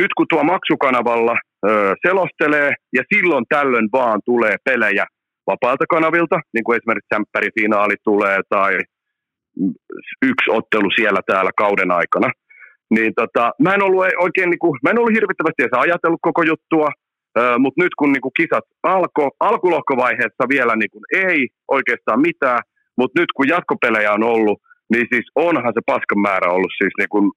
nyt 0.00 0.12
kun 0.16 0.26
tuo 0.32 0.42
maksukanavalla 0.54 1.34
öö, 1.68 1.94
selostelee 2.06 2.70
ja 2.96 3.02
silloin 3.14 3.44
tällöin 3.48 3.88
vaan 3.92 4.20
tulee 4.24 4.56
pelejä 4.64 5.04
vapaalta 5.50 5.84
kanavilta, 5.94 6.36
niin 6.54 6.64
kuin 6.64 6.76
esimerkiksi 6.78 7.12
sämppärifinaali 7.14 7.96
tulee 8.04 8.38
tai 8.48 8.72
yksi 10.30 10.50
ottelu 10.58 10.90
siellä 10.98 11.20
täällä 11.26 11.50
kauden 11.62 11.90
aikana, 11.90 12.28
niin 12.90 13.12
tota, 13.20 13.52
mä 13.64 13.74
en 13.74 13.82
ollut 13.82 14.04
oikein, 14.26 14.50
niin 14.50 14.58
kuin, 14.58 14.78
mä 14.82 14.90
en 14.90 14.98
ollut 14.98 15.16
hirvittävästi 15.18 15.62
edes 15.62 15.78
ajatellut 15.78 16.26
koko 16.28 16.42
juttua, 16.42 16.88
mutta 17.58 17.82
nyt 17.82 17.94
kun 17.98 18.12
niinku 18.12 18.30
kisat 18.30 18.64
alkoi, 18.82 19.30
alkulohkovaiheessa 19.40 20.44
vielä 20.48 20.76
niinku 20.76 21.00
ei 21.14 21.48
oikeastaan 21.70 22.20
mitään, 22.20 22.58
mutta 22.98 23.20
nyt 23.20 23.30
kun 23.36 23.48
jatkopelejä 23.48 24.12
on 24.12 24.22
ollut, 24.22 24.58
niin 24.92 25.06
siis 25.12 25.26
onhan 25.34 25.72
se 25.74 25.80
paskan 25.86 26.20
määrä 26.20 26.52
ollut 26.52 26.72
siis 26.78 26.92
niinku 26.98 27.32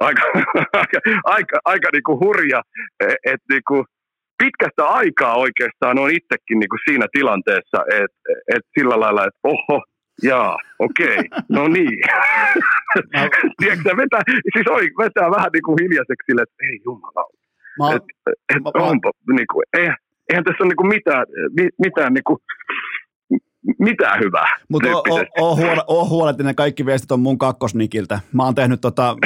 aika, 0.00 0.22
aika, 0.82 0.98
aika, 1.24 1.58
aika 1.64 1.88
niinku 1.92 2.20
hurja, 2.20 2.62
että 3.00 3.16
et 3.24 3.40
niinku 3.50 3.84
pitkästä 4.42 4.84
aikaa 4.84 5.34
oikeastaan 5.34 5.98
on 5.98 6.10
itsekin 6.10 6.58
niinku 6.58 6.76
siinä 6.88 7.06
tilanteessa, 7.12 7.78
että 8.02 8.20
et 8.54 8.64
sillä 8.78 9.00
lailla, 9.00 9.24
että 9.24 9.40
oho, 9.44 9.82
Jaa, 10.22 10.56
okei, 10.78 11.18
okay. 11.18 11.42
no 11.48 11.68
niin. 11.68 11.98
Tiedätkö, 13.58 13.96
vetää, 13.96 14.22
siis 14.52 14.66
oi, 14.70 14.84
vetää 14.98 15.30
vähän 15.36 15.50
niin 15.52 15.62
kuin 15.62 15.78
hiljaiseksi 15.82 16.26
sille, 16.26 16.42
että 16.42 16.64
ei 16.70 16.80
jumala, 16.84 17.24
Mä, 17.80 17.86
et, 17.96 18.04
et 18.50 18.62
mä, 18.64 18.70
onpa, 18.74 19.10
mä, 19.26 19.34
niin 19.34 19.50
kuin, 19.52 19.64
eihän, 19.78 19.96
eihän 20.28 20.44
tässä 20.44 20.62
ole 20.62 20.68
niin 20.68 20.80
kuin 20.80 20.92
mitään, 20.96 21.24
mitään 21.86 22.12
niin 22.14 22.26
kuin, 22.28 22.38
mitään 23.78 24.20
hyvää. 24.20 24.56
Mutta 24.68 24.88
oo, 25.86 26.08
huole, 26.08 26.34
ne 26.42 26.54
kaikki 26.54 26.86
viestit 26.86 27.12
on 27.12 27.20
mun 27.20 27.38
kakkosnikiltä. 27.38 28.20
Mä 28.32 28.44
oon 28.44 28.54
tehnyt, 28.54 28.80
tota, 28.80 29.16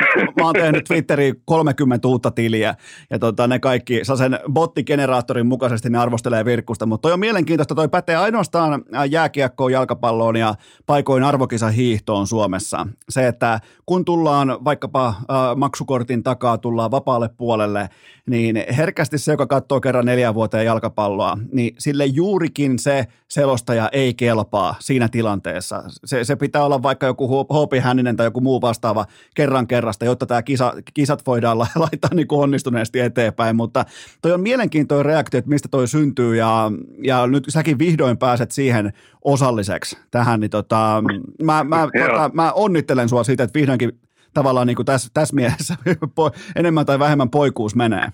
mä 0.40 0.44
oon 0.44 0.54
tehnyt 0.54 0.84
Twitteriin 0.84 1.42
30 1.44 2.08
uutta 2.08 2.30
tiliä 2.30 2.74
ja 3.10 3.18
tota, 3.18 3.46
ne 3.46 3.58
kaikki 3.58 4.00
sen 4.04 4.38
bottigeneraattorin 4.52 5.46
mukaisesti 5.46 5.90
ne 5.90 5.98
arvostelee 5.98 6.44
virkkusta, 6.44 6.86
mutta 6.86 7.02
toi 7.02 7.12
on 7.12 7.20
mielenkiintoista, 7.20 7.74
toi 7.74 7.88
pätee 7.88 8.16
ainoastaan 8.16 8.82
jääkiekkoon, 9.10 9.72
jalkapalloon 9.72 10.36
ja 10.36 10.54
paikoin 10.86 11.24
arvokisa 11.24 11.68
hiihtoon 11.68 12.26
Suomessa. 12.26 12.86
Se, 13.08 13.28
että 13.28 13.60
kun 13.86 14.04
tullaan 14.04 14.58
vaikkapa 14.64 15.08
äh, 15.08 15.14
maksukortin 15.56 16.22
takaa, 16.22 16.58
tullaan 16.58 16.90
vapaalle 16.90 17.28
puolelle, 17.36 17.88
niin 18.26 18.64
herkästi 18.76 19.18
se, 19.18 19.32
joka 19.32 19.46
katsoo 19.46 19.80
kerran 19.80 20.04
neljä 20.04 20.34
vuoteen 20.34 20.66
jalkapalloa, 20.66 21.38
niin 21.52 21.74
sille 21.78 22.06
juurikin 22.06 22.78
se 22.78 23.06
selostaja 23.28 23.88
ei 23.92 24.14
kelpaa 24.24 24.74
siinä 24.78 25.08
tilanteessa. 25.08 25.82
Se, 26.04 26.24
se 26.24 26.36
pitää 26.36 26.64
olla 26.64 26.82
vaikka 26.82 27.06
joku 27.06 27.46
Hopi 27.50 27.78
Hänninen 27.78 28.16
tai 28.16 28.26
joku 28.26 28.40
muu 28.40 28.60
vastaava 28.60 29.06
kerran 29.34 29.66
kerrasta, 29.66 30.04
jotta 30.04 30.26
tämä 30.26 30.42
kisa, 30.42 30.72
kisat 30.94 31.26
voidaan 31.26 31.58
laittaa 31.84 32.14
niin 32.14 32.28
kuin 32.28 32.40
onnistuneesti 32.40 33.00
eteenpäin, 33.00 33.56
mutta 33.56 33.84
toi 34.22 34.32
on 34.32 34.40
mielenkiintoinen 34.40 35.06
reaktio, 35.06 35.38
että 35.38 35.50
mistä 35.50 35.68
toi 35.70 35.88
syntyy 35.88 36.36
ja, 36.36 36.72
ja 37.02 37.26
nyt 37.26 37.44
säkin 37.48 37.78
vihdoin 37.78 38.18
pääset 38.18 38.50
siihen 38.50 38.92
osalliseksi 39.24 39.98
tähän, 40.10 40.40
niin 40.40 40.50
tota, 40.50 41.02
mä, 41.42 41.64
mä, 41.64 41.88
tota, 42.06 42.30
mä 42.34 42.52
onnittelen 42.52 43.08
sua 43.08 43.24
siitä, 43.24 43.44
että 43.44 43.58
vihdoinkin 43.58 43.92
tavallaan 44.34 44.66
niin 44.66 44.76
kuin 44.76 44.86
tässä, 44.86 45.10
tässä 45.14 45.34
mielessä 45.34 45.74
enemmän 46.56 46.86
tai 46.86 46.98
vähemmän 46.98 47.30
poikuus 47.30 47.76
menee. 47.76 48.08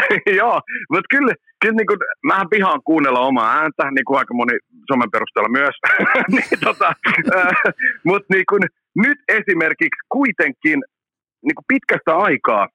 Joo, 0.40 0.60
mutta 0.90 1.06
kyllä, 1.10 1.34
kyllä 1.60 1.76
niin 1.76 1.86
kuin, 1.86 1.98
mähän 2.26 2.48
pihaan 2.50 2.80
kuunnella 2.84 3.20
omaa 3.20 3.56
ääntä, 3.56 3.90
niin 3.90 4.04
kuin 4.04 4.18
aika 4.18 4.34
moni 4.34 4.52
somen 4.90 5.10
perusteella 5.10 5.56
myös. 5.60 5.76
niin, 6.36 6.60
tota, 6.64 6.92
mutta 8.08 8.34
niin 8.34 8.44
kuin, 8.50 8.62
nyt 8.96 9.18
esimerkiksi 9.38 10.00
kuitenkin 10.08 10.78
niin 11.46 11.56
kuin 11.58 11.70
pitkästä 11.72 12.16
aikaa, 12.16 12.68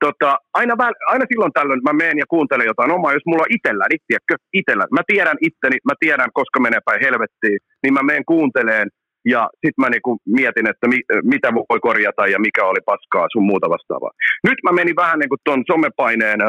tota, 0.00 0.38
aina, 0.54 0.74
väl, 0.78 0.94
aina 1.06 1.24
silloin 1.28 1.52
tällöin 1.52 1.82
mä 1.82 1.92
menen 1.92 2.18
ja 2.18 2.24
kuuntelen 2.28 2.66
jotain 2.66 2.90
omaa, 2.90 3.12
jos 3.12 3.26
mulla 3.26 3.42
on 3.42 3.54
itselläni, 3.56 3.96
tiedätkö, 4.06 4.34
itsellä. 4.52 4.84
Mä 4.92 5.02
tiedän 5.06 5.38
itteni, 5.40 5.76
mä 5.84 5.94
tiedän, 6.00 6.30
koska 6.32 6.60
menee 6.60 6.80
päin 6.84 7.00
helvettiin, 7.06 7.58
niin 7.82 7.94
mä 7.94 8.02
menen 8.02 8.24
kuunteleen 8.24 8.88
ja 9.24 9.50
sitten 9.52 9.82
mä 9.82 9.88
niinku 9.90 10.18
mietin, 10.26 10.70
että 10.72 10.88
mi, 10.88 10.98
mitä 11.22 11.48
voi 11.54 11.80
korjata 11.80 12.26
ja 12.26 12.38
mikä 12.38 12.64
oli 12.64 12.80
paskaa 12.86 13.26
sun 13.32 13.46
muuta 13.50 13.68
vastaavaa. 13.70 14.10
Nyt 14.48 14.58
mä 14.64 14.72
menin 14.72 14.96
vähän 14.96 15.18
niinku 15.18 15.36
ton 15.44 15.62
somepaineen 15.70 16.40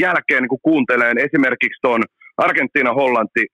jälkeen 0.00 0.42
niinku 0.42 0.60
kuunteleen 0.62 1.18
esimerkiksi 1.18 1.80
ton 1.82 2.02
Argentiina-Hollanti 2.44 3.44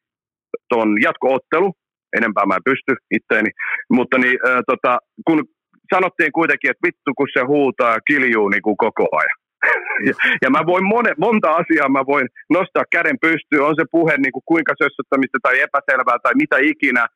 ton 0.69 0.89
jatkoottelu, 1.03 1.73
enempää 2.17 2.47
mä 2.47 2.55
en 2.55 2.69
pysty 2.71 2.93
itteeni, 3.17 3.51
mutta 3.91 4.19
niin, 4.19 4.39
äh, 4.49 4.61
tota, 4.71 4.99
kun 5.27 5.45
sanottiin 5.95 6.33
kuitenkin, 6.33 6.71
että 6.71 6.87
vittu 6.87 7.11
kun 7.17 7.29
se 7.33 7.43
huutaa 7.55 7.93
ja 7.93 8.07
kiljuu 8.09 8.49
niin 8.49 8.63
kuin 8.63 8.77
koko 8.77 9.07
ajan. 9.21 9.39
ja, 10.07 10.15
ja 10.43 10.51
mä 10.51 10.61
voin 10.67 10.85
mone, 10.85 11.11
monta 11.19 11.49
asiaa 11.61 11.89
mä 11.89 12.03
voin 12.13 12.27
nostaa 12.51 12.85
käden 12.91 13.19
pystyyn, 13.21 13.67
on 13.69 13.75
se 13.79 13.85
puhe 13.91 14.15
niin 14.17 14.33
kuin 14.33 14.49
kuinka 14.51 14.73
sössöttämistä 14.83 15.39
tai 15.43 15.61
epäselvää 15.67 16.19
tai 16.23 16.35
mitä 16.43 16.57
ikinä, 16.73 17.07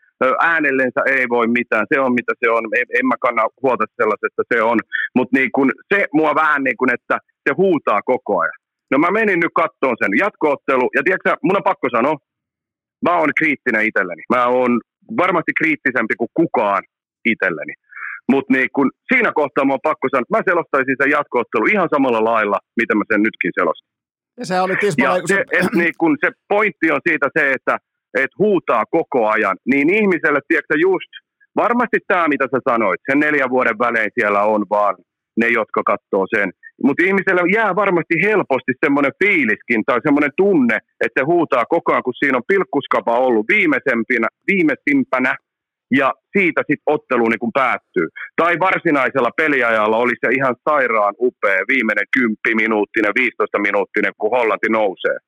äänellensä 0.40 1.00
ei 1.06 1.24
voi 1.28 1.46
mitään, 1.46 1.86
se 1.94 2.00
on 2.00 2.12
mitä 2.12 2.32
se 2.40 2.50
on, 2.50 2.64
en, 2.78 2.86
en 2.98 3.06
mä 3.06 3.16
kanna 3.20 3.42
huolta 3.62 3.84
sellaisesta 3.96 4.42
se 4.54 4.62
on, 4.62 4.78
mutta 5.16 5.36
niin 5.36 5.50
kun 5.54 5.72
se 5.94 6.06
mua 6.12 6.34
vähän 6.34 6.64
niin 6.64 6.76
kuin, 6.76 6.94
että 6.94 7.18
se 7.48 7.54
huutaa 7.56 8.02
koko 8.02 8.40
ajan. 8.40 8.60
No 8.90 8.98
mä 8.98 9.10
menin 9.10 9.40
nyt 9.40 9.54
kattoon 9.54 9.96
sen 10.02 10.12
jatkoottelu, 10.18 10.86
ja 10.96 11.02
tiedätkö 11.02 11.36
mun 11.42 11.56
on 11.56 11.62
pakko 11.70 11.88
sanoa, 11.96 12.16
mä 13.06 13.18
oon 13.18 13.30
kriittinen 13.38 13.86
itselleni. 13.88 14.22
Mä 14.34 14.46
oon 14.46 14.80
varmasti 15.16 15.52
kriittisempi 15.60 16.14
kuin 16.18 16.34
kukaan 16.34 16.82
itselleni. 17.24 17.74
Mutta 18.30 18.52
niin 18.54 18.68
kun, 18.74 18.90
siinä 19.12 19.30
kohtaa 19.32 19.64
mä 19.64 19.72
oon 19.72 19.88
pakko 19.90 20.08
sanoa, 20.08 20.24
että 20.24 20.36
mä 20.36 20.50
selostaisin 20.50 20.96
sen 21.00 21.10
jatkoottelu 21.10 21.66
ihan 21.66 21.88
samalla 21.94 22.24
lailla, 22.24 22.58
miten 22.80 22.98
mä 22.98 23.04
sen 23.12 23.22
nytkin 23.22 23.52
selostin. 23.58 23.90
Ja 24.38 24.46
se 24.46 24.60
oli 24.60 24.74
ja 24.98 25.12
se, 25.26 25.44
et, 25.58 25.66
niin 25.74 25.94
kun 25.98 26.16
se 26.24 26.30
pointti 26.48 26.90
on 26.90 27.00
siitä 27.08 27.28
se, 27.38 27.52
että 27.52 27.78
et 28.14 28.30
huutaa 28.38 28.84
koko 28.90 29.28
ajan, 29.28 29.56
niin 29.64 29.94
ihmiselle, 29.94 30.40
tiedätkö 30.48 30.74
just, 30.78 31.12
varmasti 31.56 31.98
tämä, 32.06 32.28
mitä 32.28 32.46
sä 32.50 32.58
sanoit, 32.70 33.00
sen 33.10 33.20
neljän 33.20 33.50
vuoden 33.50 33.78
välein 33.78 34.10
siellä 34.18 34.42
on 34.42 34.62
vaan 34.70 34.94
ne, 35.36 35.48
jotka 35.48 35.82
katsoo 35.82 36.26
sen. 36.34 36.50
Mutta 36.84 37.04
ihmiselle 37.06 37.42
jää 37.52 37.76
varmasti 37.76 38.14
helposti 38.22 38.72
semmoinen 38.84 39.12
fiiliskin 39.24 39.82
tai 39.86 40.00
semmoinen 40.04 40.30
tunne, 40.36 40.76
että 41.04 41.20
se 41.20 41.24
huutaa 41.24 41.64
koko 41.64 41.92
ajan, 41.92 42.02
kun 42.02 42.14
siinä 42.14 42.36
on 42.36 42.50
pilkkuskapa 42.52 43.18
ollut 43.18 43.46
viimeisempinä, 43.48 44.28
viimeisimpänä 44.50 45.36
ja 46.00 46.08
siitä 46.36 46.60
sitten 46.60 46.92
ottelu 46.94 47.28
niin 47.28 47.38
kun 47.44 47.58
päättyy. 47.62 48.06
Tai 48.36 48.58
varsinaisella 48.58 49.30
peliajalla 49.36 49.96
oli 49.96 50.14
se 50.20 50.28
ihan 50.38 50.56
sairaan 50.68 51.14
upea 51.18 51.60
viimeinen 51.72 52.06
10 52.18 52.36
minuuttinen, 52.62 53.12
15 53.14 53.58
minuuttinen, 53.58 54.12
kun 54.18 54.30
Hollanti 54.30 54.68
nousee. 54.68 55.18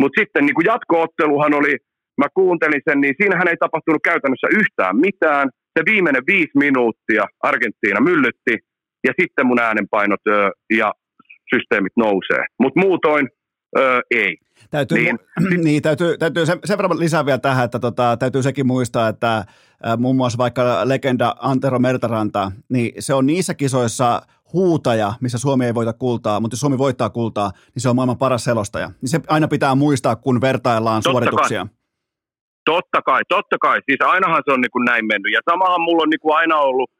Mutta 0.00 0.20
sitten 0.20 0.46
niin 0.46 0.68
jatkootteluhan 0.72 1.54
oli, 1.54 1.76
mä 2.18 2.26
kuuntelin 2.34 2.82
sen, 2.88 3.00
niin 3.00 3.14
siinähän 3.20 3.48
ei 3.48 3.56
tapahtunut 3.56 4.02
käytännössä 4.04 4.48
yhtään 4.60 4.96
mitään. 4.96 5.48
Se 5.78 5.82
viimeinen 5.90 6.22
viisi 6.26 6.54
minuuttia 6.54 7.24
Argentiina 7.42 8.00
myllytti, 8.00 8.54
ja 9.04 9.12
sitten 9.20 9.46
mun 9.46 9.60
äänenpainot 9.60 10.20
ö, 10.28 10.50
ja 10.76 10.92
systeemit 11.54 11.92
nousee. 11.96 12.44
Mutta 12.60 12.80
muutoin 12.80 13.28
ö, 13.78 14.00
ei. 14.10 14.36
Täytyy, 14.70 14.98
niin, 14.98 15.18
niin 15.64 15.82
täytyy, 15.82 16.18
täytyy 16.18 16.46
sen, 16.46 16.58
sen 16.64 16.78
verran 16.78 16.98
lisää 16.98 17.26
vielä 17.26 17.38
tähän, 17.38 17.64
että 17.64 17.78
tota, 17.78 18.16
täytyy 18.16 18.42
sekin 18.42 18.66
muistaa, 18.66 19.08
että 19.08 19.36
äh, 19.36 19.44
muun 19.98 20.16
muassa 20.16 20.38
vaikka 20.38 20.62
legenda 20.88 21.34
Antero 21.38 21.78
Mertaranta, 21.78 22.52
niin 22.68 22.92
se 22.98 23.14
on 23.14 23.26
niissä 23.26 23.54
kisoissa 23.54 24.22
huutaja, 24.52 25.12
missä 25.20 25.38
Suomi 25.38 25.66
ei 25.66 25.74
voita 25.74 25.92
kultaa, 25.92 26.40
mutta 26.40 26.52
jos 26.54 26.60
Suomi 26.60 26.78
voittaa 26.78 27.10
kultaa, 27.10 27.50
niin 27.74 27.82
se 27.82 27.88
on 27.88 27.96
maailman 27.96 28.18
paras 28.18 28.44
selostaja. 28.44 28.86
Niin 28.86 29.08
se 29.08 29.20
aina 29.28 29.48
pitää 29.48 29.74
muistaa, 29.74 30.16
kun 30.16 30.40
vertaillaan 30.40 31.02
totta 31.02 31.10
suorituksia. 31.10 31.66
Kai. 31.66 31.74
Totta 32.64 33.02
kai, 33.02 33.20
totta 33.28 33.56
kai. 33.60 33.80
Siis 33.86 34.00
ainahan 34.00 34.42
se 34.44 34.52
on 34.52 34.60
niin 34.60 34.70
kuin 34.70 34.84
näin 34.84 35.06
mennyt. 35.06 35.32
Ja 35.32 35.40
samahan 35.50 35.80
mulla 35.80 36.02
on 36.02 36.10
niin 36.10 36.20
kuin 36.20 36.36
aina 36.36 36.56
ollut, 36.58 36.90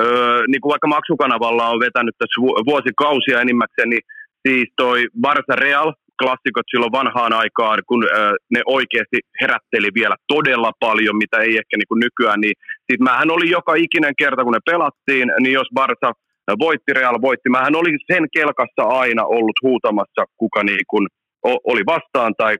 öö, 0.00 0.42
niin 0.48 0.60
kuin 0.60 0.70
vaikka 0.70 0.88
maksukanavalla 0.96 1.68
on 1.68 1.80
vetänyt 1.80 2.14
tässä 2.18 2.40
vuosikausia 2.70 3.40
enimmäkseen, 3.40 3.88
niin 3.90 4.04
siis 4.48 4.68
toi 4.76 4.98
Barça 5.26 5.56
Real, 5.64 5.92
klassikot 6.22 6.66
silloin 6.70 6.92
vanhaan 6.92 7.32
aikaan, 7.32 7.78
kun 7.88 8.04
ö, 8.04 8.34
ne 8.54 8.60
oikeasti 8.66 9.18
herätteli 9.40 9.88
vielä 9.94 10.16
todella 10.28 10.72
paljon, 10.80 11.16
mitä 11.16 11.36
ei 11.38 11.52
ehkä 11.60 11.74
niin 11.76 11.90
kuin 11.90 12.02
nykyään, 12.06 12.40
niin 12.40 12.56
sit 12.90 13.00
mähän 13.00 13.30
oli 13.30 13.50
joka 13.50 13.74
ikinen 13.74 14.14
kerta, 14.18 14.44
kun 14.44 14.52
ne 14.52 14.70
pelattiin, 14.70 15.32
niin 15.40 15.52
jos 15.52 15.68
Barsa 15.74 16.12
voitti, 16.58 16.92
Real 16.92 17.18
voitti, 17.20 17.48
mähän 17.48 17.76
olin 17.76 17.98
sen 18.12 18.24
kelkassa 18.36 18.82
aina 19.02 19.24
ollut 19.24 19.58
huutamassa, 19.62 20.22
kuka 20.36 20.62
niin 20.62 20.86
kuin 20.88 21.06
oli 21.42 21.82
vastaan 21.86 22.34
tai 22.38 22.56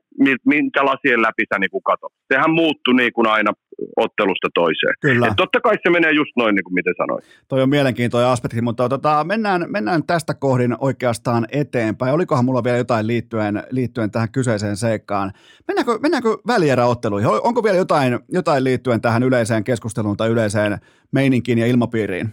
minkä 0.47 0.85
lasien 0.85 1.23
läpi 1.23 1.45
sä 1.55 1.59
niin 1.59 1.83
katot. 1.85 2.13
Sehän 2.33 2.51
muuttui 2.51 2.95
niin 2.95 3.13
kuin 3.13 3.27
aina 3.27 3.53
ottelusta 3.97 4.49
toiseen. 4.55 4.95
Kyllä. 5.01 5.27
Et 5.27 5.37
totta 5.37 5.61
kai 5.61 5.75
se 5.83 5.91
menee 5.91 6.13
just 6.13 6.31
noin, 6.37 6.55
niin 6.55 6.65
kuin 6.65 6.75
miten 6.75 6.95
sanoit. 6.97 7.25
Toi 7.49 7.63
on 7.63 7.69
mielenkiintoinen 7.69 8.31
aspekti, 8.31 8.61
mutta 8.61 8.89
tota, 8.89 9.25
mennään, 9.25 9.65
mennään 9.69 10.03
tästä 10.07 10.35
kohdin 10.35 10.77
oikeastaan 10.81 11.47
eteenpäin. 11.53 12.15
Olikohan 12.15 12.45
mulla 12.45 12.65
vielä 12.65 12.79
jotain 12.79 13.07
liittyen, 13.07 13.63
liittyen 13.71 14.11
tähän 14.11 14.33
kyseiseen 14.33 14.77
seikkaan? 14.77 15.33
Mennäänkö, 15.69 15.99
mennäänkö 16.03 16.29
välieräotteluihin? 16.47 17.31
Onko 17.43 17.63
vielä 17.63 17.77
jotain, 17.77 18.19
jotain 18.29 18.65
liittyen 18.65 19.01
tähän 19.01 19.23
yleiseen 19.23 19.65
keskusteluun 19.65 20.17
tai 20.17 20.29
yleiseen 20.29 20.79
meininkiin 21.13 21.59
ja 21.59 21.67
ilmapiiriin? 21.67 22.29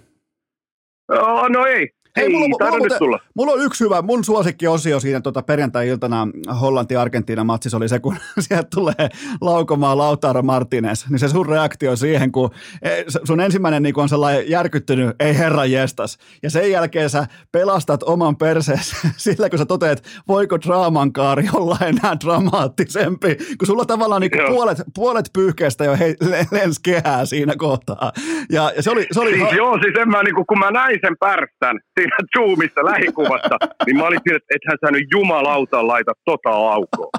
Oh, 1.11 1.49
no 1.49 1.65
ei, 1.65 1.89
Hei, 2.17 2.29
mulla, 2.29 2.47
mulla, 2.47 2.77
mulla, 2.77 2.97
tulla. 2.97 3.19
mulla 3.35 3.51
on 3.51 3.63
yksi 3.63 3.83
hyvä, 3.83 4.01
mun 4.01 4.23
suosikki-osio 4.23 4.99
siinä 4.99 5.21
tuota 5.21 5.41
perjantai-iltana 5.41 6.27
Hollanti-Argentiina-matsis 6.61 7.73
oli 7.73 7.89
se, 7.89 7.99
kun 7.99 8.15
sieltä 8.39 8.67
tulee 8.75 9.09
laukomaan 9.41 9.97
Lautaro 9.97 10.41
Martinez, 10.41 11.09
niin 11.09 11.19
se 11.19 11.27
sun 11.27 11.45
reaktio 11.45 11.95
siihen, 11.95 12.31
kun 12.31 12.49
e, 12.81 13.03
sun 13.23 13.39
ensimmäinen 13.39 13.83
niin 13.83 13.99
on 13.99 14.09
sellainen 14.09 14.49
järkyttynyt, 14.49 15.15
ei 15.19 15.37
herra 15.37 15.65
jestas, 15.65 16.17
ja 16.43 16.49
sen 16.49 16.71
jälkeen 16.71 17.09
sä 17.09 17.27
pelastat 17.51 18.03
oman 18.03 18.37
perseesi 18.37 18.95
sillä, 19.17 19.49
kun 19.49 19.59
sä 19.59 19.65
toteat, 19.65 20.03
voiko 20.27 20.57
draaman 20.61 21.13
kaari 21.13 21.43
olla 21.53 21.77
enää 21.81 22.17
dramaattisempi, 22.25 23.35
kun 23.57 23.67
sulla 23.67 23.85
tavallaan 23.85 24.21
niin 24.21 24.31
puolet, 24.47 24.77
puolet 24.95 25.25
pyyhkeestä 25.33 25.85
jo 25.85 25.97
hei, 25.99 26.15
lens 26.51 26.79
kehää 26.79 27.25
siinä 27.25 27.53
kohtaa. 27.57 28.11
Ja, 28.51 28.71
ja 28.75 28.83
se 28.83 28.91
oli, 28.91 29.07
se 29.11 29.19
oli 29.19 29.33
siis, 29.33 29.51
joo, 29.51 29.79
siis 29.81 29.95
en 29.99 30.09
mä, 30.09 30.23
niin 30.23 30.35
kun 30.47 30.59
mä 30.59 30.71
näin 30.71 30.99
sen 31.01 31.15
pärstän, 31.19 31.79
siinä 32.07 32.29
Zoomissa 32.37 32.85
lähikuvassa, 32.85 33.57
niin 33.85 33.97
mä 33.97 34.03
olin 34.03 34.19
että 34.35 34.55
ethän 34.55 34.77
sä 34.81 34.91
nyt 34.91 35.07
jumalauta 35.11 35.87
laita 35.87 36.11
tota 36.25 36.49
aukoa. 36.49 37.09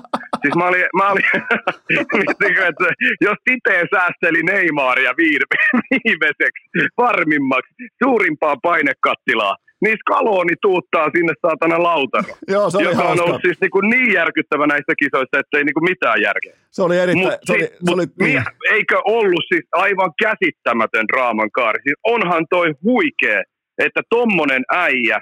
Siis 0.42 0.54
mä 0.56 0.66
olin, 0.68 0.84
mä 0.96 1.10
olin 1.10 1.24
että 2.68 2.84
jos 3.20 3.36
Tite 3.44 3.84
säästeli 3.94 4.42
Neymaria 4.42 5.12
viimeiseksi, 5.90 6.64
varmimmaksi, 6.98 7.74
suurimpaa 8.02 8.56
painekattilaa, 8.62 9.56
niin 9.80 9.96
Skaloni 10.00 10.54
tuuttaa 10.62 11.10
sinne 11.16 11.32
saatana 11.42 11.82
lautaro. 11.82 12.34
Joo, 12.48 12.70
se 12.70 12.76
oli 12.76 12.84
joka 12.84 13.02
on 13.02 13.20
ollut 13.20 13.40
siis 13.42 13.60
niin, 13.60 13.70
kuin 13.70 13.90
niin 13.90 14.12
järkyttävä 14.12 14.66
näissä 14.66 14.92
kisoissa, 14.98 15.38
että 15.38 15.58
ei 15.58 15.64
niin 15.64 15.74
kuin 15.74 15.90
mitään 15.90 16.22
järkeä. 16.22 16.52
Se 16.70 16.82
oli 16.82 16.98
erittäin... 16.98 17.26
Mut, 17.26 17.40
se 17.44 17.52
oli, 17.52 17.66
se 17.84 17.92
oli, 17.94 18.06
niin. 18.20 18.42
Eikö 18.70 18.96
ollut 19.04 19.44
siis 19.48 19.66
aivan 19.72 20.12
käsittämätön 20.22 21.06
draaman 21.12 21.50
kaari? 21.50 21.78
Siis 21.82 21.98
onhan 22.04 22.44
toi 22.50 22.74
huikea, 22.84 23.42
että 23.78 24.02
tommonen 24.10 24.62
äijä, 24.86 25.18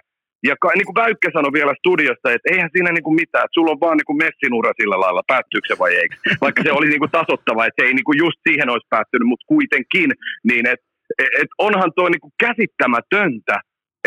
ja 0.48 0.54
ka, 0.60 0.68
niin 0.74 0.88
kuin 0.88 1.00
Väykkä 1.02 1.28
sanoi 1.32 1.52
vielä 1.58 1.74
studiosta, 1.78 2.32
että 2.32 2.50
eihän 2.52 2.70
siinä 2.72 2.90
niin 2.92 3.06
kuin 3.06 3.20
mitään, 3.22 3.44
että 3.44 3.58
sulla 3.58 3.72
on 3.74 3.84
vaan 3.84 3.96
niin 3.96 4.10
kuin 4.10 4.22
messinura 4.24 4.78
sillä 4.80 5.00
lailla, 5.00 5.30
päättyykö 5.32 5.68
se 5.68 5.78
vai 5.78 5.92
ei. 6.00 6.08
Vaikka 6.44 6.62
se 6.62 6.72
oli 6.72 6.88
niin 6.88 7.04
kuin 7.04 7.16
tasottava, 7.18 7.66
että 7.66 7.78
se 7.78 7.86
ei 7.88 7.94
niin 7.94 8.08
kuin 8.08 8.18
just 8.24 8.38
siihen 8.48 8.68
olisi 8.74 8.92
päättynyt, 8.94 9.28
mutta 9.28 9.50
kuitenkin, 9.54 10.10
niin 10.50 10.64
että 10.72 10.86
et 11.42 11.52
onhan 11.58 11.90
tuo 11.96 12.08
niin 12.08 12.24
kuin 12.24 12.34
käsittämätöntä, 12.46 13.56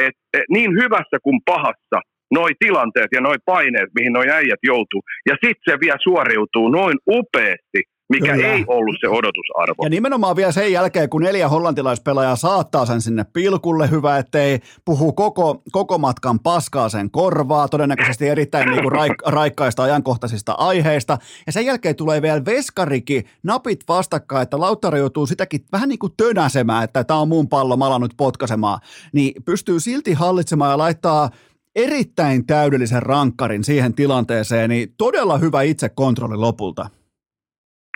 että 0.06 0.22
et 0.34 0.50
niin 0.50 0.72
hyvässä 0.82 1.18
kuin 1.24 1.40
pahassa 1.46 2.00
noi 2.32 2.52
tilanteet 2.60 3.12
ja 3.12 3.22
noi 3.22 3.38
paineet, 3.46 3.90
mihin 3.96 4.14
noi 4.14 4.30
äijät 4.30 4.62
joutuu, 4.64 5.02
ja 5.30 5.36
sitten 5.44 5.66
se 5.68 5.80
vielä 5.80 5.98
suoriutuu 6.04 6.68
noin 6.70 6.98
upeasti 7.08 7.82
mikä 8.10 8.34
Kyllä. 8.34 8.48
ei 8.48 8.66
ollut 8.68 8.96
se 9.02 9.08
odotusarvo. 9.08 9.84
Ja 9.84 9.90
nimenomaan 9.90 10.36
vielä 10.36 10.52
sen 10.52 10.72
jälkeen, 10.72 11.10
kun 11.10 11.22
neljä 11.22 11.50
hollantilaispelaajaa 11.50 12.36
saattaa 12.36 12.86
sen 12.86 13.02
sinne 13.02 13.26
pilkulle, 13.34 13.90
hyvä, 13.92 14.18
ettei 14.18 14.60
puhu 14.86 15.14
koko, 15.14 15.62
koko 15.72 15.98
matkan 15.98 16.40
paskaa 16.40 16.90
sen 16.90 17.12
korvaa, 17.12 17.68
todennäköisesti 17.68 18.28
erittäin 18.28 18.70
niin 18.70 18.82
kuin 18.82 18.92
raik- 18.92 19.32
raikkaista 19.32 19.84
ajankohtaisista 19.84 20.52
aiheista. 20.52 21.18
Ja 21.46 21.52
sen 21.52 21.66
jälkeen 21.66 21.96
tulee 21.96 22.22
vielä 22.22 22.46
veskariki, 22.46 23.24
napit 23.44 23.80
vastakkain, 23.88 24.44
että 24.44 24.60
Lauttara 24.60 24.98
joutuu 24.98 25.26
sitäkin 25.26 25.66
vähän 25.72 25.90
niin 25.90 26.00
kuin 26.00 26.14
tönäsemään, 26.18 26.84
että 26.84 27.04
tämä 27.04 27.20
on 27.20 27.28
mun 27.28 27.50
pallo, 27.50 27.78
mä 27.78 27.86
alan 27.86 28.02
nyt 28.02 28.14
potkasemaan. 28.18 28.80
Niin 29.14 29.44
pystyy 29.44 29.80
silti 29.80 30.14
hallitsemaan 30.14 30.72
ja 30.72 30.78
laittaa 30.78 31.30
erittäin 31.76 32.46
täydellisen 32.46 33.04
rankkarin 33.04 33.64
siihen 33.64 33.94
tilanteeseen, 33.94 34.70
niin 34.70 34.94
todella 34.98 35.38
hyvä 35.38 35.62
itsekontrolli 35.62 36.38
lopulta 36.38 36.90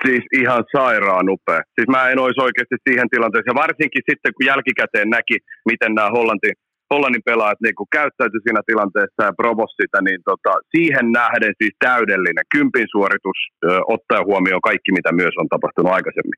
siis 0.05 0.23
ihan 0.41 0.63
sairaan 0.75 1.29
upea. 1.29 1.61
Siis 1.75 1.87
mä 1.95 2.09
en 2.09 2.19
olisi 2.19 2.41
oikeasti 2.41 2.75
siihen 2.87 3.09
tilanteeseen, 3.09 3.61
varsinkin 3.65 4.03
sitten 4.09 4.33
kun 4.33 4.45
jälkikäteen 4.51 5.09
näki, 5.09 5.37
miten 5.71 5.91
nämä 5.95 6.15
Hollanti, 6.17 6.51
Hollannin 6.93 7.27
pelaajat 7.29 7.61
niin 7.61 7.91
käyttäytyi 7.97 8.41
siinä 8.43 8.61
tilanteessa 8.65 9.21
ja 9.27 9.33
provos 9.41 9.73
sitä, 9.81 9.99
niin 10.07 10.21
tota, 10.29 10.51
siihen 10.75 11.05
nähden 11.19 11.53
siis 11.59 11.75
täydellinen. 11.85 12.45
Kympin 12.55 12.87
suoritus 12.95 13.39
ö, 13.45 13.79
ottaa 13.95 14.21
huomioon 14.29 14.67
kaikki, 14.69 14.91
mitä 14.97 15.11
myös 15.21 15.35
on 15.41 15.47
tapahtunut 15.53 15.91
aikaisemmin. 15.97 16.37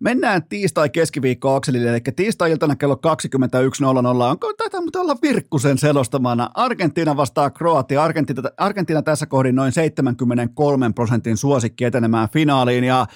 Mennään 0.00 0.40
tiistai-keskiviikko 0.48 1.54
akselille, 1.54 1.90
eli 1.90 2.00
tiistai-iltana 2.16 2.76
kello 2.76 2.94
21.00. 2.94 4.30
Onko 4.30 4.52
tätä 4.52 4.80
mutta 4.80 5.00
olla 5.00 5.16
Virkkusen 5.22 5.78
selostamana? 5.78 6.48
Argentiina 6.54 7.16
vastaa 7.16 7.50
Kroatia. 7.50 8.02
Argentiina, 8.02 8.42
Argentiina 8.56 9.02
tässä 9.02 9.26
kohdin 9.26 9.56
noin 9.56 9.72
73 9.72 10.92
prosentin 10.94 11.36
suosikki 11.36 11.84
etenemään 11.84 12.28
finaaliin, 12.28 12.84
ja 12.84 13.00
äh, 13.00 13.08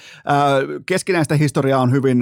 keskinäistä 0.85 1.35
historiaa 1.35 1.81
on 1.81 1.91
hyvin, 1.91 2.17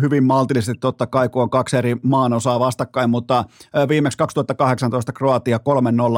hyvin 0.00 0.24
maltillisesti 0.24 0.80
totta 0.80 1.06
kai, 1.06 1.28
kun 1.28 1.42
on 1.42 1.50
kaksi 1.50 1.76
eri 1.76 1.96
maanosaa 2.02 2.60
vastakkain, 2.60 3.10
mutta 3.10 3.44
viimeksi 3.88 4.18
2018 4.18 5.12
Kroatia 5.12 5.58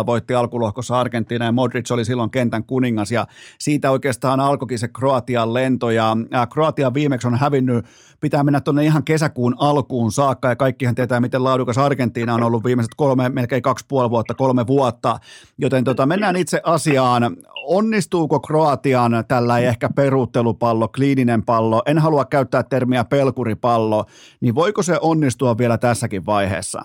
3-0 0.03 0.07
voitti 0.07 0.35
alkulohkossa 0.35 1.01
Argentiina 1.01 1.45
ja 1.45 1.53
Modric 1.53 1.91
oli 1.91 2.05
silloin 2.05 2.31
kentän 2.31 2.65
kuningas 2.65 3.13
ja 3.13 3.27
siitä 3.59 3.91
oikeastaan 3.91 4.41
alkoikin 4.41 4.79
se 4.79 4.89
Kroatian 4.89 5.55
lento 5.55 5.91
ja 5.91 6.17
Kroatia 6.53 6.95
viimeksi 6.95 7.27
on 7.27 7.39
hävinnyt, 7.39 7.87
pitää 8.21 8.45
mennä 8.45 8.61
tuonne 8.61 8.85
ihan 8.85 9.05
kesäkuun 9.05 9.57
alkuun 9.59 10.13
saakka 10.13 10.49
ja 10.49 10.57
kaikkihan 10.57 10.95
tietää, 10.95 11.21
miten 11.21 11.45
laadukas 11.45 11.79
Argentiina 11.79 12.35
on 12.35 12.43
ollut 12.43 12.65
viimeiset 12.65 12.95
kolme, 12.97 13.29
melkein 13.29 13.63
kaksi 13.63 13.85
puoli 13.89 14.11
vuotta, 14.11 14.35
kolme 14.35 14.67
vuotta, 14.67 15.19
joten 15.59 15.85
tota, 15.85 16.07
mennään 16.07 16.37
itse 16.37 16.61
asiaan. 16.65 17.37
Onnistuuko 17.67 18.41
Kroatian 18.41 19.25
tällä 19.29 19.59
ehkä 19.59 19.89
peruuttelupallo, 19.89 20.89
kliininen 20.89 21.43
pallo, 21.43 21.83
en 21.87 21.99
halua 21.99 22.25
käyttää 22.25 22.63
termiä 22.63 23.05
pelkuripallo, 23.05 24.05
niin 24.41 24.55
voiko 24.55 24.83
se 24.83 24.99
onnistua 25.01 25.59
vielä 25.59 25.79
tässäkin 25.79 26.27
vaiheessa? 26.27 26.83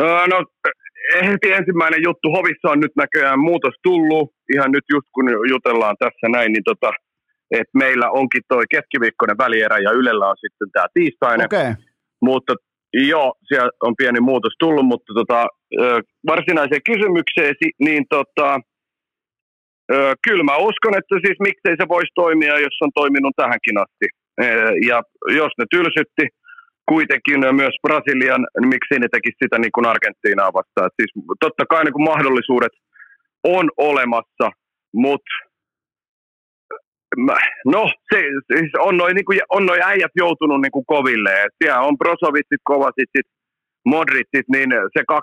No 0.00 0.36
heti 1.28 1.52
ensimmäinen 1.52 2.00
juttu, 2.02 2.30
Hovissa 2.30 2.70
on 2.70 2.80
nyt 2.80 2.96
näköjään 2.96 3.38
muutos 3.38 3.74
tullut, 3.82 4.30
ihan 4.54 4.70
nyt 4.72 4.84
just 4.92 5.08
kun 5.14 5.26
jutellaan 5.48 5.96
tässä 5.98 6.26
näin, 6.28 6.52
niin 6.52 6.64
tota, 6.64 6.90
että 7.50 7.78
meillä 7.78 8.10
onkin 8.10 8.42
toi 8.48 8.64
keskiviikkoinen 8.70 9.38
välierä 9.38 9.78
ja 9.78 9.90
Ylellä 9.90 10.26
on 10.28 10.36
sitten 10.40 10.70
tämä 10.72 10.86
tiistainen. 10.94 11.46
Okay. 11.46 11.74
Mutta 12.22 12.52
joo, 12.92 13.34
siellä 13.48 13.70
on 13.82 13.94
pieni 13.96 14.20
muutos 14.20 14.54
tullut, 14.58 14.86
mutta 14.86 15.12
tota, 15.14 15.46
varsinaiseen 16.26 16.88
kysymykseen, 16.90 17.54
niin 17.78 18.04
tota, 18.10 18.60
kyllä 20.26 20.44
mä 20.44 20.56
uskon, 20.56 20.94
että 20.98 21.14
siis 21.26 21.38
miksei 21.40 21.74
se 21.80 21.88
voisi 21.88 22.12
toimia, 22.14 22.64
jos 22.66 22.76
on 22.80 22.90
toiminut 22.94 23.32
tähänkin 23.36 23.78
asti. 23.84 24.06
Ja 24.86 25.02
jos 25.40 25.52
ne 25.58 25.64
tylsytti 25.70 26.24
kuitenkin 26.92 27.40
myös 27.60 27.74
Brasilian, 27.84 28.42
niin 28.60 28.72
miksi 28.74 28.94
ne 28.98 29.08
tekisi 29.12 29.42
sitä 29.42 29.58
niin 29.58 29.74
kuin 29.74 29.86
Argentiinaa 29.92 30.56
vastaan. 30.58 30.86
Et 30.88 30.98
siis 31.00 31.12
totta 31.44 31.64
kai 31.70 31.84
niin 31.84 31.96
kuin 31.96 32.10
mahdollisuudet 32.12 32.74
on 33.56 33.64
olemassa, 33.76 34.46
mutta 35.04 35.32
no, 37.74 37.82
se, 38.10 38.20
siis 38.52 38.72
on 38.78 38.96
noin 38.96 39.14
niin 39.14 39.42
on 39.56 39.66
noi 39.66 39.80
äijät 39.90 40.14
joutunut 40.16 40.60
niin 40.60 40.76
kuin 40.76 40.86
koville. 40.86 41.32
Et 41.42 41.54
siellä 41.58 41.80
on 41.80 41.98
Brosovitsit, 41.98 42.62
Kovasitsit, 42.64 43.26
Modritsit, 43.86 44.46
niin 44.54 44.70
se 44.94 45.00
12-13 45.12 45.14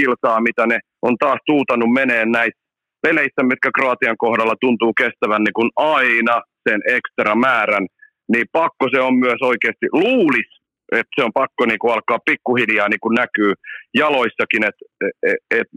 kilsaa, 0.00 0.40
mitä 0.40 0.66
ne 0.66 0.78
on 1.02 1.14
taas 1.18 1.40
tuutanut 1.46 1.92
meneen 1.92 2.30
näissä 2.32 2.60
peleissä, 3.02 3.42
mitkä 3.42 3.70
Kroatian 3.76 4.16
kohdalla 4.16 4.56
tuntuu 4.60 4.92
kestävän 5.02 5.42
niin 5.44 5.58
kuin 5.58 5.70
aina 5.76 6.36
sen 6.68 6.80
ekstra 6.96 7.34
määrän, 7.34 7.86
niin 8.32 8.46
pakko 8.52 8.84
se 8.94 9.00
on 9.00 9.14
myös 9.14 9.40
oikeasti, 9.42 9.86
luulis, 9.92 10.57
että 10.92 11.12
se 11.16 11.24
on 11.24 11.32
pakko 11.32 11.66
niin 11.66 11.78
kuin 11.78 11.92
alkaa 11.94 12.18
pikkuhiljaa 12.24 12.88
niin 12.88 13.00
kuin 13.00 13.14
näkyy 13.14 13.52
jaloissakin, 13.94 14.64
että 14.68 14.84
et, 15.22 15.60
et, 15.60 15.68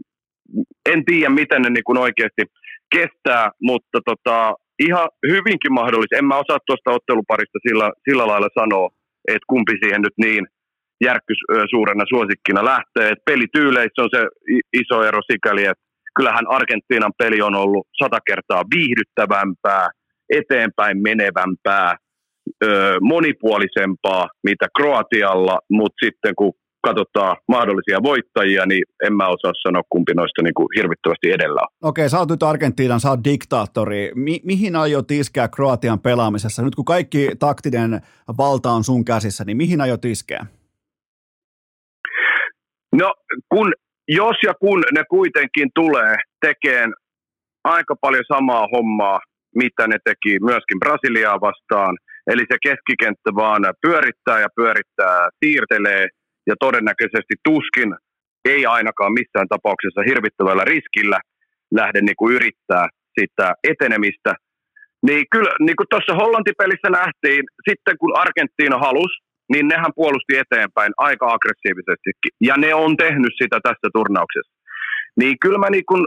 en 0.92 1.04
tiedä 1.04 1.30
miten 1.30 1.62
ne 1.62 1.70
niin 1.70 1.84
kuin 1.84 1.98
oikeasti 1.98 2.42
kestää, 2.94 3.50
mutta 3.62 3.98
tota, 4.04 4.54
ihan 4.78 5.08
hyvinkin 5.28 5.72
mahdollista. 5.72 6.16
En 6.16 6.24
mä 6.24 6.42
osaa 6.44 6.58
tuosta 6.66 6.90
otteluparista 6.90 7.58
sillä, 7.68 7.92
sillä 8.08 8.26
lailla 8.26 8.48
sanoa, 8.60 8.88
että 9.28 9.50
kumpi 9.52 9.72
siihen 9.82 10.02
nyt 10.02 10.16
niin 10.16 10.44
järkkys 11.04 11.40
suurena 11.70 12.04
suosikkina 12.08 12.64
lähtee. 12.64 13.08
Et 13.08 13.24
pelityyleissä 13.26 14.02
on 14.02 14.08
se 14.16 14.22
iso 14.82 15.02
ero 15.08 15.20
sikäli, 15.32 15.64
että 15.64 15.84
kyllähän 16.16 16.46
Argentiinan 16.48 17.12
peli 17.18 17.42
on 17.42 17.54
ollut 17.54 17.86
sata 18.02 18.18
kertaa 18.26 18.62
viihdyttävämpää, 18.74 19.88
eteenpäin 20.40 21.02
menevämpää, 21.02 21.96
monipuolisempaa, 23.00 24.28
mitä 24.44 24.66
Kroatialla, 24.76 25.58
mutta 25.70 26.06
sitten 26.06 26.34
kun 26.34 26.52
katsotaan 26.86 27.36
mahdollisia 27.48 28.02
voittajia, 28.02 28.66
niin 28.66 28.82
en 29.06 29.12
mä 29.12 29.26
osaa 29.28 29.52
sanoa, 29.62 29.82
kumpi 29.88 30.14
noista 30.14 30.42
niin 30.42 30.54
kuin 30.54 30.68
hirvittävästi 30.76 31.30
edellä 31.30 31.60
on. 31.60 31.88
Okei, 31.88 32.08
sä 32.08 32.18
oot 32.18 32.30
nyt 32.30 32.42
Argentiinan, 32.42 33.00
sä 33.00 33.10
oot 33.10 33.24
diktaattori. 33.24 34.12
Mi- 34.14 34.40
mihin 34.44 34.76
aiot 34.76 35.10
iskeä 35.10 35.48
Kroatian 35.48 36.00
pelaamisessa? 36.00 36.62
Nyt 36.62 36.74
kun 36.74 36.84
kaikki 36.84 37.30
taktinen 37.38 38.00
valta 38.38 38.70
on 38.70 38.84
sun 38.84 39.04
käsissä, 39.04 39.44
niin 39.44 39.56
mihin 39.56 39.80
aiot 39.80 40.04
iskeä? 40.04 40.46
No, 42.92 43.14
kun, 43.48 43.72
jos 44.08 44.36
ja 44.46 44.54
kun 44.54 44.82
ne 44.94 45.02
kuitenkin 45.10 45.68
tulee 45.74 46.16
tekemään 46.40 46.92
aika 47.64 47.96
paljon 48.00 48.24
samaa 48.32 48.68
hommaa, 48.72 49.20
mitä 49.54 49.86
ne 49.86 49.96
teki 50.04 50.38
myöskin 50.40 50.78
Brasiliaa 50.78 51.40
vastaan, 51.40 51.96
eli 52.26 52.42
se 52.52 52.56
keskikenttä 52.62 53.30
vaan 53.34 53.62
pyörittää 53.82 54.40
ja 54.40 54.48
pyörittää, 54.56 55.28
siirtelee– 55.44 56.08
ja 56.46 56.54
todennäköisesti 56.60 57.34
tuskin 57.44 57.94
ei 58.44 58.66
ainakaan 58.66 59.12
missään 59.12 59.48
tapauksessa 59.48 60.02
hirvittävällä 60.08 60.64
riskillä 60.64 61.18
lähde 61.74 62.00
niin 62.00 62.18
kuin 62.18 62.34
yrittää 62.34 62.86
sitä 63.20 63.54
etenemistä. 63.64 64.34
Niin 65.06 65.24
kyllä, 65.30 65.52
niin 65.60 65.76
kuin 65.76 65.86
tuossa 65.90 66.14
Hollantipelissä 66.14 66.90
nähtiin, 66.90 67.42
sitten 67.68 67.98
kun 68.00 68.16
Argentiina 68.16 68.78
halusi, 68.78 69.16
niin 69.52 69.68
nehän 69.68 69.92
puolusti 69.94 70.32
eteenpäin 70.42 70.92
aika 70.96 71.26
aggressiivisestikin. 71.34 72.32
Ja 72.40 72.54
ne 72.56 72.74
on 72.74 72.96
tehnyt 72.96 73.34
sitä 73.42 73.58
tässä 73.62 73.88
turnauksessa. 73.94 74.54
Niin 75.20 75.36
kyllä 75.42 75.58
mä, 75.58 75.68
niin 75.70 75.86
kun, 75.90 76.02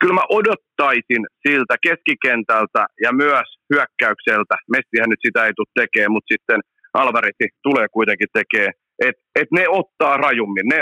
kyllä 0.00 0.14
mä 0.14 0.26
odottaisin 0.38 1.22
siltä 1.48 1.74
keskikentältä 1.86 2.82
ja 3.04 3.10
myös 3.12 3.48
hyökkäykseltä, 3.72 4.54
Messihän 4.74 5.10
nyt 5.10 5.24
sitä 5.26 5.44
ei 5.44 5.52
tule 5.56 5.76
tekemään, 5.80 6.12
mutta 6.12 6.32
sitten 6.34 6.60
Alvariti 6.94 7.46
tulee 7.62 7.86
kuitenkin 7.88 8.28
tekemään 8.38 8.74
että 9.08 9.22
et 9.40 9.48
ne 9.52 9.64
ottaa 9.68 10.16
rajummin. 10.16 10.68
Ne 10.68 10.80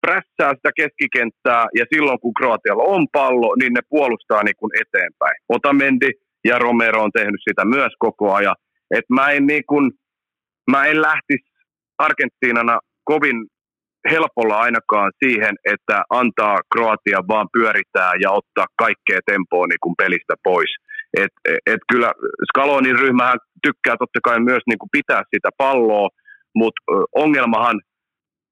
prässää 0.00 0.54
sitä 0.54 0.70
keskikenttää 0.76 1.66
ja 1.78 1.84
silloin 1.94 2.20
kun 2.20 2.34
Kroatialla 2.34 2.82
on 2.82 3.06
pallo, 3.12 3.54
niin 3.54 3.72
ne 3.72 3.80
puolustaa 3.88 4.42
niin 4.42 4.58
kuin 4.60 4.72
eteenpäin. 4.82 5.36
Otamendi 5.48 6.10
ja 6.44 6.58
Romero 6.58 7.02
on 7.02 7.12
tehnyt 7.12 7.40
sitä 7.48 7.64
myös 7.64 7.92
koko 7.98 8.34
ajan. 8.34 8.56
Et 8.90 9.04
mä, 9.08 9.30
en 9.30 9.46
niin 9.46 9.66
kuin, 9.68 9.90
mä 10.70 10.86
en 10.86 11.02
lähtisi 11.02 11.48
Argentiinana 11.98 12.78
kovin 13.04 13.46
helpolla 14.10 14.56
ainakaan 14.58 15.12
siihen, 15.24 15.54
että 15.64 16.02
antaa 16.10 16.58
Kroatia 16.72 17.20
vaan 17.28 17.48
pyörittää 17.52 18.12
ja 18.22 18.30
ottaa 18.30 18.66
kaikkea 18.78 19.20
tempoa 19.26 19.66
niin 19.66 19.82
kuin 19.82 19.94
pelistä 19.98 20.34
pois. 20.44 20.70
Et, 21.22 21.32
et 21.66 21.80
kyllä 21.92 22.12
Scalonin 22.48 22.98
ryhmähän 22.98 23.38
tykkää 23.62 23.96
totta 23.98 24.20
kai 24.22 24.40
myös 24.40 24.62
niin 24.66 24.78
kuin 24.78 24.90
pitää 24.92 25.22
sitä 25.34 25.50
palloa, 25.58 26.08
mutta 26.54 26.80
ongelmahan 27.16 27.80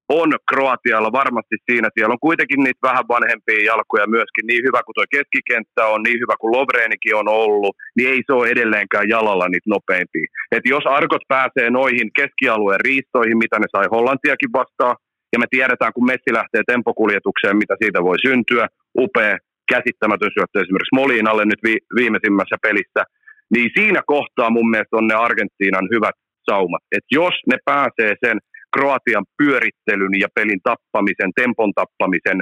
on 0.09 0.29
Kroatialla 0.49 1.11
varmasti 1.11 1.55
siinä. 1.71 1.89
Siellä 1.93 2.13
on 2.13 2.25
kuitenkin 2.27 2.63
niitä 2.63 2.87
vähän 2.89 3.07
vanhempia 3.15 3.65
jalkoja 3.65 4.07
myöskin. 4.15 4.47
Niin 4.47 4.63
hyvä 4.67 4.81
kuin 4.83 4.95
tuo 4.95 5.05
keskikenttä 5.15 5.81
on, 5.93 6.03
niin 6.03 6.19
hyvä 6.23 6.35
kuin 6.39 6.51
Lovreenikin 6.55 7.15
on 7.15 7.27
ollut, 7.27 7.75
niin 7.95 8.09
ei 8.13 8.21
se 8.25 8.33
ole 8.33 8.47
edelleenkään 8.47 9.09
jalalla 9.09 9.47
niitä 9.49 9.69
nopeimpia. 9.75 10.27
Et 10.51 10.65
jos 10.73 10.85
Arkot 10.97 11.25
pääsee 11.27 11.69
noihin 11.69 12.09
keskialueen 12.19 12.85
riistoihin, 12.87 13.37
mitä 13.37 13.59
ne 13.59 13.67
sai 13.71 13.87
Hollantiakin 13.91 14.51
vastaan, 14.59 14.95
ja 15.33 15.39
me 15.39 15.45
tiedetään, 15.49 15.93
kun 15.93 16.05
Messi 16.05 16.31
lähtee 16.39 16.63
tempokuljetukseen, 16.67 17.57
mitä 17.57 17.75
siitä 17.81 17.99
voi 18.03 18.19
syntyä, 18.27 18.67
upea, 18.97 19.37
käsittämätön 19.73 20.31
syöttö 20.35 20.57
esimerkiksi 20.61 20.97
Molinalle 20.99 21.45
nyt 21.45 21.61
vi- 21.67 21.85
viimeisimmässä 21.99 22.57
pelissä, 22.61 23.01
niin 23.53 23.69
siinä 23.77 24.01
kohtaa 24.13 24.49
mun 24.49 24.69
mielestä 24.69 24.97
on 24.97 25.07
ne 25.07 25.15
Argentiinan 25.15 25.87
hyvät 25.93 26.17
saumat. 26.49 26.83
Et 26.97 27.05
jos 27.11 27.35
ne 27.51 27.57
pääsee 27.65 28.13
sen 28.25 28.37
Kroatian 28.75 29.25
pyörittelyn 29.37 30.15
ja 30.23 30.29
pelin 30.35 30.61
tappamisen, 30.63 31.31
tempon 31.41 31.71
tappamisen 31.79 32.39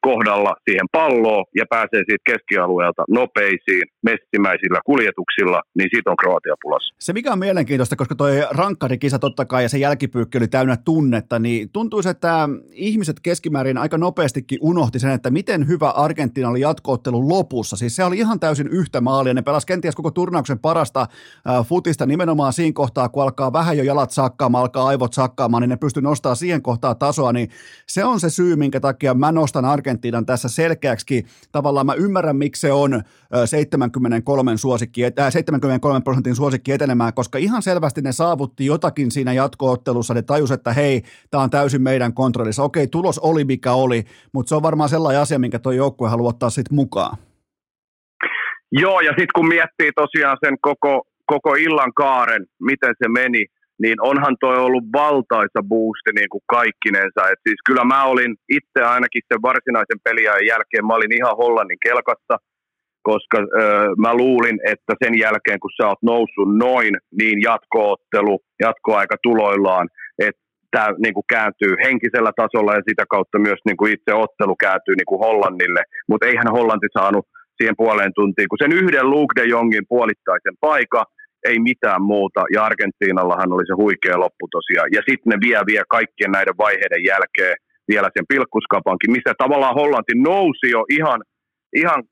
kohdalla 0.00 0.54
siihen 0.68 0.86
palloon 0.92 1.44
ja 1.56 1.64
pääsee 1.70 2.02
siitä 2.06 2.22
keskialueelta 2.26 3.04
nopeisiin, 3.08 3.82
messimäisillä 4.02 4.80
kuljetuksilla, 4.86 5.62
niin 5.78 5.88
siitä 5.94 6.10
on 6.10 6.16
Kroatia 6.16 6.54
pulassa. 6.62 6.94
Se 7.00 7.12
mikä 7.12 7.32
on 7.32 7.38
mielenkiintoista, 7.38 7.96
koska 7.96 8.14
toi 8.14 8.32
rankkarikisa 8.50 9.18
totta 9.18 9.44
kai 9.44 9.62
ja 9.62 9.68
se 9.68 9.78
jälkipyykki 9.78 10.38
oli 10.38 10.48
täynnä 10.48 10.76
tunnetta, 10.84 11.38
niin 11.38 11.70
tuntuu, 11.70 12.00
että 12.10 12.48
ihmiset 12.72 13.16
keskimäärin 13.20 13.78
aika 13.78 13.98
nopeastikin 13.98 14.58
unohti 14.62 14.98
sen, 14.98 15.10
että 15.10 15.30
miten 15.30 15.68
hyvä 15.68 15.90
Argentiina 15.90 16.48
oli 16.48 16.60
jatkoottelun 16.60 17.28
lopussa. 17.28 17.76
Siis 17.76 17.96
se 17.96 18.04
oli 18.04 18.18
ihan 18.18 18.40
täysin 18.40 18.68
yhtä 18.68 19.00
maalia. 19.00 19.34
Ne 19.34 19.42
pelasi 19.42 19.66
kenties 19.66 19.96
koko 19.96 20.10
turnauksen 20.10 20.58
parasta 20.58 21.06
futista 21.64 22.06
nimenomaan 22.06 22.52
siinä 22.52 22.72
kohtaa, 22.74 23.08
kun 23.08 23.22
alkaa 23.22 23.52
vähän 23.52 23.78
jo 23.78 23.84
jalat 23.84 24.10
sakkaamaan, 24.10 24.62
alkaa 24.62 24.86
aivot 24.86 25.12
sakkaamaan, 25.12 25.60
niin 25.60 25.70
ne 25.70 25.76
pystyy 25.76 26.02
nostamaan 26.02 26.36
siihen 26.36 26.62
kohtaan 26.62 26.96
tasoa, 26.98 27.32
niin 27.32 27.48
se 27.86 28.04
on 28.04 28.20
se 28.20 28.30
syy, 28.30 28.56
minkä 28.56 28.80
takia 28.80 29.14
mä 29.14 29.32
nostan 29.32 29.64
Argentiinan 29.68 30.26
tässä 30.26 30.48
selkeäksi. 30.48 31.26
Tavallaan 31.52 31.86
mä 31.86 31.94
ymmärrän, 31.94 32.36
miksi 32.36 32.60
se 32.60 32.72
on 32.72 33.02
73, 33.44 34.56
suosikki, 34.56 35.04
äh, 35.04 35.12
73 35.30 36.00
prosentin 36.00 36.34
suosikki 36.34 36.72
etenemään, 36.72 37.14
koska 37.14 37.38
ihan 37.38 37.62
selvästi 37.62 38.02
ne 38.02 38.12
saavutti 38.12 38.66
jotakin 38.66 39.10
siinä 39.10 39.32
jatkoottelussa. 39.32 40.14
Ne 40.14 40.22
tajus, 40.22 40.50
että 40.50 40.72
hei, 40.72 41.02
tämä 41.30 41.42
on 41.42 41.50
täysin 41.50 41.82
meidän 41.82 42.14
kontrollissa. 42.14 42.62
Okei, 42.62 42.86
tulos 42.86 43.18
oli 43.18 43.44
mikä 43.44 43.72
oli, 43.72 44.04
mutta 44.32 44.48
se 44.48 44.54
on 44.54 44.62
varmaan 44.62 44.88
sellainen 44.88 45.22
asia, 45.22 45.38
minkä 45.38 45.58
tuo 45.58 45.72
joukkue 45.72 46.08
haluaa 46.08 46.28
ottaa 46.28 46.50
sitten 46.50 46.74
mukaan. 46.74 47.18
Joo, 48.72 49.00
ja 49.00 49.10
sitten 49.10 49.34
kun 49.34 49.48
miettii 49.48 49.92
tosiaan 49.92 50.36
sen 50.44 50.56
koko, 50.60 51.06
koko 51.26 51.54
illan 51.54 51.92
kaaren, 51.94 52.46
miten 52.60 52.94
se 53.02 53.08
meni, 53.08 53.46
niin 53.82 53.98
onhan 54.10 54.36
toi 54.40 54.56
ollut 54.66 54.84
valtaisa 54.92 55.60
boosti 55.68 56.10
niin 56.14 56.30
kuin 56.32 56.44
kaikkinensa. 56.56 57.20
Et 57.32 57.40
siis 57.48 57.60
kyllä 57.66 57.84
mä 57.84 58.04
olin 58.04 58.32
itse 58.48 58.80
ainakin 58.94 59.22
sen 59.28 59.42
varsinaisen 59.42 60.00
peliajan 60.04 60.46
jälkeen, 60.52 60.86
mä 60.86 60.94
olin 60.98 61.18
ihan 61.20 61.36
Hollannin 61.42 61.84
kelkassa, 61.88 62.34
koska 63.02 63.38
ö, 63.38 63.62
mä 64.04 64.12
luulin, 64.14 64.58
että 64.72 64.92
sen 65.04 65.18
jälkeen 65.18 65.60
kun 65.60 65.76
sä 65.76 65.88
oot 65.88 66.02
noussut 66.02 66.50
noin, 66.66 66.94
niin 67.20 67.42
jatkoottelu, 67.42 68.34
jatkoaika 68.60 69.16
tuloillaan, 69.22 69.88
että 70.18 70.42
tämä 70.70 70.88
niin 71.02 71.28
kääntyy 71.34 71.74
henkisellä 71.84 72.32
tasolla 72.36 72.74
ja 72.74 72.88
sitä 72.88 73.04
kautta 73.10 73.38
myös 73.38 73.60
niin 73.64 73.76
kuin 73.76 73.92
itse 73.92 74.12
ottelu 74.14 74.56
kääntyy 74.56 74.94
niin 74.96 75.10
kuin 75.10 75.22
Hollannille, 75.24 75.82
mutta 76.08 76.26
eihän 76.26 76.56
Hollanti 76.56 76.88
saanut 76.98 77.26
siihen 77.58 77.76
puoleen 77.76 78.12
tuntiin, 78.14 78.48
kun 78.48 78.62
sen 78.62 78.72
yhden 78.80 79.10
Luke 79.10 79.32
de 79.36 79.44
Jongin 79.54 79.86
puolittaisen 79.88 80.56
paikka, 80.60 81.04
ei 81.48 81.58
mitään 81.58 82.02
muuta, 82.02 82.44
ja 82.54 82.64
Argentiinallahan 82.64 83.52
oli 83.52 83.66
se 83.66 83.74
huikea 83.82 84.20
loppu 84.20 84.48
tosiaan, 84.50 84.88
ja 84.92 85.02
sitten 85.08 85.30
ne 85.30 85.36
vie 85.40 85.60
vie 85.66 85.82
kaikkien 85.88 86.30
näiden 86.30 86.58
vaiheiden 86.58 87.04
jälkeen 87.12 87.56
vielä 87.88 88.08
sen 88.14 88.26
pilkkuskapankin, 88.28 89.12
missä 89.12 89.32
tavallaan 89.38 89.74
Hollanti 89.74 90.14
nousi 90.14 90.70
jo 90.70 90.84
ihan, 90.98 91.20
ihan 91.76 92.02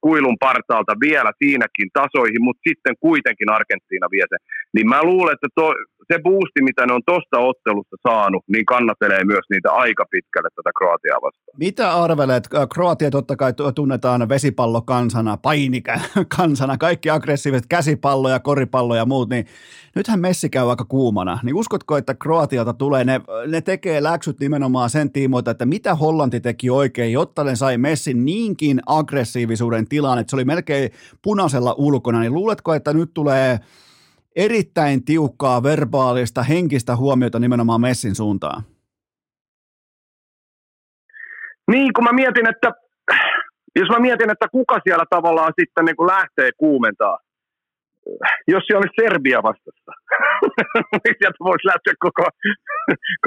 kuilun 0.00 0.36
partaalta 0.40 0.94
vielä 1.06 1.32
siinäkin 1.42 1.88
tasoihin, 1.92 2.42
mutta 2.46 2.62
sitten 2.68 2.94
kuitenkin 3.00 3.50
Argentiina 3.50 4.08
vie 4.14 4.26
sen. 4.28 4.38
Niin 4.74 4.88
mä 4.88 5.02
luulen, 5.02 5.34
että 5.34 5.48
to, 5.54 5.66
se 6.12 6.18
boosti, 6.22 6.62
mitä 6.62 6.86
ne 6.86 6.92
on 6.92 7.02
tuosta 7.06 7.38
ottelusta 7.38 7.96
saanut, 8.08 8.44
niin 8.48 8.66
kannattelee 8.66 9.24
myös 9.24 9.46
niitä 9.50 9.70
aika 9.72 10.04
pitkälle 10.10 10.48
tätä 10.56 10.70
Kroatiaa 10.78 11.20
vastaan. 11.22 11.58
Mitä 11.58 11.92
arvelet? 11.94 12.48
Kroatia 12.74 13.10
totta 13.10 13.36
kai 13.36 13.52
tunnetaan 13.74 14.28
vesipallokansana, 14.28 15.36
painikansana, 15.36 16.78
kaikki 16.86 17.10
aggressiiviset 17.10 17.66
käsipallo 17.68 18.28
ja 18.28 18.40
koripallo 18.40 18.94
ja 18.96 19.06
muut, 19.06 19.28
niin 19.28 19.46
nythän 19.96 20.20
Messi 20.20 20.48
käy 20.50 20.70
aika 20.70 20.84
kuumana. 20.84 21.38
Niin 21.42 21.56
uskotko, 21.56 21.96
että 21.96 22.14
Kroatialta 22.14 22.72
tulee, 22.72 23.04
ne, 23.04 23.20
ne 23.46 23.60
tekee 23.60 24.02
läksyt 24.02 24.40
nimenomaan 24.40 24.90
sen 24.90 25.12
tiimoilta, 25.12 25.50
että 25.50 25.66
mitä 25.66 25.94
Hollanti 25.94 26.40
teki 26.40 26.70
oikein, 26.70 27.12
jotta 27.12 27.44
ne 27.44 27.56
sai 27.56 27.78
Messin 27.78 28.24
niinkin 28.24 28.80
aggressiivisuuden 29.60 29.88
tilaan, 29.88 30.18
että 30.18 30.30
se 30.30 30.36
oli 30.36 30.44
melkein 30.44 30.90
punaisella 31.22 31.74
ulkona, 31.78 32.20
niin 32.20 32.34
luuletko, 32.34 32.74
että 32.74 32.92
nyt 32.92 33.10
tulee 33.14 33.58
erittäin 34.36 35.04
tiukkaa 35.04 35.62
verbaalista, 35.62 36.42
henkistä 36.42 36.96
huomiota 36.96 37.38
nimenomaan 37.38 37.80
Messin 37.80 38.14
suuntaan. 38.14 38.62
Niin, 41.70 41.92
kun 41.92 42.04
mä 42.04 42.12
mietin, 42.12 42.48
että 42.48 42.72
jos 43.76 43.88
mä 43.88 43.98
mietin, 43.98 44.30
että 44.30 44.48
kuka 44.48 44.78
siellä 44.84 45.04
tavallaan 45.10 45.52
sitten 45.60 45.84
niin 45.84 46.06
lähtee 46.06 46.50
kuumentaa, 46.56 47.18
jos 48.52 48.64
se 48.66 48.76
olisi 48.76 48.98
Serbia 49.00 49.40
vastassa, 49.42 49.92
niin 51.02 51.16
sieltä 51.18 51.40
voisi 51.48 51.66
lähteä 51.70 51.94
koko, 52.06 52.24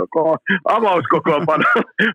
koko 0.01 0.37
avauskokoonpano, 0.77 1.69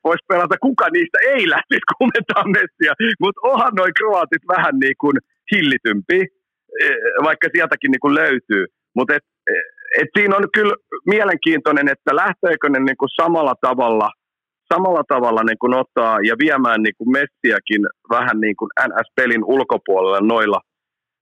voisi 0.05 0.25
pelata, 0.29 0.57
kuka 0.67 0.87
niistä 0.93 1.19
ei 1.35 1.51
lähtisi 1.55 1.89
kuumentaa 1.93 2.45
Messiä, 2.57 2.93
mutta 3.21 3.41
onhan 3.51 3.75
noin 3.79 3.95
kroatit 3.99 4.45
vähän 4.55 4.75
niin 4.83 4.99
kuin 5.01 5.17
hillitympi, 5.53 6.21
eh, 6.83 6.97
vaikka 7.25 7.49
sieltäkin 7.53 7.91
niin 7.91 8.05
kuin 8.05 8.15
löytyy. 8.15 8.65
Mutta 8.97 9.15
et, 9.15 9.27
et 10.01 10.09
siinä 10.19 10.37
on 10.37 10.45
kyllä 10.55 10.75
mielenkiintoinen, 11.07 11.89
että 11.89 12.17
lähteekö 12.17 12.69
ne 12.69 12.79
niinku 12.79 13.07
samalla 13.21 13.55
tavalla, 13.61 14.09
samalla 14.73 15.03
tavalla 15.09 15.43
niinku 15.43 15.67
ottaa 15.83 16.19
ja 16.29 16.35
viemään 16.39 16.83
niinku 16.83 17.05
Messiäkin 17.11 17.83
vähän 18.11 18.41
niin 18.41 18.57
kuin 18.57 18.71
NS-pelin 18.89 19.45
ulkopuolella 19.45 20.21
noilla, 20.21 20.61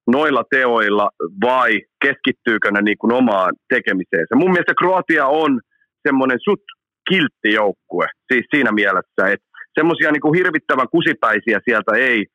noilla 0.06 0.44
teoilla 0.50 1.10
vai 1.40 1.70
keskittyykö 2.04 2.70
ne 2.70 2.82
niinku 2.82 3.14
omaan 3.14 3.52
tekemiseensä. 3.74 4.36
Mun 4.36 4.50
mielestä 4.50 4.74
Kroatia 4.80 5.26
on 5.26 5.60
semmoinen 6.08 6.38
sut 6.44 6.62
kiltti 7.10 7.50
joukkue, 7.54 8.06
siis 8.32 8.44
siinä 8.54 8.72
mielessä, 8.72 9.22
että 9.32 9.46
semmoisia 9.78 10.12
niinku 10.12 10.32
hirvittävän 10.32 10.88
kusipäisiä 10.90 11.58
sieltä 11.64 11.92
ei 11.96 12.26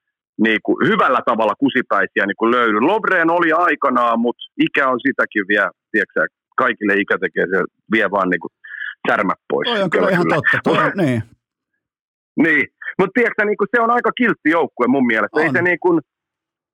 niin 0.46 0.60
kuin, 0.64 0.78
hyvällä 0.90 1.22
tavalla 1.26 1.56
kusipäisiä 1.64 2.26
niin 2.26 2.40
kuin 2.42 2.52
löydy. 2.52 2.80
Lobreen 2.80 3.30
oli 3.30 3.52
aikanaan, 3.52 4.20
mutta 4.20 4.44
ikä 4.66 4.90
on 4.90 5.00
sitäkin 5.08 5.46
vielä, 5.48 5.72
tiedätkö, 5.92 6.20
kaikille 6.58 6.94
ikä 6.94 7.18
tekee 7.18 7.46
se, 7.54 7.60
vie 7.92 8.12
vaan 8.12 8.30
niin 8.30 8.40
kuin 8.40 8.54
särmät 9.08 9.42
pois. 9.50 9.70
Toi 9.70 9.82
on 9.82 9.90
kyllä, 9.90 10.08
kyllä 10.08 10.16
ihan 10.16 10.28
totta. 10.36 10.58
Toi, 10.64 10.92
niin. 11.06 11.22
niin, 12.46 12.64
mutta 13.00 13.14
tiedätkö, 13.14 13.46
niin 13.46 13.58
kuin, 13.58 13.68
se 13.76 13.82
on 13.82 13.92
aika 13.92 14.12
kiltti 14.12 14.50
joukkue 14.58 14.88
mun 14.88 15.06
mielestä. 15.06 15.38
On. 15.40 15.44
Ei 15.44 15.52
se 15.52 15.62
niin 15.62 15.80
kuin, 15.80 16.00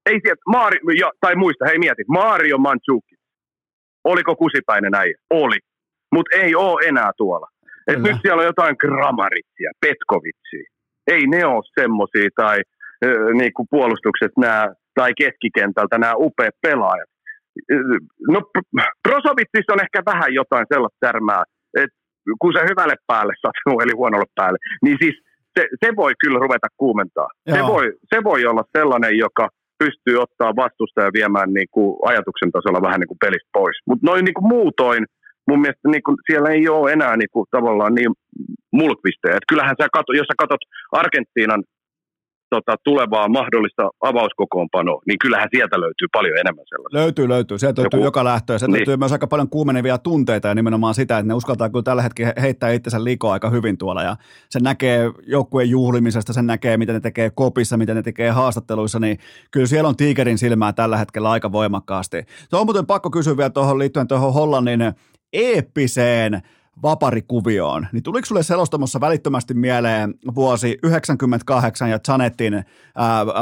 ei 0.10 0.20
sieltä, 0.24 0.42
Maari, 0.48 0.78
jo, 1.00 1.10
tai 1.22 1.36
muista, 1.36 1.66
hei 1.66 1.80
mieti, 1.80 2.04
Mario 2.08 2.58
Mandzuki, 2.58 3.16
oliko 4.04 4.36
kusipäinen 4.36 4.96
äijä? 4.96 5.18
Oli, 5.30 5.60
mutta 6.14 6.36
ei 6.38 6.56
ole 6.56 6.88
enää 6.88 7.12
tuolla. 7.18 7.48
Et 7.88 8.00
nyt 8.00 8.18
siellä 8.22 8.40
on 8.40 8.52
jotain 8.52 8.76
Gramaritsia, 8.80 9.72
Petkovitsia. 9.82 10.68
Ei 11.08 11.28
ne 11.28 11.46
ole 11.46 11.64
semmosia, 11.80 12.30
tai 12.36 12.58
niin 13.34 13.54
kuin 13.54 13.68
puolustukset 13.70 14.32
nämä, 14.38 14.74
tai 14.96 15.12
keskikentältä 15.18 15.98
nämä 15.98 16.14
upeat 16.16 16.56
pelaajat. 16.62 17.10
No 18.34 18.42
Prosovitsissa 19.08 19.74
on 19.74 19.84
ehkä 19.86 20.02
vähän 20.06 20.34
jotain 20.34 20.66
sellaista 20.74 20.98
tärmää, 21.00 21.44
että 21.84 21.98
kun 22.42 22.54
se 22.54 22.62
hyvälle 22.70 22.96
päälle 23.08 23.34
sattuu, 23.42 23.80
eli 23.80 23.92
huonolle 23.96 24.30
päälle, 24.36 24.58
niin 24.84 24.98
siis 25.02 25.16
se, 25.60 25.68
se 25.86 25.96
voi 25.96 26.14
kyllä 26.22 26.40
ruveta 26.40 26.68
kuumentaa. 26.78 27.30
Se 27.54 27.62
voi, 27.68 27.94
se 28.16 28.24
voi 28.24 28.46
olla 28.46 28.64
sellainen, 28.78 29.18
joka 29.18 29.50
pystyy 29.84 30.18
ottaa 30.26 30.56
vastusta 30.64 31.02
ja 31.02 31.16
viemään 31.18 31.54
niin 31.54 31.70
kuin 31.72 31.90
ajatuksen 32.10 32.52
tasolla 32.52 32.82
vähän 32.88 33.00
niin 33.00 33.12
kuin 33.12 33.24
pelistä 33.26 33.50
pois. 33.54 33.78
Mutta 33.88 34.08
noin 34.10 34.26
niin 34.26 34.38
kuin 34.38 34.48
muutoin, 34.56 35.04
mun 35.48 35.62
mielestä 35.62 35.90
niin 35.90 36.04
kuin 36.06 36.18
siellä 36.28 36.50
ei 36.50 36.70
ole 36.70 36.92
enää 36.92 37.18
niin 37.18 37.34
kuin 37.34 37.46
tavallaan 37.52 37.96
niin 37.96 38.12
mulkvistejä. 38.80 39.48
kyllähän 39.52 39.76
sä 39.82 39.88
katot, 39.98 40.16
jos 40.16 40.28
sä 40.28 40.42
katsot 40.42 40.64
Argentiinan 40.92 41.64
tota, 42.50 42.76
tulevaa 42.84 43.28
mahdollista 43.28 43.90
avauskokoonpanoa, 44.02 45.02
niin 45.08 45.20
kyllähän 45.20 45.48
sieltä 45.56 45.80
löytyy 45.80 46.08
paljon 46.12 46.38
enemmän 46.38 46.66
sellaista. 46.70 46.98
Löytyy, 46.98 47.30
löytyy. 47.30 47.60
Sieltä 47.60 47.82
löytyy 47.82 48.00
Joku... 48.00 48.08
joka 48.08 48.24
lähtö 48.24 48.54
ja 48.54 48.60
sieltä 48.60 48.72
niin. 48.72 48.80
löytyy 48.80 48.98
myös 48.98 49.12
aika 49.12 49.28
paljon 49.28 49.50
kuumenevia 49.50 49.98
tunteita 49.98 50.48
ja 50.48 50.56
nimenomaan 50.56 50.96
sitä, 50.96 51.18
että 51.18 51.28
ne 51.28 51.34
uskaltaa 51.34 51.70
kyllä 51.70 51.84
tällä 51.84 52.02
hetkellä 52.02 52.34
heittää 52.42 52.72
itsensä 52.72 53.04
liikoa 53.04 53.34
aika 53.34 53.50
hyvin 53.50 53.78
tuolla 53.78 54.04
ja 54.04 54.16
sen 54.50 54.64
näkee 54.64 55.12
joukkueen 55.28 55.70
juhlimisesta, 55.70 56.34
sen 56.34 56.48
näkee, 56.48 56.78
miten 56.78 56.96
ne 56.96 57.00
tekee 57.02 57.30
kopissa, 57.30 57.78
miten 57.78 57.96
ne 57.96 58.02
tekee 58.02 58.30
haastatteluissa, 58.30 59.00
niin 59.00 59.18
kyllä 59.52 59.68
siellä 59.68 59.90
on 59.90 59.98
tiikerin 59.98 60.38
silmää 60.38 60.74
tällä 60.74 60.98
hetkellä 60.98 61.32
aika 61.32 61.52
voimakkaasti. 61.52 62.26
Se 62.50 62.56
on 62.56 62.66
muuten 62.66 62.86
pakko 62.86 63.10
kysyä 63.10 63.38
vielä 63.38 63.50
tuohon 63.50 63.80
liittyen 63.80 64.08
tuohon 64.08 64.34
Hollannin 64.34 64.82
eeppiseen 65.34 66.42
vaparikuvioon, 66.84 67.88
niin 67.92 68.04
tuliko 68.04 68.26
sulle 68.26 68.44
selostamossa 68.44 69.02
välittömästi 69.02 69.54
mieleen 69.54 70.14
vuosi 70.36 70.78
98 70.84 71.90
ja 71.90 72.00
Janettin 72.08 72.54
ää, 72.54 72.66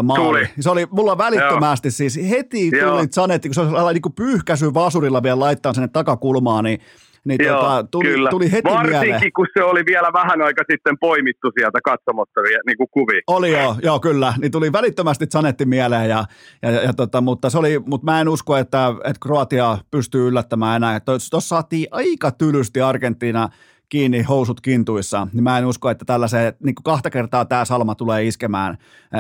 maali? 0.04 0.24
Tuli. 0.24 0.50
Se 0.60 0.70
oli 0.70 0.88
mulla 0.92 1.18
välittömästi 1.18 1.88
Joo. 1.88 1.92
siis 1.92 2.20
heti 2.30 2.72
tuli 2.72 2.82
Joo. 2.82 3.06
Janetti, 3.18 3.50
kun 3.50 3.56
se 3.56 3.62
oli 3.62 3.94
niin 3.94 4.02
kuin 4.02 4.14
pyyhkäisy 4.14 4.74
vasurilla 4.74 5.24
vielä 5.24 5.40
laittaa 5.40 5.74
sinne 5.74 5.88
takakulmaan, 5.88 6.64
niin 6.64 6.80
niin 7.26 7.44
Joo, 7.44 7.62
tota, 7.62 7.84
tuli, 7.92 8.08
kyllä. 8.08 8.30
tuli 8.30 8.52
heti 8.52 8.70
Varsinkin, 8.70 9.00
mieleen. 9.00 9.34
kun 9.36 9.48
se 9.58 9.64
oli 9.64 9.86
vielä 9.86 10.14
vähän 10.14 10.42
aika 10.42 10.64
sitten 10.72 10.98
poimittu 11.00 11.52
sieltä 11.60 11.80
katsomotta 11.84 12.42
niin 12.42 12.78
kuin 12.78 12.88
kuvi. 12.92 13.22
Oli 13.28 13.52
joo, 13.52 13.76
joo, 13.84 14.00
kyllä. 14.00 14.34
Niin 14.42 14.52
tuli 14.52 14.72
välittömästi 14.72 15.28
Zanetti 15.28 15.66
mieleen, 15.66 16.10
ja, 16.10 16.26
ja, 16.62 16.72
ja 16.72 16.94
tota, 16.94 17.22
mutta, 17.22 17.50
se 17.50 17.58
oli, 17.58 17.80
mutta 17.86 18.06
mä 18.06 18.22
en 18.22 18.30
usko, 18.30 18.58
että, 18.58 18.88
että 19.04 19.20
Kroatia 19.24 19.78
pystyy 19.92 20.28
yllättämään 20.28 20.76
enää. 20.76 21.00
Tuossa 21.00 21.40
saatiin 21.40 21.88
aika 21.92 22.32
tylysti 22.32 22.82
Argentiina 22.82 23.50
kiinni 23.90 24.22
housut 24.22 24.62
kintuissa, 24.62 25.28
niin 25.34 25.44
mä 25.44 25.58
en 25.58 25.66
usko, 25.66 25.90
että 25.90 26.06
tällaisen, 26.06 26.54
niin 26.64 26.76
kuin 26.76 26.84
kahta 26.84 27.10
kertaa 27.10 27.46
tämä 27.46 27.66
salma 27.66 27.96
tulee 27.96 28.28
iskemään, 28.28 28.78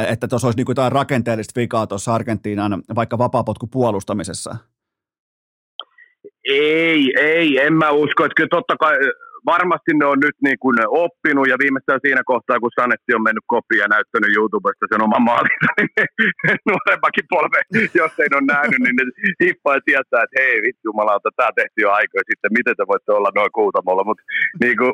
että 0.07 0.27
tuossa 0.27 0.48
olisi 0.48 0.57
niin 0.57 0.65
kuin 0.65 0.73
jotain 0.73 0.91
rakenteellista 0.91 1.60
vikaa 1.60 1.88
tuossa 1.88 2.14
Argentiinan 2.14 2.84
vaikka 2.95 3.18
vapaapotku 3.18 3.68
puolustamisessa. 3.68 4.56
Ei, 6.46 7.14
ei, 7.20 7.60
en 7.60 7.74
mä 7.74 7.90
usko. 7.92 8.26
Että 8.26 8.36
kyllä 8.36 8.50
totta 8.50 8.78
kai 8.78 8.96
varmasti 9.54 9.92
ne 9.94 10.06
on 10.14 10.20
nyt 10.26 10.38
niin 10.48 10.60
kuin 10.64 10.78
oppinut 11.04 11.48
ja 11.52 11.58
viimeistään 11.64 12.04
siinä 12.06 12.24
kohtaa, 12.32 12.62
kun 12.62 12.78
Sanetti 12.80 13.12
on 13.18 13.28
mennyt 13.28 13.48
kopiin 13.54 13.84
ja 13.84 13.88
näyttänyt 13.96 14.36
YouTubesta 14.38 14.86
sen 14.92 15.06
oman 15.08 15.24
maalinsa, 15.30 15.70
niin 15.78 15.92
nuoremmakin 16.70 17.26
polve, 17.34 17.60
jos 18.02 18.14
ei 18.24 18.32
ole 18.38 18.52
nähnyt, 18.56 18.82
niin 18.84 18.96
ne 19.00 19.04
hippaa 19.44 19.86
tietää, 19.88 20.24
että 20.24 20.40
hei 20.42 20.56
vittu 20.66 20.84
jumalauta, 20.90 21.38
tämä 21.40 21.58
tehtiin 21.60 21.86
jo 21.88 21.92
aikoja 22.00 22.30
sitten, 22.30 22.56
miten 22.58 22.76
te 22.78 22.84
voitte 22.92 23.12
olla 23.18 23.32
noin 23.40 23.54
kuutamolla. 23.58 24.04
Mut, 24.10 24.20
niin 24.64 24.78
kuin, 24.80 24.94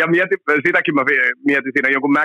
ja 0.00 0.06
mietin, 0.14 0.38
sitäkin 0.66 0.94
mä 0.98 1.04
mietin 1.48 1.72
siinä 1.74 1.94
jonkun 1.94 2.16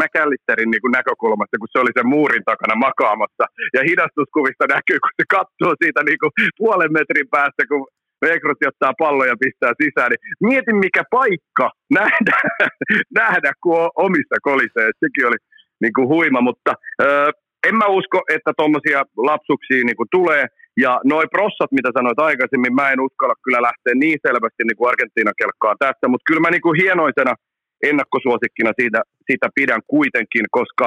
McAllisterin 0.00 0.70
niin 0.72 0.84
kuin 0.84 0.96
näkökulmasta, 0.98 1.60
kun 1.60 1.72
se 1.72 1.78
oli 1.82 1.92
sen 1.98 2.12
muurin 2.14 2.44
takana 2.50 2.74
makaamassa 2.86 3.44
ja 3.76 3.80
hidastuskuvista 3.88 4.64
näkyy, 4.74 4.98
kun 5.02 5.18
se 5.18 5.24
katsoo 5.36 5.72
siitä 5.82 6.00
niin 6.08 6.20
kuin 6.22 6.32
puolen 6.60 6.92
metrin 6.98 7.28
päästä, 7.36 7.62
kun 7.70 7.82
Rekrutti 8.22 8.66
ottaa 8.68 8.98
pallon 8.98 9.28
ja 9.28 9.36
pistää 9.44 9.72
sisään, 9.82 10.10
niin 10.10 10.22
mietin 10.48 10.76
mikä 10.76 11.02
paikka 11.10 11.66
nähdä, 11.98 12.36
nähdä 13.20 13.50
kun 13.62 13.78
on 13.80 13.90
omissa 14.06 14.36
kolisee. 14.42 14.88
Sekin 15.00 15.26
oli 15.28 15.40
niin 15.82 15.94
kuin 15.96 16.08
huima, 16.08 16.40
mutta 16.40 16.72
ö, 17.02 17.06
en 17.68 17.74
mä 17.76 17.86
usko, 17.98 18.18
että 18.36 18.50
tuommoisia 18.56 19.00
lapsuksia 19.16 19.84
niin 19.84 19.96
kuin 20.00 20.12
tulee. 20.16 20.44
Ja 20.84 21.00
noi 21.12 21.26
prossat, 21.34 21.72
mitä 21.78 21.90
sanoit 21.96 22.18
aikaisemmin, 22.28 22.74
mä 22.74 22.90
en 22.90 23.04
uskalla 23.06 23.42
kyllä 23.44 23.60
lähteä 23.68 23.94
niin 23.94 24.18
selvästi 24.26 24.62
niin 24.64 24.78
kuin 24.78 24.88
Argentiinan 24.90 25.40
kelkkaan 25.40 25.76
tässä, 25.84 26.06
mutta 26.08 26.26
kyllä 26.28 26.44
mä 26.44 26.50
niin 26.50 26.66
kuin 26.66 26.80
hienoisena 26.82 27.32
ennakkosuosikkina 27.90 28.72
siitä, 28.80 29.00
siitä 29.26 29.46
pidän 29.58 29.82
kuitenkin, 29.94 30.44
koska 30.58 30.86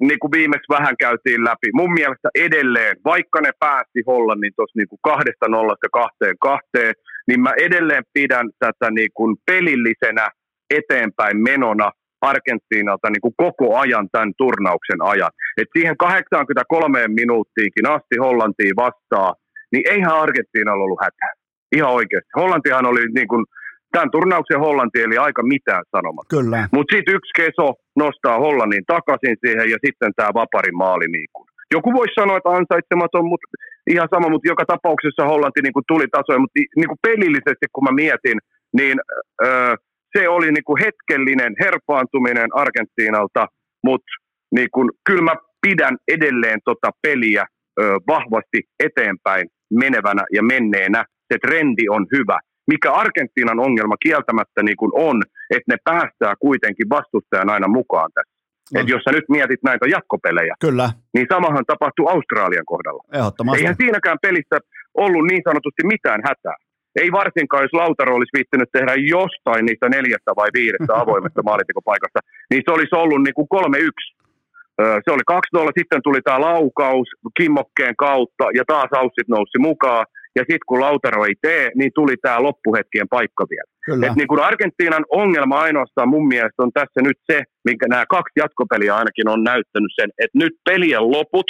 niin 0.00 0.18
kuin 0.18 0.32
viimeksi 0.32 0.72
vähän 0.78 0.96
käytiin 0.98 1.44
läpi, 1.44 1.68
mun 1.72 1.92
mielestä 1.92 2.28
edelleen, 2.34 2.96
vaikka 3.04 3.40
ne 3.40 3.50
päästi 3.60 4.00
Hollannin 4.06 4.52
tuossa 4.56 4.78
niin 4.78 4.88
kuin 4.88 5.00
kahdesta 5.02 5.48
nollasta 5.48 5.88
kahteen 5.92 6.36
kahteen, 6.40 6.94
niin 7.28 7.40
mä 7.40 7.52
edelleen 7.66 8.04
pidän 8.12 8.50
tätä 8.58 8.90
niin 8.90 9.12
kuin 9.14 9.36
pelillisenä 9.46 10.28
eteenpäin 10.70 11.36
menona 11.36 11.90
Argentiinalta 12.20 13.10
niin 13.10 13.20
kuin 13.20 13.34
koko 13.36 13.78
ajan 13.78 14.08
tämän 14.12 14.32
turnauksen 14.38 15.02
ajan. 15.02 15.30
Et 15.56 15.68
siihen 15.76 15.96
83 15.96 17.08
minuuttiinkin 17.08 17.86
asti 17.86 18.16
Hollantiin 18.20 18.76
vastaa, 18.76 19.34
niin 19.72 19.84
eihän 19.92 20.16
Argentiinalla 20.24 20.84
ollut 20.84 21.02
hätää. 21.02 21.32
Ihan 21.76 21.92
oikeasti. 21.92 22.30
Hollantihan 22.36 22.86
oli 22.86 23.00
niin 23.14 23.28
kuin, 23.28 23.44
tämän 23.92 24.10
turnauksen 24.10 24.60
Hollanti 24.60 25.02
eli 25.02 25.16
aika 25.18 25.42
mitään 25.42 25.84
sanomatta. 25.96 26.36
Kyllä. 26.36 26.68
Mutta 26.72 26.96
sitten 26.96 27.14
yksi 27.18 27.32
keso 27.40 27.66
nostaa 27.96 28.38
Hollannin 28.38 28.84
takaisin 28.86 29.36
siihen 29.42 29.70
ja 29.70 29.78
sitten 29.84 30.12
tämä 30.16 30.30
vaparin 30.34 30.76
maali 30.76 31.08
niin 31.16 31.30
kuin. 31.32 31.46
Joku 31.74 31.92
voisi 31.92 32.14
sanoa, 32.20 32.36
että 32.36 32.56
ansaitsematon, 32.58 33.26
mutta 33.32 33.46
ihan 33.94 34.08
sama, 34.14 34.28
mutta 34.28 34.48
joka 34.48 34.64
tapauksessa 34.74 35.28
Hollanti 35.32 35.60
niin 35.62 35.76
kuin 35.76 35.88
tuli 35.88 36.06
tasoja, 36.16 36.38
mutta 36.38 36.58
niin 36.76 36.90
kuin 36.90 37.04
pelillisesti 37.08 37.66
kun 37.72 37.84
mä 37.84 37.92
mietin, 38.02 38.38
niin 38.78 38.96
öö, 39.44 39.74
se 40.16 40.28
oli 40.28 40.52
niin 40.52 40.64
kuin 40.68 40.82
hetkellinen 40.84 41.52
herpaantuminen 41.64 42.48
Argentiinalta, 42.62 43.46
mutta 43.84 44.12
niin 44.56 44.68
kuin, 44.74 44.90
kyllä 45.08 45.22
mä 45.22 45.34
pidän 45.66 45.96
edelleen 46.08 46.60
tota 46.64 46.90
peliä 47.02 47.44
ö, 47.80 47.82
vahvasti 48.08 48.58
eteenpäin 48.80 49.46
menevänä 49.70 50.24
ja 50.32 50.42
menneenä. 50.42 51.04
Se 51.32 51.38
trendi 51.38 51.88
on 51.88 52.06
hyvä. 52.12 52.38
Mikä 52.68 52.92
Argentiinan 52.92 53.60
ongelma 53.60 53.96
kieltämättä 54.06 54.62
niin 54.62 54.76
kuin 54.76 54.92
on, 54.94 55.22
että 55.50 55.72
ne 55.72 55.76
päästää 55.84 56.34
kuitenkin 56.46 56.88
vastustajan 56.88 57.50
aina 57.50 57.68
mukaan 57.68 58.10
tässä. 58.14 58.38
No. 58.74 58.80
Et 58.80 58.88
jos 58.88 59.02
sä 59.02 59.10
nyt 59.12 59.28
mietit 59.28 59.62
näitä 59.62 59.86
jatkopelejä, 59.86 60.54
Kyllä. 60.60 60.90
niin 61.14 61.26
samahan 61.32 61.64
tapahtuu 61.66 62.08
Australian 62.08 62.70
kohdalla. 62.72 63.02
Ehdottomasti. 63.18 63.60
Eihän 63.60 63.80
siinäkään 63.82 64.18
pelissä 64.22 64.56
ollut 64.94 65.24
niin 65.30 65.42
sanotusti 65.48 65.82
mitään 65.94 66.20
hätää. 66.28 66.56
Ei 67.00 67.12
varsinkaan, 67.12 67.64
jos 67.64 67.80
Lautaro 67.80 68.14
olisi 68.14 68.36
viittynyt 68.38 68.70
tehdä 68.72 68.92
jostain 69.16 69.64
niistä 69.66 69.88
neljästä 69.88 70.32
vai 70.40 70.48
viidestä 70.58 70.92
avoimesta 71.02 71.42
maalintekopaikasta, 71.42 72.20
niin 72.50 72.62
se 72.64 72.70
olisi 72.76 72.94
ollut 73.02 73.22
niin 73.22 73.36
kuin 73.38 73.48
3-1. 73.54 74.18
Se 75.04 75.10
oli 75.14 75.24
2-0, 75.56 75.70
sitten 75.78 76.00
tuli 76.02 76.20
tämä 76.22 76.40
laukaus 76.40 77.08
kimmokkeen 77.38 77.96
kautta 77.96 78.44
ja 78.58 78.64
taas 78.66 78.90
Aussit 78.92 79.28
nousi 79.28 79.58
mukaan. 79.58 80.06
Ja 80.36 80.42
sitten 80.42 80.68
kun 80.68 80.80
Lautaro 80.80 81.24
ei 81.24 81.34
tee, 81.42 81.70
niin 81.74 81.90
tuli 81.94 82.16
tämä 82.22 82.42
loppuhetkien 82.42 83.08
paikka 83.08 83.46
vielä. 83.50 83.70
Kyllä. 83.84 84.06
Et 84.06 84.16
niin 84.16 84.28
kuin 84.28 84.42
Argentiinan 84.42 85.04
ongelma 85.10 85.60
ainoastaan 85.60 86.08
mun 86.08 86.28
mielestä 86.28 86.62
on 86.62 86.72
tässä 86.72 87.00
nyt 87.02 87.18
se, 87.32 87.42
minkä 87.64 87.86
nämä 87.88 88.06
kaksi 88.06 88.40
jatkopeliä 88.40 88.96
ainakin 88.96 89.28
on 89.28 89.44
näyttänyt 89.44 89.92
sen, 90.00 90.10
että 90.18 90.38
nyt 90.38 90.52
pelien 90.64 91.10
loput 91.10 91.46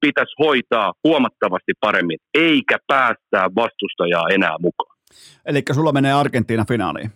pitäisi 0.00 0.34
hoitaa 0.38 0.92
huomattavasti 1.04 1.72
paremmin, 1.80 2.18
eikä 2.34 2.76
päästää 2.86 3.46
vastustajaa 3.54 4.28
enää 4.28 4.56
mukaan. 4.60 4.96
Eli 5.46 5.62
sulla 5.72 5.92
menee 5.92 6.12
Argentiina 6.12 6.64
finaaliin. 6.68 7.10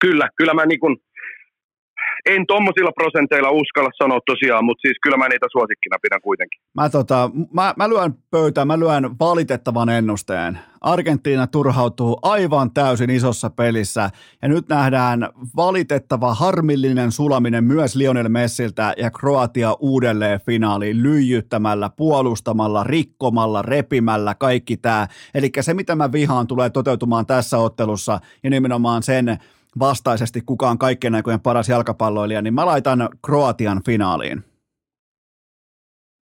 Kyllä, 0.00 0.28
kyllä 0.36 0.54
mä 0.54 0.66
niin 0.66 0.80
kuin, 0.80 0.96
en 2.26 2.46
tuommoisilla 2.46 2.92
prosenteilla 2.92 3.50
uskalla 3.50 3.90
sanoa 3.98 4.20
tosiaan, 4.26 4.64
mutta 4.64 4.80
siis 4.80 4.98
kyllä 5.02 5.16
mä 5.16 5.28
niitä 5.28 5.46
suosikkina 5.52 5.96
pidän 6.02 6.20
kuitenkin. 6.20 6.60
Mä, 6.74 6.90
tota, 6.90 7.30
mä, 7.52 7.74
mä 7.76 7.88
lyön 7.88 8.14
pöytään, 8.30 8.66
mä 8.66 8.78
lyön 8.78 9.18
valitettavan 9.20 9.88
ennusteen. 9.88 10.58
Argentiina 10.80 11.46
turhautuu 11.46 12.18
aivan 12.22 12.70
täysin 12.74 13.10
isossa 13.10 13.50
pelissä 13.50 14.10
ja 14.42 14.48
nyt 14.48 14.68
nähdään 14.68 15.28
valitettava 15.56 16.34
harmillinen 16.34 17.12
sulaminen 17.12 17.64
myös 17.64 17.96
Lionel 17.96 18.28
Messiltä 18.28 18.94
ja 18.96 19.10
Kroatia 19.10 19.76
uudelleen 19.80 20.40
finaaliin 20.46 21.02
lyijyttämällä, 21.02 21.90
puolustamalla, 21.96 22.84
rikkomalla, 22.84 23.62
repimällä, 23.62 24.34
kaikki 24.34 24.76
tämä. 24.76 25.08
Eli 25.34 25.50
se 25.60 25.74
mitä 25.74 25.94
mä 25.94 26.12
vihaan 26.12 26.46
tulee 26.46 26.70
toteutumaan 26.70 27.26
tässä 27.26 27.58
ottelussa 27.58 28.20
ja 28.42 28.50
nimenomaan 28.50 29.02
sen 29.02 29.38
vastaisesti 29.78 30.40
kukaan 30.46 30.78
kaikkien 30.78 31.14
aikojen 31.14 31.40
paras 31.40 31.68
jalkapalloilija, 31.68 32.42
niin 32.42 32.54
mä 32.54 32.66
laitan 32.66 33.08
Kroatian 33.26 33.80
finaaliin. 33.86 34.44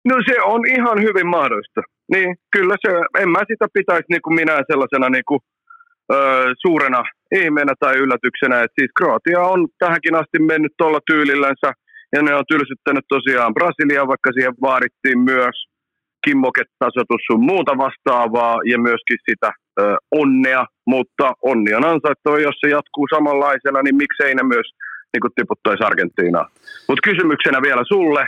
No 0.04 0.16
se 0.28 0.42
on 0.42 0.60
ihan 0.66 1.02
hyvin 1.02 1.26
mahdollista. 1.26 1.80
Niin, 2.12 2.36
kyllä 2.52 2.76
se, 2.86 2.92
en 3.22 3.28
mä 3.28 3.38
sitä 3.38 3.66
pitäisi 3.72 4.04
niin 4.10 4.22
kuin 4.22 4.34
minä 4.34 4.52
sellaisena 4.70 5.08
niin 5.08 5.24
kuin, 5.28 5.40
ö, 6.12 6.16
suurena 6.62 7.02
ihmeenä 7.34 7.72
tai 7.80 7.94
yllätyksenä. 7.96 8.62
Et 8.62 8.74
siis 8.80 8.90
Kroatia 8.98 9.40
on 9.40 9.68
tähänkin 9.78 10.14
asti 10.14 10.38
mennyt 10.38 10.72
tuolla 10.78 11.00
tyylillänsä 11.10 11.72
ja 12.14 12.22
ne 12.22 12.34
on 12.34 12.44
tylsyttänyt 12.48 13.04
tosiaan 13.08 13.54
Brasilia, 13.54 14.10
vaikka 14.12 14.30
siihen 14.32 14.54
vaadittiin 14.60 15.18
myös 15.18 15.56
kimmoketasoitus 16.24 17.22
sun 17.26 17.44
muuta 17.50 17.72
vastaavaa 17.78 18.56
ja 18.70 18.78
myöskin 18.78 19.18
sitä 19.30 19.52
onnea, 20.10 20.66
mutta 20.86 21.32
onni 21.42 21.74
on 21.74 21.84
ansaittava, 21.84 22.38
jos 22.38 22.54
se 22.60 22.68
jatkuu 22.68 23.06
samanlaisena, 23.14 23.82
niin 23.82 23.96
miksei 23.96 24.34
ne 24.34 24.42
myös 24.42 24.68
niin 25.12 25.20
kuin 25.20 25.32
tiputtaisi 25.34 25.84
Argentiinaa. 25.84 26.48
Mutta 26.88 27.06
kysymyksenä 27.10 27.58
vielä 27.62 27.82
sulle, 27.88 28.26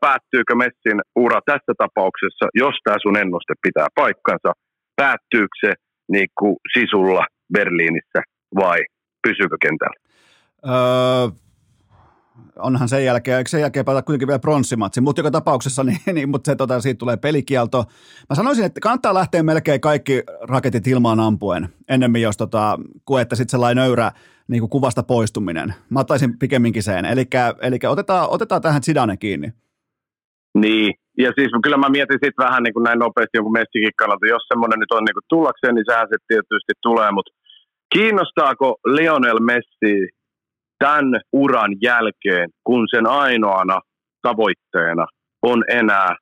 päättyykö 0.00 0.54
Messin 0.54 1.00
ura 1.16 1.40
tässä 1.46 1.72
tapauksessa, 1.78 2.46
jos 2.54 2.74
tämä 2.84 2.96
sun 3.02 3.16
ennuste 3.16 3.54
pitää 3.62 3.86
paikkansa, 3.94 4.52
päättyykö 4.96 5.56
se 5.66 5.72
niin 6.12 6.28
kuin 6.38 6.56
sisulla 6.78 7.26
Berliinissä 7.52 8.20
vai 8.54 8.78
pysyykö 9.22 9.56
kentällä? 9.62 9.98
Öö, 10.66 11.43
onhan 12.58 12.88
sen 12.88 13.04
jälkeen, 13.04 13.38
eikö 13.38 13.50
sen 13.50 13.60
jälkeen 13.60 13.84
päätä 13.84 14.02
kuitenkin 14.02 14.28
vielä 14.28 14.38
pronssimatsi, 14.38 15.00
mutta 15.00 15.20
joka 15.20 15.30
tapauksessa, 15.30 15.84
niin, 15.84 15.98
niin 16.12 16.28
mutta 16.28 16.50
se, 16.50 16.56
tota, 16.56 16.80
siitä 16.80 16.98
tulee 16.98 17.16
pelikielto. 17.16 17.84
Mä 18.30 18.36
sanoisin, 18.36 18.64
että 18.64 18.80
kannattaa 18.80 19.14
lähteä 19.14 19.42
melkein 19.42 19.80
kaikki 19.80 20.22
raketit 20.40 20.86
ilmaan 20.86 21.20
ampuen, 21.20 21.68
ennemmin 21.88 22.22
jos 22.22 22.36
tota, 22.36 22.78
että 23.20 23.36
sitten 23.36 23.50
sellainen 23.50 23.84
nöyrä 23.84 24.10
niin 24.48 24.60
kuin 24.60 24.70
kuvasta 24.70 25.02
poistuminen. 25.02 25.74
Mä 25.90 26.00
ottaisin 26.00 26.38
pikemminkin 26.38 26.82
sen, 26.82 27.04
eli 27.04 27.78
otetaan, 27.88 28.30
otetaan 28.30 28.62
tähän 28.62 28.82
Zidane 28.82 29.16
kiinni. 29.16 29.52
Niin, 30.58 30.94
ja 31.18 31.32
siis 31.34 31.50
kyllä 31.62 31.76
mä 31.76 31.88
mietin 31.88 32.18
sitten 32.24 32.44
vähän 32.46 32.62
niin 32.62 32.74
kuin 32.74 32.84
näin 32.84 32.98
nopeasti 32.98 33.36
jonkun 33.36 33.52
messikin 33.52 33.90
kannalta, 33.98 34.26
jos 34.26 34.42
semmoinen 34.48 34.78
nyt 34.78 34.92
on 34.92 35.04
niin 35.04 35.14
kuin 35.14 35.28
tullakseen, 35.28 35.74
niin 35.74 35.84
sehän 35.90 36.08
se 36.10 36.16
tietysti 36.28 36.72
tulee, 36.82 37.10
mutta 37.10 37.32
kiinnostaako 37.94 38.76
Lionel 38.86 39.40
Messi 39.40 39.94
tämän 40.78 41.20
uran 41.32 41.72
jälkeen, 41.82 42.48
kun 42.64 42.86
sen 42.90 43.06
ainoana 43.06 43.80
tavoitteena 44.22 45.06
on 45.42 45.64
enää 45.68 46.16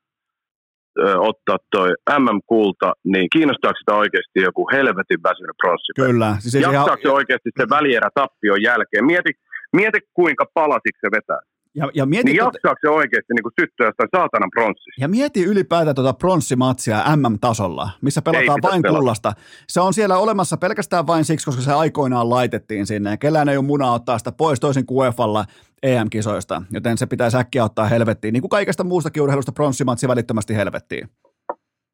ö, 0.99 1.21
ottaa 1.21 1.57
toi 1.71 1.91
MM-kulta, 2.19 2.93
niin 3.05 3.27
kiinnostaako 3.33 3.77
sitä 3.79 3.95
oikeasti 3.95 4.41
joku 4.41 4.69
helvetin 4.73 5.23
väsynyt 5.23 5.57
pronssi? 5.63 5.93
Kyllä. 5.97 6.37
Siis 6.39 6.55
Jaksaako 6.55 6.87
ihan... 6.87 6.99
se 7.03 7.11
oikeasti 7.11 7.51
se 7.61 7.67
välierä 7.71 8.09
tappion 8.15 8.63
jälkeen? 8.63 9.05
Mieti, 9.05 9.33
mieti 9.77 9.99
kuinka 10.15 10.45
palasiksi 10.55 11.01
se 11.01 11.11
vetää. 11.17 11.41
Ja, 11.75 11.91
ja 11.95 12.07
mieti, 12.07 12.25
niin 12.25 12.37
jaksaako 12.37 12.79
se 12.81 12.89
oikeasti 12.89 13.33
niin 13.35 13.53
syttyä 13.61 13.87
jostain 13.87 14.09
saatanan 14.17 14.51
pronssista? 14.51 15.01
Ja 15.01 15.09
mieti 15.09 15.45
ylipäätään 15.45 15.95
tuota 15.95 16.13
pronssimatsia 16.13 17.17
MM-tasolla, 17.17 17.91
missä 18.01 18.23
pelataan 18.23 18.59
vain 18.63 18.83
pelata. 18.83 18.99
kullasta. 18.99 19.33
Se 19.69 19.81
on 19.81 19.95
siellä 19.95 20.19
olemassa 20.19 20.57
pelkästään 20.57 21.07
vain 21.07 21.25
siksi, 21.25 21.47
koska 21.47 21.63
se 21.63 21.73
aikoinaan 21.73 22.31
laitettiin 22.31 22.87
sinne. 22.87 23.11
Ja 23.11 23.17
kellään 23.17 23.49
ei 23.49 23.57
ole 23.57 23.65
muna 23.65 23.93
ottaa 23.93 24.19
sitä 24.19 24.33
pois 24.33 24.61
toisin 24.61 24.87
kuin 24.87 24.99
UEFalla 24.99 25.45
EM-kisoista, 25.83 26.63
joten 26.71 26.99
se 26.99 27.07
pitää 27.07 27.31
säkkiä 27.31 27.65
ottaa 27.65 27.87
helvettiin. 27.87 28.33
Niin 28.33 28.43
kuin 28.43 28.51
kaikesta 28.51 28.85
muustakin 28.85 29.23
urheilusta 29.23 29.53
pronssimatsi 29.53 30.09
välittömästi 30.09 30.57
helvettiin. 30.57 31.09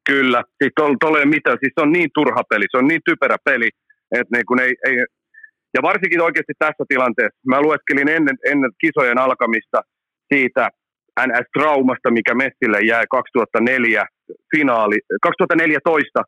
Kyllä, 0.09 0.43
siis 0.63 0.71
tuolla 0.99 1.19
ei 1.19 1.25
mitään. 1.25 1.57
Siis 1.59 1.73
se 1.79 1.81
on 1.81 1.91
niin 1.91 2.09
turha 2.13 2.43
peli, 2.49 2.65
se 2.71 2.77
on 2.77 2.87
niin 2.87 3.01
typerä 3.05 3.37
peli, 3.45 3.69
että 4.11 4.37
niin 4.37 4.45
kun 4.45 4.59
ei, 4.59 4.75
ei, 4.85 5.05
ja 5.73 5.81
varsinkin 5.81 6.21
oikeasti 6.21 6.53
tässä 6.59 6.83
tilanteessa, 6.87 7.39
mä 7.47 7.61
lueskelin 7.61 8.09
ennen, 8.09 8.37
ennen 8.51 8.71
kisojen 8.81 9.17
alkamista 9.17 9.81
siitä 10.33 10.69
NS-traumasta, 11.27 12.11
mikä 12.11 12.33
Messille 12.35 12.79
jäi 12.81 13.05
2004 13.09 14.05
finaali, 14.55 14.97
2014 15.21 16.21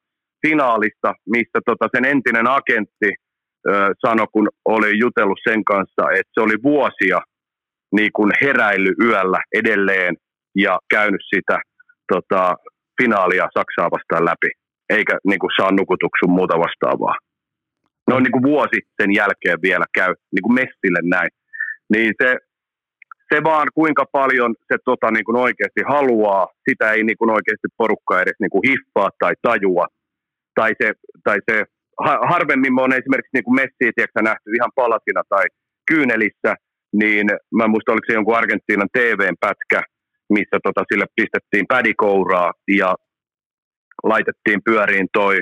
finaalista, 0.47 1.13
missä 1.29 1.59
tota 1.65 1.85
sen 1.95 2.05
entinen 2.05 2.47
agentti 2.47 3.09
ö, 3.69 3.93
sanoi, 4.05 4.27
kun 4.33 4.49
oli 4.65 4.99
jutellut 4.99 5.39
sen 5.49 5.63
kanssa, 5.63 6.03
että 6.11 6.31
se 6.33 6.41
oli 6.41 6.55
vuosia 6.63 7.19
niin 7.95 8.11
kuin 8.13 8.31
heräily 8.41 8.91
yöllä 9.03 9.39
edelleen 9.53 10.15
ja 10.55 10.79
käynyt 10.89 11.21
sitä 11.35 11.59
tota, 12.13 12.55
finaalia 13.01 13.47
Saksaa 13.57 13.91
vastaan 13.91 14.25
läpi, 14.25 14.49
eikä 14.89 15.17
niin 15.27 15.39
kuin 15.39 15.51
saa 15.57 15.71
nukutuksun 15.71 16.31
muuta 16.31 16.59
vastaavaa 16.59 17.15
noin 18.11 18.23
niin 18.23 18.35
kuin 18.35 18.47
vuosi 18.51 18.79
sen 19.01 19.11
jälkeen 19.21 19.59
vielä 19.67 19.85
käy 19.97 20.13
niin 20.33 20.43
kuin 20.43 20.55
Messille 20.59 21.01
näin. 21.03 21.29
Niin 21.93 22.13
se, 22.21 22.29
Se 23.33 23.37
vaan 23.43 23.67
kuinka 23.79 24.05
paljon 24.11 24.51
se 24.69 24.77
tota, 24.85 25.11
niin 25.11 25.25
kuin 25.27 25.37
oikeasti 25.47 25.81
haluaa, 25.93 26.47
sitä 26.69 26.91
ei 26.91 27.03
niin 27.03 27.17
kuin 27.17 27.31
oikeasti 27.37 27.67
porukka 27.77 28.21
edes 28.21 28.39
niin 28.39 28.53
kuin 28.53 28.63
hiffaa 28.67 29.09
tai 29.19 29.33
tajua. 29.41 29.85
Tai 30.55 30.71
se, 30.81 30.87
tai 31.23 31.37
se 31.49 31.55
harvemmin 32.31 32.79
on 32.79 32.93
esimerkiksi 32.99 33.35
niin 33.35 33.47
kuin 33.47 33.59
Messiä 33.61 33.91
tiedätkö, 33.95 34.21
nähty 34.21 34.47
ihan 34.57 34.71
palasina 34.75 35.21
tai 35.29 35.45
kyynelissä, 35.89 36.51
niin 37.01 37.25
mä 37.57 37.67
muistan, 37.67 37.93
oliko 37.93 38.07
se 38.07 38.17
jonkun 38.17 38.37
Argentiinan 38.37 38.93
TVn 38.97 39.37
pätkä, 39.39 39.79
missä 40.29 40.57
tota, 40.63 40.81
sille 40.89 41.05
pistettiin 41.15 41.65
pädikouraa 41.67 42.51
ja 42.81 42.95
laitettiin 44.03 44.59
pyöriin 44.65 45.07
toi 45.13 45.35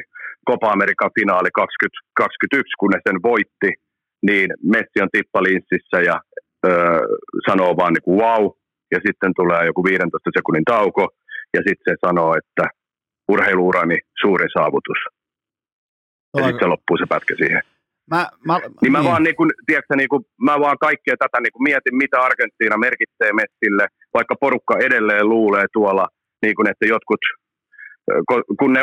Copa 0.49 0.71
American 0.71 1.11
finaali 1.19 1.51
2021, 1.53 2.79
kun 2.79 2.91
ne 2.93 2.99
sen 3.07 3.19
voitti, 3.23 3.69
niin 4.27 4.47
Messi 4.73 4.97
on 5.01 5.09
tippalinssissä 5.11 5.97
ja 6.09 6.15
öö, 6.67 7.01
sanoo 7.49 7.71
vaan 7.77 7.93
niin 7.93 8.05
kuin 8.07 8.19
wow, 8.21 8.43
ja 8.93 8.99
sitten 9.05 9.31
tulee 9.35 9.65
joku 9.65 9.83
15 9.83 10.29
sekunnin 10.37 10.65
tauko, 10.65 11.03
ja 11.53 11.61
sitten 11.67 11.85
se 11.87 12.07
sanoo, 12.07 12.31
että 12.41 12.65
urheiluurani 13.31 13.97
suurin 14.21 14.49
saavutus. 14.57 14.99
Ja 16.37 16.43
sitten 16.43 16.59
se 16.59 16.65
loppuu 16.65 16.97
se 16.97 17.05
pätkä 17.09 17.35
siihen. 17.37 17.61
Mä, 18.11 18.21
mä, 18.47 18.59
niin 18.81 18.91
mä 18.91 18.99
niin. 18.99 19.09
vaan, 19.09 19.23
niin 19.23 19.35
kun, 19.35 19.51
tiedätkö, 19.65 19.95
niin 19.95 20.09
kun, 20.09 20.25
mä 20.41 20.59
vaan 20.59 20.77
kaikkea 20.87 21.15
tätä 21.19 21.37
niin 21.41 21.53
kun 21.53 21.63
mietin, 21.63 21.95
mitä 22.03 22.17
Argentiina 22.21 22.77
merkitsee 22.77 23.31
Messille, 23.33 23.85
vaikka 24.13 24.35
porukka 24.35 24.75
edelleen 24.87 25.29
luulee 25.29 25.65
tuolla, 25.73 26.07
niin 26.41 26.55
kun, 26.55 26.69
että 26.69 26.85
jotkut, 26.85 27.23
kun 28.59 28.73
ne 28.73 28.81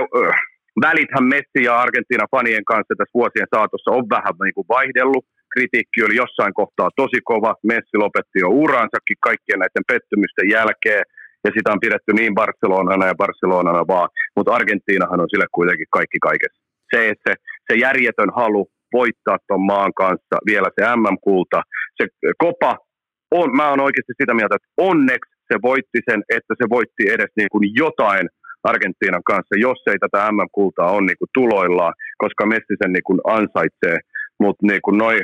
välithän 0.80 1.24
Messi 1.24 1.60
ja 1.68 1.72
Argentiina 1.84 2.26
fanien 2.34 2.64
kanssa 2.64 2.94
tässä 2.98 3.18
vuosien 3.20 3.52
saatossa 3.54 3.90
on 3.98 4.04
vähän 4.16 4.34
niin 4.44 4.54
kuin 4.54 4.68
vaihdellut. 4.68 5.24
Kritiikki 5.52 6.04
oli 6.06 6.16
jossain 6.16 6.54
kohtaa 6.60 6.90
tosi 6.96 7.20
kova. 7.30 7.54
Messi 7.72 7.96
lopetti 8.04 8.38
jo 8.44 8.48
uransakin 8.64 9.18
kaikkien 9.28 9.58
näiden 9.62 9.88
pettymysten 9.92 10.48
jälkeen. 10.56 11.04
Ja 11.44 11.50
sitä 11.54 11.72
on 11.72 11.84
pidetty 11.86 12.12
niin 12.12 12.34
Barcelonana 12.34 13.06
ja 13.06 13.20
Barcelonana 13.22 13.82
vaan. 13.94 14.08
Mutta 14.36 14.54
Argentiinahan 14.54 15.20
on 15.20 15.30
sille 15.30 15.46
kuitenkin 15.58 15.86
kaikki 15.90 16.18
kaikessa. 16.28 16.60
Se, 16.92 17.08
että 17.10 17.24
se, 17.26 17.34
se 17.66 17.74
järjetön 17.86 18.32
halu 18.40 18.62
voittaa 18.92 19.38
tuon 19.46 19.64
maan 19.72 19.92
kanssa 19.94 20.36
vielä 20.50 20.68
se 20.74 20.82
MM-kulta. 20.96 21.62
Se 21.96 22.04
kopa 22.38 22.72
on, 23.30 23.56
mä 23.56 23.68
oon 23.70 23.80
oikeasti 23.80 24.14
sitä 24.20 24.34
mieltä, 24.34 24.56
että 24.56 24.68
onneksi 24.76 25.32
se 25.52 25.56
voitti 25.62 25.98
sen, 26.10 26.20
että 26.36 26.54
se 26.60 26.66
voitti 26.76 27.02
edes 27.14 27.32
niin 27.36 27.50
kuin 27.52 27.64
jotain 27.82 28.26
Argentiinan 28.70 29.28
kanssa, 29.30 29.62
jos 29.66 29.80
ei 29.86 29.98
tätä 29.98 30.32
MM-kultaa 30.32 30.90
ole 30.96 31.06
niin 31.06 31.20
kuin 31.20 31.34
tuloillaan, 31.34 31.94
koska 32.22 32.46
Messi 32.46 32.74
sen 32.82 32.92
niin 32.92 33.06
kuin 33.08 33.20
ansaitsee. 33.36 33.96
Mutta 34.42 34.66
niin 34.70 34.82
kuin 34.84 34.98
noi, 34.98 35.16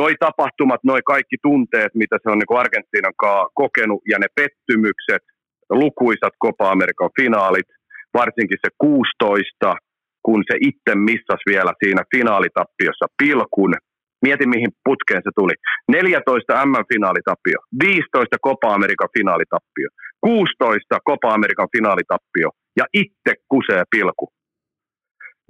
noi 0.00 0.12
tapahtumat, 0.20 0.80
noi 0.84 1.00
kaikki 1.12 1.36
tunteet, 1.42 1.92
mitä 1.94 2.16
se 2.22 2.30
on 2.30 2.38
niin 2.38 2.50
kuin 2.50 2.60
Argentiinan 2.60 3.16
kanssa 3.22 3.52
kokenut, 3.62 4.00
ja 4.10 4.16
ne 4.18 4.28
pettymykset, 4.40 5.24
lukuisat 5.70 6.34
Copa 6.44 6.70
Amerikan 6.70 7.10
finaalit, 7.20 7.68
varsinkin 8.14 8.58
se 8.64 8.70
16, 8.78 9.76
kun 10.26 10.40
se 10.50 10.56
itse 10.60 10.92
missasi 10.94 11.44
vielä 11.52 11.72
siinä 11.82 12.02
finaalitappiossa 12.16 13.06
pilkun. 13.18 13.74
Mieti, 14.26 14.46
mihin 14.46 14.72
putkeen 14.84 15.22
se 15.24 15.30
tuli. 15.38 15.54
14 15.88 16.66
MM-finaalitappio, 16.66 17.58
15 17.84 18.36
Copa 18.46 18.74
Amerikan 18.74 19.08
finaalitappio, 19.18 19.88
16 20.20 20.98
Copa 21.08 21.28
Amerikan 21.34 21.68
finaalitappio 21.76 22.48
ja 22.78 22.84
itse 23.02 23.32
kusee 23.52 23.82
pilku. 23.90 24.26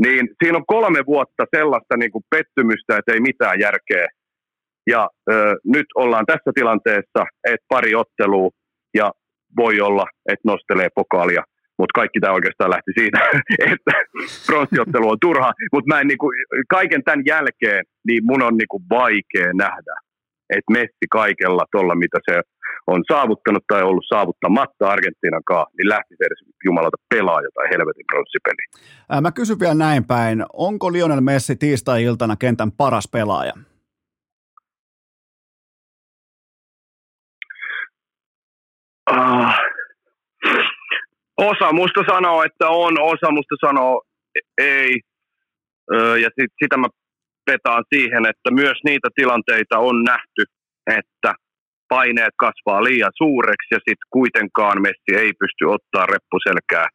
Niin 0.04 0.24
siinä 0.40 0.58
on 0.58 0.66
kolme 0.66 1.00
vuotta 1.06 1.44
sellaista 1.56 1.96
niin 1.96 2.12
kuin 2.12 2.24
pettymystä, 2.30 2.96
että 2.96 3.12
ei 3.12 3.20
mitään 3.20 3.60
järkeä. 3.60 4.06
Ja 4.86 5.08
ö, 5.30 5.56
nyt 5.74 5.86
ollaan 5.94 6.26
tässä 6.26 6.50
tilanteessa, 6.54 7.20
että 7.52 7.66
pari 7.68 7.94
ottelua 7.94 8.50
ja 8.94 9.12
voi 9.56 9.80
olla, 9.80 10.06
että 10.32 10.48
nostelee 10.50 10.88
pokaalia. 10.94 11.42
Mutta 11.78 11.98
kaikki 12.00 12.20
tämä 12.20 12.32
oikeastaan 12.32 12.70
lähti 12.70 12.92
siitä, 12.98 13.18
että 13.72 13.92
pronssiottelu 14.46 15.10
on 15.10 15.20
turha. 15.20 15.52
Mutta 15.72 15.88
mä 15.94 16.00
en, 16.00 16.06
niin 16.06 16.18
kuin, 16.18 16.34
kaiken 16.68 17.04
tämän 17.04 17.22
jälkeen, 17.26 17.84
niin 18.06 18.24
mun 18.24 18.42
on 18.42 18.56
niin 18.56 18.68
kuin 18.68 18.82
vaikea 18.90 19.52
nähdä, 19.54 19.94
että 20.50 20.72
Messi 20.72 21.06
kaikella 21.10 21.64
tuolla, 21.72 21.94
mitä 21.94 22.18
se 22.30 22.40
on 22.86 23.04
saavuttanut 23.12 23.64
tai 23.68 23.82
ollut 23.82 24.04
saavuttamatta 24.08 24.88
Argentiinan 24.88 25.44
kanssa, 25.44 25.70
niin 25.78 25.88
lähti 25.88 26.14
edes 26.20 26.38
jumalata 26.64 26.96
pelaa 27.14 27.42
jotain 27.42 27.70
helvetin 27.72 28.06
pronssipeliä. 28.12 28.66
Mä 29.20 29.32
kysyn 29.32 29.60
vielä 29.60 29.74
näin 29.74 30.04
päin, 30.04 30.44
onko 30.52 30.92
Lionel 30.92 31.20
Messi 31.20 31.56
tiistai-iltana 31.56 32.36
kentän 32.36 32.72
paras 32.72 33.08
pelaaja? 33.12 33.52
Ah. 39.06 39.65
Osa 41.36 41.72
musta 41.72 42.02
sanoo, 42.12 42.42
että 42.42 42.68
on, 42.68 43.00
osa 43.00 43.30
musta 43.30 43.56
sanoo 43.66 44.02
ei. 44.58 45.00
ja 46.22 46.30
sit, 46.40 46.52
sitä 46.62 46.76
mä 46.76 46.88
petaan 47.46 47.84
siihen, 47.94 48.26
että 48.26 48.50
myös 48.50 48.78
niitä 48.84 49.08
tilanteita 49.14 49.78
on 49.78 50.04
nähty, 50.04 50.42
että 50.86 51.34
paineet 51.88 52.34
kasvaa 52.44 52.84
liian 52.84 53.12
suureksi 53.22 53.74
ja 53.74 53.78
sitten 53.78 54.10
kuitenkaan 54.10 54.82
Messi 54.82 55.12
ei 55.22 55.32
pysty 55.40 55.64
ottaa 55.76 56.06
reppuselkää 56.06 56.86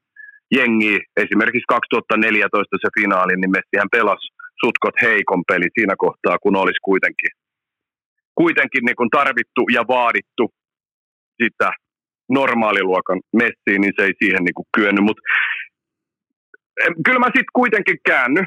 jengi. 0.57 0.99
Esimerkiksi 1.23 1.67
2014 1.67 2.77
se 2.81 2.89
finaali, 2.99 3.33
niin 3.35 3.51
Messihän 3.51 3.93
pelasi 3.97 4.27
sutkot 4.65 4.95
heikon 5.01 5.43
peli 5.47 5.67
siinä 5.77 5.95
kohtaa, 5.97 6.37
kun 6.43 6.55
olisi 6.55 6.81
kuitenkin, 6.89 7.31
kuitenkin 8.35 8.83
niin 8.85 8.95
kuin 8.95 9.09
tarvittu 9.09 9.61
ja 9.75 9.83
vaadittu 9.87 10.45
sitä 11.43 11.69
normaaliluokan 12.39 13.19
Messiin, 13.39 13.81
niin 13.81 13.93
se 13.95 14.05
ei 14.05 14.13
siihen 14.21 14.43
niin 14.43 14.57
kuin 14.57 14.67
kyennyt. 14.77 15.03
Mutta 15.03 15.21
kyllä 17.05 17.19
mä 17.19 17.25
sitten 17.25 17.57
kuitenkin 17.61 17.97
käänny, 18.05 18.41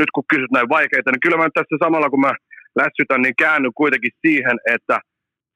nyt 0.00 0.10
kun 0.14 0.24
kysyt 0.32 0.52
näin 0.52 0.68
vaikeita, 0.68 1.10
niin 1.10 1.24
kyllä 1.24 1.36
mä 1.36 1.48
tässä 1.54 1.76
samalla 1.84 2.10
kun 2.10 2.20
mä 2.20 2.32
lässytän, 2.80 3.22
niin 3.22 3.40
käänny 3.44 3.68
kuitenkin 3.74 4.12
siihen, 4.26 4.56
että 4.74 4.96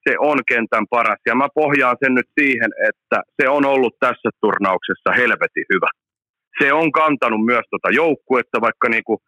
se 0.09 0.15
on 0.19 0.39
kentän 0.49 0.87
paras. 0.91 1.21
Ja 1.27 1.35
mä 1.35 1.49
pohjaan 1.55 1.97
sen 2.05 2.15
nyt 2.15 2.31
siihen, 2.41 2.71
että 2.91 3.19
se 3.39 3.49
on 3.49 3.65
ollut 3.65 3.95
tässä 4.01 4.29
turnauksessa 4.41 5.11
helvetin 5.21 5.67
hyvä. 5.75 5.91
Se 6.61 6.73
on 6.73 6.93
kantanut 6.93 7.45
myös 7.45 7.65
tuota 7.71 7.91
joukkuetta, 8.03 8.61
vaikka 8.61 8.89
niin 8.89 9.05
kuin 9.05 9.19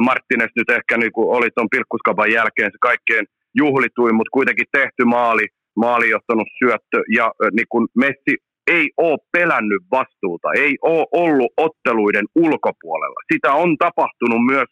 Martinez 0.00 0.50
nyt 0.56 0.70
ehkä 0.70 0.96
niin 0.96 1.12
kuin 1.12 1.28
oli 1.36 1.48
tuon 1.50 1.72
pilkkuskapan 1.74 2.32
jälkeen 2.32 2.70
se 2.72 2.78
kaikkein 2.80 3.26
juhlituin, 3.54 4.14
mutta 4.14 4.36
kuitenkin 4.38 4.66
tehty 4.72 5.04
maali, 5.04 5.46
maalijohtanut 5.84 6.48
syöttö 6.58 6.98
ja 7.18 7.32
niin 7.52 7.66
kuin 7.68 7.88
Messi 7.96 8.34
ei 8.66 8.90
ole 8.96 9.18
pelännyt 9.32 9.82
vastuuta, 9.90 10.48
ei 10.56 10.76
ole 10.82 11.06
ollut 11.12 11.52
otteluiden 11.56 12.26
ulkopuolella. 12.34 13.20
Sitä 13.32 13.52
on 13.52 13.76
tapahtunut 13.76 14.42
myös 14.52 14.68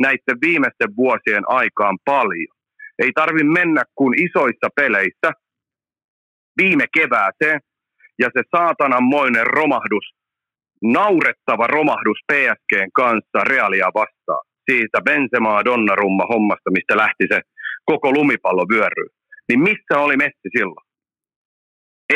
näiden 0.00 0.38
viimeisten 0.40 0.96
vuosien 0.96 1.44
aikaan 1.46 1.98
paljon. 2.04 2.56
Ei 2.98 3.12
tarvi 3.14 3.44
mennä 3.44 3.82
kuin 3.94 4.14
isoissa 4.26 4.68
peleissä 4.76 5.30
viime 6.62 6.84
kevääseen 6.94 7.60
ja 8.18 8.28
se 8.34 8.42
saatananmoinen 8.56 9.46
romahdus, 9.46 10.06
naurettava 10.82 11.66
romahdus 11.66 12.18
PSGn 12.32 12.90
kanssa 12.94 13.40
Realia 13.44 13.90
vastaan. 13.94 14.44
Siitä 14.70 15.00
Benzemaa 15.04 15.64
Donnarumma 15.64 16.26
hommasta, 16.32 16.70
mistä 16.70 16.96
lähti 16.96 17.24
se 17.32 17.40
koko 17.84 18.12
lumipallo 18.12 18.64
vyöryy. 18.72 19.19
Niin 19.50 19.62
missä 19.70 19.94
oli 20.04 20.16
Messi 20.16 20.48
silloin? 20.56 20.86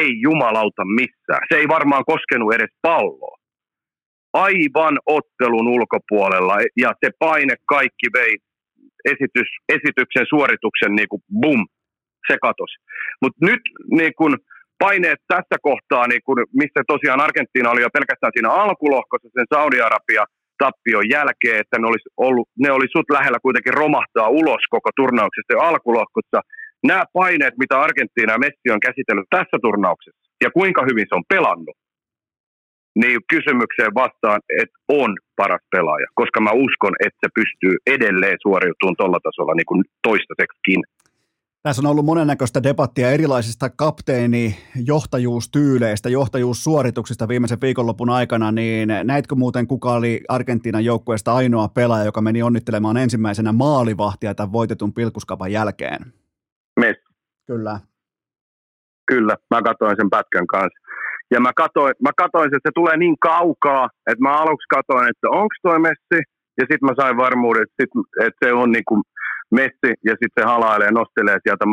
Ei 0.00 0.10
jumalauta 0.26 0.84
missään. 1.00 1.42
Se 1.48 1.54
ei 1.60 1.68
varmaan 1.68 2.04
koskenut 2.12 2.54
edes 2.54 2.72
palloa. 2.82 3.36
Aivan 4.32 4.96
ottelun 5.06 5.68
ulkopuolella 5.76 6.56
ja 6.82 6.90
se 7.00 7.10
paine 7.18 7.54
kaikki 7.74 8.08
vei 8.18 8.32
esitys, 9.12 9.50
esityksen 9.76 10.26
suorituksen 10.32 10.92
niin 10.98 11.08
kuin 11.08 11.22
bum, 11.40 11.60
se 12.28 12.36
katosi. 12.46 12.76
Mutta 13.22 13.38
nyt 13.48 13.62
niin 14.00 14.14
kuin, 14.18 14.34
paineet 14.78 15.20
tässä 15.34 15.56
kohtaa, 15.68 16.04
niin 16.08 16.24
kuin, 16.26 16.38
missä 16.60 16.80
tosiaan 16.92 17.24
Argentiina 17.26 17.70
oli 17.70 17.82
jo 17.86 17.96
pelkästään 17.96 18.32
siinä 18.34 18.50
alkulohkossa 18.64 19.28
sen 19.32 19.52
Saudi-Arabia 19.54 20.24
tappion 20.64 21.06
jälkeen, 21.16 21.60
että 21.62 21.76
ne 21.78 21.86
olisi, 21.90 22.08
ollut, 22.26 22.48
ne 22.64 22.70
oli 22.76 22.86
sut 22.94 23.08
lähellä 23.16 23.38
kuitenkin 23.46 23.78
romahtaa 23.82 24.28
ulos 24.40 24.62
koko 24.74 24.90
turnauksesta 24.96 25.66
alkulohkossa. 25.70 26.38
Nämä 26.90 27.04
paineet, 27.12 27.54
mitä 27.58 27.80
Argentiina 27.80 28.32
ja 28.32 28.38
Messi 28.38 28.68
on 28.70 28.80
käsitellyt 28.80 29.30
tässä 29.30 29.56
turnauksessa, 29.62 30.30
ja 30.44 30.50
kuinka 30.50 30.82
hyvin 30.90 31.06
se 31.08 31.14
on 31.14 31.24
pelannut, 31.28 31.76
niin 33.00 33.20
kysymykseen 33.30 33.94
vastaan, 33.94 34.40
että 34.62 34.78
on 34.88 35.10
paras 35.36 35.64
pelaaja, 35.70 36.06
koska 36.14 36.40
mä 36.40 36.50
uskon, 36.52 36.94
että 37.06 37.18
se 37.20 37.28
pystyy 37.34 37.74
edelleen 37.86 38.38
suoriutumaan 38.42 38.96
tuolla 38.98 39.20
tasolla 39.22 39.54
niin 39.54 39.70
kuin 39.70 39.84
toistaiseksikin. 40.02 40.82
Tässä 41.62 41.82
on 41.82 41.90
ollut 41.90 42.04
monennäköistä 42.04 42.62
debattia 42.62 43.10
erilaisista 43.10 43.70
kapteeni 43.70 44.56
johtajuustyyleistä, 44.84 46.08
johtajuussuorituksista 46.08 47.28
viimeisen 47.28 47.60
viikonlopun 47.60 48.10
aikana, 48.10 48.52
niin 48.52 48.88
näitkö 49.04 49.34
muuten, 49.34 49.66
kuka 49.66 49.92
oli 49.92 50.20
Argentiinan 50.28 50.84
joukkueesta 50.84 51.34
ainoa 51.34 51.68
pelaaja, 51.68 52.04
joka 52.04 52.20
meni 52.20 52.42
onnittelemaan 52.42 52.96
ensimmäisenä 52.96 53.52
maalivahtia 53.52 54.34
tämän 54.34 54.52
voitetun 54.52 54.92
pilkuskapan 54.92 55.52
jälkeen? 55.52 56.00
Kyllä. 57.46 57.80
kyllä, 59.06 59.36
mä 59.50 59.62
katsoin 59.62 59.96
sen 59.96 60.10
pätkän 60.10 60.46
kanssa. 60.46 60.78
Ja 61.30 61.40
mä 61.40 61.52
katsoin, 61.56 61.94
mä 62.02 62.10
katsoin 62.16 62.46
että 62.46 62.68
se 62.68 62.72
tulee 62.74 62.96
niin 62.96 63.16
kaukaa, 63.20 63.88
että 64.10 64.22
mä 64.22 64.32
aluksi 64.42 64.66
katsoin, 64.76 65.08
että 65.10 65.26
onko 65.30 65.54
toi 65.62 65.78
Messi, 65.78 66.18
ja 66.58 66.64
sitten 66.70 66.88
mä 66.88 66.94
sain 67.00 67.16
varmuuden, 67.16 67.62
että, 67.62 67.74
sit, 67.80 67.90
että 68.26 68.46
se 68.46 68.52
on 68.52 68.72
niin 68.72 68.84
kuin 68.88 69.02
Messi, 69.50 69.90
ja 70.08 70.14
sitten 70.20 70.40
se 70.40 70.44
halailee, 70.52 70.90
nostelee 70.90 71.38
sieltä 71.42 71.66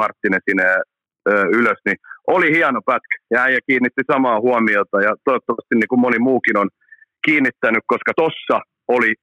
ö, 1.30 1.45
ylös, 1.60 1.80
niin 1.85 1.98
oli 2.27 2.48
hieno 2.56 2.81
pätkä, 2.85 3.15
ja 3.31 3.43
äijä 3.43 3.60
kiinnitti 3.68 4.03
samaa 4.11 4.39
huomiota, 4.39 5.02
ja 5.02 5.15
toivottavasti 5.26 5.76
niin 5.76 5.88
kuin 5.89 6.02
moni 6.02 6.19
muukin 6.19 6.57
on 6.57 6.69
kiinnittänyt, 7.26 7.84
koska 7.88 8.11
tossa 8.15 8.57
oli, 8.88 9.14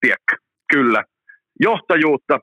tiedätkö, 0.00 0.36
kyllä, 0.72 1.04
johtajuutta, 1.60 2.38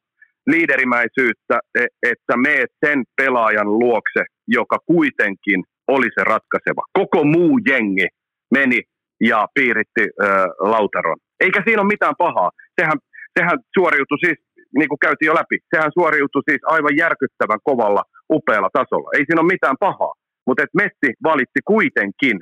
liiderimäisyyttä, 0.47 1.59
e, 1.79 1.85
että 2.03 2.37
meet 2.37 2.69
sen 2.85 3.03
pelaajan 3.17 3.79
luokse, 3.79 4.23
joka 4.47 4.77
kuitenkin 4.85 5.63
oli 5.87 6.07
se 6.15 6.23
ratkaiseva. 6.23 6.83
Koko 6.99 7.23
muu 7.23 7.59
jengi 7.69 8.07
meni 8.51 8.81
ja 9.21 9.47
piiritti 9.55 10.03
ö, 10.03 10.25
Lautaron. 10.59 11.17
Eikä 11.39 11.61
siinä 11.65 11.81
ole 11.81 11.93
mitään 11.95 12.17
pahaa. 12.17 12.49
Sehän, 12.79 12.97
sehän 13.39 13.57
suoriutui 13.77 14.17
siis, 14.25 14.39
niin 14.77 14.89
kuin 14.89 15.03
käytiin 15.05 15.27
jo 15.31 15.35
läpi, 15.35 15.57
sehän 15.75 15.91
suoriutui 15.99 16.41
siis 16.49 16.61
aivan 16.65 16.97
järkyttävän 16.97 17.59
kovalla, 17.63 18.03
upealla 18.33 18.69
tasolla. 18.73 19.09
Ei 19.13 19.23
siinä 19.25 19.41
ole 19.41 19.53
mitään 19.55 19.75
pahaa. 19.79 20.13
Mutta 20.47 20.63
Messi 20.81 21.09
valitsi 21.23 21.59
kuitenkin 21.65 22.37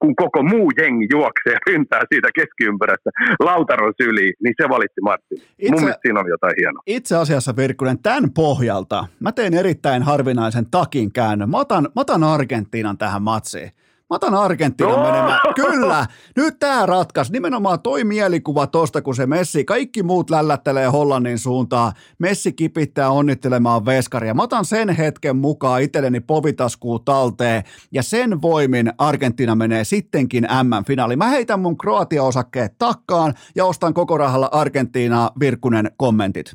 kun 0.00 0.16
koko 0.16 0.42
muu 0.42 0.72
jengi 0.76 1.06
juoksee 1.12 1.52
ja 1.52 1.58
ryntää 1.66 2.02
siitä 2.12 2.28
keskiympyrästä 2.34 3.10
Lautaron 3.40 3.92
syliin, 4.02 4.34
niin 4.42 4.54
se 4.62 4.68
valitsi 4.68 5.00
Martin. 5.02 5.38
Itse, 5.38 5.70
Mun 5.70 5.80
mielestä 5.80 6.00
siinä 6.02 6.20
on 6.20 6.28
jotain 6.28 6.54
hienoa. 6.60 6.82
Itse 6.86 7.16
asiassa 7.16 7.56
Virkkunen, 7.56 7.98
tämän 8.02 8.30
pohjalta 8.32 9.06
mä 9.20 9.32
teen 9.32 9.54
erittäin 9.54 10.02
harvinaisen 10.02 10.66
takin 10.70 11.12
käännön. 11.12 11.50
Mä 11.50 11.58
otan, 11.58 11.82
mä 11.82 12.00
otan 12.00 12.24
Argentiinan 12.24 12.98
tähän 12.98 13.22
matsiin. 13.22 13.70
Mä 14.10 14.14
otan 14.14 14.34
Argentiinan 14.34 14.96
no! 14.96 15.02
menemään. 15.02 15.40
Kyllä, 15.54 16.06
nyt 16.36 16.58
tämä 16.58 16.86
ratkaisi. 16.86 17.32
Nimenomaan 17.32 17.80
toi 17.80 18.04
mielikuva 18.04 18.66
tosta, 18.66 19.02
kun 19.02 19.14
se 19.14 19.26
Messi, 19.26 19.64
kaikki 19.64 20.02
muut 20.02 20.30
lällättelee 20.30 20.86
Hollannin 20.86 21.38
suuntaan. 21.38 21.92
Messi 22.18 22.52
kipittää 22.52 23.10
onnittelemaan 23.10 23.86
veskaria. 23.86 24.34
Mä 24.34 24.42
otan 24.42 24.64
sen 24.64 24.88
hetken 24.88 25.36
mukaan 25.36 25.82
itselleni 25.82 26.20
povitaskuun 26.20 27.04
talteen 27.04 27.62
ja 27.92 28.02
sen 28.02 28.42
voimin 28.42 28.92
Argentiina 28.98 29.54
menee 29.54 29.84
sittenkin 29.84 30.44
M-finaali. 30.44 31.16
Mä 31.16 31.28
heitän 31.28 31.60
mun 31.60 31.78
Kroatia-osakkeet 31.78 32.78
takkaan 32.78 33.34
ja 33.56 33.64
ostan 33.64 33.94
koko 33.94 34.18
rahalla 34.18 34.48
Argentiinaa 34.52 35.30
Virkkunen 35.40 35.90
kommentit. 35.96 36.52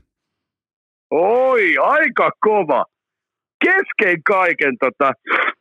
Oi, 1.12 1.78
aika 1.78 2.32
kova 2.42 2.86
kesken 3.68 4.18
kaiken 4.36 4.74
tota, 4.86 5.08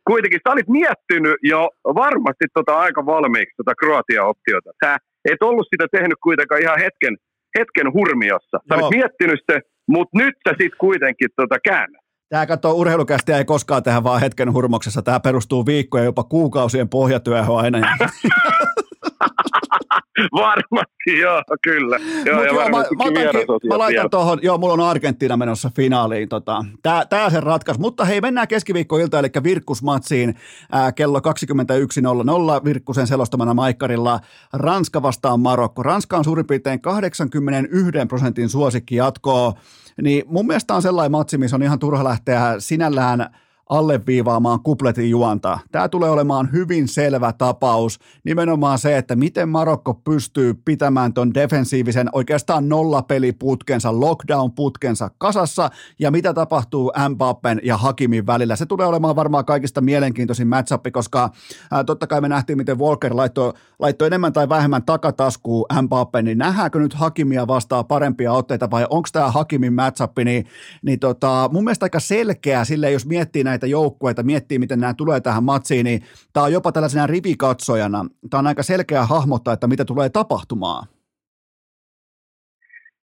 kuitenkin 0.09 0.39
sä 0.43 0.53
olit 0.53 0.69
miettinyt 0.79 1.37
jo 1.43 1.61
varmasti 2.03 2.45
tota 2.53 2.73
aika 2.85 3.05
valmiiksi 3.05 3.57
tota 3.57 3.73
Kroatia-optiota. 3.79 4.69
Sä 4.85 4.97
et 5.31 5.41
ollut 5.43 5.67
sitä 5.71 5.85
tehnyt 5.97 6.19
kuitenkaan 6.23 6.61
ihan 6.61 6.79
hetken, 6.85 7.13
hetken 7.59 7.93
hurmiossa. 7.93 8.57
Sä 8.57 8.75
Joo. 8.75 8.79
olit 8.79 8.97
miettinyt 8.97 9.41
se, 9.51 9.59
mutta 9.87 10.17
nyt 10.17 10.35
sä 10.47 10.55
sit 10.61 10.73
kuitenkin 10.85 11.29
tota 11.35 11.57
käännät. 11.69 12.05
Tämä 12.29 12.45
katsoo 12.45 12.73
urheilukästi 12.73 13.31
ei 13.31 13.45
koskaan 13.45 13.83
tehdä 13.83 14.03
vaan 14.03 14.21
hetken 14.21 14.53
hurmoksessa. 14.53 15.01
Tämä 15.01 15.19
perustuu 15.19 15.65
viikkojen 15.65 16.05
jopa 16.05 16.23
kuukausien 16.23 16.89
pohjatyöhön 16.89 17.55
aina. 17.55 17.79
varmasti, 20.45 21.19
joo, 21.21 21.41
kyllä. 21.61 21.99
Joo, 22.25 22.43
ja 22.43 22.45
joo, 22.45 22.63
mä, 22.63 22.69
mä, 22.69 22.77
otankin, 22.77 23.67
mä 23.69 23.77
laitan 23.77 24.09
tuohon, 24.09 24.39
joo, 24.41 24.57
mulla 24.57 24.73
on 24.73 24.79
Argentiina 24.79 25.37
menossa 25.37 25.71
finaaliin. 25.75 26.29
Tota, 26.29 26.65
tää, 26.81 27.05
tää 27.05 27.29
sen 27.29 27.43
ratkaisi. 27.43 27.81
Mutta 27.81 28.05
hei, 28.05 28.21
mennään 28.21 28.47
keskiviikkoilta, 28.47 29.19
eli 29.19 29.27
Virkkusmatsiin 29.43 30.35
ää, 30.71 30.91
kello 30.91 31.19
21.00 31.19 32.65
Virkkusen 32.65 33.07
selostamana 33.07 33.53
Maikkarilla. 33.53 34.19
Ranska 34.53 35.01
vastaan 35.01 35.39
Marokko. 35.39 35.83
Ranska 35.83 36.17
on 36.17 36.23
suurin 36.23 36.47
piirtein 36.47 36.81
81 36.81 37.91
prosentin 38.07 38.49
suosikki 38.49 38.95
jatkoa. 38.95 39.53
Niin 40.01 40.23
mun 40.27 40.47
mielestä 40.47 40.75
on 40.75 40.81
sellainen 40.81 41.11
matsi, 41.11 41.37
missä 41.37 41.55
on 41.55 41.63
ihan 41.63 41.79
turha 41.79 42.03
lähteä 42.03 42.55
sinällään– 42.59 43.29
alleviivaamaan 43.69 44.59
kupletin 44.63 45.09
juonta. 45.09 45.59
Tämä 45.71 45.89
tulee 45.89 46.09
olemaan 46.09 46.51
hyvin 46.51 46.87
selvä 46.87 47.33
tapaus. 47.33 47.99
Nimenomaan 48.23 48.79
se, 48.79 48.97
että 48.97 49.15
miten 49.15 49.49
Marokko 49.49 49.93
pystyy 49.93 50.53
pitämään 50.53 51.13
ton 51.13 51.33
defensiivisen 51.33 52.09
oikeastaan 52.11 52.69
nollapeliputkensa, 52.69 53.91
lockdown-putkensa 53.91 55.09
kasassa 55.17 55.69
ja 55.99 56.11
mitä 56.11 56.33
tapahtuu 56.33 56.91
Mbappen 57.09 57.61
ja 57.63 57.77
Hakimin 57.77 58.27
välillä. 58.27 58.55
Se 58.55 58.65
tulee 58.65 58.87
olemaan 58.87 59.15
varmaan 59.15 59.45
kaikista 59.45 59.81
mielenkiintoisin 59.81 60.47
matchup, 60.47 60.85
koska 60.91 61.29
ää, 61.71 61.83
totta 61.83 62.07
kai 62.07 62.21
me 62.21 62.29
nähtiin, 62.29 62.57
miten 62.57 62.79
Walker 62.79 63.15
laittoi, 63.15 63.53
laittoi 63.79 64.07
enemmän 64.07 64.33
tai 64.33 64.49
vähemmän 64.49 64.85
takataskuun 64.85 65.65
Mbappen, 65.81 66.25
niin 66.25 66.37
nähdäänkö 66.37 66.79
nyt 66.79 66.93
Hakimia 66.93 67.47
vastaa 67.47 67.83
parempia 67.83 68.31
otteita 68.31 68.71
vai 68.71 68.85
onko 68.89 69.09
tämä 69.13 69.31
Hakimin 69.31 69.73
matchup, 69.73 70.17
niin, 70.25 70.45
niin 70.81 70.99
tota, 70.99 71.49
mun 71.51 71.63
mielestä 71.63 71.85
aika 71.85 71.99
selkeä 71.99 72.63
sille, 72.63 72.91
jos 72.91 73.05
miettii 73.05 73.43
näitä 73.43 73.67
joukkueita, 73.67 74.23
miettii 74.23 74.59
miten 74.59 74.79
nämä 74.79 74.93
tulee 74.93 75.21
tähän 75.21 75.43
matsiin, 75.43 75.83
niin 75.83 76.01
tämä 76.33 76.43
on 76.43 76.53
jopa 76.53 76.71
tällaisena 76.71 77.07
rivikatsojana. 77.07 78.05
Tämä 78.29 78.39
on 78.39 78.47
aika 78.47 78.63
selkeä 78.63 79.05
hahmottaa, 79.05 79.53
että 79.53 79.67
mitä 79.67 79.85
tulee 79.85 80.09
tapahtumaan. 80.09 80.87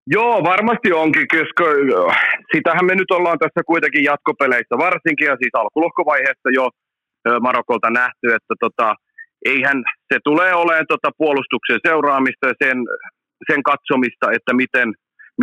Joo, 0.06 0.44
varmasti 0.44 0.92
onkin, 0.92 1.26
koska 1.28 1.64
sitähän 2.54 2.84
me 2.84 2.94
nyt 2.94 3.10
ollaan 3.10 3.38
tässä 3.38 3.60
kuitenkin 3.66 4.04
jatkopeleissä 4.04 4.78
varsinkin 4.78 5.26
ja 5.26 5.36
siis 5.36 5.54
alkulohkovaiheessa 5.54 6.48
jo 6.52 6.70
Marokolta 7.40 7.90
nähty, 7.90 8.34
että 8.34 8.54
tota, 8.60 8.94
eihän 9.44 9.78
se 10.12 10.18
tulee 10.24 10.54
olemaan 10.54 10.92
tota 10.94 11.10
puolustuksen 11.18 11.80
seuraamista 11.88 12.46
ja 12.46 12.54
sen, 12.64 12.78
sen 13.50 13.62
katsomista, 13.62 14.26
että 14.36 14.52
miten 14.54 14.88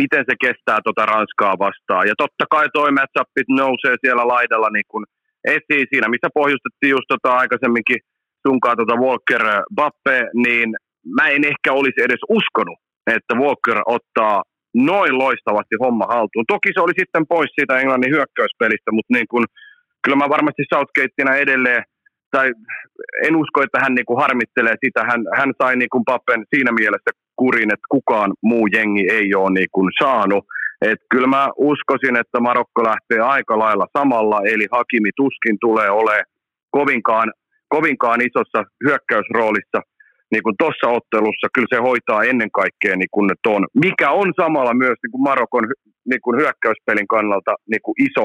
miten 0.02 0.24
se 0.28 0.34
kestää 0.44 0.78
tota 0.84 1.06
Ranskaa 1.06 1.54
vastaan. 1.66 2.04
Ja 2.10 2.14
totta 2.22 2.44
kai 2.50 2.66
toi 2.72 2.90
matchupit 2.98 3.48
nousee 3.60 3.94
siellä 4.00 4.24
laidalla 4.34 4.70
niin 4.72 4.88
kuin 4.92 5.04
esiin 5.56 5.86
siinä, 5.90 6.08
missä 6.08 6.28
pohjustettiin 6.40 6.94
just 6.96 7.08
tota 7.14 7.30
aikaisemminkin 7.42 8.00
sunkaan 8.46 8.76
tota 8.76 8.96
Walker 9.04 9.44
Bappe, 9.78 10.18
niin 10.44 10.68
mä 11.16 11.24
en 11.28 11.44
ehkä 11.52 11.70
olisi 11.72 12.00
edes 12.06 12.22
uskonut, 12.38 12.78
että 13.16 13.34
Walker 13.42 13.78
ottaa 13.96 14.42
noin 14.74 15.18
loistavasti 15.18 15.76
homma 15.84 16.06
haltuun. 16.14 16.50
Toki 16.54 16.70
se 16.72 16.80
oli 16.80 16.94
sitten 17.00 17.24
pois 17.32 17.50
siitä 17.54 17.78
Englannin 17.78 18.14
hyökkäyspelistä, 18.14 18.90
mutta 18.96 19.14
niin 19.14 19.28
kun, 19.30 19.44
kyllä 20.02 20.16
mä 20.16 20.34
varmasti 20.34 20.62
Southgateina 20.74 21.34
edelleen, 21.44 21.82
tai 22.30 22.52
en 23.26 23.36
usko, 23.36 23.62
että 23.62 23.78
hän 23.82 23.94
niin 23.94 24.06
kuin 24.06 24.20
harmittelee 24.20 24.76
sitä. 24.84 25.00
Hän, 25.10 25.20
hän 25.38 25.52
sai 25.62 25.76
niin 25.76 25.92
kuin 25.92 26.04
Pappen 26.04 26.44
siinä 26.54 26.72
mielessä 26.72 27.10
kurin, 27.36 27.72
että 27.74 27.90
kukaan 27.90 28.30
muu 28.42 28.66
jengi 28.66 29.04
ei 29.10 29.34
ole 29.34 29.50
niin 29.50 29.70
kuin 29.72 29.90
saanut. 30.02 30.44
Et 30.82 31.00
kyllä 31.10 31.26
mä 31.26 31.48
uskoisin, 31.56 32.16
että 32.16 32.40
Marokko 32.40 32.80
lähtee 32.90 33.20
aika 33.20 33.58
lailla 33.58 33.86
samalla, 33.98 34.38
eli 34.52 34.66
Hakimi 34.72 35.10
tuskin 35.16 35.56
tulee 35.60 35.90
olemaan 35.90 36.24
kovinkaan, 36.70 37.32
kovinkaan 37.68 38.20
isossa 38.20 38.60
hyökkäysroolissa 38.84 39.80
niin 40.32 40.42
kuin 40.42 40.56
tuossa 40.58 40.86
ottelussa. 40.98 41.46
Kyllä 41.54 41.72
se 41.74 41.80
hoitaa 41.88 42.24
ennen 42.30 42.50
kaikkea 42.60 42.96
niin 42.96 43.12
kuin 43.14 43.30
ton, 43.42 43.66
mikä 43.84 44.10
on 44.10 44.32
samalla 44.40 44.74
myös 44.74 44.98
niin 45.02 45.12
kuin 45.12 45.22
Marokon 45.22 45.64
niin 46.10 46.22
kuin 46.24 46.36
hyökkäyspelin 46.40 47.08
kannalta 47.08 47.52
niin 47.70 47.82
kuin 47.84 47.96
iso, 48.08 48.24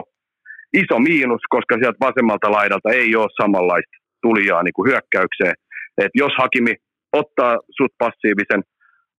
iso 0.84 0.99
miinus, 0.99 1.41
koska 1.49 1.76
sieltä 1.77 2.06
vasemmalta 2.07 2.52
laidalta 2.52 2.89
ei 2.89 3.15
ole 3.15 3.30
samanlaista 3.41 3.95
tulijaa 4.22 4.64
niin 4.64 4.73
kuin 4.73 4.89
hyökkäykseen. 4.89 5.56
Et 6.03 6.11
jos 6.14 6.31
Hakimi 6.38 6.73
ottaa 7.14 7.57
sut 7.77 7.93
passiivisen 7.97 8.61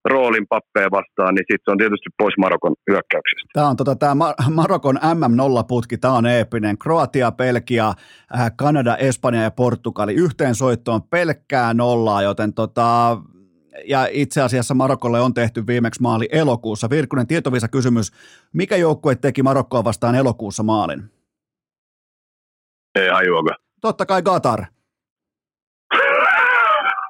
roolin 0.05 0.47
pappeja 0.47 0.91
vastaan, 0.91 1.35
niin 1.35 1.45
sitten 1.51 1.65
se 1.65 1.71
on 1.71 1.77
tietysti 1.77 2.09
pois 2.17 2.37
Marokon 2.37 2.75
hyökkäyksestä. 2.89 3.49
Tämä 3.53 3.67
on 3.67 3.75
tota, 3.75 3.95
tämä 3.95 4.15
Marokon 4.59 4.95
MM0-putki, 4.95 5.97
tämä 5.97 6.13
on 6.13 6.25
eeppinen. 6.25 6.77
Kroatia, 6.77 7.31
Belgia, 7.31 7.87
äh, 7.87 8.51
Kanada, 8.57 8.97
Espanja 8.97 9.41
ja 9.41 9.51
Portugali. 9.51 10.13
Yhteen 10.13 10.55
soittoon 10.55 11.03
pelkkää 11.03 11.73
nollaa, 11.73 12.21
joten 12.21 12.53
tota, 12.53 13.17
ja 13.85 14.07
itse 14.11 14.41
asiassa 14.41 14.73
Marokolle 14.73 15.21
on 15.21 15.33
tehty 15.33 15.67
viimeksi 15.67 16.01
maali 16.01 16.29
elokuussa. 16.31 16.89
Virkkunen 16.89 17.27
tietovisa 17.27 17.67
kysymys, 17.67 18.11
mikä 18.53 18.75
joukkue 18.75 19.15
teki 19.15 19.43
Marokkoa 19.43 19.83
vastaan 19.83 20.15
elokuussa 20.15 20.63
maalin? 20.63 21.16
Ei 22.97 23.09
hajuakaan. 23.09 23.57
Totta 23.81 24.05
kai 24.05 24.21
Qatar. 24.21 24.65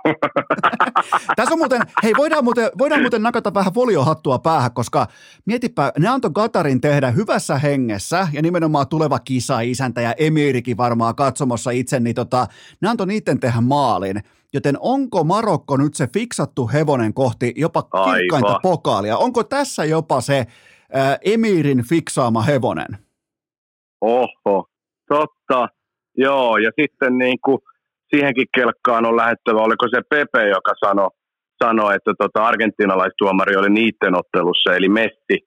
Tässä 1.35 1.53
on 1.53 1.59
muuten, 1.59 1.81
hei 2.03 2.13
voidaan 2.17 2.43
muuten, 2.43 2.69
voidaan 2.77 3.01
muuten 3.01 3.23
nakata 3.23 3.53
vähän 3.53 3.73
foliohattua 3.73 4.39
päähän, 4.39 4.73
koska 4.73 5.07
mietipä, 5.45 5.91
ne 5.99 6.07
antoi 6.07 6.31
Katarin 6.33 6.81
tehdä 6.81 7.11
hyvässä 7.11 7.57
hengessä 7.57 8.27
ja 8.33 8.41
nimenomaan 8.41 8.87
tuleva 8.87 9.19
kisa, 9.19 9.59
isäntä 9.59 10.01
ja 10.01 10.13
Emirikin 10.17 10.77
varmaan 10.77 11.15
katsomassa 11.15 11.71
itse, 11.71 11.99
niin 11.99 12.15
tota, 12.15 12.47
ne 12.81 12.89
antoi 12.89 13.07
niiden 13.07 13.39
tehdä 13.39 13.61
maalin. 13.61 14.23
Joten 14.53 14.77
onko 14.79 15.23
Marokko 15.23 15.77
nyt 15.77 15.93
se 15.93 16.07
fiksattu 16.07 16.67
hevonen 16.73 17.13
kohti 17.13 17.53
jopa 17.55 17.81
kirkkainta 17.83 18.59
pokaalia? 18.63 19.17
Onko 19.17 19.43
tässä 19.43 19.85
jopa 19.85 20.21
se 20.21 20.45
ää, 20.93 21.17
Emirin 21.21 21.83
fiksaama 21.89 22.41
hevonen? 22.41 22.97
Oho, 24.01 24.65
totta. 25.09 25.69
Joo, 26.17 26.57
ja 26.57 26.71
sitten 26.81 27.17
niin 27.17 27.37
kuin 27.45 27.57
siihenkin 28.09 28.47
kelkkaan 28.55 29.05
on 29.05 29.17
lähettävä, 29.17 29.59
oliko 29.59 29.87
se 29.87 30.01
Pepe, 30.09 30.49
joka 30.49 30.73
sanoi, 30.85 31.09
sano, 31.63 31.91
että 31.91 32.11
tota 32.17 32.45
argentinalaistuomari 32.45 33.55
oli 33.55 33.69
niiden 33.69 34.15
ottelussa, 34.17 34.75
eli 34.75 34.89
Messi, 34.89 35.37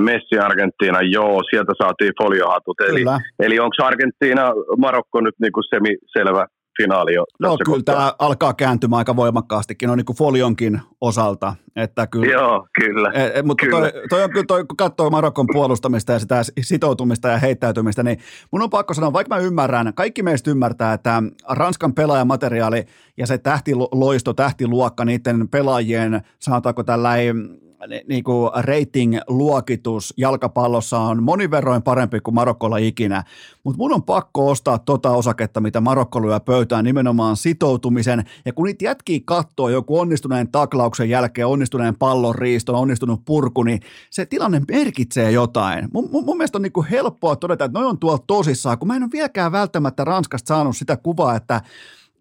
Messi 0.00 0.38
Argentiina, 0.38 0.98
joo, 1.02 1.42
sieltä 1.50 1.72
saatiin 1.82 2.12
foliohatut. 2.22 2.80
Eli, 2.80 3.04
eli 3.38 3.58
onko 3.58 3.76
Argentiina, 3.82 4.52
Marokko 4.78 5.20
nyt 5.20 5.34
niinku 5.40 5.62
semi-selvä 5.62 6.46
finaali 6.82 7.14
jo 7.14 7.24
No 7.40 7.56
kyllä 7.64 7.76
kohtaa. 7.76 7.94
tämä 7.94 8.14
alkaa 8.18 8.54
kääntymään 8.54 8.98
aika 8.98 9.16
voimakkaastikin, 9.16 9.90
on 9.90 9.98
niin 9.98 10.04
kuin 10.04 10.16
folionkin 10.16 10.80
osalta. 11.00 11.54
Että 11.76 12.06
kyllä, 12.06 12.32
Joo, 12.32 12.66
kyllä. 12.80 13.10
E, 13.10 13.42
mutta 13.42 13.66
kyllä. 13.66 13.80
Toi, 13.80 14.02
toi, 14.08 14.22
on 14.24 14.30
kyllä, 14.30 14.44
toi, 14.48 14.64
kun 14.64 14.76
katsoo 14.76 15.10
Marokon 15.10 15.46
puolustamista 15.52 16.12
ja 16.12 16.18
sitä 16.18 16.42
sitoutumista 16.60 17.28
ja 17.28 17.38
heittäytymistä, 17.38 18.02
niin 18.02 18.18
mun 18.50 18.62
on 18.62 18.70
pakko 18.70 18.94
sanoa, 18.94 19.12
vaikka 19.12 19.34
mä 19.34 19.40
ymmärrän, 19.40 19.92
kaikki 19.94 20.22
meistä 20.22 20.50
ymmärtää, 20.50 20.92
että 20.92 21.22
Ranskan 21.48 21.94
pelaajamateriaali 21.94 22.84
ja 23.16 23.26
se 23.26 23.38
tähtiloisto, 23.38 24.34
tähtiluokka, 24.34 25.04
niiden 25.04 25.48
pelaajien, 25.48 26.20
sanotaanko 26.38 26.84
tällainen 26.84 27.63
niin 28.08 28.24
kuin 28.24 28.50
rating-luokitus 28.54 30.14
jalkapallossa 30.16 30.98
on 30.98 31.22
monin 31.22 31.50
verroin 31.50 31.82
parempi 31.82 32.20
kuin 32.20 32.34
Marokkolla 32.34 32.76
ikinä, 32.76 33.24
mutta 33.64 33.78
mun 33.78 33.94
on 33.94 34.02
pakko 34.02 34.50
ostaa 34.50 34.78
tota 34.78 35.10
osaketta, 35.10 35.60
mitä 35.60 35.80
Marokko 35.80 36.22
lyö 36.22 36.40
pöytään 36.40 36.84
nimenomaan 36.84 37.36
sitoutumisen, 37.36 38.24
ja 38.44 38.52
kun 38.52 38.64
niitä 38.64 38.84
jätkii 38.84 39.20
kattoo 39.20 39.68
joku 39.68 39.98
onnistuneen 39.98 40.48
taklauksen 40.48 41.10
jälkeen, 41.10 41.46
onnistuneen 41.46 41.96
pallon 41.96 42.34
riiston, 42.34 42.74
onnistunut 42.74 43.24
purku, 43.24 43.62
niin 43.62 43.80
se 44.10 44.26
tilanne 44.26 44.62
merkitsee 44.68 45.30
jotain. 45.30 45.88
Mun, 45.92 46.08
mun, 46.12 46.24
mun 46.24 46.36
mielestä 46.36 46.58
on 46.58 46.62
niin 46.62 46.72
kuin 46.72 46.86
helppoa 46.86 47.36
todeta, 47.36 47.64
että 47.64 47.78
noi 47.78 47.88
on 47.88 47.98
tuolla 47.98 48.24
tosissaan, 48.26 48.78
kun 48.78 48.88
mä 48.88 48.96
en 48.96 49.02
ole 49.02 49.10
vieläkään 49.12 49.52
välttämättä 49.52 50.04
Ranskasta 50.04 50.48
saanut 50.48 50.76
sitä 50.76 50.96
kuvaa, 50.96 51.36
että 51.36 51.60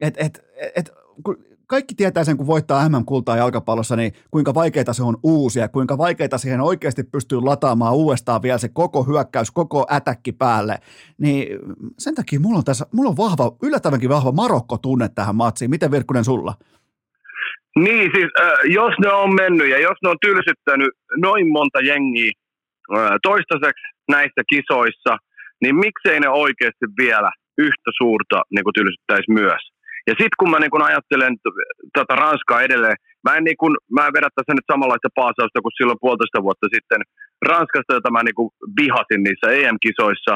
et, 0.02 0.14
et, 0.18 0.44
et, 0.76 0.92
kaikki 1.76 1.96
tietää 1.96 2.24
sen, 2.24 2.38
kun 2.38 2.48
voittaa 2.48 2.90
MM-kultaa 2.90 3.38
jalkapallossa, 3.38 3.96
niin 3.96 4.12
kuinka 4.32 4.54
vaikeita 4.54 4.94
se 4.94 5.04
on 5.04 5.18
uusia, 5.24 5.68
kuinka 5.68 5.98
vaikeita 5.98 6.38
siihen 6.38 6.62
oikeasti 6.62 7.04
pystyy 7.04 7.40
lataamaan 7.42 7.96
uudestaan 7.96 8.42
vielä 8.42 8.58
se 8.58 8.70
koko 8.74 9.04
hyökkäys, 9.04 9.52
koko 9.52 9.88
ätäkki 9.92 10.32
päälle. 10.32 10.76
Niin 11.18 11.60
sen 11.98 12.16
takia 12.16 12.40
mulla 12.40 12.58
on 12.58 12.64
tässä, 12.64 12.86
mulla 12.94 13.10
on 13.10 13.18
vahva, 13.18 13.46
yllättävänkin 13.64 14.10
vahva 14.10 14.32
Marokko-tunne 14.32 15.08
tähän 15.16 15.36
matsiin. 15.36 15.70
Miten 15.70 15.92
Virkkunen 15.92 16.24
sulla? 16.24 16.54
Niin, 17.76 18.12
siis 18.16 18.30
äh, 18.42 18.52
jos 18.80 18.94
ne 19.04 19.10
on 19.14 19.36
mennyt 19.36 19.70
ja 19.70 19.80
jos 19.80 19.98
ne 20.04 20.10
on 20.10 20.18
tylsyttänyt 20.22 20.92
noin 21.18 21.48
monta 21.48 21.80
jengiä 21.80 22.32
äh, 22.96 23.12
toistaiseksi 23.24 23.86
näissä 24.10 24.42
kisoissa, 24.50 25.18
niin 25.62 25.76
miksei 25.76 26.20
ne 26.20 26.30
oikeasti 26.30 26.86
vielä 26.98 27.32
yhtä 27.58 27.90
suurta 27.98 28.42
niin 28.52 28.64
kuin 28.64 28.74
tylsyttäisi 28.74 29.32
myös. 29.32 29.73
Ja 30.10 30.14
sitten 30.20 30.40
kun 30.40 30.50
mä 30.52 30.60
niin 30.60 30.74
kun 30.74 30.88
ajattelen 30.90 31.34
tätä 31.98 32.14
Ranskaa 32.22 32.62
edelleen, 32.68 32.98
mä 33.26 33.36
en, 33.38 33.44
niin 33.44 33.58
kun, 33.62 33.74
mä 33.96 34.08
en 34.08 34.16
vedä 34.18 34.30
tässä 34.36 34.54
nyt 34.56 34.72
samanlaista 34.72 35.18
paasausta 35.20 35.64
kuin 35.64 35.78
silloin 35.78 36.04
puolitoista 36.04 36.44
vuotta 36.46 36.68
sitten 36.76 37.02
Ranskasta, 37.50 37.98
jota 37.98 38.12
mä 38.12 38.24
niin 38.24 38.38
kun 38.40 38.50
vihasin 38.80 39.22
niissä 39.24 39.48
EM-kisoissa. 39.60 40.34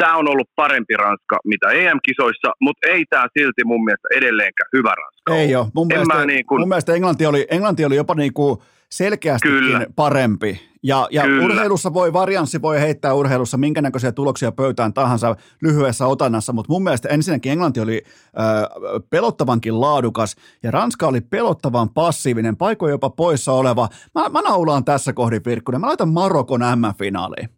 Tämä 0.00 0.16
on 0.20 0.28
ollut 0.32 0.48
parempi 0.56 0.94
Ranska, 1.04 1.36
mitä 1.52 1.66
EM-kisoissa, 1.70 2.48
mutta 2.60 2.88
ei 2.94 3.02
tämä 3.10 3.26
silti 3.38 3.62
mun 3.64 3.84
mielestä 3.84 4.08
edelleenkään 4.18 4.70
hyvä 4.76 4.92
Ranska. 5.02 5.28
Ei 5.40 5.56
ole. 5.56 5.66
Mun, 5.74 5.86
mielestä, 5.86 6.26
niin 6.26 6.46
kun... 6.46 6.60
mun 6.60 6.68
mielestä 6.68 6.94
Englanti 6.94 7.26
oli, 7.26 7.46
Englanti 7.50 7.84
oli 7.84 7.96
jopa 7.96 8.14
niin 8.14 8.34
kuin 8.38 8.58
selkeästikin 8.90 9.58
Kyllä. 9.58 9.86
parempi. 9.96 10.60
Ja, 10.82 11.08
ja 11.10 11.22
urheilussa 11.44 11.94
voi, 11.94 12.12
varianssi 12.12 12.62
voi 12.62 12.80
heittää 12.80 13.14
urheilussa 13.14 13.56
minkä 13.56 13.82
näköisiä 13.82 14.12
tuloksia 14.12 14.52
pöytään 14.52 14.94
tahansa 14.94 15.36
lyhyessä 15.62 16.06
otannassa, 16.06 16.52
mutta 16.52 16.72
mun 16.72 16.82
mielestä 16.82 17.08
ensinnäkin 17.08 17.52
Englanti 17.52 17.80
oli 17.80 18.02
äh, 18.06 19.02
pelottavankin 19.10 19.80
laadukas 19.80 20.36
ja 20.62 20.70
Ranska 20.70 21.06
oli 21.06 21.20
pelottavan 21.20 21.88
passiivinen, 21.90 22.56
paikoin 22.56 22.90
jopa 22.90 23.10
poissa 23.10 23.52
oleva. 23.52 23.88
Mä, 24.14 24.28
mä 24.28 24.40
naulaan 24.40 24.84
tässä 24.84 25.12
kohdin 25.12 25.42
Virkkunen, 25.46 25.80
mä 25.80 25.86
laitan 25.86 26.08
Marokon 26.08 26.60
M-finaaliin. 26.60 27.48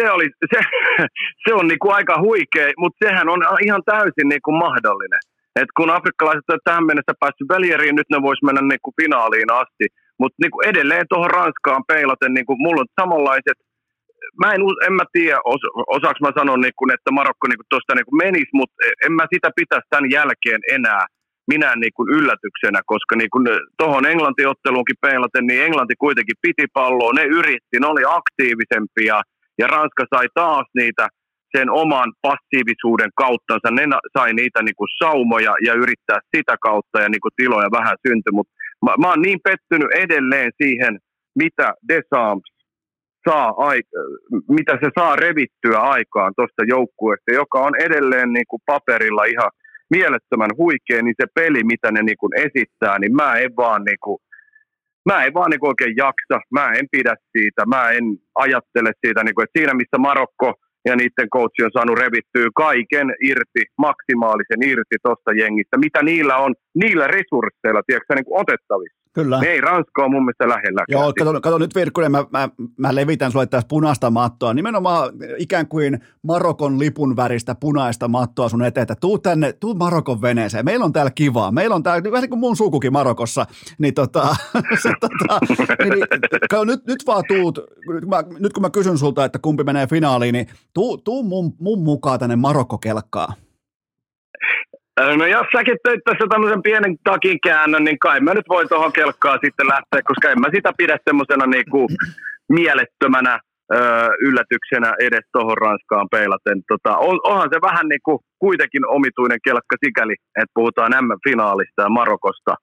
Se, 0.00 0.10
oli, 0.10 0.30
se, 0.54 0.60
se 1.48 1.54
on 1.54 1.66
niinku 1.66 1.90
aika 1.90 2.20
huikea, 2.20 2.72
mutta 2.78 3.06
sehän 3.06 3.28
on 3.28 3.40
ihan 3.66 3.82
täysin 3.84 4.28
niinku 4.28 4.52
mahdollinen. 4.52 5.20
Et 5.56 5.70
kun 5.76 5.90
afrikkalaiset 5.90 6.50
on 6.50 6.58
tähän 6.64 6.86
mennessä 6.86 7.20
päässyt 7.20 7.48
välieriin, 7.48 7.96
nyt 7.96 8.10
ne 8.10 8.22
vois 8.22 8.42
mennä 8.42 8.62
niinku 8.62 8.90
finaaliin 9.00 9.52
asti. 9.62 9.86
Mutta 10.20 10.36
niinku 10.42 10.60
edelleen 10.70 11.06
tuohon 11.08 11.30
Ranskaan 11.30 11.84
peilaten, 11.92 12.34
niinku 12.34 12.56
mulla 12.64 12.80
on 12.80 12.94
samanlaiset, 13.00 13.58
mä 14.40 14.52
en, 14.54 14.60
en 14.86 14.92
mä 14.92 15.04
tiedä, 15.12 15.38
os, 15.44 15.62
osaako 15.96 16.18
mä 16.20 16.38
sanoa, 16.38 16.56
niinku, 16.56 16.84
että 16.94 17.10
Marokko 17.10 17.46
niinku 17.48 17.66
tuosta 17.70 17.94
niinku 17.94 18.14
menisi, 18.24 18.52
mutta 18.60 18.76
en 19.06 19.12
mä 19.12 19.24
sitä 19.34 19.50
pitäisi 19.56 19.90
tämän 19.90 20.10
jälkeen 20.10 20.60
enää 20.76 21.04
minä 21.52 21.70
niinku 21.76 22.02
yllätyksenä, 22.16 22.80
koska 22.86 23.16
niinku 23.16 23.38
tuohon 23.78 24.06
Englanti-otteluunkin 24.06 25.02
peilaten, 25.06 25.46
niin 25.46 25.62
Englanti 25.62 25.94
kuitenkin 25.98 26.42
piti 26.42 26.66
palloa, 26.72 27.12
ne 27.12 27.24
yritti, 27.38 27.76
ne 27.80 27.86
oli 27.86 28.02
aktiivisempia 28.18 29.16
ja 29.58 29.66
Ranska 29.66 30.04
sai 30.14 30.26
taas 30.34 30.66
niitä– 30.74 31.08
sen 31.56 31.70
oman 31.70 32.12
passiivisuuden 32.22 33.10
kauttansa. 33.16 33.68
Ne 33.70 33.84
sai 34.18 34.32
niitä 34.34 34.62
niin 34.62 34.76
kuin 34.76 34.88
saumoja 34.98 35.54
ja 35.66 35.74
yrittää 35.74 36.18
sitä 36.36 36.56
kautta 36.62 37.00
ja 37.00 37.08
niin 37.08 37.20
kuin 37.20 37.32
tiloja 37.36 37.70
vähän 37.78 37.96
syntyi. 38.08 38.32
Mutta 38.32 38.52
mä, 38.84 38.92
mä 39.00 39.08
oon 39.08 39.22
niin 39.22 39.40
pettynyt 39.44 39.90
edelleen 40.04 40.50
siihen, 40.62 40.98
mitä 41.38 41.74
Desamps 41.88 42.50
saa, 43.28 43.54
mitä 44.48 44.72
se 44.82 44.88
saa 44.98 45.16
revittyä 45.16 45.78
aikaan 45.78 46.32
tuosta 46.36 46.62
joukkueesta, 46.68 47.34
joka 47.34 47.58
on 47.60 47.74
edelleen 47.80 48.32
niin 48.32 48.48
kuin 48.48 48.62
paperilla 48.66 49.24
ihan 49.24 49.50
mielettömän 49.90 50.50
huikea, 50.56 51.02
niin 51.02 51.14
se 51.20 51.26
peli, 51.34 51.64
mitä 51.64 51.92
ne 51.92 52.02
niin 52.02 52.18
kuin 52.18 52.32
esittää, 52.46 52.98
niin 52.98 53.14
mä 53.16 53.34
en 53.34 53.50
vaan 53.56 53.84
niin 53.84 54.00
kuin, 54.04 54.18
mä 55.06 55.24
en 55.24 55.34
vaan 55.34 55.50
niin 55.50 55.66
oikein 55.70 55.94
jaksa, 55.96 56.36
mä 56.50 56.66
en 56.78 56.86
pidä 56.92 57.14
siitä, 57.32 57.62
mä 57.66 57.90
en 57.90 58.04
ajattele 58.34 58.92
siitä, 59.06 59.24
niin 59.24 59.34
kuin, 59.34 59.44
että 59.44 59.58
siinä 59.58 59.74
missä 59.74 59.98
Marokko– 59.98 60.54
ja 60.84 60.96
niiden 60.96 61.30
coachi 61.34 61.64
on 61.64 61.70
saanut 61.72 61.98
revittyä 61.98 62.48
kaiken 62.56 63.08
irti, 63.30 63.62
maksimaalisen 63.78 64.62
irti 64.72 64.96
tuosta 65.02 65.32
jengistä, 65.32 65.76
mitä 65.76 66.02
niillä 66.02 66.36
on, 66.36 66.54
niillä 66.74 67.06
resursseilla, 67.06 67.82
tiedätkö, 67.86 68.14
niin 68.14 68.24
kuin 68.24 68.40
otettavissa. 68.40 68.99
Kyllä. 69.12 69.40
Ne 69.40 69.46
ei 69.46 69.60
Ranska 69.60 70.02
ole 70.02 70.10
mun 70.10 70.24
mielestä 70.24 70.48
lähellä. 70.48 70.84
Joo, 70.88 71.12
kato, 71.18 71.40
kato 71.40 71.58
nyt 71.58 71.74
Virkkunen, 71.74 72.10
mä, 72.10 72.24
mä, 72.30 72.48
mä 72.76 72.94
levitän 72.94 73.32
sulle 73.32 73.46
tässä 73.46 73.68
punaista 73.68 74.10
mattoa, 74.10 74.54
nimenomaan 74.54 75.10
ikään 75.38 75.66
kuin 75.66 76.00
Marokon 76.22 76.78
lipun 76.78 77.16
väristä 77.16 77.54
punaista 77.54 78.08
mattoa 78.08 78.48
sun 78.48 78.64
eteen, 78.64 78.82
että 78.82 78.94
tuu 78.94 79.18
tänne, 79.18 79.52
tuu 79.52 79.74
Marokon 79.74 80.22
veneeseen, 80.22 80.64
meillä 80.64 80.84
on 80.84 80.92
täällä 80.92 81.10
kivaa, 81.10 81.52
meillä 81.52 81.74
on 81.74 81.82
täällä, 81.82 82.10
vähän 82.10 82.22
niin 82.22 82.30
kuin 82.30 82.40
mun 82.40 82.56
sukukin 82.56 82.92
Marokossa, 82.92 83.46
niin 83.78 83.94
tota, 83.94 84.36
se, 84.82 84.92
tota 85.00 85.38
niin, 85.82 85.92
niin 85.92 86.06
kato, 86.50 86.64
nyt, 86.64 86.86
nyt 86.86 87.06
vaan 87.06 87.24
tuut, 87.28 87.58
nyt, 87.88 88.06
mä, 88.06 88.24
nyt 88.38 88.52
kun 88.52 88.62
mä 88.62 88.70
kysyn 88.70 88.98
sulta, 88.98 89.24
että 89.24 89.38
kumpi 89.38 89.64
menee 89.64 89.86
finaaliin, 89.86 90.32
niin 90.32 90.46
tuu, 90.74 90.98
tuu 90.98 91.22
mun, 91.22 91.54
mun 91.60 91.82
mukaan 91.82 92.18
tänne 92.18 92.36
Marokko-kelkkaan. 92.36 93.34
No 94.98 95.26
jos 95.26 95.46
säkin 95.56 95.76
teit 95.84 96.00
tässä 96.04 96.26
tämmöisen 96.30 96.62
pienen 96.62 96.96
takin 97.04 97.38
käännön, 97.40 97.84
niin 97.84 97.98
kai 97.98 98.20
mä 98.20 98.34
nyt 98.34 98.48
voin 98.48 98.68
tuohon 98.68 98.92
kelkkaan 98.92 99.38
sitten 99.44 99.66
lähteä, 99.66 100.00
koska 100.04 100.30
en 100.30 100.40
mä 100.40 100.48
sitä 100.54 100.72
pidä 100.76 100.98
semmoisena 101.08 101.46
niinku 101.46 101.86
mielettömänä 102.48 103.40
öö, 103.74 104.08
yllätyksenä 104.20 104.94
edes 105.00 105.26
tuohon 105.32 105.58
Ranskaan 105.58 106.08
peilaten. 106.10 106.58
Tota, 106.68 106.96
on, 106.96 107.20
onhan 107.24 107.48
se 107.52 107.58
vähän 107.60 107.86
niinku 107.88 108.20
kuitenkin 108.38 108.86
omituinen 108.86 109.38
kelkka 109.44 109.76
sikäli, 109.84 110.12
että 110.12 110.54
puhutaan 110.54 110.92
M-finaalista 111.04 111.82
ja 111.82 111.88
Marokosta. 111.88 112.54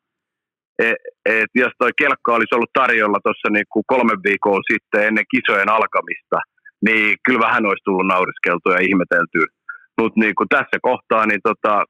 Et, 0.80 0.96
et 1.26 1.52
jos 1.56 1.74
toi 1.80 1.92
kelkka 1.98 2.36
olisi 2.36 2.56
ollut 2.56 2.74
tarjolla 2.74 3.20
tuossa 3.24 3.50
niinku 3.50 3.84
kolme 3.88 4.14
viikkoa 4.24 4.60
sitten 4.72 5.08
ennen 5.08 5.26
kisojen 5.36 5.70
alkamista, 5.70 6.38
niin 6.86 7.18
kyllä 7.26 7.40
vähän 7.40 7.66
olisi 7.66 7.84
tullut 7.86 8.08
nauriskeltua 8.08 8.74
ja 8.74 8.86
ihmeteltyä 8.90 9.46
mutta 10.02 10.20
niin 10.20 10.36
kuin 10.36 10.50
tässä 10.50 10.78
kohtaa 10.82 11.26
niin 11.26 11.40
tota, 11.44 11.84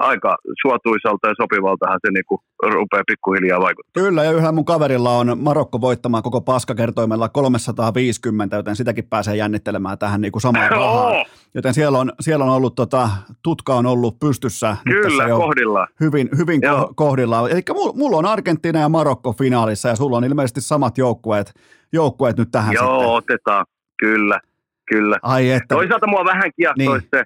aika 0.00 0.36
suotuisalta 0.62 1.28
ja 1.28 1.34
sopivaltahan 1.42 2.00
se 2.06 2.12
niin 2.12 2.24
kuin 2.28 2.40
rupeaa 2.72 3.02
pikkuhiljaa 3.06 3.60
vaikuttaa. 3.60 4.02
Kyllä, 4.02 4.24
ja 4.24 4.30
yhdellä 4.30 4.52
mun 4.52 4.64
kaverilla 4.64 5.18
on 5.18 5.38
Marokko 5.38 5.80
voittamaan 5.80 6.22
koko 6.22 6.40
paskakertoimella 6.40 7.28
350, 7.28 8.56
joten 8.56 8.76
sitäkin 8.76 9.04
pääsee 9.10 9.36
jännittelemään 9.36 9.98
tähän 9.98 10.20
niin 10.20 10.32
kuin 10.32 10.42
samaan 10.42 10.70
rahaan. 10.80 11.24
Joten 11.54 11.74
siellä 11.74 11.98
on, 11.98 12.12
siellä 12.20 12.44
on 12.44 12.50
ollut, 12.50 12.74
tota, 12.74 13.08
tutka 13.42 13.74
on 13.74 13.86
ollut 13.86 14.20
pystyssä. 14.20 14.76
Kyllä, 14.84 15.28
kohdilla. 15.28 15.86
Hyvin, 16.00 16.28
hyvin 16.38 16.60
ko- 16.64 16.92
kohdillaan. 16.94 17.50
Eli 17.50 17.62
mulla 17.94 18.16
on 18.16 18.26
Argentiina 18.26 18.80
ja 18.80 18.88
Marokko 18.88 19.32
finaalissa, 19.32 19.88
ja 19.88 19.96
sulla 19.96 20.16
on 20.16 20.24
ilmeisesti 20.24 20.60
samat 20.60 20.98
joukkueet, 20.98 21.54
joukkueet 21.92 22.36
nyt 22.38 22.48
tähän 22.52 22.74
Joo, 22.74 22.98
sitten. 22.98 23.08
otetaan, 23.08 23.66
kyllä. 24.00 24.40
Kyllä. 24.86 25.18
Ai 25.22 25.50
että. 25.50 25.74
Toisaalta 25.74 26.06
mua 26.06 26.24
vähän 26.24 26.50
kiehtoisi 26.56 26.90
niin. 26.90 27.08
se 27.16 27.24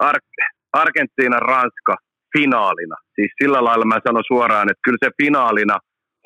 Ar- 0.00 0.46
Argentiina 0.72 1.38
Ranska 1.40 1.94
finaalina. 2.38 2.96
Siis 3.14 3.32
sillä 3.42 3.64
lailla 3.64 3.84
mä 3.84 3.98
sanon 4.06 4.24
suoraan, 4.26 4.70
että 4.70 4.84
kyllä 4.84 4.98
se 5.04 5.10
finaalina 5.22 5.78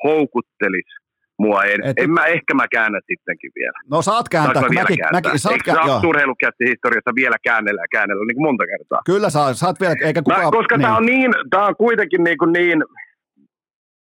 houkuttelisi 0.03 1.03
mua 1.39 1.63
en, 1.63 1.79
Et... 1.83 1.97
en 1.97 2.11
mä, 2.11 2.25
ehkä 2.25 2.53
mä 2.53 2.67
käännä 2.67 2.99
sittenkin 3.11 3.51
vielä. 3.55 3.77
No 3.91 4.01
saat 4.01 4.29
kääntää. 4.29 4.53
Saanko 4.53 4.73
mäkin, 4.73 4.97
mäkin, 5.11 5.39
saat 5.39 5.53
Eikö 5.53 5.65
kääntää, 5.65 6.09
urheilukästi 6.09 6.63
historiassa 6.71 7.11
vielä 7.15 7.37
käännellä 7.43 7.81
ja 7.81 7.87
käännellä 7.91 8.23
niin 8.25 8.35
kuin 8.35 8.47
monta 8.49 8.65
kertaa? 8.73 9.01
Kyllä 9.05 9.29
saa, 9.29 9.53
saat 9.53 9.79
vielä, 9.79 9.95
eikä 10.01 10.21
kukaan... 10.21 10.45
Mä, 10.45 10.51
koska 10.51 10.77
niin. 10.77 10.83
tämä 10.83 10.97
on 10.97 11.05
niin, 11.05 11.31
tää 11.49 11.65
on 11.65 11.75
kuitenkin 11.75 12.23
niin, 12.23 12.37
kuin 12.37 12.53
niin, 12.53 12.83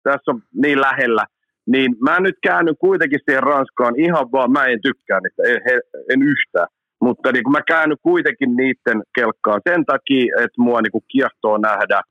tässä 0.03 0.31
on 0.31 0.41
niin 0.63 0.81
lähellä, 0.81 1.25
niin 1.67 1.95
mä 1.99 2.19
nyt 2.19 2.37
käännyn 2.43 2.77
kuitenkin 2.79 3.19
siihen 3.25 3.43
Ranskaan 3.43 3.99
ihan 3.99 4.31
vaan, 4.31 4.51
mä 4.51 4.65
en 4.65 4.81
tykkää 4.81 5.19
niistä, 5.19 5.43
en, 5.43 5.81
en 6.09 6.21
yhtään. 6.21 6.67
Mutta 7.01 7.31
niin 7.31 7.43
kuin 7.43 7.51
mä 7.51 7.61
käännyn 7.67 7.97
kuitenkin 8.01 8.55
niiden 8.55 9.01
kelkkaan 9.15 9.61
sen 9.69 9.85
takia, 9.85 10.35
että 10.35 10.61
mua 10.61 10.81
niin 10.81 10.91
kuin 10.91 11.03
kiehtoo 11.11 11.57
nähdä 11.57 12.01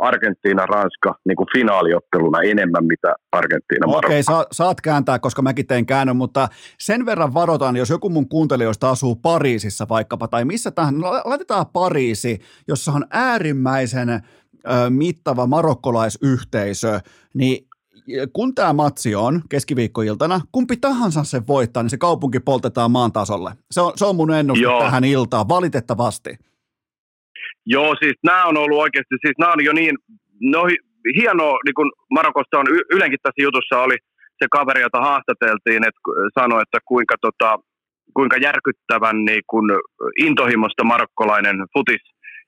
Argentiina-Ranska 0.00 1.14
niin 1.28 1.36
kuin 1.36 1.46
finaaliotteluna 1.52 2.42
enemmän, 2.42 2.84
mitä 2.84 3.14
argentiina 3.32 3.86
Okei, 3.86 4.08
okay, 4.08 4.22
sa- 4.22 4.46
saat 4.52 4.80
kääntää, 4.80 5.18
koska 5.18 5.42
mäkin 5.42 5.66
tein 5.66 5.86
käännön, 5.86 6.16
mutta 6.16 6.48
sen 6.78 7.06
verran 7.06 7.34
varoitan, 7.34 7.76
jos 7.76 7.90
joku 7.90 8.10
mun 8.10 8.28
kuuntelijoista 8.28 8.90
asuu 8.90 9.16
Pariisissa 9.16 9.86
vaikkapa, 9.88 10.28
tai 10.28 10.44
missä 10.44 10.70
tähän, 10.70 10.98
no, 10.98 11.10
laitetaan 11.24 11.66
Pariisi, 11.72 12.38
jossa 12.68 12.92
on 12.92 13.06
äärimmäisen 13.10 14.08
mittava 14.88 15.46
marokkolaisyhteisö, 15.46 17.00
niin 17.34 17.67
kun 18.32 18.54
tämä 18.54 18.72
matsi 18.72 19.14
on 19.14 19.42
keskiviikkoiltana, 19.50 20.40
kumpi 20.52 20.76
tahansa 20.76 21.24
se 21.24 21.46
voittaa, 21.48 21.82
niin 21.82 21.90
se 21.90 21.98
kaupunki 21.98 22.40
poltetaan 22.40 22.90
maan 22.90 23.12
tasolle. 23.12 23.50
Se 23.70 23.80
on, 23.80 23.92
se 23.96 24.04
on 24.04 24.16
mun 24.16 24.34
ennuste 24.34 24.62
Joo. 24.62 24.80
tähän 24.80 25.04
iltaan, 25.04 25.48
valitettavasti. 25.48 26.30
Joo, 27.66 27.94
siis 28.02 28.14
nämä 28.24 28.44
on 28.44 28.56
ollut 28.56 28.78
oikeasti, 28.78 29.14
siis 29.20 29.38
nämä 29.38 29.52
on 29.52 29.64
jo 29.64 29.72
niin, 29.72 29.96
no 30.40 30.66
hienoa, 31.16 31.58
niin 31.66 31.74
kuin 31.74 31.90
Marokosta 32.10 32.58
on 32.58 32.66
yleenkin 32.90 33.18
tässä 33.22 33.42
jutussa 33.42 33.82
oli 33.82 33.96
se 34.38 34.46
kaveri, 34.50 34.80
jota 34.80 35.00
haastateltiin, 35.00 35.82
että 35.88 36.00
sanoi, 36.40 36.62
että 36.62 36.78
kuinka, 36.88 37.14
tota, 37.20 37.58
kuinka 38.14 38.36
järkyttävän 38.36 39.24
niin 39.24 39.42
kuin 39.46 39.66
intohimosta 40.18 40.84
marokkolainen 40.84 41.56
futis 41.74 42.04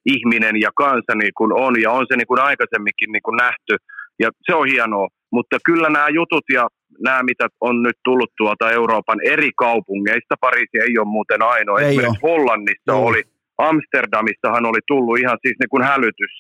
ihminen 0.07 0.61
ja 0.61 0.71
kansa 0.77 1.13
niin 1.15 1.35
kuin 1.37 1.53
on, 1.53 1.81
ja 1.83 1.91
on 1.91 2.07
se 2.09 2.17
niin 2.17 2.27
kuin 2.27 2.41
aikaisemminkin 2.41 3.13
niin 3.13 3.23
kuin 3.23 3.37
nähty, 3.37 3.75
ja 4.19 4.31
se 4.47 4.55
on 4.55 4.67
hienoa, 4.69 5.09
mutta 5.33 5.57
kyllä 5.65 5.89
nämä 5.89 6.09
jutut 6.09 6.45
ja 6.53 6.69
nämä, 6.99 7.23
mitä 7.23 7.49
on 7.61 7.83
nyt 7.83 7.99
tullut 8.05 8.33
tuolta 8.37 8.71
Euroopan 8.71 9.19
eri 9.25 9.51
kaupungeista, 9.57 10.35
Pariisi 10.41 10.79
ei 10.87 10.99
ole 10.99 11.15
muuten 11.17 11.43
ainoa, 11.43 11.81
ei 11.81 11.89
esimerkiksi 11.89 12.19
ole. 12.23 12.31
Hollannissa 12.31 12.93
Joo. 12.93 13.07
oli 13.07 13.23
Amsterdamissahan 13.59 14.67
oli 14.67 14.79
tullut 14.87 15.19
ihan 15.19 15.39
siis 15.43 15.57
niin 15.61 15.73
kuin 15.73 15.83
hälytys, 15.83 16.33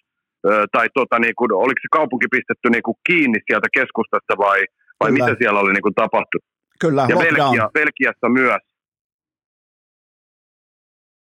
tai 0.73 0.87
tota, 0.95 1.19
niin 1.19 1.35
kuin, 1.39 1.53
oliko 1.53 1.81
se 1.83 1.89
kaupunki 1.99 2.27
pistetty 2.31 2.67
niin 2.71 2.83
kuin 2.83 2.97
kiinni 3.07 3.39
sieltä 3.47 3.69
keskustasta 3.73 4.35
vai, 4.39 4.61
vai 5.01 5.11
mitä 5.13 5.37
siellä 5.39 5.61
oli 5.61 5.73
niin 5.73 5.83
kuin 5.89 5.95
tapahtunut? 5.95 6.45
Kyllä, 6.81 7.07
ja 7.09 7.17
Belgia, 7.17 7.71
Belgiassa 7.75 8.29
myös. 8.29 8.63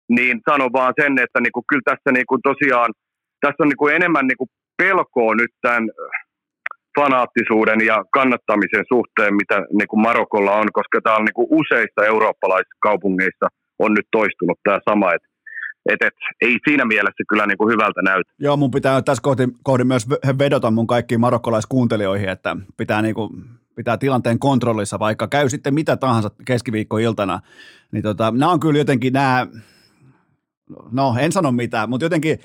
Niin 0.09 0.41
sano 0.51 0.69
vaan 0.73 0.95
sen, 1.01 1.19
että 1.19 1.41
niin 1.41 1.53
kuin, 1.53 1.65
kyllä 1.69 1.83
tässä 1.85 2.11
niin 2.13 2.27
kuin 2.27 2.41
tosiaan, 2.43 2.91
tässä 3.41 3.63
on 3.63 3.69
niin 3.69 3.83
kuin 3.83 3.95
enemmän 3.95 4.27
niin 4.27 4.41
kuin 4.41 4.51
pelkoa 4.77 5.35
nyt 5.35 5.53
tämän 5.61 5.85
fanaattisuuden 6.99 7.81
ja 7.87 8.05
kannattamisen 8.13 8.85
suhteen, 8.93 9.35
mitä 9.35 9.57
niin 9.79 9.89
kuin 9.89 10.01
Marokolla 10.01 10.53
on, 10.53 10.69
koska 10.73 11.17
on 11.17 11.25
niin 11.25 11.39
kuin 11.39 11.49
useissa 11.51 12.07
eurooppalaisissa 12.07 12.79
kaupungeissa 12.81 13.47
on 13.79 13.95
nyt 13.95 14.07
toistunut 14.11 14.59
tämä 14.63 14.79
sama, 14.89 15.15
että 15.15 15.29
et, 15.87 16.03
et, 16.03 16.15
ei 16.41 16.57
siinä 16.69 16.85
mielessä 16.85 17.25
kyllä 17.29 17.47
niin 17.47 17.59
kuin 17.59 17.73
hyvältä 17.73 18.03
näytä. 18.03 18.33
Joo, 18.39 18.57
mun 18.57 18.71
pitää 18.71 19.03
tässä 19.03 19.23
kohdin, 19.23 19.53
kohdin 19.63 19.87
myös 19.87 20.09
vedota 20.39 20.71
mun 20.71 20.87
kaikkiin 20.87 21.21
marokkolaiskuuntelijoihin, 21.21 22.29
että 22.29 22.57
pitää, 22.77 23.03
niin 23.03 23.15
kuin, 23.15 23.31
pitää 23.75 23.97
tilanteen 23.97 24.39
kontrollissa, 24.39 24.99
vaikka 24.99 25.29
käy 25.29 25.49
sitten 25.49 25.75
mitä 25.75 25.97
tahansa 25.97 26.31
keskiviikkoiltana. 26.45 27.41
Niin 27.93 28.03
tota, 28.03 28.31
nämä 28.31 28.53
on 28.53 28.61
kyllä 28.61 28.79
jotenkin 28.79 29.13
nämä, 29.13 29.47
no 30.93 31.15
en 31.21 31.33
sano 31.33 31.53
mitään, 31.53 31.91
mutta 31.91 32.05
jotenkin 32.05 32.39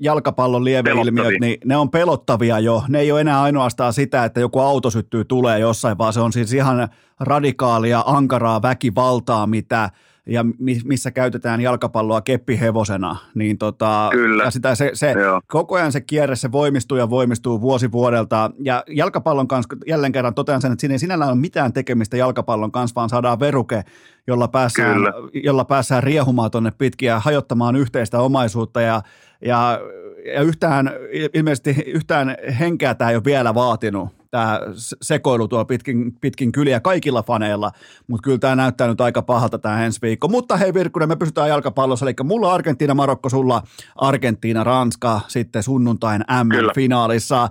jalkapallon 0.00 0.64
lieveilmiöt, 0.64 1.40
niin 1.40 1.58
ne 1.64 1.76
on 1.76 1.90
pelottavia 1.90 2.58
jo. 2.58 2.82
Ne 2.88 3.00
ei 3.00 3.12
ole 3.12 3.20
enää 3.20 3.42
ainoastaan 3.42 3.92
sitä, 3.92 4.24
että 4.24 4.40
joku 4.40 4.58
auto 4.58 4.90
syttyy 4.90 5.24
tulee 5.24 5.58
jossain, 5.58 5.98
vaan 5.98 6.12
se 6.12 6.20
on 6.20 6.32
siis 6.32 6.52
ihan 6.52 6.88
radikaalia, 7.20 8.04
ankaraa 8.06 8.62
väkivaltaa, 8.62 9.46
mitä– 9.46 9.90
ja 10.26 10.44
missä 10.84 11.10
käytetään 11.10 11.60
jalkapalloa 11.60 12.20
keppihevosena, 12.20 13.16
niin 13.34 13.58
tota, 13.58 14.08
Kyllä. 14.12 14.44
Ja 14.44 14.50
sitä 14.50 14.74
se, 14.74 14.90
se 14.94 15.14
koko 15.46 15.74
ajan 15.74 15.92
se 15.92 16.00
kierre, 16.00 16.36
se 16.36 16.52
voimistuu 16.52 16.98
ja 16.98 17.10
voimistuu 17.10 17.60
vuosi 17.60 17.92
vuodelta, 17.92 18.50
ja 18.58 18.84
jalkapallon 18.88 19.48
kanssa, 19.48 19.76
jälleen 19.86 20.12
kerran 20.12 20.34
totean 20.34 20.60
sen, 20.60 20.72
että 20.72 20.80
siinä 20.80 20.94
ei 20.94 20.98
sinällään 20.98 21.30
ole 21.30 21.40
mitään 21.40 21.72
tekemistä 21.72 22.16
jalkapallon 22.16 22.72
kanssa, 22.72 22.94
vaan 22.94 23.08
saadaan 23.08 23.40
veruke, 23.40 23.84
jolla 24.26 24.48
päässään, 24.48 25.00
jolla 25.34 25.64
päässään 25.64 26.02
riehumaan 26.02 26.50
tuonne 26.50 26.72
pitkin 26.78 27.06
ja 27.06 27.20
hajottamaan 27.20 27.76
yhteistä 27.76 28.20
omaisuutta, 28.20 28.80
ja, 28.80 29.02
ja, 29.44 29.80
ja 30.34 30.42
yhtään, 30.42 30.90
ilmeisesti 31.34 31.70
yhtään 31.86 32.36
henkeä 32.58 32.94
tämä 32.94 33.10
ei 33.10 33.16
ole 33.16 33.24
vielä 33.24 33.54
vaatinut, 33.54 34.08
tämä 34.34 34.60
sekoilu 35.02 35.48
tuo 35.48 35.64
pitkin, 35.64 36.12
pitkin 36.20 36.52
kyliä 36.52 36.80
kaikilla 36.80 37.22
faneilla, 37.22 37.70
mutta 38.06 38.24
kyllä 38.24 38.38
tämä 38.38 38.56
näyttää 38.56 38.88
nyt 38.88 39.00
aika 39.00 39.22
pahalta 39.22 39.58
tämä 39.58 39.84
ensi 39.84 39.98
viikko. 40.02 40.28
Mutta 40.28 40.56
hei 40.56 40.74
Virkkunen, 40.74 41.08
me 41.08 41.16
pysytään 41.16 41.48
jalkapallossa, 41.48 42.06
eli 42.06 42.14
mulla 42.24 42.54
Argentiina, 42.54 42.94
Marokko, 42.94 43.28
sulla 43.28 43.62
Argentiina, 43.96 44.64
Ranska, 44.64 45.20
sitten 45.28 45.62
sunnuntain 45.62 46.20
M-finaalissa. 46.44 47.48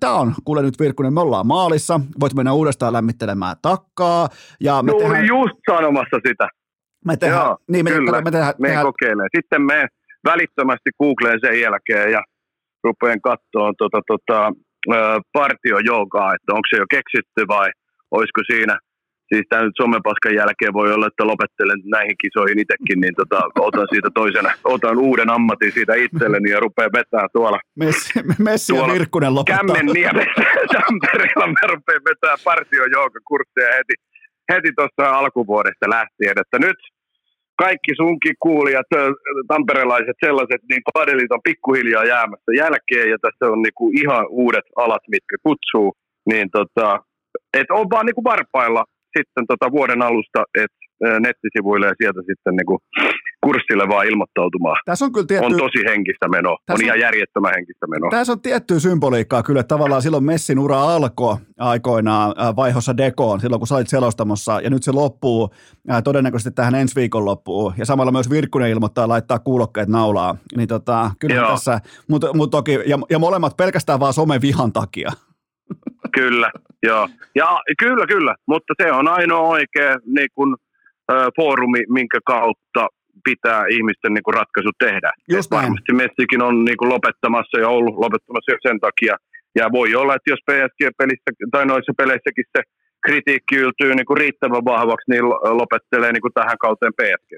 Tämä 0.00 0.14
on, 0.14 0.34
kuule 0.44 0.62
nyt 0.62 0.80
Virkkunen, 0.80 1.14
me 1.14 1.20
ollaan 1.20 1.46
maalissa, 1.46 2.00
voit 2.20 2.34
mennä 2.34 2.52
uudestaan 2.52 2.92
lämmittelemään 2.92 3.56
takkaa. 3.62 4.28
Ja 4.60 4.82
me 4.82 4.92
no, 4.92 4.98
tehdään... 4.98 5.26
just 5.26 5.56
sanomassa 5.70 6.16
sitä. 6.28 6.48
Me 7.04 7.16
tehdään, 7.16 7.44
Joo, 7.44 7.58
niin 7.70 7.84
me, 7.84 7.90
kyllä, 7.90 8.22
me, 8.22 8.30
tehdään, 8.30 8.54
me 8.58 8.68
tehdään... 8.68 8.86
kokeilee. 8.86 9.26
Sitten 9.36 9.62
me 9.62 9.88
välittömästi 10.24 10.90
googleen 10.98 11.40
sen 11.40 11.60
jälkeen 11.60 12.12
ja 12.12 12.22
rupean 12.84 13.20
katsoa 13.20 13.72
tota, 13.78 14.00
tota, 14.06 14.52
partiojoukaa, 15.32 16.34
että 16.34 16.52
onko 16.52 16.66
se 16.70 16.76
jo 16.76 16.86
keksitty 16.90 17.48
vai 17.48 17.70
olisiko 18.10 18.40
siinä, 18.52 18.78
siis 19.28 19.46
tämän 19.48 19.64
nyt 19.64 19.80
somepaskan 19.82 20.34
jälkeen 20.34 20.72
voi 20.72 20.92
olla, 20.92 21.06
että 21.06 21.26
lopettelen 21.26 21.80
näihin 21.84 22.16
kisoihin 22.22 22.58
itsekin, 22.58 23.00
niin 23.00 23.14
tota, 23.20 23.40
otan 23.58 23.86
siitä 23.90 24.10
toisena, 24.14 24.50
otan 24.64 24.98
uuden 24.98 25.30
ammatin 25.30 25.72
siitä 25.72 25.94
itselleni 25.94 26.50
ja 26.50 26.60
rupean 26.60 26.90
vetämään 26.92 27.28
tuolla. 27.32 27.58
Messi, 27.76 28.12
Messi 28.38 28.76
ja 28.76 28.92
Virkkunen 28.92 29.34
lopettaa. 29.34 29.58
Kämmen 29.58 29.86
niemessä 29.86 30.42
Tampereella 30.74 31.46
mä 31.46 31.64
rupean 31.74 32.02
vetämään 32.10 32.38
partiojoukakursseja 32.44 33.74
heti, 33.78 33.94
heti 34.52 34.70
tuossa 34.76 35.18
alkuvuodesta 35.18 35.90
lähtien, 35.90 36.36
että 36.42 36.58
nyt 36.58 36.78
kaikki 37.58 37.92
sunkin 37.96 38.36
kuulijat, 38.40 38.86
tamperelaiset 39.48 40.16
sellaiset, 40.26 40.62
niin 40.70 40.82
padelit 40.94 41.32
on 41.32 41.46
pikkuhiljaa 41.48 42.04
jäämässä 42.04 42.52
jälkeen 42.56 43.10
ja 43.10 43.18
tässä 43.22 43.52
on 43.52 43.62
niinku 43.62 43.90
ihan 44.02 44.26
uudet 44.28 44.66
alat, 44.76 45.04
mitkä 45.14 45.36
kutsuu. 45.42 45.92
Niin 46.30 46.48
tota, 46.50 47.00
et 47.54 47.70
on 47.70 47.86
vaan 47.90 48.06
niinku 48.06 48.24
varpailla 48.24 48.84
sitten 49.16 49.44
tota 49.46 49.66
vuoden 49.72 50.02
alusta, 50.02 50.44
että 50.62 50.78
nettisivuille 51.26 51.86
ja 51.86 51.94
sieltä 52.00 52.20
sitten 52.30 52.56
niinku 52.56 52.78
kurssille 53.44 53.88
vaan 53.88 54.06
ilmoittautumaan. 54.06 54.76
Tässä 54.84 55.04
on, 55.04 55.12
kyllä 55.12 55.26
tietty... 55.26 55.46
on 55.46 55.56
tosi 55.58 55.84
henkistä 55.84 56.28
menoa, 56.28 56.52
on, 56.52 56.74
on 56.74 56.84
ihan 56.84 57.00
järjettömän 57.00 57.52
henkistä 57.54 57.86
menoa. 57.86 58.10
Tässä 58.10 58.32
on 58.32 58.40
tiettyä 58.40 58.78
symboliikkaa 58.78 59.42
kyllä, 59.42 59.62
tavallaan 59.62 60.02
silloin 60.02 60.24
Messin 60.24 60.58
ura 60.58 60.82
alkoi 60.82 61.36
aikoinaan 61.58 62.34
vaihossa 62.56 62.96
Dekoon, 62.96 63.40
silloin 63.40 63.60
kun 63.60 63.66
sä 63.66 63.74
olit 63.74 63.88
selostamossa, 63.88 64.60
ja 64.60 64.70
nyt 64.70 64.82
se 64.82 64.92
loppuu 64.92 65.54
todennäköisesti 66.04 66.50
tähän 66.50 66.74
ensi 66.74 66.96
viikon 66.96 67.24
loppuun, 67.24 67.74
ja 67.78 67.86
samalla 67.86 68.12
myös 68.12 68.30
Virkkunen 68.30 68.70
ilmoittaa 68.70 69.08
laittaa 69.08 69.38
kuulokkeet 69.38 69.88
naulaa, 69.88 70.36
niin 70.56 70.68
tota, 70.68 71.10
kyllä 71.20 71.34
Joo. 71.34 71.50
tässä, 71.50 71.80
mutta 72.08 72.32
mut 72.34 72.50
toki, 72.50 72.78
ja, 72.86 72.98
ja 73.10 73.18
molemmat 73.18 73.56
pelkästään 73.56 74.00
vaan 74.00 74.12
somevihan 74.12 74.72
takia. 74.72 75.10
Kyllä, 76.14 76.50
joo. 76.82 77.08
Ja 77.34 77.58
kyllä, 77.78 78.06
kyllä, 78.06 78.34
mutta 78.46 78.74
se 78.82 78.92
on 78.92 79.08
ainoa 79.08 79.40
oikea 79.40 79.96
niin 80.06 80.28
kun, 80.34 80.56
foorumi, 81.36 81.82
minkä 81.88 82.18
kautta 82.26 82.86
pitää 83.30 83.62
ihmisten 83.76 84.12
niin 84.14 84.26
kuin, 84.26 84.38
ratkaisut 84.40 84.76
tehdä. 84.86 85.10
Just 85.36 85.50
varmasti 85.58 85.92
Messikin 86.02 86.42
on 86.48 86.54
niin 86.68 86.78
kuin, 86.78 86.90
lopettamassa 86.94 87.56
ja 87.62 87.68
ollut 87.76 87.96
lopettamassa 88.04 88.52
jo 88.52 88.58
sen 88.66 88.80
takia. 88.86 89.14
Ja 89.58 89.64
voi 89.78 89.90
olla, 90.00 90.14
että 90.14 90.32
jos 90.32 90.42
PSG-pelissä 90.48 91.30
tai 91.54 91.64
noissa 91.66 91.92
peleissäkin 92.00 92.46
se 92.56 92.60
kritiikki 93.06 93.56
yltyy 93.64 93.90
niin 93.94 94.08
kuin 94.10 94.20
riittävän 94.24 94.64
vahvaksi, 94.72 95.10
niin 95.10 95.24
lopettelee 95.60 96.12
niin 96.12 96.26
kuin 96.26 96.36
tähän 96.38 96.58
kauteen 96.64 96.98
PSG, 97.00 97.30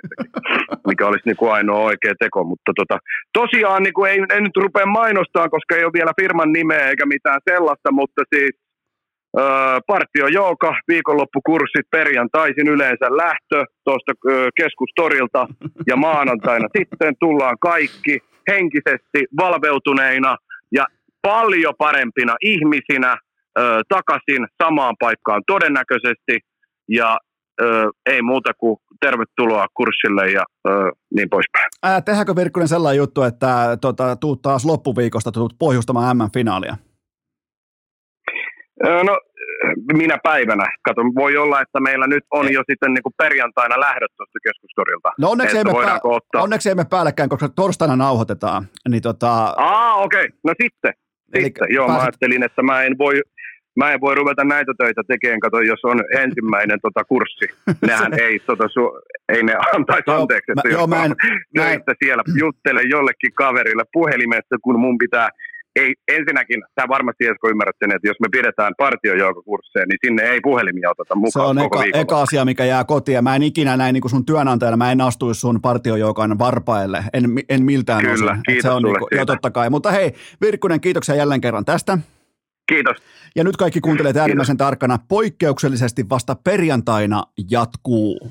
mikä 0.90 1.06
olisi 1.06 1.26
niin 1.26 1.40
kuin 1.40 1.52
ainoa 1.52 1.86
oikea 1.90 2.14
teko. 2.24 2.44
Mutta 2.50 2.72
tota, 2.80 2.96
tosiaan 3.40 3.82
niin 3.82 3.96
kuin 3.96 4.10
ei, 4.10 4.18
ei 4.34 4.40
nyt 4.40 4.56
rupea 4.64 4.86
mainostaa, 4.86 5.48
koska 5.54 5.76
ei 5.76 5.84
ole 5.84 5.98
vielä 5.98 6.12
firman 6.20 6.52
nimeä 6.52 6.88
eikä 6.88 7.06
mitään 7.06 7.40
sellaista, 7.50 7.88
mutta 7.92 8.22
siis 8.34 8.54
Partio 9.86 10.26
Jouka, 10.26 10.74
viikonloppukurssit 10.88 11.86
perjantaisin 11.90 12.68
yleensä 12.68 13.06
lähtö 13.16 13.64
tuosta 13.84 14.12
keskustorilta 14.56 15.46
ja 15.86 15.96
maanantaina 15.96 16.68
sitten 16.78 17.14
tullaan 17.20 17.56
kaikki 17.60 18.18
henkisesti 18.50 19.26
valveutuneina 19.40 20.36
ja 20.72 20.86
paljon 21.22 21.74
parempina 21.78 22.36
ihmisinä 22.42 23.16
ö, 23.58 23.80
takaisin 23.88 24.46
samaan 24.62 24.94
paikkaan 25.00 25.42
todennäköisesti 25.46 26.38
ja 26.88 27.18
ö, 27.62 27.90
ei 28.06 28.22
muuta 28.22 28.50
kuin 28.58 28.76
tervetuloa 29.00 29.66
kurssille 29.74 30.30
ja 30.30 30.44
ö, 30.68 30.70
niin 31.16 31.30
poispäin. 31.30 31.68
Ää, 31.82 32.00
tehdäänkö 32.00 32.36
Virkkunen 32.36 32.68
sellainen 32.68 32.98
juttu, 32.98 33.22
että 33.22 33.78
tota, 33.80 34.16
tuut 34.16 34.42
taas 34.42 34.64
loppuviikosta 34.64 35.32
tuut 35.32 35.54
pohjustamaan 35.58 36.16
M-finaalia? 36.16 36.76
No 38.82 39.20
minä 39.92 40.18
päivänä. 40.22 40.64
Kato, 40.82 41.02
voi 41.02 41.36
olla, 41.36 41.60
että 41.60 41.80
meillä 41.80 42.06
nyt 42.06 42.24
on 42.30 42.46
Ei. 42.46 42.52
jo 42.52 42.62
sitten 42.70 42.94
niin 42.94 43.02
kuin 43.02 43.12
perjantaina 43.18 43.80
lähdöt 43.80 44.12
tuosta 44.16 44.38
keskustorilta. 44.42 45.08
No 45.18 45.30
onneksi 45.30 45.58
emme, 45.58 45.72
pää- 45.72 46.00
ottaa... 46.02 46.42
onneksi 46.42 46.70
emme 46.70 46.84
päällekään, 46.90 47.28
koska 47.28 47.48
torstaina 47.48 47.96
nauhoitetaan. 47.96 48.66
Niin 48.88 49.02
tota... 49.02 49.54
Aa, 49.56 49.94
okei. 49.94 50.24
Okay. 50.24 50.38
No 50.44 50.52
sitten. 50.62 50.92
Eli 51.34 51.44
sitten. 51.44 51.66
Joo, 51.70 51.86
pääset... 51.86 52.00
mä 52.00 52.04
ajattelin, 52.04 52.42
että 52.42 52.62
mä 52.62 52.82
en 52.82 52.98
voi 52.98 53.20
mä 53.76 53.92
en 53.92 54.00
voi 54.00 54.14
ruveta 54.14 54.44
näitä 54.44 54.72
töitä 54.78 55.02
tekemään, 55.08 55.40
kato, 55.40 55.60
jos 55.60 55.84
on 55.84 56.00
ensimmäinen 56.18 56.78
tota, 56.82 57.04
kurssi. 57.04 57.46
Nehän 57.86 58.12
ei, 58.20 58.38
tota, 58.38 58.68
su, 58.68 58.82
ei 59.28 59.42
ne 59.42 59.54
antaisi 59.74 60.10
anteeksi, 60.10 60.52
että 60.52 60.68
joo, 60.68 60.80
jos 60.80 60.88
mä 60.88 61.04
en, 61.04 61.14
mä 61.56 61.70
en... 61.72 61.82
siellä 62.04 62.22
juttele 62.38 62.82
jollekin 62.82 63.32
kaverille 63.34 63.84
puhelimessa, 63.92 64.56
kun 64.62 64.80
mun 64.80 64.98
pitää 64.98 65.28
ei, 65.76 65.94
ensinnäkin, 66.08 66.62
tämä 66.74 66.88
varmasti 66.88 67.26
Esko 67.26 67.48
ymmärrät 67.48 67.76
sen, 67.78 67.96
että 67.96 68.08
jos 68.08 68.16
me 68.20 68.28
pidetään 68.32 68.72
partiojoukokursseja, 68.78 69.86
niin 69.86 69.98
sinne 70.06 70.22
ei 70.22 70.40
puhelimia 70.40 70.90
oteta 70.90 71.14
mukaan 71.14 71.32
Se 71.32 71.40
on 71.40 71.56
koko 71.56 71.82
eka, 71.82 71.98
eka 71.98 72.20
asia, 72.20 72.44
mikä 72.44 72.64
jää 72.64 72.84
kotiin. 72.84 73.24
Mä 73.24 73.36
en 73.36 73.42
ikinä 73.42 73.76
näin 73.76 73.92
niin 73.92 74.00
kuin 74.00 74.10
sun 74.10 74.26
työnantajana, 74.26 74.76
mä 74.76 74.92
en 74.92 75.00
astuisi 75.00 75.40
sun 75.40 75.60
partiojoukan 75.60 76.38
varpaille, 76.38 77.04
en, 77.12 77.24
en 77.48 77.64
miltään 77.64 78.04
Kyllä, 78.04 78.30
osin. 78.30 78.42
kiitos 78.46 78.62
se 78.62 78.70
on 78.70 78.82
niin 78.82 78.98
kuin, 78.98 79.18
jo 79.18 79.26
totta 79.26 79.50
kai. 79.50 79.70
Mutta 79.70 79.90
hei, 79.90 80.12
Virkkunen, 80.40 80.80
kiitoksia 80.80 81.14
jälleen 81.14 81.40
kerran 81.40 81.64
tästä. 81.64 81.98
Kiitos. 82.68 82.96
Ja 83.36 83.44
nyt 83.44 83.56
kaikki 83.56 83.80
kuuntelijat 83.80 84.16
äärimmäisen 84.16 84.56
tarkkana. 84.56 84.98
Poikkeuksellisesti 85.08 86.08
vasta 86.08 86.34
perjantaina 86.34 87.22
jatkuu. 87.50 88.30